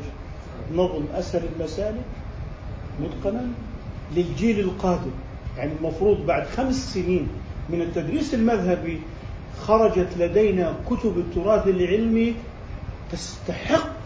نظم 0.74 1.04
اسهل 1.14 1.42
المسالك 1.56 2.04
متقنا 3.00 3.46
للجيل 4.16 4.60
القادم. 4.60 5.10
يعني 5.56 5.72
المفروض 5.80 6.26
بعد 6.26 6.46
خمس 6.46 6.94
سنين 6.94 7.28
من 7.70 7.82
التدريس 7.82 8.34
المذهبي 8.34 9.00
خرجت 9.60 10.08
لدينا 10.18 10.74
كتب 10.90 11.18
التراث 11.18 11.66
العلمي 11.66 12.34
تستحق 13.12 13.98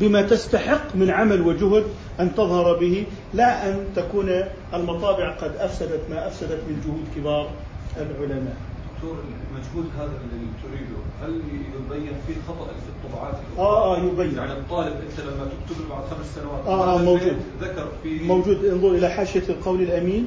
بما 0.00 0.22
تستحق 0.22 0.96
من 0.96 1.10
عمل 1.10 1.40
وجهد 1.40 1.84
أن 2.20 2.34
تظهر 2.34 2.76
به 2.78 3.06
لا 3.34 3.68
أن 3.68 3.84
تكون 3.96 4.30
المطابع 4.74 5.30
قد 5.30 5.56
أفسدت 5.56 6.00
ما 6.10 6.26
أفسدت 6.26 6.60
من 6.68 6.80
جهود 6.86 7.04
كبار 7.16 7.48
العلماء. 7.96 8.56
دكتور 8.96 9.16
المجهود 9.50 9.90
هذا 9.98 10.12
اللي 10.32 10.46
تريده 10.62 10.98
هل 11.22 11.40
يبين 11.50 12.12
فيه 12.26 12.34
خطأ 12.48 12.64
في 12.66 12.88
الطبعات؟ 13.08 13.34
آه 13.58 13.94
آه 13.96 13.98
يبين. 13.98 14.36
يعني 14.38 14.52
الطالب 14.52 14.92
أنت 14.92 15.20
لما 15.26 15.44
تكتب 15.44 15.88
بعد 15.90 16.02
خمس 16.10 16.26
سنوات 16.34 16.66
آه, 16.66 16.94
آه 16.94 16.98
موجود. 16.98 17.36
ذكر 17.60 17.88
في 18.02 18.18
موجود. 18.24 18.64
انظر 18.64 18.88
إلى 18.88 19.08
حاشية 19.10 19.42
القول 19.48 19.82
الأمين. 19.82 20.26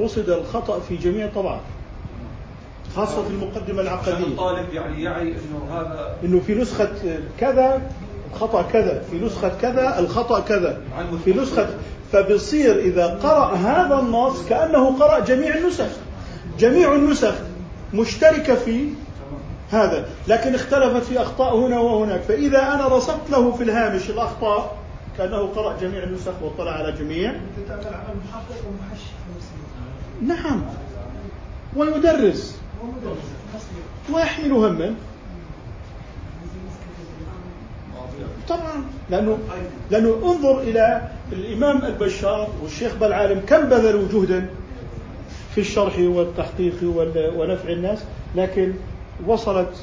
رصد 0.00 0.30
الخطأ 0.30 0.80
في 0.80 0.96
جميع 0.96 1.24
الطبعات 1.26 1.60
خاصة 2.96 3.22
في 3.22 3.30
المقدمة 3.30 3.80
عشان 3.80 4.12
العقدية. 4.12 4.26
الطالب 4.26 4.74
يعني 4.74 5.02
يعي 5.02 5.22
إنه 5.28 5.66
هذا 5.70 6.16
إنه 6.24 6.40
في 6.40 6.54
نسخة 6.54 6.88
كذا 7.38 7.90
الخطا 8.36 8.62
كذا 8.62 9.02
في 9.10 9.18
نسخة 9.18 9.48
كذا 9.48 9.98
الخطأ 9.98 10.40
كذا 10.40 10.80
في 11.24 11.32
نسخة 11.32 11.68
فبصير 12.12 12.78
إذا 12.78 13.06
قرأ 13.06 13.54
هذا 13.54 13.98
النص 14.00 14.48
كأنه 14.48 14.98
قرأ 14.98 15.18
جميع 15.18 15.54
النسخ 15.54 15.88
جميع 16.58 16.94
النسخ 16.94 17.34
مشتركة 17.94 18.54
في 18.54 18.88
هذا 19.70 20.08
لكن 20.28 20.54
اختلفت 20.54 21.02
في 21.02 21.22
أخطاء 21.22 21.56
هنا 21.56 21.78
وهناك 21.78 22.20
فإذا 22.20 22.62
أنا 22.74 22.88
رصدت 22.88 23.30
له 23.30 23.52
في 23.52 23.62
الهامش 23.62 24.10
الأخطاء 24.10 24.76
كأنه 25.18 25.38
قرأ 25.38 25.76
جميع 25.80 26.02
النسخ 26.02 26.32
واطلع 26.42 26.72
على 26.72 26.92
جميع. 26.92 27.32
نعم. 30.22 30.62
ويدرس. 31.76 32.58
ويحمل 34.12 34.52
هما. 34.52 34.94
طبعا 38.48 38.84
لأنه 39.10 39.38
لأنه 39.90 40.08
انظر 40.24 40.60
إلى 40.60 41.08
الإمام 41.32 41.84
البشار 41.84 42.48
والشيخ 42.62 42.94
بالعالم 42.94 43.40
كم 43.46 43.68
بذلوا 43.68 44.08
جهدا 44.12 44.46
في 45.54 45.60
الشرح 45.60 45.98
والتحقيق 45.98 46.74
وال- 46.82 47.32
ونفع 47.36 47.68
الناس 47.68 47.98
لكن 48.36 48.72
وصلت 49.26 49.74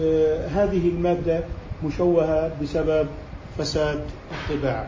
آه، 0.00 0.46
هذه 0.48 0.88
المادة 0.88 1.40
مشوهة 1.84 2.50
بسبب 2.62 3.06
فساد 3.58 4.04
الطباعة 4.50 4.86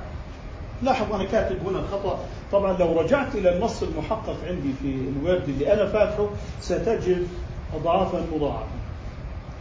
لاحظ 0.83 1.15
أنا 1.15 1.25
كاتب 1.25 1.57
هنا 1.67 1.83
خطأ 1.93 2.19
طبعا 2.53 2.79
لو 2.79 3.01
رجعت 3.01 3.35
إلى 3.35 3.57
النص 3.57 3.83
المحقق 3.83 4.37
عندي 4.49 4.73
في 4.83 4.95
الوورد 5.19 5.49
اللي 5.49 5.73
أنا 5.73 5.87
فاتحه 5.87 6.27
ستجد 6.61 7.27
أضعافا 7.75 8.23
مضاعفة. 8.35 8.65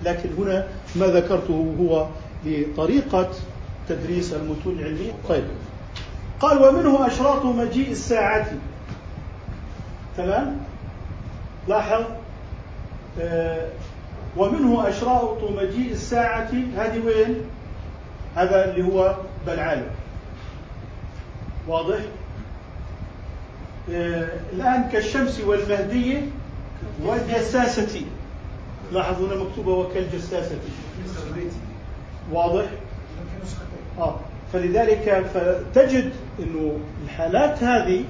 لكن 0.05 0.29
هنا 0.37 0.67
ما 0.95 1.05
ذكرته 1.07 1.75
هو 1.79 2.05
لطريقة 2.45 3.29
تدريس 3.89 4.33
المتون 4.33 4.79
العلمية 4.79 5.11
طيب. 5.29 5.43
قال 6.39 6.63
ومنه 6.63 7.07
أشراط 7.07 7.45
مجيء 7.45 7.91
الساعة. 7.91 8.47
تمام؟ 10.17 10.57
لاحظ؟ 11.67 12.03
آه 13.21 13.67
ومنه 14.37 14.89
أشراط 14.89 15.43
مجيء 15.43 15.91
الساعة. 15.91 16.49
هذه 16.77 16.99
وين؟ 17.05 17.35
هذا 18.35 18.71
اللي 18.71 18.93
هو 18.93 19.15
بلعالم 19.47 19.87
واضح؟ 21.67 21.99
آه 23.91 24.29
الآن 24.53 24.89
كالشمس 24.91 25.39
والمهدية 25.39 26.21
والجساسة. 27.03 28.01
لاحظوا 28.91 29.27
هنا 29.27 29.43
مكتوبة 29.43 29.71
وكالجساسة. 29.71 30.55
واضح؟ 32.31 32.65
آه. 33.99 34.15
فلذلك 34.53 35.25
فتجد 35.33 36.11
إنه 36.39 36.77
الحالات 37.05 37.63
هذه 37.63 38.03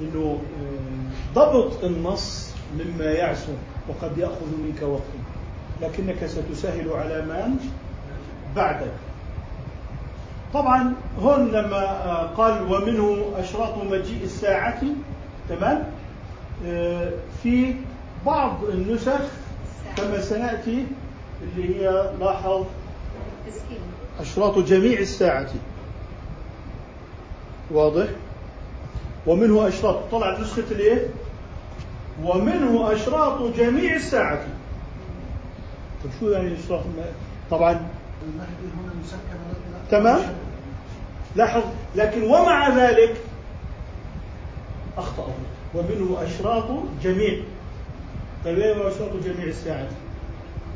إنه 0.00 0.38
آه، 0.60 1.34
ضبط 1.34 1.84
النص 1.84 2.54
مما 2.78 3.04
يعسر 3.04 3.52
وقد 3.88 4.18
يأخذ 4.18 4.46
منك 4.58 4.82
وقتا 4.82 5.18
لكنك 5.82 6.26
ستسهل 6.26 6.92
على 6.92 7.22
من 7.22 7.56
بعدك. 8.56 8.92
طبعا 10.54 10.94
هون 11.20 11.48
لما 11.48 11.82
آه، 12.04 12.26
قال 12.26 12.62
ومنه 12.72 13.24
أشراط 13.36 13.84
مجيء 13.84 14.24
الساعة 14.24 14.82
تمام؟ 15.48 15.84
آه، 16.66 17.10
في 17.42 17.74
بعض 18.26 18.64
النسخ 18.64 19.20
كما 19.96 20.20
سنأتي 20.20 20.86
اللي 21.42 21.76
هي 21.80 22.10
لاحظ 22.20 22.64
أشراط 24.20 24.58
جميع 24.58 24.98
الساعة. 24.98 25.48
واضح؟ 27.70 28.06
ومنه 29.26 29.68
أشراط. 29.68 30.10
طلع 30.12 30.38
نسخة 30.38 30.64
الإيه؟ 30.70 31.06
ومنه 32.22 32.92
أشراط 32.92 33.56
جميع 33.56 33.94
الساعة. 33.94 34.46
طيب 36.04 36.12
شو 36.20 36.28
يعني 36.28 36.54
أشراط؟ 36.64 36.82
طبعا 37.50 37.88
تمام. 39.90 40.20
لاحظ. 41.36 41.62
لكن 41.96 42.22
ومع 42.22 42.68
ذلك 42.68 43.16
أخطأ 44.96 45.28
ومنه 45.74 46.16
أشراط 46.22 46.68
جميع. 47.02 47.40
طيب 48.44 48.58
إيه 48.58 48.88
أشراط 48.88 49.10
جميع 49.24 49.44
الساعة؟ 49.44 49.88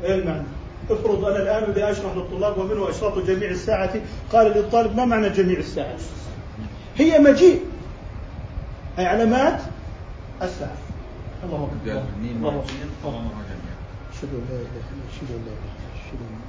إيه 0.03 0.15
المعنى؟ 0.15 0.43
افرض 0.89 1.25
أنا 1.25 1.37
الآن 1.37 1.71
بدي 1.71 1.91
أشرح 1.91 2.15
للطلاب 2.15 2.57
ومنه 2.57 2.89
أشراط 2.89 3.17
جميع 3.17 3.49
الساعة 3.49 3.93
قال 4.31 4.47
للطالب 4.47 4.95
ما 4.95 5.05
معنى 5.05 5.29
جميع 5.29 5.59
الساعة؟ 5.59 5.97
هي 6.97 7.19
مجيء. 7.19 7.65
أي 8.99 9.05
علامات 9.05 9.61
الساعة. 10.41 10.77
الله 11.43 11.69
ميم 12.21 12.37
الله. 12.37 12.51
لا 12.51 12.59
لا 14.23 14.55
إله 14.55 14.61
إلا 14.91 15.03
أشهد 15.09 16.19
أن 16.21 16.39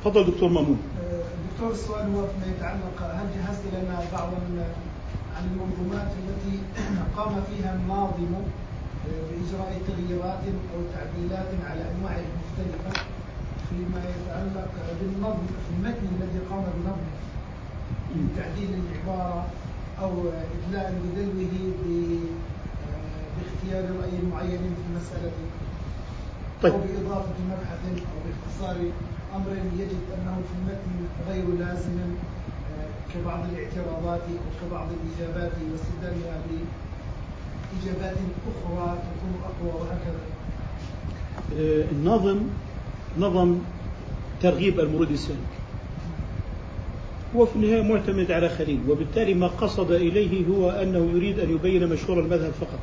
تفضل 0.00 0.24
دكتور 0.30 0.48
مامون. 0.48 0.78
دكتور 1.52 1.70
السؤال 1.72 2.06
هو 2.14 2.26
فيما 2.26 2.56
يتعلق 2.56 2.98
هل 3.00 3.26
جهزت 3.36 3.62
لنا 3.72 4.00
بعض 4.12 4.30
عن 5.36 5.44
المنظومات 5.52 6.10
التي 6.22 6.58
قام 7.16 7.42
فيها 7.50 7.74
الناظم 7.74 8.32
بإجراء 9.06 9.80
تغييرات 9.88 10.44
أو 10.74 10.80
تعديلات 10.94 11.50
على 11.70 11.82
أنواع 11.90 12.16
مختلفة 12.38 13.02
فيما 13.68 14.00
يتعلق 14.14 14.70
بالنظم 15.00 15.46
في 15.46 15.70
المتن 15.76 16.06
الذي 16.20 16.40
قام 16.50 16.64
بنظمه 16.76 17.22
من 18.14 18.34
تعديل 18.36 18.70
العبارة 18.80 19.46
أو 20.00 20.12
إدلاء 20.28 20.94
بدلوه 21.04 21.42
باختيار 23.36 23.84
رأي 24.00 24.16
معين 24.32 24.58
في 24.58 24.86
مسألة 24.96 25.32
طيب. 26.62 26.72
أو 26.72 26.78
بإضافة 26.78 27.34
مبحث 27.50 27.82
أو 27.86 28.18
باختصار 28.24 28.76
أمر 29.36 29.50
يجد 29.78 30.02
أنه 30.14 30.36
في 30.48 30.54
المتن 30.58 30.94
غير 31.28 31.44
لازم 31.66 31.98
آه، 32.72 33.14
كبعض 33.14 33.40
الاعتراضات 33.52 34.20
أو 34.20 34.66
كبعض 34.68 34.88
الإجابات 34.98 35.52
واستبدالها 35.72 36.40
بإجابات 37.72 38.16
أخرى 38.16 38.98
تكون 38.98 39.40
أقوى 39.44 39.80
وهكذا. 39.80 40.20
آه، 41.58 41.84
الناظم 41.92 42.38
نظم 43.18 43.58
ترغيب 44.42 44.80
المريد 44.80 45.10
السالك. 45.10 45.38
هو 47.36 47.46
في 47.46 47.56
النهاية 47.56 47.82
معتمد 47.82 48.30
على 48.32 48.48
خليل 48.48 48.80
وبالتالي 48.88 49.34
ما 49.34 49.46
قصد 49.46 49.90
إليه 49.92 50.46
هو 50.46 50.70
أنه 50.70 51.10
يريد 51.14 51.40
أن 51.40 51.50
يبين 51.50 51.88
مشهور 51.88 52.20
المذهب 52.20 52.52
فقط 52.60 52.78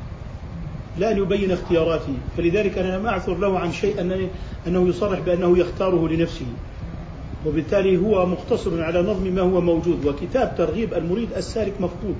لا 0.98 1.12
أن 1.12 1.18
يبين 1.18 1.50
اختياراته. 1.50 2.14
فلذلك 2.36 2.78
أنا 2.78 2.96
لم 2.96 3.06
أعثر 3.06 3.38
له 3.38 3.58
عن 3.58 3.72
شيء 3.72 3.96
أنني- 3.96 4.68
أنه 4.68 4.88
يصرح 4.88 5.20
بأنه 5.20 5.58
يختاره 5.58 6.08
لنفسه. 6.08 6.46
وبالتالي 7.46 7.96
هو 7.96 8.26
مقتصر 8.26 8.82
على 8.82 9.02
نظم 9.02 9.34
ما 9.34 9.40
هو 9.40 9.60
موجود 9.60 10.06
وكتاب 10.06 10.54
ترغيب 10.58 10.94
المريد 10.94 11.32
السالك 11.36 11.80
مفقود. 11.80 12.16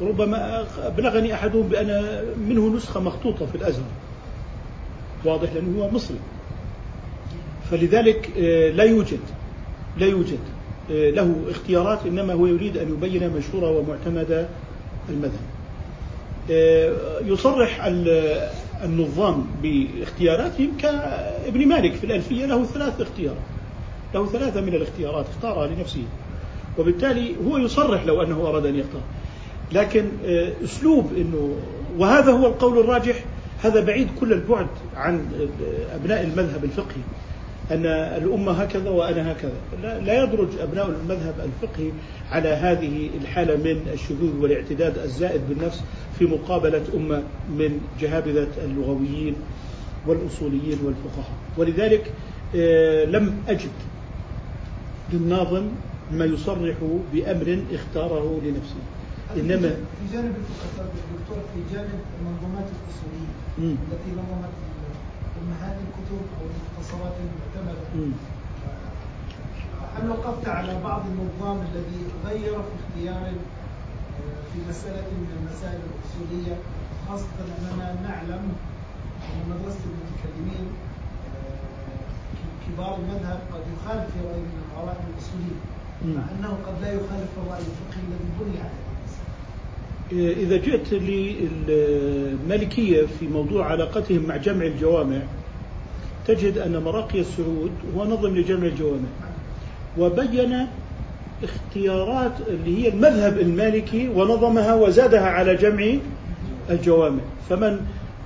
ربما 0.00 0.64
أبلغني 0.86 1.34
أحدهم 1.34 1.62
بأن 1.68 2.20
منه 2.48 2.76
نسخة 2.76 3.00
مخطوطة 3.00 3.46
في 3.46 3.54
الأزهر 3.54 3.90
واضح 5.24 5.52
لأنه 5.52 5.82
هو 5.82 5.90
مصري 5.90 6.16
فلذلك 7.70 8.30
آه، 8.38 8.70
لا 8.70 8.84
يوجد 8.84 9.20
لا 9.96 10.06
يوجد 10.06 10.38
آه، 10.90 11.10
له 11.10 11.34
اختيارات 11.50 11.98
إنما 12.06 12.32
هو 12.32 12.46
يريد 12.46 12.76
أن 12.76 12.88
يبين 12.88 13.30
مشهورة 13.30 13.70
ومعتمد 13.70 14.48
المذهب. 15.08 15.40
آه، 16.50 16.92
يصرح 17.24 17.84
ال- 17.84 18.48
النظام 18.84 19.46
باختياراتهم 19.62 20.70
كابن 20.82 21.68
مالك 21.68 21.92
في 21.94 22.04
الألفية 22.04 22.46
له 22.46 22.64
ثلاث 22.64 23.00
اختيارات. 23.00 23.38
له 24.14 24.26
ثلاثة 24.26 24.60
من 24.60 24.74
الاختيارات 24.74 25.26
اختارها 25.36 25.66
لنفسه. 25.66 26.04
وبالتالي 26.78 27.34
هو 27.46 27.58
يصرح 27.58 28.04
لو 28.06 28.22
أنه 28.22 28.36
أراد 28.48 28.66
أن 28.66 28.76
يختار. 28.76 29.00
لكن 29.72 30.04
آه، 30.26 30.52
أسلوب 30.64 31.12
أنه 31.16 31.56
وهذا 31.98 32.32
هو 32.32 32.46
القول 32.46 32.78
الراجح 32.78 33.24
هذا 33.62 33.80
بعيد 33.84 34.08
كل 34.20 34.32
البعد 34.32 34.66
عن 34.96 35.14
آه، 35.14 35.96
أبناء 35.96 36.22
المذهب 36.22 36.64
الفقهي. 36.64 37.02
أن 37.70 37.86
الأمة 38.22 38.52
هكذا 38.52 38.90
وأنا 38.90 39.32
هكذا. 39.32 39.52
لا, 39.82 40.22
يدرج 40.22 40.48
أبناء 40.60 40.86
المذهب 40.86 41.34
الفقهي 41.44 41.90
على 42.30 42.48
هذه 42.48 43.10
الحالة 43.20 43.56
من 43.56 43.80
الشذوذ 43.92 44.36
والاعتداد 44.40 44.98
الزائد 44.98 45.40
بالنفس 45.48 45.82
في 46.18 46.24
مقابلة 46.24 46.82
أمة 46.94 47.22
من 47.50 47.80
جهابذة 48.00 48.48
اللغويين 48.64 49.34
والأصوليين 50.06 50.78
والفقهاء. 50.84 51.32
ولذلك 51.56 52.12
آه، 52.56 53.04
لم 53.04 53.34
أجد 53.48 53.70
للناظم 55.12 55.68
ما 56.12 56.24
يصرح 56.24 56.76
بأمر 57.12 57.58
اختاره 57.74 58.40
لنفسه. 58.44 58.97
إنما 59.36 59.68
في 59.70 60.04
جانب 60.12 60.34
الدكتور 60.36 61.38
في 61.54 61.74
جانب 61.74 62.00
المنظومات 62.20 62.68
الأصولية 62.76 63.32
مم. 63.58 63.76
التي 63.92 64.10
نظمت 64.12 64.52
أمهات 65.42 65.76
الكتب 65.86 66.20
أو 66.40 66.44
المختصرات 66.50 67.12
المعتمدة 67.24 67.84
مم. 67.94 68.12
هل 69.96 70.10
وقفت 70.10 70.48
على 70.48 70.80
بعض 70.84 71.02
النظام 71.06 71.58
الذي 71.72 72.00
غير 72.26 72.52
في 72.62 72.72
اختيار 72.80 73.26
آه، 73.26 74.40
في 74.52 74.58
مسألة 74.70 75.02
من 75.10 75.30
المسائل 75.40 75.80
الأصولية 75.88 76.56
خاصة 77.08 77.26
أننا 77.40 77.94
نعلم 78.08 78.42
أن 79.28 79.50
مدرسة 79.50 79.84
المتكلمين 79.90 80.66
آه، 81.28 82.66
كبار 82.66 82.96
المذهب 82.96 83.40
قد 83.52 83.62
يخالف 83.74 84.04
في 84.12 84.18
رأي 84.28 84.40
من 84.40 84.62
الآراء 84.70 85.04
الأصولية 85.08 85.60
مم. 86.04 86.14
مع 86.16 86.22
أنه 86.38 86.58
قد 86.66 86.82
لا 86.82 86.92
يخالف 86.92 87.30
الرأي 87.42 87.60
الفقهي 87.70 88.02
الذي 88.08 88.28
بني 88.40 88.58
عليه 88.60 88.87
إذا 90.12 90.56
جئت 90.56 90.92
للمالكية 91.68 93.06
في 93.20 93.26
موضوع 93.26 93.66
علاقتهم 93.66 94.26
مع 94.28 94.36
جمع 94.36 94.64
الجوامع 94.64 95.18
تجد 96.26 96.58
أن 96.58 96.82
مراقي 96.82 97.20
السعود 97.20 97.70
هو 97.96 98.04
نظم 98.04 98.36
لجمع 98.36 98.66
الجوامع 98.66 99.08
وبين 99.98 100.66
اختيارات 101.42 102.32
اللي 102.48 102.84
هي 102.84 102.88
المذهب 102.88 103.38
المالكي 103.38 104.08
ونظمها 104.08 104.74
وزادها 104.74 105.26
على 105.26 105.54
جمع 105.54 105.94
الجوامع. 106.70 107.22
فمن 107.48 107.80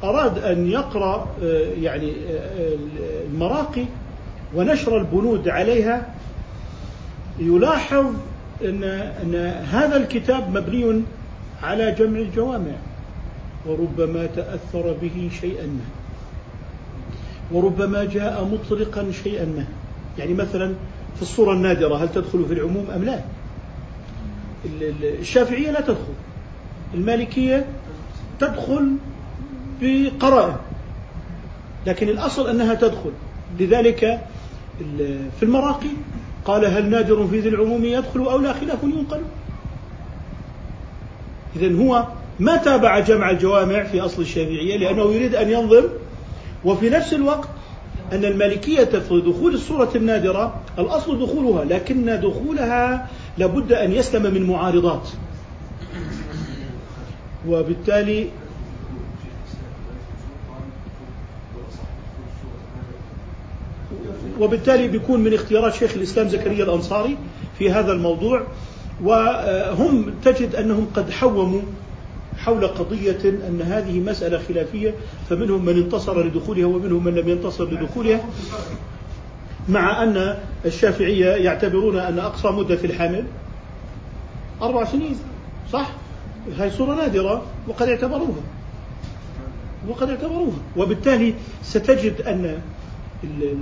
أراد 0.04 0.38
أن 0.38 0.70
يقرأ 0.70 1.28
آه، 1.42 1.66
يعني 1.82 2.12
آه، 2.30 2.76
المراقي 3.26 3.84
ونشر 4.54 4.98
البنود 4.98 5.48
عليها 5.48 6.14
يلاحظ 7.38 8.06
أن, 8.64 8.84
أن 9.22 9.34
هذا 9.70 9.96
الكتاب 9.96 10.56
مبني 10.56 11.02
على 11.62 11.92
جمع 11.92 12.18
الجوامع 12.18 12.74
وربما 13.66 14.26
تأثر 14.26 14.96
به 15.02 15.30
شيئا 15.40 15.66
ما. 15.66 15.84
وربما 17.52 18.04
جاء 18.04 18.44
مطلقا 18.44 19.12
شيئا 19.24 19.44
ما. 19.44 19.64
يعني 20.18 20.34
مثلا 20.34 20.74
في 21.16 21.22
الصورة 21.22 21.52
النادرة 21.52 22.04
هل 22.04 22.08
تدخل 22.08 22.44
في 22.44 22.54
العموم 22.54 22.86
أم 22.96 23.04
لا؟ 23.04 23.20
الشافعية 25.02 25.70
لا 25.70 25.80
تدخل. 25.80 26.14
المالكية 26.94 27.66
تدخل 28.40 28.92
بقرائن. 29.80 30.56
لكن 31.86 32.08
الأصل 32.08 32.48
أنها 32.48 32.74
تدخل. 32.74 33.12
لذلك 33.60 34.20
في 35.38 35.42
المراقي 35.42 35.90
قال 36.44 36.64
هل 36.64 36.90
نادر 36.90 37.26
في 37.26 37.40
ذي 37.40 37.48
العموم 37.48 37.84
يدخل 37.84 38.20
أو 38.20 38.38
لا؟ 38.38 38.52
خلاف 38.52 38.82
ينقل. 38.82 39.20
إذا 41.56 41.76
هو 41.76 42.06
ما 42.40 42.56
تابع 42.56 42.98
جمع 42.98 43.30
الجوامع 43.30 43.84
في 43.84 44.00
أصل 44.00 44.22
الشافعية 44.22 44.76
لأنه 44.76 45.02
يريد 45.02 45.34
أن 45.34 45.50
ينظم 45.50 45.84
وفي 46.64 46.90
نفس 46.90 47.14
الوقت 47.14 47.48
أن 48.12 48.24
المالكية 48.24 48.84
في 48.84 49.20
دخول 49.26 49.54
الصورة 49.54 49.90
النادرة 49.94 50.60
الأصل 50.78 51.20
دخولها 51.20 51.64
لكن 51.64 52.20
دخولها 52.20 53.08
لابد 53.38 53.72
أن 53.72 53.92
يسلم 53.92 54.34
من 54.34 54.46
معارضات. 54.46 55.08
وبالتالي 57.48 58.28
وبالتالي 64.40 64.88
بيكون 64.88 65.20
من 65.20 65.34
اختيارات 65.34 65.74
شيخ 65.74 65.94
الإسلام 65.94 66.28
زكريا 66.28 66.64
الأنصاري 66.64 67.16
في 67.58 67.70
هذا 67.70 67.92
الموضوع. 67.92 68.42
وهم 69.02 70.14
تجد 70.24 70.54
أنهم 70.54 70.86
قد 70.94 71.10
حوموا 71.10 71.60
حول 72.38 72.66
قضية 72.66 73.20
أن 73.24 73.62
هذه 73.62 74.00
مسألة 74.00 74.38
خلافية 74.48 74.94
فمنهم 75.30 75.64
من 75.64 75.76
انتصر 75.76 76.26
لدخولها 76.26 76.66
ومنهم 76.66 77.04
من 77.04 77.14
لم 77.14 77.28
ينتصر 77.28 77.64
لدخولها 77.64 78.20
مع 79.68 80.02
أن 80.02 80.38
الشافعية 80.64 81.26
يعتبرون 81.26 81.98
أن 81.98 82.18
أقصى 82.18 82.48
مدة 82.48 82.76
في 82.76 82.86
الحمل 82.86 83.24
أربع 84.62 84.84
سنين 84.84 85.16
صح؟ 85.72 85.90
هاي 86.58 86.70
صورة 86.70 86.94
نادرة 86.94 87.42
وقد 87.68 87.88
اعتبروها 87.88 88.42
وقد 89.88 90.10
اعتبروها 90.10 90.56
وبالتالي 90.76 91.34
ستجد 91.62 92.20
أن 92.20 92.58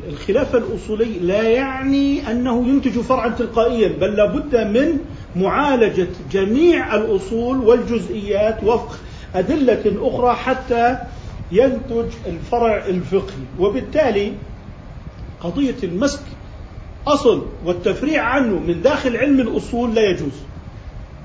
الخلاف 0.08 0.56
الأصولي 0.56 1.18
لا 1.18 1.42
يعني 1.42 2.30
أنه 2.30 2.68
ينتج 2.68 2.98
فرعا 2.98 3.28
تلقائيا 3.28 3.88
بل 3.88 4.16
لابد 4.16 4.56
من 4.56 4.98
معالجة 5.36 6.08
جميع 6.32 6.94
الأصول 6.94 7.58
والجزئيات 7.58 8.64
وفق 8.64 8.98
أدلة 9.34 9.82
أخرى 10.00 10.34
حتى 10.34 10.98
ينتج 11.52 12.06
الفرع 12.26 12.86
الفقهي. 12.86 13.44
وبالتالي 13.58 14.32
قضية 15.40 15.76
المسك 15.82 16.22
أصل 17.06 17.46
والتفريع 17.64 18.22
عنه 18.22 18.58
من 18.58 18.82
داخل 18.82 19.16
علم 19.16 19.40
الأصول 19.40 19.94
لا 19.94 20.10
يجوز 20.10 20.32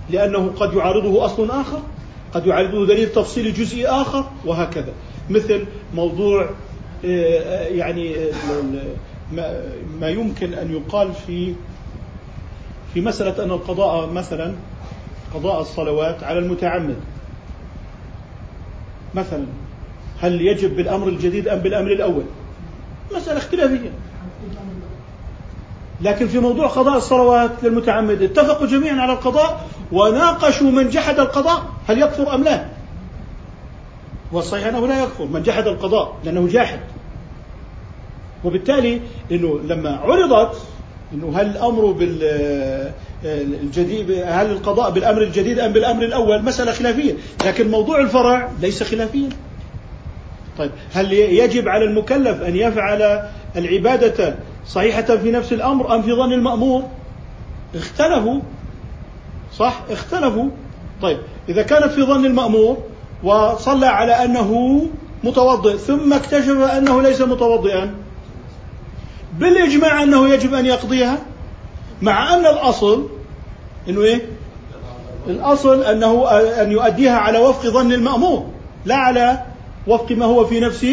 لأنه 0.10 0.52
قد 0.60 0.74
يعارضه 0.74 1.26
أصل 1.26 1.52
آخر 1.52 1.82
قد 2.34 2.48
يعارضه 2.48 2.86
دليل 2.86 3.10
تفصيلي 3.10 3.52
جزئي 3.52 3.88
آخر 3.88 4.26
وهكذا. 4.46 4.94
مثل 5.30 5.66
موضوع 5.94 6.50
آه، 7.06 7.68
يعني 7.68 8.16
ما 10.00 10.10
يمكن 10.10 10.54
أن 10.54 10.72
يقال 10.72 11.14
في 11.28 11.54
في 12.96 13.02
مسألة 13.02 13.44
أن 13.44 13.52
القضاء 13.52 14.10
مثلا 14.10 14.54
قضاء 15.34 15.62
الصلوات 15.62 16.24
على 16.24 16.40
المتعمد. 16.40 16.96
مثلا 19.16 19.46
هل 20.22 20.42
يجب 20.42 20.76
بالأمر 20.76 21.08
الجديد 21.08 21.48
أم 21.48 21.60
بالأمر 21.60 21.92
الأول؟ 21.92 22.24
مسألة 23.16 23.38
اختلافية. 23.38 23.92
لكن 26.02 26.28
في 26.28 26.40
موضوع 26.40 26.68
قضاء 26.68 26.98
الصلوات 26.98 27.52
للمتعمد 27.64 28.22
اتفقوا 28.22 28.68
جميعا 28.68 29.02
على 29.02 29.14
القضاء 29.14 29.68
وناقشوا 29.92 30.72
من 30.72 30.90
جحد 30.90 31.20
القضاء 31.20 31.64
هل 31.88 32.02
يكفر 32.02 32.36
أم 32.36 32.44
لا. 32.44 32.66
والصحيح 34.32 34.68
أنه 34.68 34.88
لا 34.88 35.04
يكفر 35.04 35.26
من 35.26 35.44
جحد 35.44 35.68
القضاء 35.68 36.18
لأنه 36.24 36.48
جاحد. 36.48 36.80
وبالتالي 38.44 39.02
إنه 39.32 39.60
لما 39.64 39.98
عرضت 39.98 40.75
إنه 41.16 41.40
هل 41.40 41.46
الأمر 41.46 41.92
بالجديد 43.24 44.12
هل 44.26 44.52
القضاء 44.52 44.92
بالأمر 44.92 45.22
الجديد 45.22 45.60
أم 45.60 45.74
بالأمر 45.74 46.04
الأول؟ 46.04 46.44
مسألة 46.44 46.72
خلافية. 46.72 47.14
لكن 47.46 47.72
موضوع 47.72 48.00
الفرع 48.00 48.50
ليس 48.62 48.84
خلافيا. 48.84 49.30
طيب 50.58 50.72
هل 50.94 51.14
يجب 51.14 51.68
على 51.68 51.86
المكلف 51.86 52.42
أن 52.42 52.56
يفعل 52.56 53.30
العبادة 53.56 54.36
صحيحة 54.68 55.02
في 55.02 55.32
نفس 55.32 55.54
الأمر 55.54 55.96
أم 55.96 56.02
في 56.02 56.14
ظن 56.14 56.34
المأمور؟ 56.34 56.84
اختلفوا. 57.76 58.40
صح؟ 59.58 59.82
اختلفوا. 59.90 60.50
طيب 61.02 61.18
إذا 61.50 61.62
كانت 61.62 61.92
في 61.92 62.04
ظن 62.04 62.26
المأمور 62.26 62.78
وصلى 63.24 63.86
على 63.86 64.12
أنه 64.12 64.82
متوضئ 65.24 65.78
ثم 65.78 66.14
اكتشف 66.14 66.58
أنه 66.58 67.02
ليس 67.02 67.22
متوضئا 67.22 68.05
بالإجماع 69.40 70.04
أنه 70.04 70.30
يجب 70.30 70.54
أن 70.54 70.66
يقضيها 70.66 71.18
مع 72.02 72.34
أن 72.34 72.46
الأصل 72.46 73.10
أنه 73.90 74.02
إيه؟ 74.02 74.22
الأصل 75.28 75.84
أنه 75.84 76.30
أن 76.62 76.72
يؤديها 76.72 77.18
على 77.18 77.38
وفق 77.38 77.68
ظن 77.68 77.92
المأمور 77.92 78.48
لا 78.86 78.96
على 78.96 79.42
وفق 79.88 80.12
ما 80.12 80.26
هو 80.26 80.46
في 80.46 80.60
نفس 80.60 80.88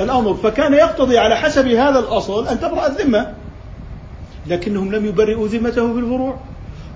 الأمر. 0.00 0.34
فكان 0.34 0.74
يقتضي 0.74 1.18
على 1.18 1.36
حسب 1.36 1.68
هذا 1.68 1.98
الأصل 1.98 2.48
أن 2.48 2.60
تبرأ 2.60 2.86
الذمة 2.86 3.34
لكنهم 4.46 4.92
لم 4.94 5.06
يبرئوا 5.06 5.48
ذمته 5.48 5.92
في 5.92 5.98
الفروع 5.98 6.38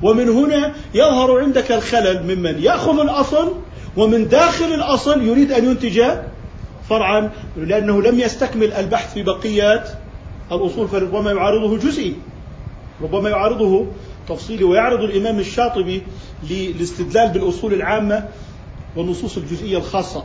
ومن 0.03 0.29
هنا 0.29 0.73
يظهر 0.95 1.41
عندك 1.41 1.73
الخلل 1.73 2.23
ممن 2.23 2.63
يأخذ 2.63 3.01
الأصل 3.01 3.53
ومن 3.97 4.29
داخل 4.29 4.65
الأصل 4.65 5.23
يريد 5.23 5.53
أن 5.53 5.65
ينتج 5.65 6.03
فرعا 6.89 7.31
لأنه 7.57 8.03
لم 8.03 8.21
يستكمل 8.21 8.73
البحث 8.73 9.15
في 9.15 9.23
بقيات 9.23 9.89
الأصول 10.53 10.89
فربما 10.89 11.33
يعارضه 11.33 11.79
جزئي. 11.79 12.15
ربما 13.03 13.31
يعارضه 13.31 13.87
تفصيلي 14.29 14.65
ويعرض 14.65 15.01
الإمام 15.01 15.39
الشاطبي 15.39 16.03
للاستدلال 16.51 17.29
بالأصول 17.29 17.75
العامة 17.75 18.29
والنصوص 18.97 19.37
الجزئية 19.37 19.77
الخاصة. 19.77 20.25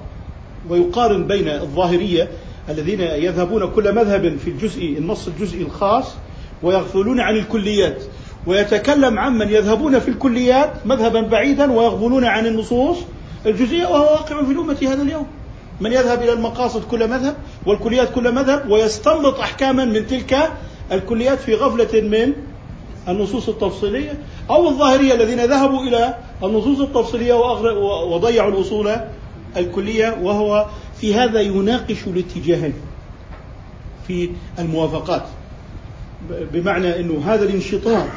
ويقارن 0.70 1.28
بين 1.28 1.48
الظاهرية 1.48 2.30
الذين 2.70 3.02
يذهبون 3.02 3.72
كل 3.72 3.96
مذهب 3.96 4.38
في 4.38 4.50
الجزء 4.50 4.96
النص 4.98 5.28
الجزئي 5.28 5.62
الخاص 5.62 6.06
ويغفلون 6.64 7.20
عن 7.20 7.36
الكليات. 7.36 8.04
ويتكلم 8.48 9.20
عمن 9.20 9.50
يذهبون 9.50 10.00
في 10.00 10.08
الكليات 10.08 10.74
مذهبا 10.86 11.22
بعيدا 11.22 11.72
ويغفلون 11.72 12.26
عن 12.26 12.46
النصوص 12.48 12.98
الجزئية 13.46 13.86
وهو 13.86 14.04
واقع 14.04 14.44
في 14.44 14.52
الأمة 14.52 14.78
هذا 14.82 15.02
اليوم. 15.02 15.28
من 15.82 15.94
يذهب 15.94 16.22
إلى 16.22 16.34
المقاصد 16.34 16.84
كل 16.84 17.10
مذهب 17.10 17.36
والكليات 17.66 18.14
كل 18.14 18.32
مذهب 18.32 18.70
ويستنبط 18.70 19.40
أحكاما 19.40 19.86
من 19.86 20.08
تلك 20.08 20.52
الكليات 20.92 21.40
في 21.40 21.56
غفلة 21.56 22.02
من 22.02 22.34
النصوص 23.08 23.50
التفصيلية 23.50 24.18
أو 24.50 24.70
الظاهرية 24.70 25.14
الذين 25.14 25.46
ذهبوا 25.46 25.84
إلى 25.84 26.16
النصوص 26.44 26.80
التفصيلية 26.80 27.34
وضيعوا 28.14 28.52
الأصول 28.52 28.96
الكلية 29.58 30.18
وهو 30.22 30.66
في 31.02 31.16
هذا 31.16 31.42
يناقش 31.42 32.08
الاتجاهين 32.08 32.74
في 34.08 34.30
الموافقات. 34.60 35.24
بمعنى 36.54 37.00
أنه 37.00 37.22
هذا 37.26 37.44
الانشطار 37.44 38.08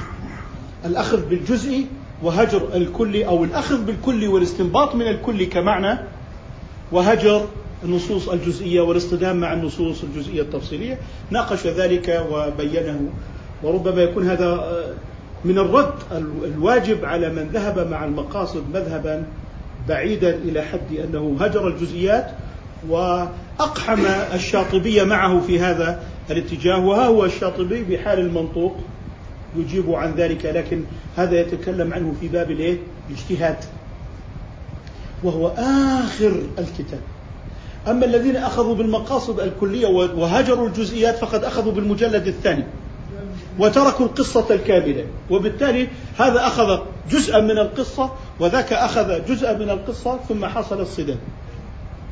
الأخذ 0.85 1.29
بالجزء 1.29 1.87
وهجر 2.23 2.69
الكل 2.75 3.23
أو 3.23 3.45
الأخذ 3.45 3.85
بالكل 3.85 4.29
والاستنباط 4.29 4.95
من 4.95 5.07
الكل 5.07 5.45
كمعنى 5.45 5.99
وهجر 6.93 7.47
النصوص 7.85 8.29
الجزئية 8.29 8.81
والاصطدام 8.81 9.37
مع 9.37 9.53
النصوص 9.53 10.03
الجزئية 10.03 10.43
التفصيلية. 10.43 10.99
ناقش 11.31 11.67
ذلك 11.67 12.27
وبينه 12.31 13.01
وربما 13.63 14.03
يكون 14.03 14.31
هذا 14.31 14.47
آه، 14.47 14.95
من 15.45 15.59
الرد 15.59 15.95
الواجب 16.45 17.05
على 17.05 17.29
من 17.29 17.49
ذهب 17.53 17.91
مع 17.91 18.05
المقاصد 18.05 18.65
مذهبا 18.75 19.25
بعيدا 19.89 20.35
إلى 20.35 20.63
حد 20.63 20.97
أنه 21.05 21.37
هجر 21.41 21.69
الجزئيات 21.69 22.31
وأقحم 22.89 24.07
الشاطبية 24.35 25.03
معه 25.03 25.41
في 25.41 25.61
هذا 25.61 26.03
الاتجاه. 26.31 26.87
وها 26.87 27.07
هو 27.07 27.25
الشاطبي 27.25 27.83
بحال 27.83 28.19
المنطوق 28.19 28.77
يجيب 29.57 29.91
عن 29.91 30.15
ذلك 30.15 30.47
لكن 30.47 30.85
هذا 31.17 31.41
يتكلم 31.41 31.95
عنه 31.95 32.15
في 32.21 32.29
باب 32.29 32.51
الإيه؟ 32.51 32.79
الاجتهاد. 33.11 33.57
وهو 35.25 35.53
آخر 35.59 36.43
الكتاب. 36.59 37.01
أما 37.89 38.05
الذين 38.05 38.37
أخذوا 38.37 38.75
بالمقاصد 38.75 39.41
الكلية 39.41 39.87
وهجروا 40.17 40.69
الجزئيات 40.69 41.19
فقد 41.19 41.45
أخذوا 41.45 41.73
بالمجلد 41.73 42.27
الثاني 42.27 42.65
وتركوا 43.59 44.07
القصة 44.07 44.47
الكاملة. 44.51 45.05
وبالتالي 45.31 45.89
هذا 46.19 46.47
أخذ 46.47 46.79
جزءا 47.11 47.41
من 47.41 47.59
القصة 47.59 48.11
وذاك 48.41 48.73
أخذ 48.73 49.25
جزءا 49.27 49.53
من 49.53 49.71
القصة 49.71 50.19
ثم 50.29 50.47
حصل 50.47 50.81
الصدام. 50.81 51.19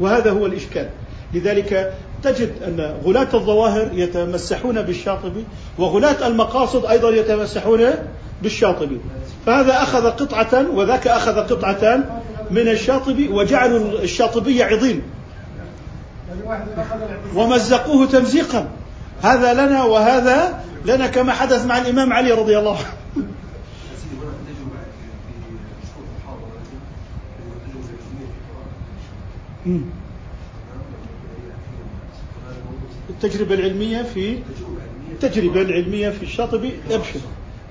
وهذا 0.00 0.30
هو 0.30 0.46
الإشكال. 0.46 0.88
لذلك 1.34 1.94
تجد 2.22 2.62
أن 2.66 2.94
غلاة 3.04 3.28
الظواهر 3.34 3.90
يتمسحون 3.92 4.82
بالشاطبي 4.82 5.44
وغلاة 5.78 6.26
المقاصد 6.26 6.84
أيضا 6.84 7.10
يتمسحون 7.10 7.80
بالشاطبي. 8.42 9.00
فهذا 9.46 9.82
أخذ 9.82 10.10
قطعة 10.10 10.70
وذاك 10.74 11.06
أخذ 11.06 11.36
قطعتان 11.36 12.04
من 12.51 12.68
الشاطبي 12.68 13.28
وجعلوا 13.28 14.01
الشاطبي 14.02 14.62
عظيم. 14.62 15.02
ومزقوه 17.35 18.06
تمزيقا. 18.06 18.70
هذا 19.23 19.55
لنا 19.55 19.85
وهذا 19.85 20.64
لنا 20.85 21.06
كما 21.06 21.32
حدث 21.32 21.66
مع 21.66 21.78
الإمام 21.78 22.12
علي 22.12 22.32
رضي 22.32 22.59
الله 22.59 22.77
عنه. 22.77 22.97
التجربة 33.10 33.55
العلمية 33.55 34.02
في 34.02 34.39
التجربة 35.12 35.62
العلمية 35.62 36.10
في 36.10 36.23
الشاطبي 36.23 36.73
أبشر. 36.90 37.20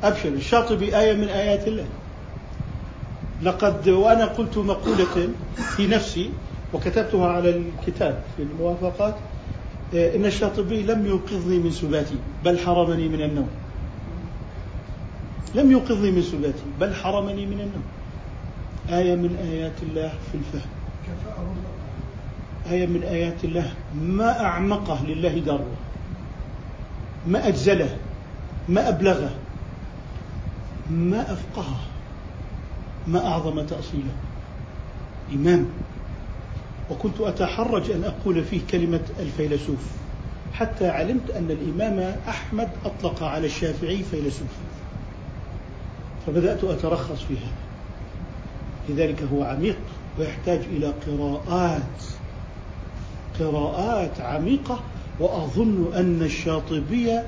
أبشر. 0.03 0.30
الشاطبي 0.30 0.97
آية 0.99 1.14
من 1.14 1.27
آيات 1.27 1.68
الله. 1.68 1.85
لقد 3.43 3.89
وأنا 3.89 4.25
قلت 4.25 4.57
مقولة 4.57 5.29
في 5.75 5.87
نفسي 5.87 6.29
وكتبتها 6.73 7.27
على 7.27 7.49
الكتاب 7.49 8.23
في 8.37 8.43
الموافقات 8.43 9.15
إيه، 9.93 10.15
إن 10.15 10.25
الشاطبي 10.25 10.83
لم 10.83 11.05
يوقظني 11.05 11.59
من 11.59 11.71
سباتي 11.71 12.15
بل 12.45 12.59
حرمني 12.59 13.09
من 13.09 13.21
النوم. 13.21 13.49
لم 15.55 15.71
يوقظني 15.71 16.11
من 16.11 16.21
سباتي 16.21 16.63
بل 16.79 16.93
حرمني 16.93 17.45
من 17.45 17.59
النوم. 17.59 17.83
آية 18.89 19.15
من 19.15 19.35
آيات 19.51 19.83
الله 19.83 20.13
في 20.31 20.37
الفهم. 20.37 20.69
آية 22.71 22.87
من 22.87 23.03
آيات 23.03 23.43
الله. 23.43 23.73
ما 24.01 24.41
أعمقه 24.41 25.05
لله 25.05 25.39
دره 25.39 25.65
ما 27.27 27.47
أجزله. 27.47 27.97
ما 28.69 28.89
أبلغه. 28.89 29.29
ما 30.89 31.21
أفقهه. 31.21 31.94
ما 33.07 33.27
أعظم 33.27 33.61
تأصيله. 33.61 34.15
إمام 35.34 35.65
وكنت 36.91 37.22
أتحرج 37.22 37.91
أن 37.91 38.03
أقول 38.03 38.44
فيه 38.44 38.60
كلمة 38.72 39.02
الفيلسوف 39.19 39.88
حتى 40.53 40.88
علمت 40.88 41.32
أن 41.32 41.52
الإمام 41.52 42.15
أحمد 42.27 42.69
أطلق 42.86 43.23
على 43.23 43.48
الشافعي 43.48 44.03
فيلسوف. 44.11 44.48
فبدأت 46.27 46.64
أترخص 46.64 47.22
في 47.22 47.34
هذا. 47.34 47.65
لذلك 48.90 49.23
هو 49.34 49.44
عميق 49.44 49.77
ويحتاج 50.19 50.60
إلى 50.60 50.94
قراءات. 51.07 52.03
قراءات 53.40 54.22
عميقة 54.22 54.80
وأظن 55.19 55.94
أن 55.95 56.22
الشاطبي 56.22 57.19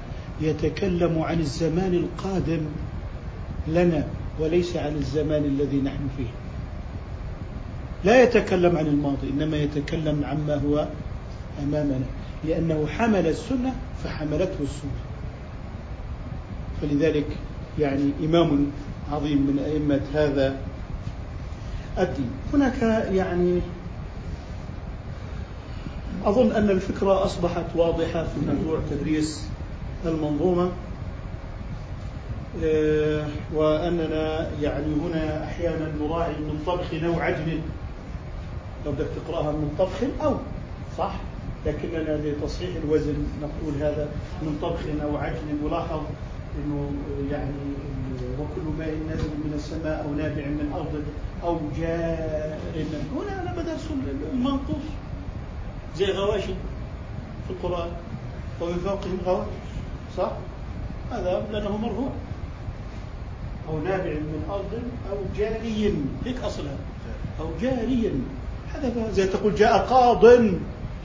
يتكلم 0.41 1.19
عن 1.21 1.39
الزمان 1.39 1.93
القادم 1.93 2.61
لنا. 3.67 4.07
وليس 4.39 4.75
عن 4.75 4.95
الزمان 4.95 5.45
الذي 5.45 5.81
نحن 5.81 6.07
فيه. 6.17 6.29
لا 8.03 8.23
يتكلم 8.23 8.77
عن 8.77 8.87
الماضي 8.87 9.29
إنما 9.29 9.57
يتكلم 9.57 10.23
عما 10.25 10.55
هو 10.55 10.87
أمامنا. 11.63 12.05
لأنه 12.45 12.87
حمل 12.87 13.27
السنة 13.27 13.75
فحملته 14.03 14.57
السنة. 14.63 15.01
فلذلك 16.81 17.27
يعني 17.79 18.11
إمام 18.23 18.65
عظيم 19.11 19.37
من 19.37 19.59
أئمة 19.65 20.01
هذا 20.13 20.57
الدين. 21.99 22.29
هناك 22.53 22.81
يعني 23.11 23.59
أظن 26.25 26.51
أن 26.51 26.69
الفكرة 26.69 27.25
أصبحت 27.25 27.65
واضحة 27.75 28.23
في 28.23 28.39
موضوع 28.47 28.79
تدريس 28.91 29.47
المنظومة. 30.05 30.71
آه، 32.63 33.27
وأننا 33.53 34.51
يعني 34.61 34.93
هنا 34.95 35.43
أحيانا 35.43 35.91
نراعي 36.01 36.31
من 36.31 36.63
طبخ 36.67 37.03
أو 37.05 37.19
عجن. 37.19 37.61
لو 38.85 38.91
بدك 38.91 39.07
تقرأها 39.15 39.51
من 39.51 39.75
طبخ 39.79 40.23
أو 40.23 40.35
صح؟ 40.97 41.13
لكننا 41.65 42.17
لتصحيح 42.17 42.69
الوزن 42.83 43.15
نقول 43.41 43.73
هذا 43.81 44.09
من 44.41 44.59
طبخ 44.61 44.79
أو 45.03 45.17
عجن. 45.17 45.59
ولاحظ 45.63 45.99
إنه 46.57 46.91
يعني 47.31 47.51
وكل 48.39 48.77
ماء 48.79 48.95
نازل 49.09 49.29
من 49.29 49.51
السماء 49.55 50.05
أو 50.05 50.13
نابع 50.13 50.45
من 50.45 50.71
أرض 50.75 51.03
أو 51.43 51.59
جار 51.77 52.57
هنا 53.15 53.41
أنا 53.41 53.61
بدرس 53.61 53.87
المنقوص 54.33 54.85
زي 55.97 56.05
غواشي 56.05 56.53
في 57.47 57.53
القرآن. 57.53 57.89
ومن 58.61 58.77
فوقهم 58.77 59.17
غواش 59.25 59.47
صح؟ 60.17 60.31
هذا 61.11 61.43
لأنه 61.51 61.77
مرفوع. 61.77 62.09
أو 63.69 63.79
نابع 63.79 64.13
من 64.13 64.43
أرض 64.49 64.81
أو 65.11 65.17
جاري 65.37 65.93
هيك 66.25 66.43
اصلها 66.43 66.77
أو 67.39 67.45
جاري 67.61 68.11
هذا 68.73 69.11
زي 69.11 69.27
تقول 69.27 69.55
جاء 69.55 69.77
قاض. 69.77 70.25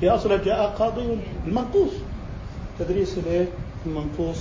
هي 0.01 0.11
أصلا 0.11 0.45
جاء 0.45 0.67
قاضي 0.79 1.19
المنقوص 1.47 1.91
تدريس 2.79 3.19
الايه؟ 3.19 3.49
المنقوص 3.87 4.39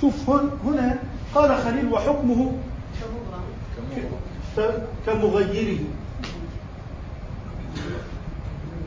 شوف 0.00 0.30
هون 0.30 0.50
هنا 0.64 0.98
قال 1.34 1.58
خليل 1.58 1.92
وحكمه 1.92 2.52
كمغيره. 5.06 5.78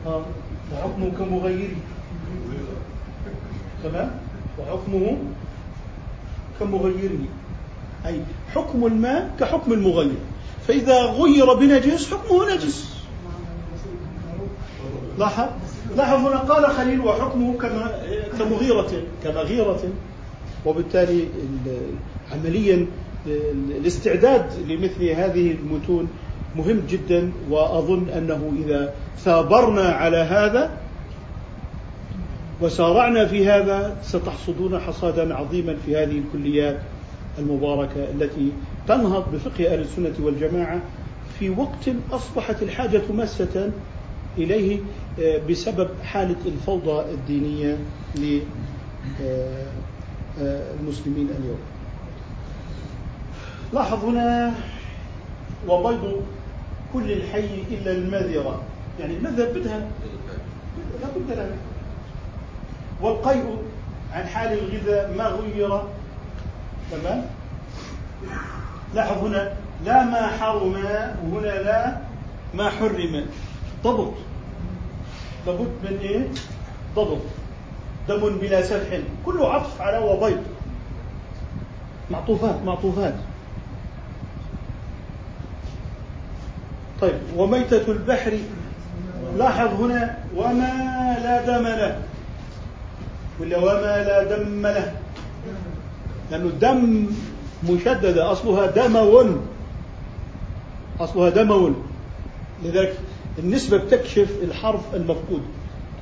آه، 0.06 0.22
وحكمه 0.72 1.10
كمغيره. 1.18 1.76
تمام؟ 3.84 4.10
وحكمه 4.58 5.16
كمغيره 6.60 7.24
أي 8.06 8.20
حكم 8.54 8.86
الماء 8.86 9.30
كحكم 9.40 9.72
المغير. 9.72 10.18
فإذا 10.68 11.02
غير 11.02 11.54
بنجس 11.54 12.10
حكمه 12.14 12.54
نجس. 12.54 12.96
لاحظ؟ 15.18 15.48
لاحظ 15.96 16.26
هنا 16.26 16.38
قال 16.38 16.66
خليل 16.66 17.00
وحكمه 17.00 17.58
كما 17.58 17.90
كمغيرة 18.38 18.90
كمغيرة. 19.24 19.80
وبالتالي 20.66 21.28
عمليا 22.32 22.86
الاستعداد 23.78 24.46
لمثل 24.68 25.04
هذه 25.04 25.50
المتون 25.50 26.08
مهم 26.56 26.82
جدا 26.90 27.32
وأظن 27.50 28.08
أنه 28.08 28.52
إذا 28.64 28.94
ثابرنا 29.18 29.88
على 29.88 30.16
هذا 30.16 30.70
وسارعنا 32.60 33.26
في 33.26 33.48
هذا 33.48 33.96
ستحصدون 34.02 34.78
حصادا 34.78 35.34
عظيما 35.34 35.76
في 35.86 35.96
هذه 35.96 36.18
الكليات 36.18 36.78
المباركة 37.38 38.04
التي 38.10 38.52
تنهض 38.88 39.24
بفقه 39.32 39.72
أهل 39.72 39.80
السنة 39.80 40.14
والجماعة 40.20 40.80
في 41.38 41.50
وقت 41.50 41.88
أصبحت 42.12 42.62
الحاجة 42.62 43.02
ماسة 43.14 43.70
إليه 44.38 44.78
آه، 45.20 45.40
بسبب 45.50 45.88
حالة 46.04 46.36
الفوضى 46.46 47.10
الدينية 47.10 47.76
للمسلمين 48.14 48.48
اليوم. 51.40 51.58
لاحظ 53.72 54.04
هنا 54.04 54.54
وبيض 55.68 56.22
كل 56.92 57.12
الحي 57.12 57.62
إلا 57.70 57.92
المذرة 57.92 58.62
يعني 59.00 59.16
المذره 59.16 59.52
بدها 59.52 59.88
لابد 61.02 61.30
لها 61.30 61.50
والقيء 63.00 63.58
عن 64.12 64.26
حال 64.26 64.52
الغذاء 64.52 65.14
ما 65.18 65.26
غير. 65.26 65.82
تمام؟ 66.90 67.26
لاحظ 68.94 69.18
هنا 69.24 69.52
لا 69.84 70.04
ما 70.04 70.26
حرم 70.26 70.84
وهنا 71.24 71.62
لا 71.62 71.96
ما 72.54 72.70
حرم. 72.70 73.26
ضبط. 73.84 74.12
لابد 75.46 75.72
من 75.84 75.98
إيه؟ 76.02 76.28
ضبط. 76.96 77.22
دم 78.08 78.38
بلا 78.38 78.62
سفح. 78.62 78.98
كله 79.26 79.52
عطف 79.52 79.80
على 79.80 79.98
وبيض 79.98 80.42
معطوفات 82.10 82.62
معطوفات. 82.64 83.14
طيب 87.00 87.18
وميتة 87.36 87.92
البحر. 87.92 88.38
لاحظ 89.36 89.82
هنا 89.82 90.18
وما 90.36 91.16
لا 91.22 91.42
دم 91.46 91.66
له. 91.66 92.02
ولا 93.40 93.58
وما 93.58 94.04
لا 94.04 94.36
دم 94.36 94.66
له. 94.66 94.92
لأنه 96.30 96.44
الدم 96.44 97.06
مشددة 97.68 98.32
أصلها 98.32 98.66
دمو 98.66 99.24
أصلها 101.00 101.30
دمو 101.30 101.70
لذلك 102.64 102.98
النسبة 103.38 103.76
بتكشف 103.76 104.30
الحرف 104.42 104.94
المفقود. 104.94 105.42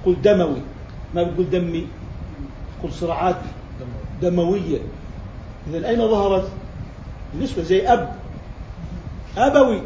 تقول 0.02 0.22
دموي. 0.22 0.60
ما 1.14 1.22
بتقول 1.22 1.50
دمي. 1.50 1.86
تقول 2.78 2.92
صراعات 2.92 3.36
دموية. 4.22 4.78
إذا 5.70 5.88
أين 5.88 5.98
ظهرت؟ 5.98 6.48
النسبة 7.34 7.62
زي 7.62 7.86
أب. 7.86 8.14
أبوي. 9.36 9.80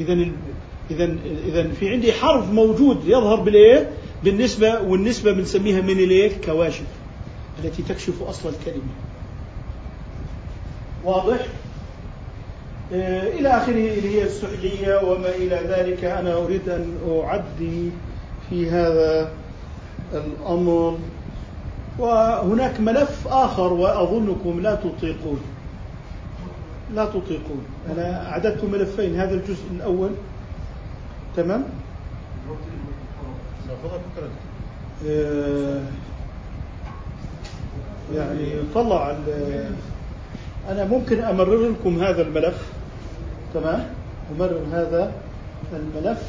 إذا 0.00 0.26
إذا 0.90 1.16
إذا 1.46 1.68
في 1.68 1.90
عندي 1.90 2.12
حرف 2.12 2.52
موجود 2.52 3.04
يظهر 3.04 3.40
بالإيه؟ 3.40 3.90
بالنسبة 4.24 4.80
والنسبة 4.80 5.32
بنسميها 5.32 5.80
من 5.80 5.90
الإيه؟ 5.90 6.40
كواشف 6.44 6.86
التي 7.64 7.82
تكشف 7.82 8.22
أصل 8.22 8.48
الكلمة. 8.48 8.92
واضح؟ 11.04 11.46
آه، 12.92 13.28
إلى 13.28 13.48
آخره 13.48 13.70
اللي 13.70 14.18
هي 14.18 14.22
السحلية 14.22 15.02
وما 15.02 15.28
إلى 15.28 15.60
ذلك. 15.68 16.04
أنا 16.04 16.34
أريد 16.34 16.68
أن 16.68 16.98
أعدي 17.08 17.90
في 18.50 18.70
هذا 18.70 19.32
الأمر. 20.12 20.98
وهناك 21.98 22.80
ملف 22.80 23.28
آخر 23.28 23.72
وأظنكم 23.72 24.60
لا 24.60 24.74
تطيقون. 24.74 25.40
لا 26.94 27.04
تطيقون. 27.04 27.64
أنا 27.92 28.30
أعددت 28.30 28.64
ملفين 28.64 29.20
هذا 29.20 29.34
الجزء 29.34 29.64
الأول. 29.76 30.10
تمام؟ 31.36 31.64
يعني 38.14 38.52
طلع 38.74 39.16
أنا 40.68 40.84
ممكن 40.84 41.20
أمرر 41.20 41.68
لكم 41.68 42.02
هذا 42.02 42.22
الملف. 42.22 42.62
تمام؟ 43.54 43.86
أمرر 44.36 44.60
هذا 44.72 45.12
الملف. 45.72 46.22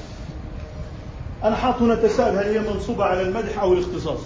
أنا 1.43 1.55
حاط 1.55 1.81
هنا 1.81 1.95
تساؤل 1.95 2.37
هل 2.37 2.43
هي 2.45 2.59
منصوبة 2.73 3.03
على 3.03 3.21
المدح 3.21 3.59
أو 3.61 3.73
الاختصاص؟ 3.73 4.19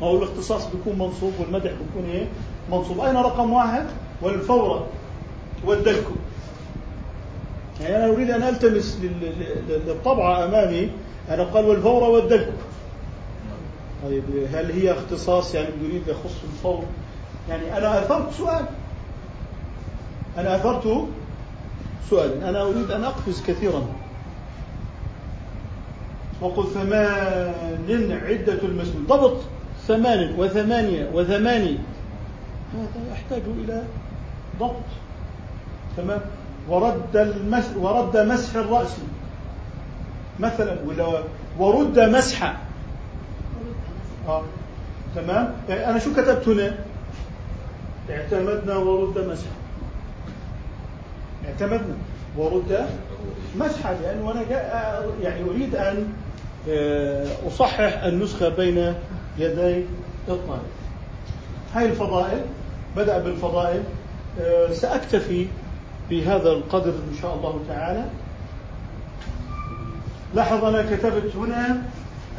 ما 0.00 0.06
هو 0.06 0.18
الاختصاص 0.18 0.66
بيكون 0.66 0.98
منصوب 0.98 1.32
والمدح 1.40 1.70
بيكون 1.70 2.10
إيه؟ 2.10 2.26
منصوب. 2.70 3.00
أين 3.00 3.16
رقم 3.16 3.52
واحد؟ 3.52 3.84
والفورة 4.22 4.86
والدلكو. 5.66 6.10
يعني 7.80 7.96
أنا 7.96 8.12
أريد 8.12 8.30
أن 8.30 8.42
ألتمس 8.42 8.98
لل- 9.02 9.32
لل- 9.68 9.80
للطبعة 9.86 10.44
أمامي. 10.44 10.90
أنا 11.34 11.44
قال 11.44 11.64
والفورة 11.64 12.08
والدلكو 12.08 12.52
طيب 14.04 14.24
هل 14.52 14.72
هي 14.72 14.92
اختصاص 14.92 15.54
يعني 15.54 15.68
يريد 15.82 16.08
يخص 16.08 16.36
الفور؟ 16.44 16.84
يعني 17.48 17.78
أنا 17.78 18.02
أثرت 18.02 18.32
سؤال. 18.32 18.64
أنا 20.38 20.56
أثرت 20.56 21.08
سؤالا 22.10 22.48
أنا 22.48 22.62
أريد 22.62 22.90
أن 22.90 23.04
أقفز 23.04 23.42
كثيرا. 23.46 23.86
وقل 26.40 26.66
ثمان 26.74 28.20
عدة 28.26 28.58
المسلول 28.62 29.06
ضبط. 29.06 29.36
ثمان 29.86 30.34
وثمانية 30.38 31.10
وثماني. 31.14 31.78
هذا 32.74 33.12
يحتاج 33.12 33.42
إلى 33.64 33.82
ضبط. 34.60 34.74
تمام. 35.96 36.20
ورد 36.68 37.16
المس 37.16 37.70
ورد 37.76 38.16
مسح 38.16 38.56
الرأس. 38.56 38.96
مثلا 40.40 40.76
ولا 40.86 41.22
ورد 41.58 41.98
مسحا. 41.98 42.56
آه. 44.28 44.42
تمام؟ 45.16 45.54
يعني 45.68 45.90
أنا 45.90 45.98
شو 45.98 46.12
كتبت 46.12 46.48
هنا؟ 46.48 46.74
اعتمدنا 48.10 48.76
ورد 48.76 49.18
مسحا. 49.18 49.52
اعتمدنا 51.48 51.96
ورد 52.36 52.86
مسحا 53.56 53.94
لأنه 54.02 54.32
أنا 54.32 54.42
جاء 54.50 55.06
يعني 55.22 55.50
أريد 55.50 55.74
أن 55.74 56.12
آه، 56.68 57.26
أصحح 57.46 58.02
النسخة 58.02 58.48
بين 58.48 58.94
يدي 59.38 59.84
الطالب 60.28 60.62
هاي 61.74 61.86
الفضائل 61.86 62.40
بدأ 62.96 63.18
بالفضائل 63.18 63.82
آه، 64.40 64.72
سأكتفي 64.72 65.46
بهذا 66.10 66.50
القدر 66.50 66.90
إن 66.90 67.16
شاء 67.22 67.34
الله 67.34 67.60
تعالى. 67.68 68.04
لاحظ 70.34 70.64
أنا 70.64 70.96
كتبت 70.96 71.36
هنا 71.36 71.82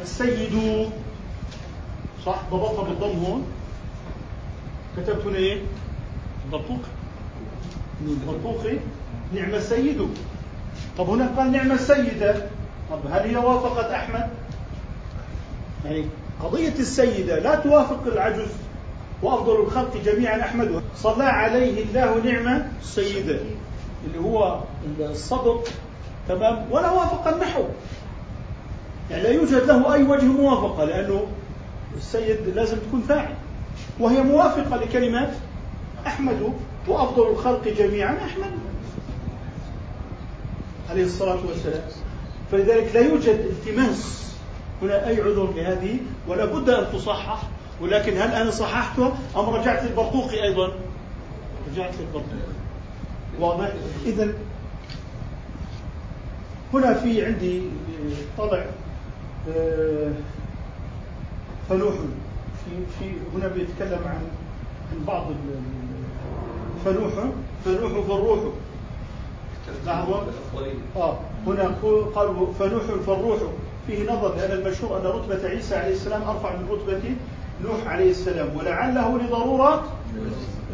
السيد 0.02 0.88
صح 2.26 2.42
ضبطها 2.50 2.84
بالضم 2.84 3.24
هون. 3.24 3.46
كتبت 4.96 5.26
هنا 5.26 5.36
إيه؟ 5.36 5.62
البرطوق 6.44 6.80
البرطوقي 8.06 8.76
نعم 9.34 9.54
السيد. 9.54 10.08
طب 10.98 11.10
هنا 11.10 11.26
قال 11.36 11.52
نعم 11.52 11.72
السيدة. 11.72 12.46
طب 12.90 13.00
هل 13.10 13.20
هي 13.28 13.36
وافقت 13.36 13.90
أحمد؟ 13.90 14.30
يعني 15.84 16.04
قضية 16.42 16.74
السيدة 16.78 17.38
لا 17.38 17.54
توافق 17.54 18.06
العجز 18.06 18.48
وأفضل 19.22 19.60
الخلق 19.60 19.96
جميعا 20.04 20.40
أحمد. 20.40 20.82
صلى 20.96 21.24
عليه 21.24 21.84
الله 21.84 22.32
نعمة 22.32 22.68
السيدة. 22.82 23.38
اللي 24.06 24.18
هو 24.18 24.60
الصدق 25.00 25.68
تمام؟ 26.28 26.66
ولا 26.70 26.90
وافق 26.90 27.28
النحو. 27.28 27.62
يعني 29.10 29.22
لا 29.22 29.30
يوجد 29.30 29.54
له 29.54 29.94
أي 29.94 30.02
وجه 30.02 30.24
موافقة 30.24 30.84
لأنه 30.84 31.26
السيد 31.96 32.38
لازم 32.54 32.76
تكون 32.76 33.00
فاعل. 33.08 33.34
وهي 34.00 34.22
موافقة 34.22 34.76
لكلمات 34.76 35.32
أحمد 36.06 36.52
وأفضل 36.88 37.28
الخلق 37.30 37.68
جميعا 37.68 38.16
أحمد. 38.24 38.50
عليه 40.90 41.04
الصلاة 41.04 41.38
والسلام. 41.48 41.82
فلذلك 42.52 42.90
لا 42.94 43.00
يوجد 43.00 43.28
التماس 43.28 44.24
هنا 44.82 45.08
أي 45.08 45.20
عذر 45.20 45.52
لهذه 45.56 45.98
ولا 46.28 46.44
بد 46.44 46.70
أن 46.70 46.92
تصحح. 46.92 47.42
ولكن 47.80 48.12
هل 48.12 48.32
أنا 48.32 48.50
صححتها 48.50 49.12
أم 49.36 49.50
رجعت 49.50 49.84
للبرقوقي 49.84 50.42
أيضا؟ 50.42 50.72
رجعت 51.72 51.94
للبرقوقي 52.00 52.54
واضح؟ 53.40 53.68
إذا 54.06 54.34
هنا 56.74 56.94
في 56.94 57.26
عندي 57.26 57.62
طلع 58.38 58.64
آه، 59.56 60.12
فلوح. 61.68 61.94
في 62.64 62.70
في 62.98 63.10
هنا 63.36 63.48
بيتكلم 63.48 63.98
عن 64.06 64.18
عن 64.92 65.04
بعض 65.06 65.26
فلوح. 66.84 67.12
فلوح 67.64 67.92
فالروح 68.06 68.38
لحظة 69.86 70.22
آه 70.96 71.18
هنا 71.46 71.62
قالوا 72.14 72.52
فنوح 72.58 72.82
فالروح 73.06 73.38
فيه 73.86 74.02
نظر 74.12 74.34
لأن 74.36 74.58
المشهور 74.58 74.98
أن 75.00 75.06
رتبة 75.06 75.48
عيسى 75.48 75.76
عليه 75.76 75.92
السلام 75.94 76.22
أرفع 76.22 76.56
من 76.56 76.68
رتبة 76.70 77.00
نوح 77.64 77.86
عليه 77.86 78.10
السلام 78.10 78.56
ولعله 78.56 79.18
لضرورات 79.18 79.80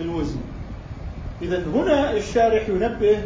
الوزن. 0.01 0.41
إذا 1.43 1.63
هنا 1.67 2.13
الشارح 2.17 2.69
ينبه 2.69 3.23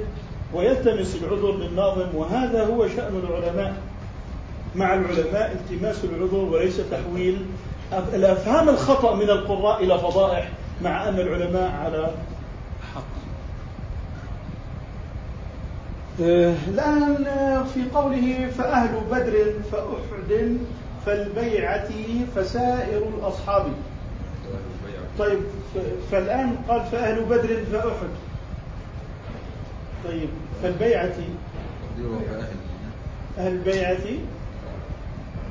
ويلتمس 0.54 1.16
العذر 1.22 1.52
للناظم 1.56 2.06
وهذا 2.14 2.64
هو 2.66 2.88
شأن 2.88 3.22
العلماء. 3.28 3.74
مع 4.76 4.94
العلماء 4.94 5.52
التماس 5.52 6.04
العذر 6.04 6.36
وليس 6.36 6.80
تحويل. 6.90 7.46
الأفهام 8.14 8.68
الخطأ 8.68 9.14
من 9.14 9.30
القراء 9.30 9.84
إلى 9.84 9.98
فضائح 9.98 10.48
مع 10.82 11.08
أن 11.08 11.20
العلماء 11.20 11.70
على 11.84 12.10
حق. 12.94 13.02
آه، 16.22 16.54
في 17.74 17.80
قوله 17.94 18.50
فأهل 18.58 19.00
بدر 19.10 19.52
فأحد 19.72 20.56
فالبيعة 21.06 21.88
فسائر 22.36 23.02
الأصحاب. 23.18 23.66
طيب 25.18 25.38
ف- 25.74 26.12
فالآن 26.12 26.56
قال 26.68 26.80
فأهل 26.92 27.24
بدر 27.24 27.56
فأحد. 27.72 28.08
طيب 30.04 30.28
فالبيعة؟ 30.62 31.12
أهل 33.38 33.52
البيعة 33.52 33.96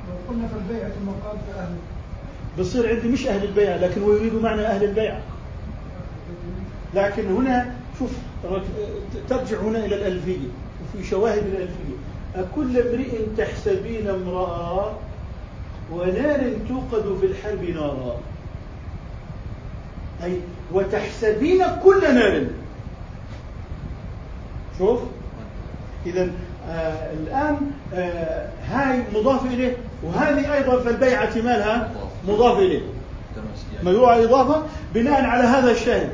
لو 0.07 0.15
قلنا 0.30 0.47
في 0.47 0.53
البيعة 0.55 0.91
المقال 1.01 1.38
فأهل. 1.47 1.75
بصير 2.59 2.89
عندي 2.89 3.07
مش 3.07 3.27
أهل 3.27 3.43
البيعة 3.43 3.77
لكن 3.77 4.03
هو 4.03 4.13
يريد 4.13 4.34
معنى 4.34 4.61
أهل 4.61 4.84
البيعة 4.84 5.21
لكن 6.93 7.35
هنا 7.35 7.75
شوف 7.99 8.11
ترجع 9.30 9.59
هنا 9.59 9.85
إلى 9.85 9.95
الألفية 9.95 10.47
وفي 10.84 11.07
شواهد 11.07 11.43
الألفية. 11.45 11.95
أكل 12.35 12.77
امرئ 12.77 13.19
تحسبين 13.38 14.07
امرأة 14.09 14.93
ونار 15.91 16.53
توقد 16.67 17.17
في 17.19 17.25
الحرب 17.25 17.63
نارا. 17.63 18.19
أي 20.23 20.39
وتحسبين 20.71 21.63
كل 21.84 22.15
نار. 22.15 22.45
شوف. 24.80 25.00
إذا 26.06 26.30
آه 26.70 27.14
الآن 27.14 27.58
آه 27.94 28.50
هاي 28.68 29.04
مضاف 29.16 29.45
إليه 29.45 29.78
وهذه 30.04 30.54
أيضا 30.54 30.80
فالبيعة 30.80 31.36
مالها 31.36 31.91
مضاف 32.28 32.58
ما 33.84 33.91
يروى 33.91 34.26
إضافة 34.26 34.64
بناء 34.94 35.26
على 35.26 35.44
هذا 35.44 35.72
الشاهد. 35.72 36.10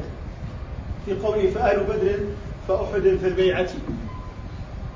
في 1.05 1.13
قوله 1.13 1.49
فآل 1.49 1.83
بدر 1.83 2.19
فأحد 2.67 3.01
في 3.01 3.27
البيعة. 3.27 3.67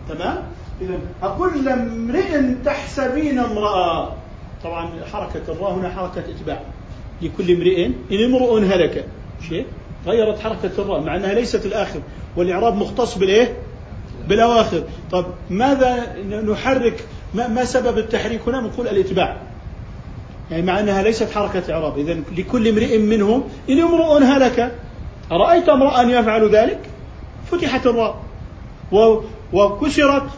تمام؟ 0.09 0.37
إذا 0.81 0.99
أكل 1.23 1.69
امرئ 1.69 2.53
تحسبين 2.65 3.39
امرأة. 3.39 4.13
طبعا 4.63 4.89
حركة 5.13 5.41
الراء 5.47 5.73
هنا 5.73 5.89
حركة 5.89 6.19
إتباع. 6.19 6.59
لكل 7.21 7.51
امرئ 7.51 7.85
إن 7.85 8.23
امرؤ 8.23 8.57
هلك. 8.57 9.05
شيء؟ 9.49 9.65
غيرت 10.05 10.39
حركة 10.39 10.71
الراء 10.77 11.01
مع 11.01 11.15
أنها 11.15 11.33
ليست 11.33 11.65
الآخر. 11.65 11.99
والإعراب 12.37 12.75
مختص 12.75 13.17
بالإيه؟ 13.17 13.57
بالأواخر. 14.27 14.83
طب 15.11 15.25
ماذا 15.49 16.15
نحرك؟ 16.47 17.05
ما, 17.33 17.65
سبب 17.65 17.97
التحريك 17.97 18.41
هنا؟ 18.47 18.61
نقول 18.61 18.87
الإتباع. 18.87 19.37
يعني 20.51 20.63
مع 20.63 20.79
أنها 20.79 21.01
ليست 21.01 21.31
حركة 21.31 21.73
إعراب. 21.73 21.97
إذا 21.97 22.19
لكل 22.37 22.67
امرئ 22.67 22.97
منهم 22.97 23.43
إن 23.69 23.79
امرؤ 23.79 24.23
هلك 24.23 24.75
أرأيت 25.31 25.69
امرأ 25.69 26.01
يفعل 26.01 26.55
ذلك؟ 26.55 26.79
فتحت 27.51 27.87
الراء. 27.87 28.21
وكسرت. 29.53 30.29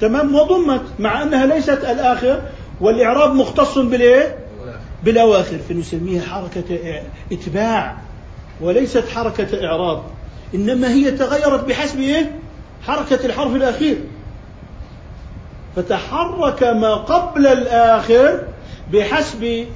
تمام؟ 0.00 0.34
وضمت. 0.34 0.82
مع 0.98 1.22
أنها 1.22 1.46
ليست 1.46 1.84
الآخر 1.84 2.42
والإعراب 2.80 3.34
مختص 3.34 3.78
بالإيه؟ 3.78 4.36
بالأواخر. 5.04 5.58
فنسميها 5.68 6.22
حركة 6.22 7.00
إتباع 7.32 7.96
وليست 8.60 9.04
حركة 9.08 9.66
إعراب. 9.66 10.02
إنما 10.54 10.88
هي 10.88 11.10
تغيرت 11.10 11.64
بحسب 11.64 12.00
إيه؟ 12.00 12.32
حركة 12.86 13.26
الحرف 13.26 13.54
الأخير. 13.54 13.98
فتحرك 15.76 16.62
ما 16.62 16.94
قبل 16.94 17.46
الآخر 17.46 18.42
بحسب 18.92 19.66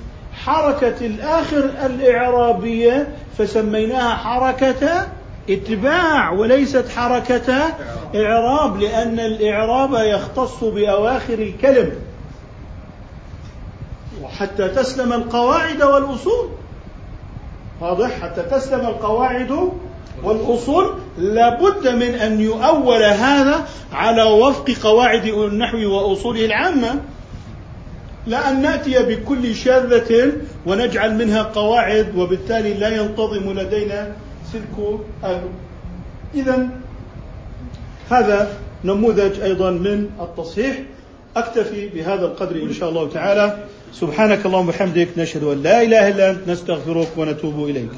حركة 0.44 1.06
الآخر 1.06 1.70
الإعرابية 1.86 3.16
فسميناها 3.38 4.16
حركة 4.16 5.06
اتباع 5.50 6.30
وليست 6.30 6.88
حركة 6.96 7.54
إعراب 8.14 8.80
لأن 8.80 9.20
الإعراب 9.20 9.94
يختص 9.94 10.64
بأواخر 10.64 11.34
الكلم. 11.34 11.92
وحتى 14.22 14.68
تسلم 14.68 15.12
القواعد 15.12 15.82
والأصول. 15.82 16.48
واضح؟ 17.80 18.20
حتى 18.22 18.42
تسلم 18.42 18.80
القواعد 18.80 19.72
والأصول 20.22 20.94
لابد 21.18 21.88
من 21.88 22.14
أن 22.14 22.40
يؤول 22.40 23.02
هذا 23.02 23.66
على 23.92 24.22
وفق 24.22 24.70
قواعد 24.82 25.24
النحو 25.24 25.78
وأصوله 25.78 26.44
العامة 26.44 27.00
لا 28.26 28.50
أن 28.50 28.62
نأتي 28.62 29.02
بكل 29.02 29.54
شاذة 29.54 30.32
ونجعل 30.66 31.14
منها 31.14 31.42
قواعد 31.42 32.16
وبالتالي 32.16 32.74
لا 32.74 33.02
ينتظم 33.02 33.58
لدينا 33.58 34.12
سلك 34.52 35.00
أهل 35.24 35.42
إذا 36.34 36.68
هذا 38.10 38.58
نموذج 38.84 39.40
أيضا 39.40 39.70
من 39.70 40.10
التصحيح. 40.20 40.82
أكتفي 41.36 41.88
بهذا 41.88 42.24
القدر 42.24 42.56
إن 42.56 42.72
شاء 42.72 42.88
الله 42.88 43.08
تعالى. 43.08 43.64
سبحانك 43.92 44.46
اللهم 44.46 44.68
وبحمدك 44.68 45.08
نشهد 45.16 45.44
أن 45.44 45.62
لا 45.62 45.82
إله 45.82 46.08
إلا 46.08 46.30
أنت 46.30 46.48
نستغفرك 46.48 47.08
ونتوب 47.16 47.68
إليك. 47.68 47.90